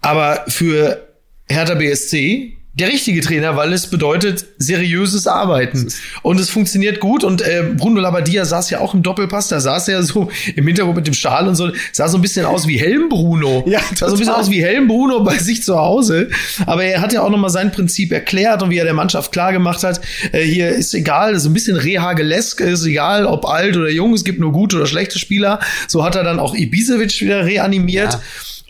aber 0.00 0.44
für 0.48 1.08
Hertha 1.48 1.74
BSC 1.74 2.56
der 2.80 2.88
richtige 2.88 3.20
Trainer, 3.20 3.56
weil 3.56 3.72
es 3.72 3.88
bedeutet 3.88 4.46
seriöses 4.58 5.26
Arbeiten. 5.26 5.88
Und 6.22 6.40
es 6.40 6.50
funktioniert 6.50 7.00
gut. 7.00 7.24
Und 7.24 7.42
äh, 7.42 7.62
Bruno 7.76 8.00
Labbadia 8.00 8.44
saß 8.44 8.70
ja 8.70 8.80
auch 8.80 8.94
im 8.94 9.02
Doppelpass, 9.02 9.48
da 9.48 9.60
saß 9.60 9.88
er 9.88 10.02
so 10.02 10.30
im 10.56 10.66
Hintergrund 10.66 10.96
mit 10.96 11.06
dem 11.06 11.14
Schal 11.14 11.46
und 11.46 11.54
so, 11.54 11.70
sah 11.92 12.08
so 12.08 12.18
ein 12.18 12.22
bisschen 12.22 12.46
aus 12.46 12.66
wie 12.66 12.78
Helm 12.78 13.08
Bruno. 13.08 13.64
Ja, 13.70 13.80
sah 13.94 14.08
so 14.08 14.14
ein 14.14 14.18
bisschen 14.18 14.26
total. 14.26 14.40
aus 14.40 14.50
wie 14.50 14.64
Helm 14.64 14.88
Bruno 14.88 15.22
bei 15.22 15.38
sich 15.38 15.62
zu 15.62 15.76
Hause. 15.78 16.30
Aber 16.66 16.82
er 16.82 17.00
hat 17.00 17.12
ja 17.12 17.22
auch 17.22 17.30
nochmal 17.30 17.50
sein 17.50 17.70
Prinzip 17.70 18.10
erklärt 18.10 18.62
und 18.62 18.70
wie 18.70 18.78
er 18.78 18.84
der 18.84 18.94
Mannschaft 18.94 19.30
klar 19.30 19.52
gemacht 19.52 19.84
hat, 19.84 20.00
äh, 20.32 20.42
hier 20.42 20.70
ist 20.70 20.94
egal, 20.94 21.38
so 21.38 21.48
ein 21.48 21.52
bisschen 21.52 21.76
Rehagelesk, 21.76 22.60
ist 22.60 22.84
egal, 22.84 23.26
ob 23.26 23.46
alt 23.46 23.76
oder 23.76 23.90
jung, 23.90 24.14
es 24.14 24.24
gibt 24.24 24.40
nur 24.40 24.52
gute 24.52 24.76
oder 24.76 24.86
schlechte 24.86 25.18
Spieler. 25.18 25.60
So 25.86 26.04
hat 26.04 26.16
er 26.16 26.24
dann 26.24 26.40
auch 26.40 26.54
Ibisevic 26.54 27.20
wieder 27.20 27.44
reanimiert. 27.44 28.18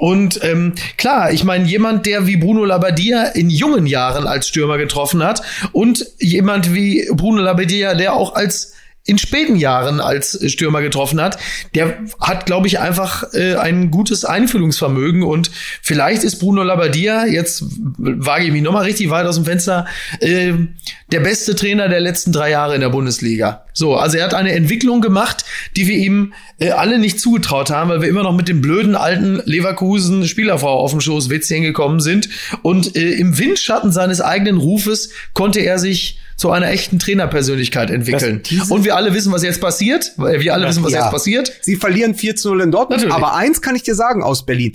Und 0.00 0.40
ähm, 0.42 0.72
klar, 0.96 1.30
ich 1.30 1.44
meine, 1.44 1.66
jemand, 1.66 2.06
der 2.06 2.26
wie 2.26 2.38
Bruno 2.38 2.64
Labbadia 2.64 3.24
in 3.24 3.50
jungen 3.50 3.84
Jahren 3.84 4.26
als 4.26 4.48
Stürmer 4.48 4.78
getroffen 4.78 5.22
hat 5.22 5.42
und 5.72 6.06
jemand 6.18 6.72
wie 6.72 7.06
Bruno 7.12 7.42
Labbadia, 7.42 7.94
der 7.94 8.14
auch 8.14 8.34
als 8.34 8.72
in 9.04 9.18
späten 9.18 9.56
Jahren 9.56 10.00
als 10.00 10.38
Stürmer 10.50 10.80
getroffen 10.80 11.20
hat, 11.20 11.38
der 11.74 11.98
hat, 12.18 12.46
glaube 12.46 12.66
ich, 12.66 12.78
einfach 12.78 13.24
äh, 13.34 13.56
ein 13.56 13.90
gutes 13.90 14.24
Einfühlungsvermögen 14.24 15.22
und 15.22 15.50
vielleicht 15.82 16.22
ist 16.22 16.36
Bruno 16.36 16.62
Labbadia, 16.62 17.26
jetzt 17.26 17.64
wage 17.98 18.44
ich 18.44 18.52
mich 18.52 18.62
nochmal 18.62 18.84
richtig 18.84 19.10
weit 19.10 19.26
aus 19.26 19.36
dem 19.36 19.44
Fenster, 19.44 19.86
äh, 20.20 20.52
der 21.12 21.20
beste 21.20 21.54
Trainer 21.54 21.88
der 21.88 22.00
letzten 22.00 22.32
drei 22.32 22.50
Jahre 22.50 22.74
in 22.74 22.80
der 22.80 22.88
Bundesliga. 22.88 23.66
So, 23.74 23.96
also 23.96 24.16
er 24.16 24.24
hat 24.24 24.34
eine 24.34 24.52
Entwicklung 24.52 25.00
gemacht, 25.00 25.44
die 25.76 25.86
wir 25.88 25.96
ihm 25.96 26.32
äh, 26.60 26.70
alle 26.70 26.98
nicht 26.98 27.18
zugetraut 27.18 27.70
haben, 27.70 27.90
weil 27.90 28.00
wir 28.02 28.08
immer 28.08 28.22
noch 28.22 28.34
mit 28.36 28.48
dem 28.48 28.60
blöden 28.60 28.94
alten 28.94 29.42
Leverkusen 29.44 30.26
Spielerfrau 30.28 30.78
auf 30.78 30.92
dem 30.92 31.00
Schoß 31.00 31.28
Witzchen 31.30 31.62
gekommen 31.62 32.00
sind 32.00 32.28
und 32.62 32.94
äh, 32.96 33.10
im 33.14 33.38
Windschatten 33.38 33.90
seines 33.90 34.20
eigenen 34.20 34.58
Rufes 34.58 35.10
konnte 35.34 35.60
er 35.60 35.78
sich 35.78 36.18
zu 36.36 36.50
einer 36.50 36.70
echten 36.70 36.98
Trainerpersönlichkeit 36.98 37.90
entwickeln. 37.90 38.42
Und 38.70 38.84
wir 38.84 38.96
alle 38.96 39.12
wissen, 39.12 39.30
was 39.32 39.42
jetzt 39.42 39.60
passiert. 39.60 40.12
weil 40.16 40.40
Wir 40.40 40.54
alle 40.54 40.66
wissen, 40.68 40.82
was 40.82 40.92
Ja. 40.92 41.02
jetzt 41.02 41.10
passiert. 41.10 41.52
Sie 41.60 41.76
verlieren 41.76 42.14
4 42.14 42.34
zu 42.36 42.48
0 42.48 42.62
in 42.62 42.70
Dortmund. 42.70 43.02
Natürlich. 43.02 43.14
Aber 43.14 43.34
eins 43.36 43.60
kann 43.60 43.76
ich 43.76 43.82
dir 43.82 43.94
sagen 43.94 44.22
aus 44.22 44.46
Berlin. 44.46 44.72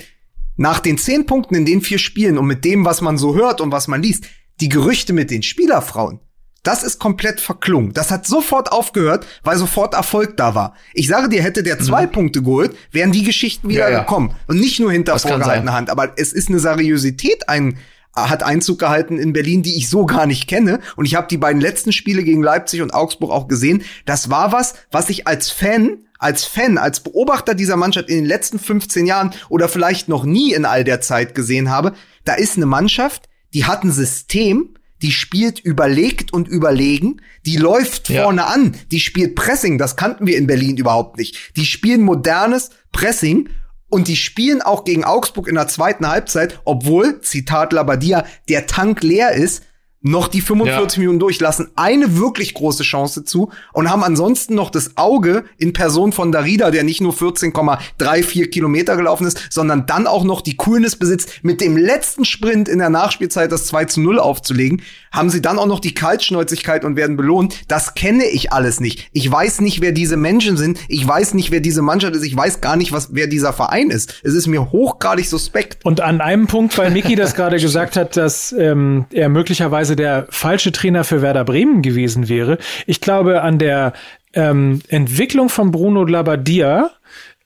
Nach 0.57 0.79
den 0.79 0.97
zehn 0.99 1.25
Punkten 1.25 1.55
in 1.55 1.65
den 1.65 1.81
vier 1.81 1.97
Spielen 1.97 2.37
und 2.37 2.45
mit 2.45 2.63
dem, 2.65 2.85
was 2.85 3.01
man 3.01 3.17
so 3.17 3.35
hört 3.35 3.61
und 3.61 3.71
was 3.71 3.87
man 3.87 4.01
liest, 4.03 4.25
die 4.61 4.69
Gerüchte 4.69 5.11
mit 5.11 5.31
den 5.31 5.41
Spielerfrauen, 5.43 6.19
das 6.67 6.83
ist 6.83 6.99
komplett 6.99 7.39
verklungen. 7.39 7.93
Das 7.93 8.11
hat 8.11 8.25
sofort 8.25 8.71
aufgehört, 8.71 9.25
weil 9.43 9.57
sofort 9.57 9.93
Erfolg 9.93 10.35
da 10.37 10.55
war. 10.55 10.73
Ich 10.93 11.07
sage 11.07 11.29
dir, 11.29 11.41
hätte 11.43 11.63
der 11.63 11.79
zwei 11.79 12.07
Punkte 12.07 12.41
geholt, 12.41 12.75
wären 12.91 13.11
die 13.11 13.23
Geschichten 13.23 13.69
wieder 13.69 13.85
Mhm. 13.87 13.91
Ja, 13.91 13.97
ja. 13.97 13.99
gekommen. 14.01 14.35
Und 14.47 14.59
nicht 14.59 14.79
nur 14.79 14.91
hinter 14.91 15.17
vorgehaltener. 15.19 15.73
Hand. 15.73 15.89
Aber 15.89 16.13
es 16.17 16.33
ist 16.33 16.49
eine 16.49 16.59
Seriosität 16.59 17.49
ein, 17.49 17.77
hat 18.15 18.43
Einzug 18.43 18.79
gehalten 18.79 19.19
in 19.19 19.33
Berlin, 19.33 19.61
die 19.61 19.77
ich 19.77 19.89
so 19.89 20.05
gar 20.05 20.25
nicht 20.25 20.47
kenne. 20.47 20.79
Und 20.95 21.05
ich 21.05 21.15
habe 21.15 21.27
die 21.27 21.37
beiden 21.37 21.61
letzten 21.61 21.91
Spiele 21.91 22.23
gegen 22.23 22.41
Leipzig 22.41 22.81
und 22.81 22.93
Augsburg 22.93 23.31
auch 23.31 23.47
gesehen. 23.47 23.83
Das 24.05 24.29
war 24.29 24.51
was, 24.51 24.75
was 24.91 25.09
ich 25.09 25.27
als 25.27 25.51
Fan 25.51 25.99
als 26.17 26.45
Fan, 26.45 26.77
als 26.77 27.01
Beobachter 27.01 27.53
dieser 27.55 27.75
Mannschaft 27.75 28.07
in 28.09 28.15
den 28.15 28.25
letzten 28.25 28.57
15 28.57 29.05
Jahren 29.05 29.31
oder 29.49 29.67
vielleicht 29.67 30.07
noch 30.07 30.23
nie 30.23 30.53
in 30.53 30.63
all 30.65 30.85
der 30.85 31.01
Zeit 31.01 31.35
gesehen 31.35 31.69
habe, 31.69 31.93
da 32.23 32.35
ist 32.35 32.55
eine 32.55 32.65
Mannschaft, 32.65 33.27
die 33.53 33.65
hat 33.65 33.83
ein 33.83 33.91
System, 33.91 34.75
die 35.01 35.11
spielt 35.11 35.59
überlegt 35.59 36.33
und 36.33 36.47
überlegen, 36.47 37.21
die 37.45 37.57
läuft 37.57 38.09
Ja. 38.09 38.23
vorne 38.23 38.45
an, 38.45 38.75
die 38.91 38.99
spielt 38.99 39.35
Pressing, 39.35 39.77
das 39.77 39.95
kannten 39.95 40.25
wir 40.25 40.37
in 40.37 40.47
Berlin 40.47 40.77
überhaupt 40.77 41.17
nicht. 41.17 41.55
Die 41.57 41.65
spielen 41.65 42.01
modernes 42.01 42.69
Pressing 42.91 43.49
und 43.89 44.07
die 44.07 44.15
spielen 44.15 44.61
auch 44.61 44.83
gegen 44.83 45.03
Augsburg 45.03 45.47
in 45.47 45.55
der 45.55 45.67
zweiten 45.67 46.07
Halbzeit, 46.07 46.59
obwohl, 46.65 47.21
Zitat 47.21 47.73
Labadia, 47.73 48.25
der 48.49 48.67
Tank 48.67 49.03
leer 49.03 49.31
ist, 49.33 49.63
noch 50.05 50.27
die 50.27 50.41
45 50.41 50.97
Ja. 50.97 50.99
Minuten 51.01 51.19
durchlassen, 51.19 51.69
eine 51.75 52.17
wirklich 52.17 52.53
große 52.53 52.83
Chance 52.83 53.23
zu 53.25 53.49
und 53.73 53.89
haben 53.89 54.03
ansonsten 54.03 54.53
noch 54.53 54.69
das 54.69 54.97
Auge 54.97 55.45
in 55.57 55.73
Person 55.73 56.11
von 56.11 56.31
Darida, 56.31 56.69
der 56.69 56.83
nicht 56.83 57.01
nur 57.01 57.11
14,34 57.13 58.47
Kilometer 58.51 58.95
gelaufen 58.97 59.25
ist, 59.25 59.47
sondern 59.49 59.85
dann 59.87 60.05
auch 60.05 60.23
noch 60.23 60.41
die 60.41 60.55
Coolness 60.57 60.95
besitzt, 60.95 61.39
mit 61.41 61.59
dem 61.59 61.75
letzten 61.75 62.23
Sprint 62.23 62.69
in 62.69 62.79
der 62.79 62.89
Nachspielzeit 62.89 63.51
das 63.51 63.65
2 63.65 63.85
zu 63.85 64.01
0 64.01 64.19
aufzulegen, 64.19 64.81
haben 65.11 65.29
sie 65.29 65.41
dann 65.41 65.57
auch 65.57 65.65
noch 65.65 65.79
die 65.79 65.93
Kaltschnäuzigkeit 65.95 66.85
und 66.85 66.95
werden 66.97 67.17
belohnt. 67.17 67.63
Das 67.67 67.95
kenne 67.95 68.25
ich 68.25 68.53
alles 68.53 68.79
nicht. 68.79 69.09
Ich 69.11 69.29
weiß 69.31 69.61
nicht, 69.61 69.81
wer 69.81 69.91
diese 69.91 70.17
Menschen 70.17 70.57
sind. 70.57 70.77
Ich 70.87 71.07
weiß 71.07 71.33
nicht, 71.33 71.51
wer 71.51 71.61
diese 71.61 71.81
Mannschaft 71.81 72.15
ist. 72.15 72.23
Ich 72.23 72.35
weiß 72.35 72.61
gar 72.61 72.75
nicht, 72.75 72.91
was, 72.91 73.09
wer 73.13 73.27
dieser 73.27 73.53
Verein 73.53 73.89
ist. 73.89 74.21
Es 74.23 74.33
ist 74.33 74.45
mir 74.47 74.71
hochgradig 74.71 75.27
suspekt. 75.27 75.83
Und 75.83 76.01
an 76.01 76.21
einem 76.21 76.47
Punkt, 76.47 76.77
weil 76.77 76.91
Miki 76.91 77.15
das 77.15 77.33
gerade 77.35 77.57
gesagt 77.59 77.95
hat, 77.95 78.17
dass 78.17 78.53
ähm, 78.57 79.05
er 79.11 79.29
möglicherweise 79.29 79.94
der 79.95 80.27
falsche 80.29 80.71
Trainer 80.71 81.03
für 81.03 81.21
Werder 81.21 81.45
Bremen 81.45 81.81
gewesen 81.81 82.29
wäre. 82.29 82.57
Ich 82.85 83.01
glaube, 83.01 83.41
an 83.41 83.59
der 83.59 83.93
ähm, 84.33 84.81
Entwicklung 84.87 85.49
von 85.49 85.71
Bruno 85.71 86.03
Labbadia 86.03 86.91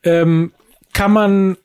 ähm, 0.03 0.51
kann 0.93 1.11
man 1.11 1.57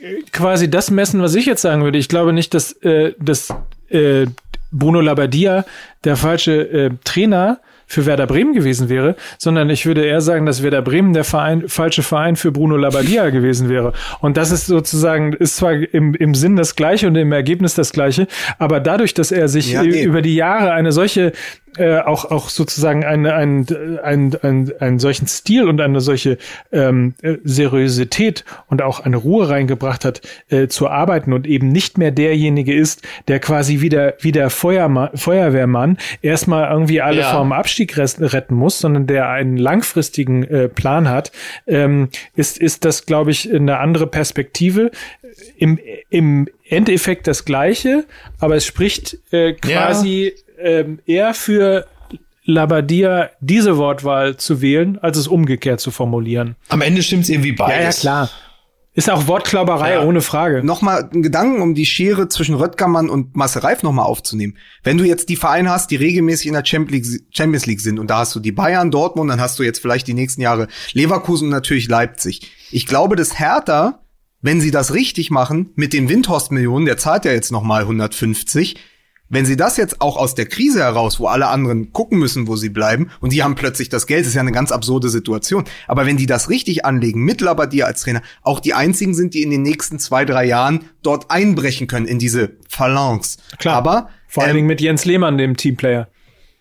äh, 0.00 0.22
quasi 0.32 0.70
das 0.70 0.90
messen, 0.90 1.22
was 1.22 1.34
ich 1.34 1.46
jetzt 1.46 1.62
sagen 1.62 1.82
würde. 1.84 1.98
Ich 1.98 2.08
glaube 2.08 2.32
nicht, 2.32 2.54
dass, 2.54 2.72
äh, 2.82 3.14
dass 3.18 3.52
äh, 3.88 4.26
Bruno 4.72 5.00
Labbadia 5.00 5.64
der 6.04 6.16
falsche 6.16 6.62
äh, 6.68 6.90
Trainer 7.04 7.60
für 7.90 8.06
Werder 8.06 8.28
Bremen 8.28 8.54
gewesen 8.54 8.88
wäre, 8.88 9.16
sondern 9.36 9.68
ich 9.68 9.84
würde 9.84 10.04
eher 10.04 10.20
sagen, 10.20 10.46
dass 10.46 10.62
Werder 10.62 10.80
Bremen 10.80 11.12
der 11.12 11.24
Verein, 11.24 11.64
falsche 11.66 12.04
Verein 12.04 12.36
für 12.36 12.52
Bruno 12.52 12.76
Labbadia 12.76 13.30
gewesen 13.30 13.68
wäre. 13.68 13.92
Und 14.20 14.36
das 14.36 14.52
ist 14.52 14.66
sozusagen, 14.66 15.32
ist 15.32 15.56
zwar 15.56 15.72
im, 15.72 16.14
im 16.14 16.36
Sinn 16.36 16.54
das 16.54 16.76
Gleiche 16.76 17.08
und 17.08 17.16
im 17.16 17.32
Ergebnis 17.32 17.74
das 17.74 17.92
Gleiche, 17.92 18.28
aber 18.58 18.78
dadurch, 18.78 19.12
dass 19.12 19.32
er 19.32 19.48
sich 19.48 19.72
Ja, 19.72 19.82
über 19.82 20.22
die 20.22 20.36
Jahre 20.36 20.70
eine 20.70 20.92
solche 20.92 21.32
äh, 21.78 21.98
auch 21.98 22.30
auch 22.30 22.48
sozusagen 22.48 23.04
eine, 23.04 23.34
ein, 23.34 23.66
ein, 24.02 24.34
ein, 24.42 24.72
einen 24.80 24.98
solchen 24.98 25.26
Stil 25.26 25.68
und 25.68 25.80
eine 25.80 26.00
solche 26.00 26.38
ähm, 26.72 27.14
äh, 27.22 27.36
Seriosität 27.44 28.44
und 28.68 28.82
auch 28.82 29.00
eine 29.00 29.16
Ruhe 29.16 29.48
reingebracht 29.48 30.04
hat 30.04 30.20
äh, 30.48 30.66
zu 30.68 30.88
arbeiten 30.88 31.32
und 31.32 31.46
eben 31.46 31.68
nicht 31.68 31.98
mehr 31.98 32.10
derjenige 32.10 32.74
ist, 32.74 33.02
der 33.28 33.40
quasi 33.40 33.80
wieder 33.80 34.14
wieder 34.20 34.50
Feuerma 34.50 35.10
Feuerwehrmann 35.14 35.98
erstmal 36.22 36.70
irgendwie 36.70 37.00
alle 37.00 37.20
Ja. 37.20 37.32
vom 37.32 37.52
Abstieg 37.52 37.96
retten 37.96 38.54
muss, 38.54 38.78
sondern 38.78 39.06
der 39.06 39.28
einen 39.28 39.56
langfristigen 39.56 40.44
äh, 40.44 40.68
Plan 40.68 41.08
hat, 41.08 41.30
ähm, 41.66 42.08
ist 42.34 42.58
ist 42.58 42.84
das 42.84 43.06
glaube 43.06 43.30
ich 43.30 43.52
eine 43.52 43.78
andere 43.78 44.06
Perspektive 44.06 44.90
im 45.56 45.78
im 46.08 46.48
Endeffekt 46.68 47.26
das 47.26 47.44
gleiche, 47.44 48.04
aber 48.38 48.56
es 48.56 48.64
spricht 48.64 49.18
äh, 49.32 49.52
quasi 49.54 50.34
ähm, 50.62 51.00
eher 51.06 51.34
für 51.34 51.86
Labadia 52.44 53.30
diese 53.40 53.76
Wortwahl 53.76 54.36
zu 54.36 54.60
wählen, 54.60 54.98
als 54.98 55.18
es 55.18 55.28
umgekehrt 55.28 55.80
zu 55.80 55.90
formulieren. 55.90 56.56
Am 56.68 56.80
Ende 56.80 57.02
stimmt's 57.02 57.28
irgendwie 57.28 57.52
beides. 57.52 58.00
klar. 58.00 58.30
Ist 58.92 59.08
auch 59.08 59.28
Wortklauberei, 59.28 59.94
Ja. 59.94 60.02
ohne 60.04 60.20
Frage. 60.20 60.64
Nochmal 60.64 61.08
ein 61.14 61.22
Gedanken, 61.22 61.62
um 61.62 61.74
die 61.76 61.86
Schere 61.86 62.28
zwischen 62.28 62.56
Röttgermann 62.56 63.08
und 63.08 63.36
Marcel 63.36 63.62
Reif 63.62 63.84
nochmal 63.84 64.04
aufzunehmen. 64.06 64.56
Wenn 64.82 64.98
du 64.98 65.04
jetzt 65.04 65.28
die 65.28 65.36
Vereine 65.36 65.70
hast, 65.70 65.92
die 65.92 65.96
regelmäßig 65.96 66.48
in 66.48 66.54
der 66.54 66.64
Champions 66.64 67.66
League, 67.66 67.80
sind 67.80 68.00
und 68.00 68.10
da 68.10 68.18
hast 68.18 68.34
du 68.34 68.40
die 68.40 68.50
Bayern, 68.50 68.90
Dortmund, 68.90 69.30
dann 69.30 69.40
hast 69.40 69.58
du 69.60 69.62
jetzt 69.62 69.78
vielleicht 69.80 70.08
die 70.08 70.14
nächsten 70.14 70.40
Jahre 70.40 70.66
Leverkusen 70.92 71.44
und 71.46 71.50
natürlich 71.52 71.86
Leipzig. 71.88 72.50
Ich 72.72 72.84
glaube, 72.84 73.14
dass 73.14 73.38
Hertha, 73.38 74.00
wenn 74.42 74.60
sie 74.60 74.72
das 74.72 74.92
richtig 74.92 75.30
machen, 75.30 75.70
mit 75.76 75.92
den 75.92 76.08
Windhorst-Millionen, 76.08 76.84
der 76.84 76.96
zahlt 76.96 77.24
ja 77.24 77.32
jetzt 77.32 77.52
nochmal 77.52 77.82
150, 77.82 78.74
wenn 79.30 79.46
sie 79.46 79.56
das 79.56 79.76
jetzt 79.76 80.00
auch 80.00 80.16
aus 80.16 80.34
der 80.34 80.46
Krise 80.46 80.80
heraus, 80.80 81.20
wo 81.20 81.26
alle 81.28 81.46
anderen 81.46 81.92
gucken 81.92 82.18
müssen, 82.18 82.48
wo 82.48 82.56
sie 82.56 82.68
bleiben, 82.68 83.10
und 83.20 83.32
die 83.32 83.42
haben 83.42 83.54
plötzlich 83.54 83.88
das 83.88 84.06
Geld, 84.06 84.26
ist 84.26 84.34
ja 84.34 84.40
eine 84.40 84.52
ganz 84.52 84.72
absurde 84.72 85.08
Situation. 85.08 85.64
Aber 85.86 86.04
wenn 86.04 86.16
die 86.16 86.26
das 86.26 86.50
richtig 86.50 86.84
anlegen, 86.84 87.22
mit 87.22 87.40
Labbadia 87.40 87.86
als 87.86 88.02
Trainer, 88.02 88.22
auch 88.42 88.60
die 88.60 88.74
einzigen 88.74 89.14
sind, 89.14 89.34
die 89.34 89.42
in 89.42 89.50
den 89.50 89.62
nächsten 89.62 89.98
zwei, 89.98 90.24
drei 90.24 90.44
Jahren 90.44 90.84
dort 91.02 91.30
einbrechen 91.30 91.86
können 91.86 92.06
in 92.06 92.18
diese 92.18 92.50
Phalanx. 92.68 93.38
Klar. 93.58 93.76
Aber 93.76 94.10
Vor 94.26 94.42
allen 94.42 94.50
ähm, 94.50 94.56
Dingen 94.56 94.66
mit 94.66 94.80
Jens 94.80 95.04
Lehmann, 95.04 95.38
dem 95.38 95.56
Teamplayer. 95.56 96.08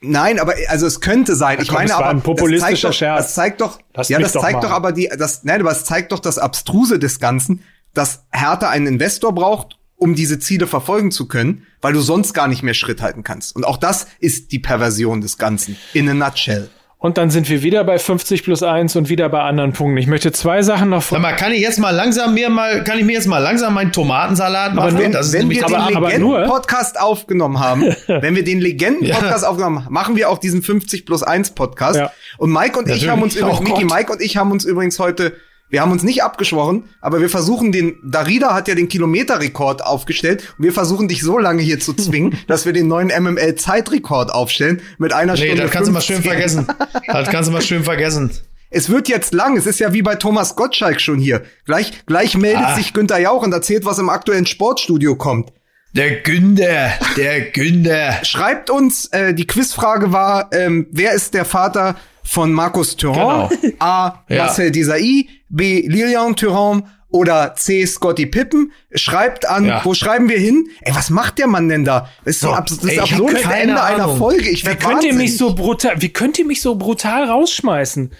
Nein, 0.01 0.39
aber 0.39 0.53
also 0.67 0.85
es 0.85 1.01
könnte 1.01 1.35
sein. 1.35 1.57
ich 1.61 1.67
komm, 1.67 1.79
meine 1.79 1.95
aber 1.95 2.07
ein 2.07 2.21
populistischer 2.21 2.69
das 2.69 2.79
zeigt 2.79 2.83
doch, 2.85 2.93
Scherz. 2.93 3.17
Das 3.17 3.33
zeigt 3.33 3.61
doch, 3.61 3.79
Lass 3.95 4.09
ja, 4.09 4.19
das 4.19 4.31
doch 4.31 4.41
zeigt 4.41 4.55
mal. 4.55 4.61
doch 4.61 4.71
aber 4.71 4.91
die, 4.93 5.09
das, 5.17 5.43
nein, 5.43 5.59
aber 5.59 5.71
es 5.71 5.83
zeigt 5.83 6.11
doch 6.11 6.19
das 6.19 6.37
Abstruse 6.37 6.99
des 6.99 7.19
Ganzen, 7.19 7.63
dass 7.93 8.23
Hertha 8.31 8.69
einen 8.69 8.87
Investor 8.87 9.33
braucht, 9.33 9.78
um 9.99 10.15
diese 10.15 10.39
Ziele 10.39 10.65
verfolgen 10.65 11.11
zu 11.11 11.27
können, 11.27 11.67
weil 11.81 11.93
du 11.93 12.01
sonst 12.01 12.33
gar 12.33 12.47
nicht 12.47 12.63
mehr 12.63 12.73
Schritt 12.73 13.01
halten 13.01 13.23
kannst. 13.23 13.55
Und 13.55 13.65
auch 13.65 13.77
das 13.77 14.07
ist 14.19 14.51
die 14.51 14.59
Perversion 14.59 15.21
des 15.21 15.37
Ganzen 15.37 15.77
in 15.93 16.09
a 16.09 16.13
nutshell. 16.13 16.69
Und 17.01 17.17
dann 17.17 17.29
sind 17.29 17.47
wir 17.49 17.63
wieder 17.63 17.85
bei 17.85 17.97
50 17.97 18.43
plus 18.43 18.61
1 18.61 18.97
und 18.97 19.07
wieder 19.07 19.29
bei 19.29 19.39
anderen 19.41 19.71
Punkten. 19.71 19.95
Ich 19.97 20.07
möchte 20.07 20.33
zwei 20.33 20.61
Sachen 20.63 20.89
noch 20.89 21.09
mal, 21.11 21.33
kann 21.37 21.53
ich 21.53 21.61
jetzt 21.61 21.79
mal 21.79 21.91
langsam 21.91 22.33
mir 22.33 22.49
mal, 22.49 22.83
kann 22.83 22.99
ich 22.99 23.05
mir 23.05 23.13
jetzt 23.13 23.25
mal 23.27 23.37
langsam 23.39 23.73
meinen 23.73 23.93
Tomatensalat 23.93 24.73
machen? 24.75 24.97
Wenn, 24.97 25.13
das 25.13 25.27
ist 25.27 25.33
wenn 25.33 25.49
wir 25.49 25.63
aber- 25.63 25.87
den 25.87 25.95
aber 25.95 26.17
nur- 26.17 26.39
Legenden-Podcast 26.39 26.99
aufgenommen 26.99 27.61
haben, 27.61 27.83
wenn 28.07 28.35
wir 28.35 28.43
den 28.43 28.59
Legenden-Podcast 28.59 29.45
aufgenommen 29.45 29.85
haben, 29.85 29.93
machen 29.93 30.17
wir 30.17 30.29
auch 30.29 30.39
diesen 30.39 30.61
50 30.61 31.05
plus 31.05 31.23
1 31.23 31.51
Podcast. 31.51 31.97
Ja. 31.99 32.11
Und 32.37 32.51
Mike 32.51 32.77
und 32.77 32.85
ich 32.87 32.95
Natürlich. 32.95 33.09
haben 33.09 33.21
uns 33.23 33.35
übrigens, 33.37 33.59
Oh 33.59 33.63
Miki, 33.63 33.81
Gott. 33.83 33.93
Mike 33.97 34.11
und 34.11 34.21
ich 34.21 34.35
haben 34.35 34.51
uns 34.51 34.65
übrigens 34.65 34.99
heute, 34.99 35.37
wir 35.69 35.81
haben 35.81 35.91
uns 35.91 36.03
nicht 36.03 36.23
abgeschworen, 36.23 36.85
aber 37.01 37.21
wir 37.21 37.29
versuchen 37.29 37.71
den, 37.71 37.97
Darida 38.03 38.53
hat 38.53 38.67
ja 38.67 38.75
den 38.75 38.87
Kilometerrekord 38.89 39.83
aufgestellt 39.85 40.55
und 40.57 40.65
wir 40.65 40.73
versuchen 40.73 41.07
dich 41.07 41.21
so 41.21 41.37
lange 41.37 41.61
hier 41.61 41.79
zu 41.79 41.93
zwingen, 41.93 42.37
dass 42.47 42.65
wir 42.65 42.73
den 42.73 42.87
neuen 42.87 43.09
MML-Zeitrekord 43.09 44.31
aufstellen 44.33 44.81
mit 44.97 45.13
einer 45.13 45.33
Nee, 45.33 45.45
Stunde 45.47 45.63
das 45.63 45.71
kannst 45.71 45.87
du 45.89 45.93
mal 45.93 46.01
schön 46.01 46.21
15. 46.21 46.31
vergessen. 46.31 46.67
Das 47.07 47.29
kannst 47.29 47.49
du 47.49 47.53
mal 47.53 47.61
schön 47.61 47.83
vergessen. 47.83 48.31
Es 48.71 48.89
wird 48.89 49.07
jetzt 49.09 49.33
lang. 49.33 49.57
Es 49.57 49.65
ist 49.65 49.79
ja 49.79 49.93
wie 49.93 50.03
bei 50.03 50.15
Thomas 50.15 50.55
Gottschalk 50.55 51.01
schon 51.01 51.17
hier. 51.19 51.41
Gleich, 51.65 52.05
gleich 52.05 52.37
meldet 52.37 52.65
Ah. 52.65 52.75
sich 52.75 52.93
Günther 52.93 53.17
Jauch 53.19 53.41
und 53.43 53.51
erzählt, 53.51 53.83
was 53.85 53.97
im 53.97 54.09
aktuellen 54.09 54.45
Sportstudio 54.45 55.15
kommt. 55.15 55.51
Der 55.93 56.17
Günder, 56.21 56.91
der 57.17 57.41
Günder. 57.49 58.19
Schreibt 58.23 58.69
uns, 58.69 59.07
äh, 59.07 59.33
die 59.33 59.47
Quizfrage 59.47 60.11
war, 60.11 60.49
ähm, 60.53 60.85
wer 60.91 61.13
ist 61.13 61.33
der 61.33 61.45
Vater 61.45 61.95
von 62.23 62.53
Markus 62.53 62.95
Thuram? 62.95 63.49
Genau. 63.59 63.73
A. 63.79 64.23
Ja. 64.29 64.43
Marcel 64.45 64.69
Desailly, 64.69 65.27
B. 65.49 65.85
Lilian 65.87 66.35
Thuram 66.35 66.85
oder 67.09 67.55
C. 67.55 67.85
Scotty 67.85 68.25
Pippen. 68.27 68.71
Schreibt 68.93 69.47
an, 69.49 69.65
Ja. 69.65 69.81
wo 69.83 69.93
schreiben 69.93 70.29
wir 70.29 70.37
hin? 70.37 70.69
Ey, 70.81 70.93
was 70.95 71.09
macht 71.09 71.39
der 71.39 71.47
Mann 71.47 71.67
denn 71.69 71.83
da? 71.85 72.07
Das 72.23 72.35
ist 72.35 72.41
So, 72.41 72.51
abs 72.51 72.77
das 72.79 72.91
ey, 72.91 72.99
absurdeste 72.99 73.51
Ende 73.51 73.81
einer 73.81 74.03
Ahnung. 74.03 74.17
Folge. 74.17 74.49
Ich 74.49 74.65
Wie 74.65 74.75
könnt 74.75 75.03
ihr 75.03 75.13
mich 75.13 75.35
so 75.37 75.55
brutal, 75.55 76.01
wie 76.01 76.09
könnt 76.09 76.37
ihr 76.37 76.45
mich 76.45 76.61
so 76.61 76.75
brutal 76.75 77.23
rausschmeißen? 77.25 78.11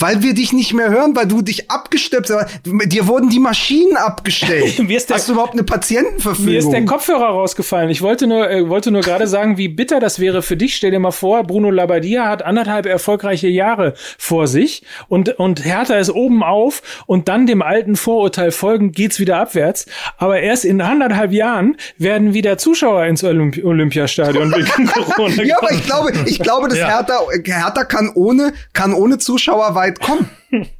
Weil 0.00 0.22
wir 0.22 0.34
dich 0.34 0.52
nicht 0.52 0.72
mehr 0.74 0.90
hören, 0.90 1.14
weil 1.14 1.26
du 1.26 1.40
dich 1.42 1.70
abgestöpselt 1.70 2.40
hast. 2.40 2.60
Dir 2.64 3.06
wurden 3.06 3.28
die 3.30 3.38
Maschinen 3.38 3.96
abgestellt. 3.96 4.78
Mir 4.86 4.96
ist 4.96 5.08
der- 5.10 5.16
Hast 5.16 5.28
du 5.28 5.32
überhaupt 5.34 5.52
eine 5.52 5.62
Patientenverfügung? 5.62 6.50
Mir 6.52 6.58
ist 6.58 6.70
der 6.70 6.84
Kopfhörer 6.84 7.26
rausgefallen. 7.28 7.90
Ich 7.90 8.02
wollte 8.02 8.26
nur, 8.26 8.50
äh, 8.50 8.68
wollte 8.68 8.90
nur 8.90 9.02
gerade 9.02 9.26
sagen, 9.28 9.58
wie 9.58 9.68
bitter 9.68 10.00
das 10.00 10.18
wäre 10.18 10.42
für 10.42 10.56
dich. 10.56 10.74
Stell 10.76 10.90
dir 10.90 10.98
mal 10.98 11.10
vor, 11.12 11.44
Bruno 11.44 11.70
Labbadia 11.70 12.26
hat 12.28 12.42
anderthalb 12.42 12.86
erfolgreiche 12.86 13.48
Jahre 13.48 13.94
vor 14.18 14.46
sich 14.48 14.82
und, 15.08 15.38
und 15.38 15.64
Hertha 15.64 15.94
ist 15.96 16.10
oben 16.10 16.42
auf 16.42 16.82
und 17.06 17.28
dann 17.28 17.46
dem 17.46 17.62
alten 17.62 17.94
Vorurteil 17.96 18.50
folgend 18.50 18.96
geht's 18.96 19.20
wieder 19.20 19.38
abwärts. 19.38 19.86
Aber 20.16 20.40
erst 20.40 20.64
in 20.64 20.80
anderthalb 20.80 21.32
Jahren 21.32 21.76
werden 21.98 22.32
wieder 22.34 22.56
Zuschauer 22.58 23.04
ins 23.06 23.22
Olympi 23.22 23.62
Olympiastadion 23.62 24.50
wegen 24.52 24.86
Corona. 24.92 25.42
Ja, 25.42 25.58
aber 25.58 25.72
ich 25.72 25.84
glaube, 25.84 26.12
ich 26.26 26.38
glaube, 26.38 26.68
dass 26.68 26.78
Ja. 26.78 26.88
Hertha, 26.88 27.18
Hertha 27.44 27.84
kann 27.84 28.10
ohne, 28.14 28.52
kann 28.72 28.94
ohne 28.94 29.18
Zuschauer 29.18 29.74
weit 29.90 30.00
kommen. 30.00 30.28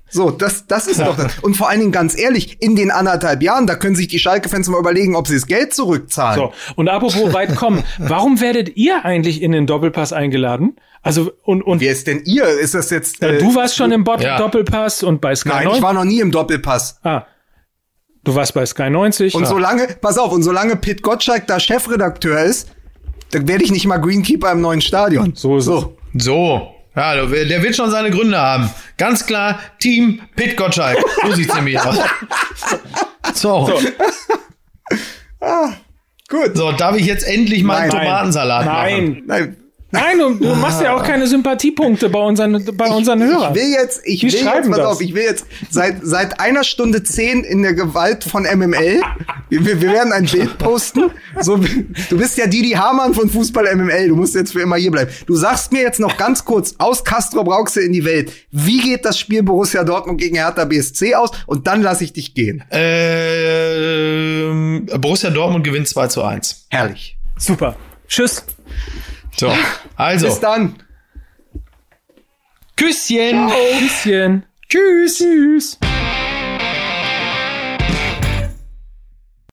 So, 0.09 0.31
das, 0.31 0.67
das 0.67 0.89
ist 0.89 1.01
doch 1.01 1.17
das. 1.17 1.39
Und 1.41 1.57
vor 1.57 1.69
allen 1.69 1.79
Dingen 1.81 1.93
ganz 1.93 2.19
ehrlich, 2.19 2.57
in 2.61 2.75
den 2.75 2.91
anderthalb 2.91 3.43
Jahren, 3.43 3.67
da 3.69 3.77
können 3.77 3.95
sich 3.95 4.09
die 4.09 4.19
Schalke-Fans 4.19 4.69
mal 4.69 4.79
überlegen, 4.81 5.15
ob 5.15 5.29
sie 5.29 5.35
das 5.35 5.47
Geld 5.47 5.73
zurückzahlen. 5.73 6.41
So, 6.41 6.53
und 6.77 6.89
apropos 6.89 7.33
weit 7.33 7.55
kommen, 7.55 7.85
warum 7.99 8.41
werdet 8.41 8.77
ihr 8.77 9.05
eigentlich 9.05 9.41
in 9.43 9.53
den 9.53 9.67
Doppelpass 9.69 10.13
eingeladen? 10.13 10.77
Also, 11.03 11.31
und, 11.45 11.63
und 11.63 11.81
Wer 11.81 11.93
ist 11.93 12.07
denn 12.09 12.23
ihr? 12.25 12.45
Ist 12.49 12.75
das 12.75 12.91
jetzt? 12.91 13.23
äh, 13.23 13.39
du 13.39 13.55
warst 13.55 13.77
schon 13.77 13.93
im 13.93 14.03
Bot 14.05 14.21
Ja. 14.21 14.37
Doppelpass 14.39 15.03
und 15.05 15.21
bei 15.21 15.35
Sky 15.37 15.49
Nein, 15.51 15.65
90. 15.65 15.79
ich 15.79 15.83
war 15.85 15.93
noch 15.93 16.05
nie 16.05 16.21
im 16.21 16.31
Doppelpass. 16.33 16.99
Ah. 17.05 17.23
Du 18.25 18.35
warst 18.35 18.53
bei 18.53 18.67
Sky 18.67 18.91
90. 18.91 19.35
Und 19.35 19.45
Ja. 19.45 19.49
solange, 19.49 19.87
pass 20.01 20.19
auf, 20.19 20.33
und 20.33 20.43
solange 20.43 20.77
Pit 20.77 21.03
Gottschalk 21.03 21.47
da 21.47 21.59
Chefredakteur 21.61 22.41
ist, 22.43 22.69
dann 23.31 23.47
werde 23.49 23.63
ich 23.65 23.71
nicht 23.71 23.87
mal 23.87 23.99
Greenkeeper 23.99 24.51
im 24.53 24.61
neuen 24.61 24.81
Stadion. 24.81 25.33
So 25.37 25.57
ist 25.57 25.69
es. 25.69 25.85
So. 26.25 26.75
Ja, 26.97 27.15
der 27.15 27.45
der 27.45 27.63
wird 27.63 27.77
schon 27.77 27.91
seine 27.91 28.11
Gründe 28.11 28.39
haben. 28.39 28.71
Ganz 28.97 29.27
klar, 29.27 29.61
Team 29.79 30.23
Pit 30.37 30.57
Gottschalk. 30.57 30.99
So 31.25 31.33
sieht's 31.33 31.55
nämlich 31.55 31.81
aus. 31.81 31.99
So. 33.33 33.67
so. 33.67 33.79
Gut. 36.29 36.81
darf 36.81 36.97
ich 36.97 37.07
jetzt 37.07 37.25
endlich 37.25 37.63
mal 37.63 37.77
einen 37.77 37.93
Nein. 37.93 38.05
Tomatensalat 38.07 38.65
machen? 38.67 38.77
Nein. 38.77 39.23
Nein. 39.27 39.57
Nein, 39.93 40.19
du, 40.19 40.35
du 40.35 40.55
machst 40.55 40.81
ja 40.81 40.95
auch 40.95 41.03
keine 41.03 41.27
Sympathiepunkte 41.27 42.09
bei 42.11 42.21
unseren, 42.21 42.65
bei 42.77 42.87
unseren 42.89 43.23
Hörern. 43.23 43.53
Ich 43.55 43.61
will 43.61 43.71
jetzt, 43.73 44.01
ich 44.05 44.21
Die 44.21 44.27
will 44.33 44.35
jetzt, 44.45 44.69
pass 44.69 44.77
das. 44.77 44.87
auf, 44.87 45.01
ich 45.01 45.15
will 45.15 45.25
jetzt 45.25 45.47
seit, 45.69 45.97
seit 46.03 46.39
einer 46.39 46.63
Stunde 46.63 47.03
zehn 47.03 47.43
in 47.43 47.63
der 47.63 47.75
Gewalt 47.75 48.23
von 48.23 48.45
MML. 48.45 49.01
Wir, 49.49 49.67
wir 49.67 49.81
wir 49.81 49.93
werden 49.93 50.13
ein 50.13 50.27
Bild 50.27 50.59
posten. 50.59 51.11
So, 51.41 51.57
du 51.57 52.19
bist 52.19 52.39
ja 52.39 52.47
Didi 52.47 52.71
Hamann 52.71 53.15
von 53.15 53.29
Fußball 53.29 53.75
MML. 53.75 54.09
Du 54.09 54.17
musst 54.17 54.35
jetzt 54.37 54.53
für 54.53 54.61
immer 54.61 54.77
hier 54.77 54.93
bleiben. 54.93 55.11
Du 55.27 55.35
sagst 55.35 55.73
mir 55.73 55.83
jetzt 55.83 55.99
noch 55.99 56.17
ganz 56.17 56.45
kurz 56.45 56.75
aus 56.79 57.03
Castro 57.05 57.43
Brauxel 57.43 57.83
in 57.83 57.93
die 57.93 58.05
Welt. 58.05 58.31
Wie 58.53 58.79
geht 58.81 59.05
das 59.05 59.19
Spiel 59.19 59.43
Borussia 59.43 59.83
Dortmund 59.83 60.21
gegen 60.21 60.37
Hertha 60.37 60.65
BSC 60.67 61.15
aus? 61.17 61.31
Und 61.47 61.67
dann 61.67 61.83
lasse 61.83 62.05
ich 62.05 62.13
dich 62.13 62.35
gehen. 62.35 62.63
Ähm, 63.81 64.87
Borussia 65.01 65.31
Dortmund 65.31 65.65
gewinnt 65.65 65.89
2 65.89 66.07
zu 66.09 66.23
1. 66.23 66.67
Herrlich. 66.71 67.17
Super. 67.37 67.75
Tschüss. 68.09 68.45
So, 69.37 69.53
also, 69.97 70.27
Bis 70.27 70.41
dann. 70.41 70.83
Küsschen. 72.77 73.49
Bisschen. 73.81 74.45
Tschüss. 74.69 75.19
Tschüss. 75.19 75.79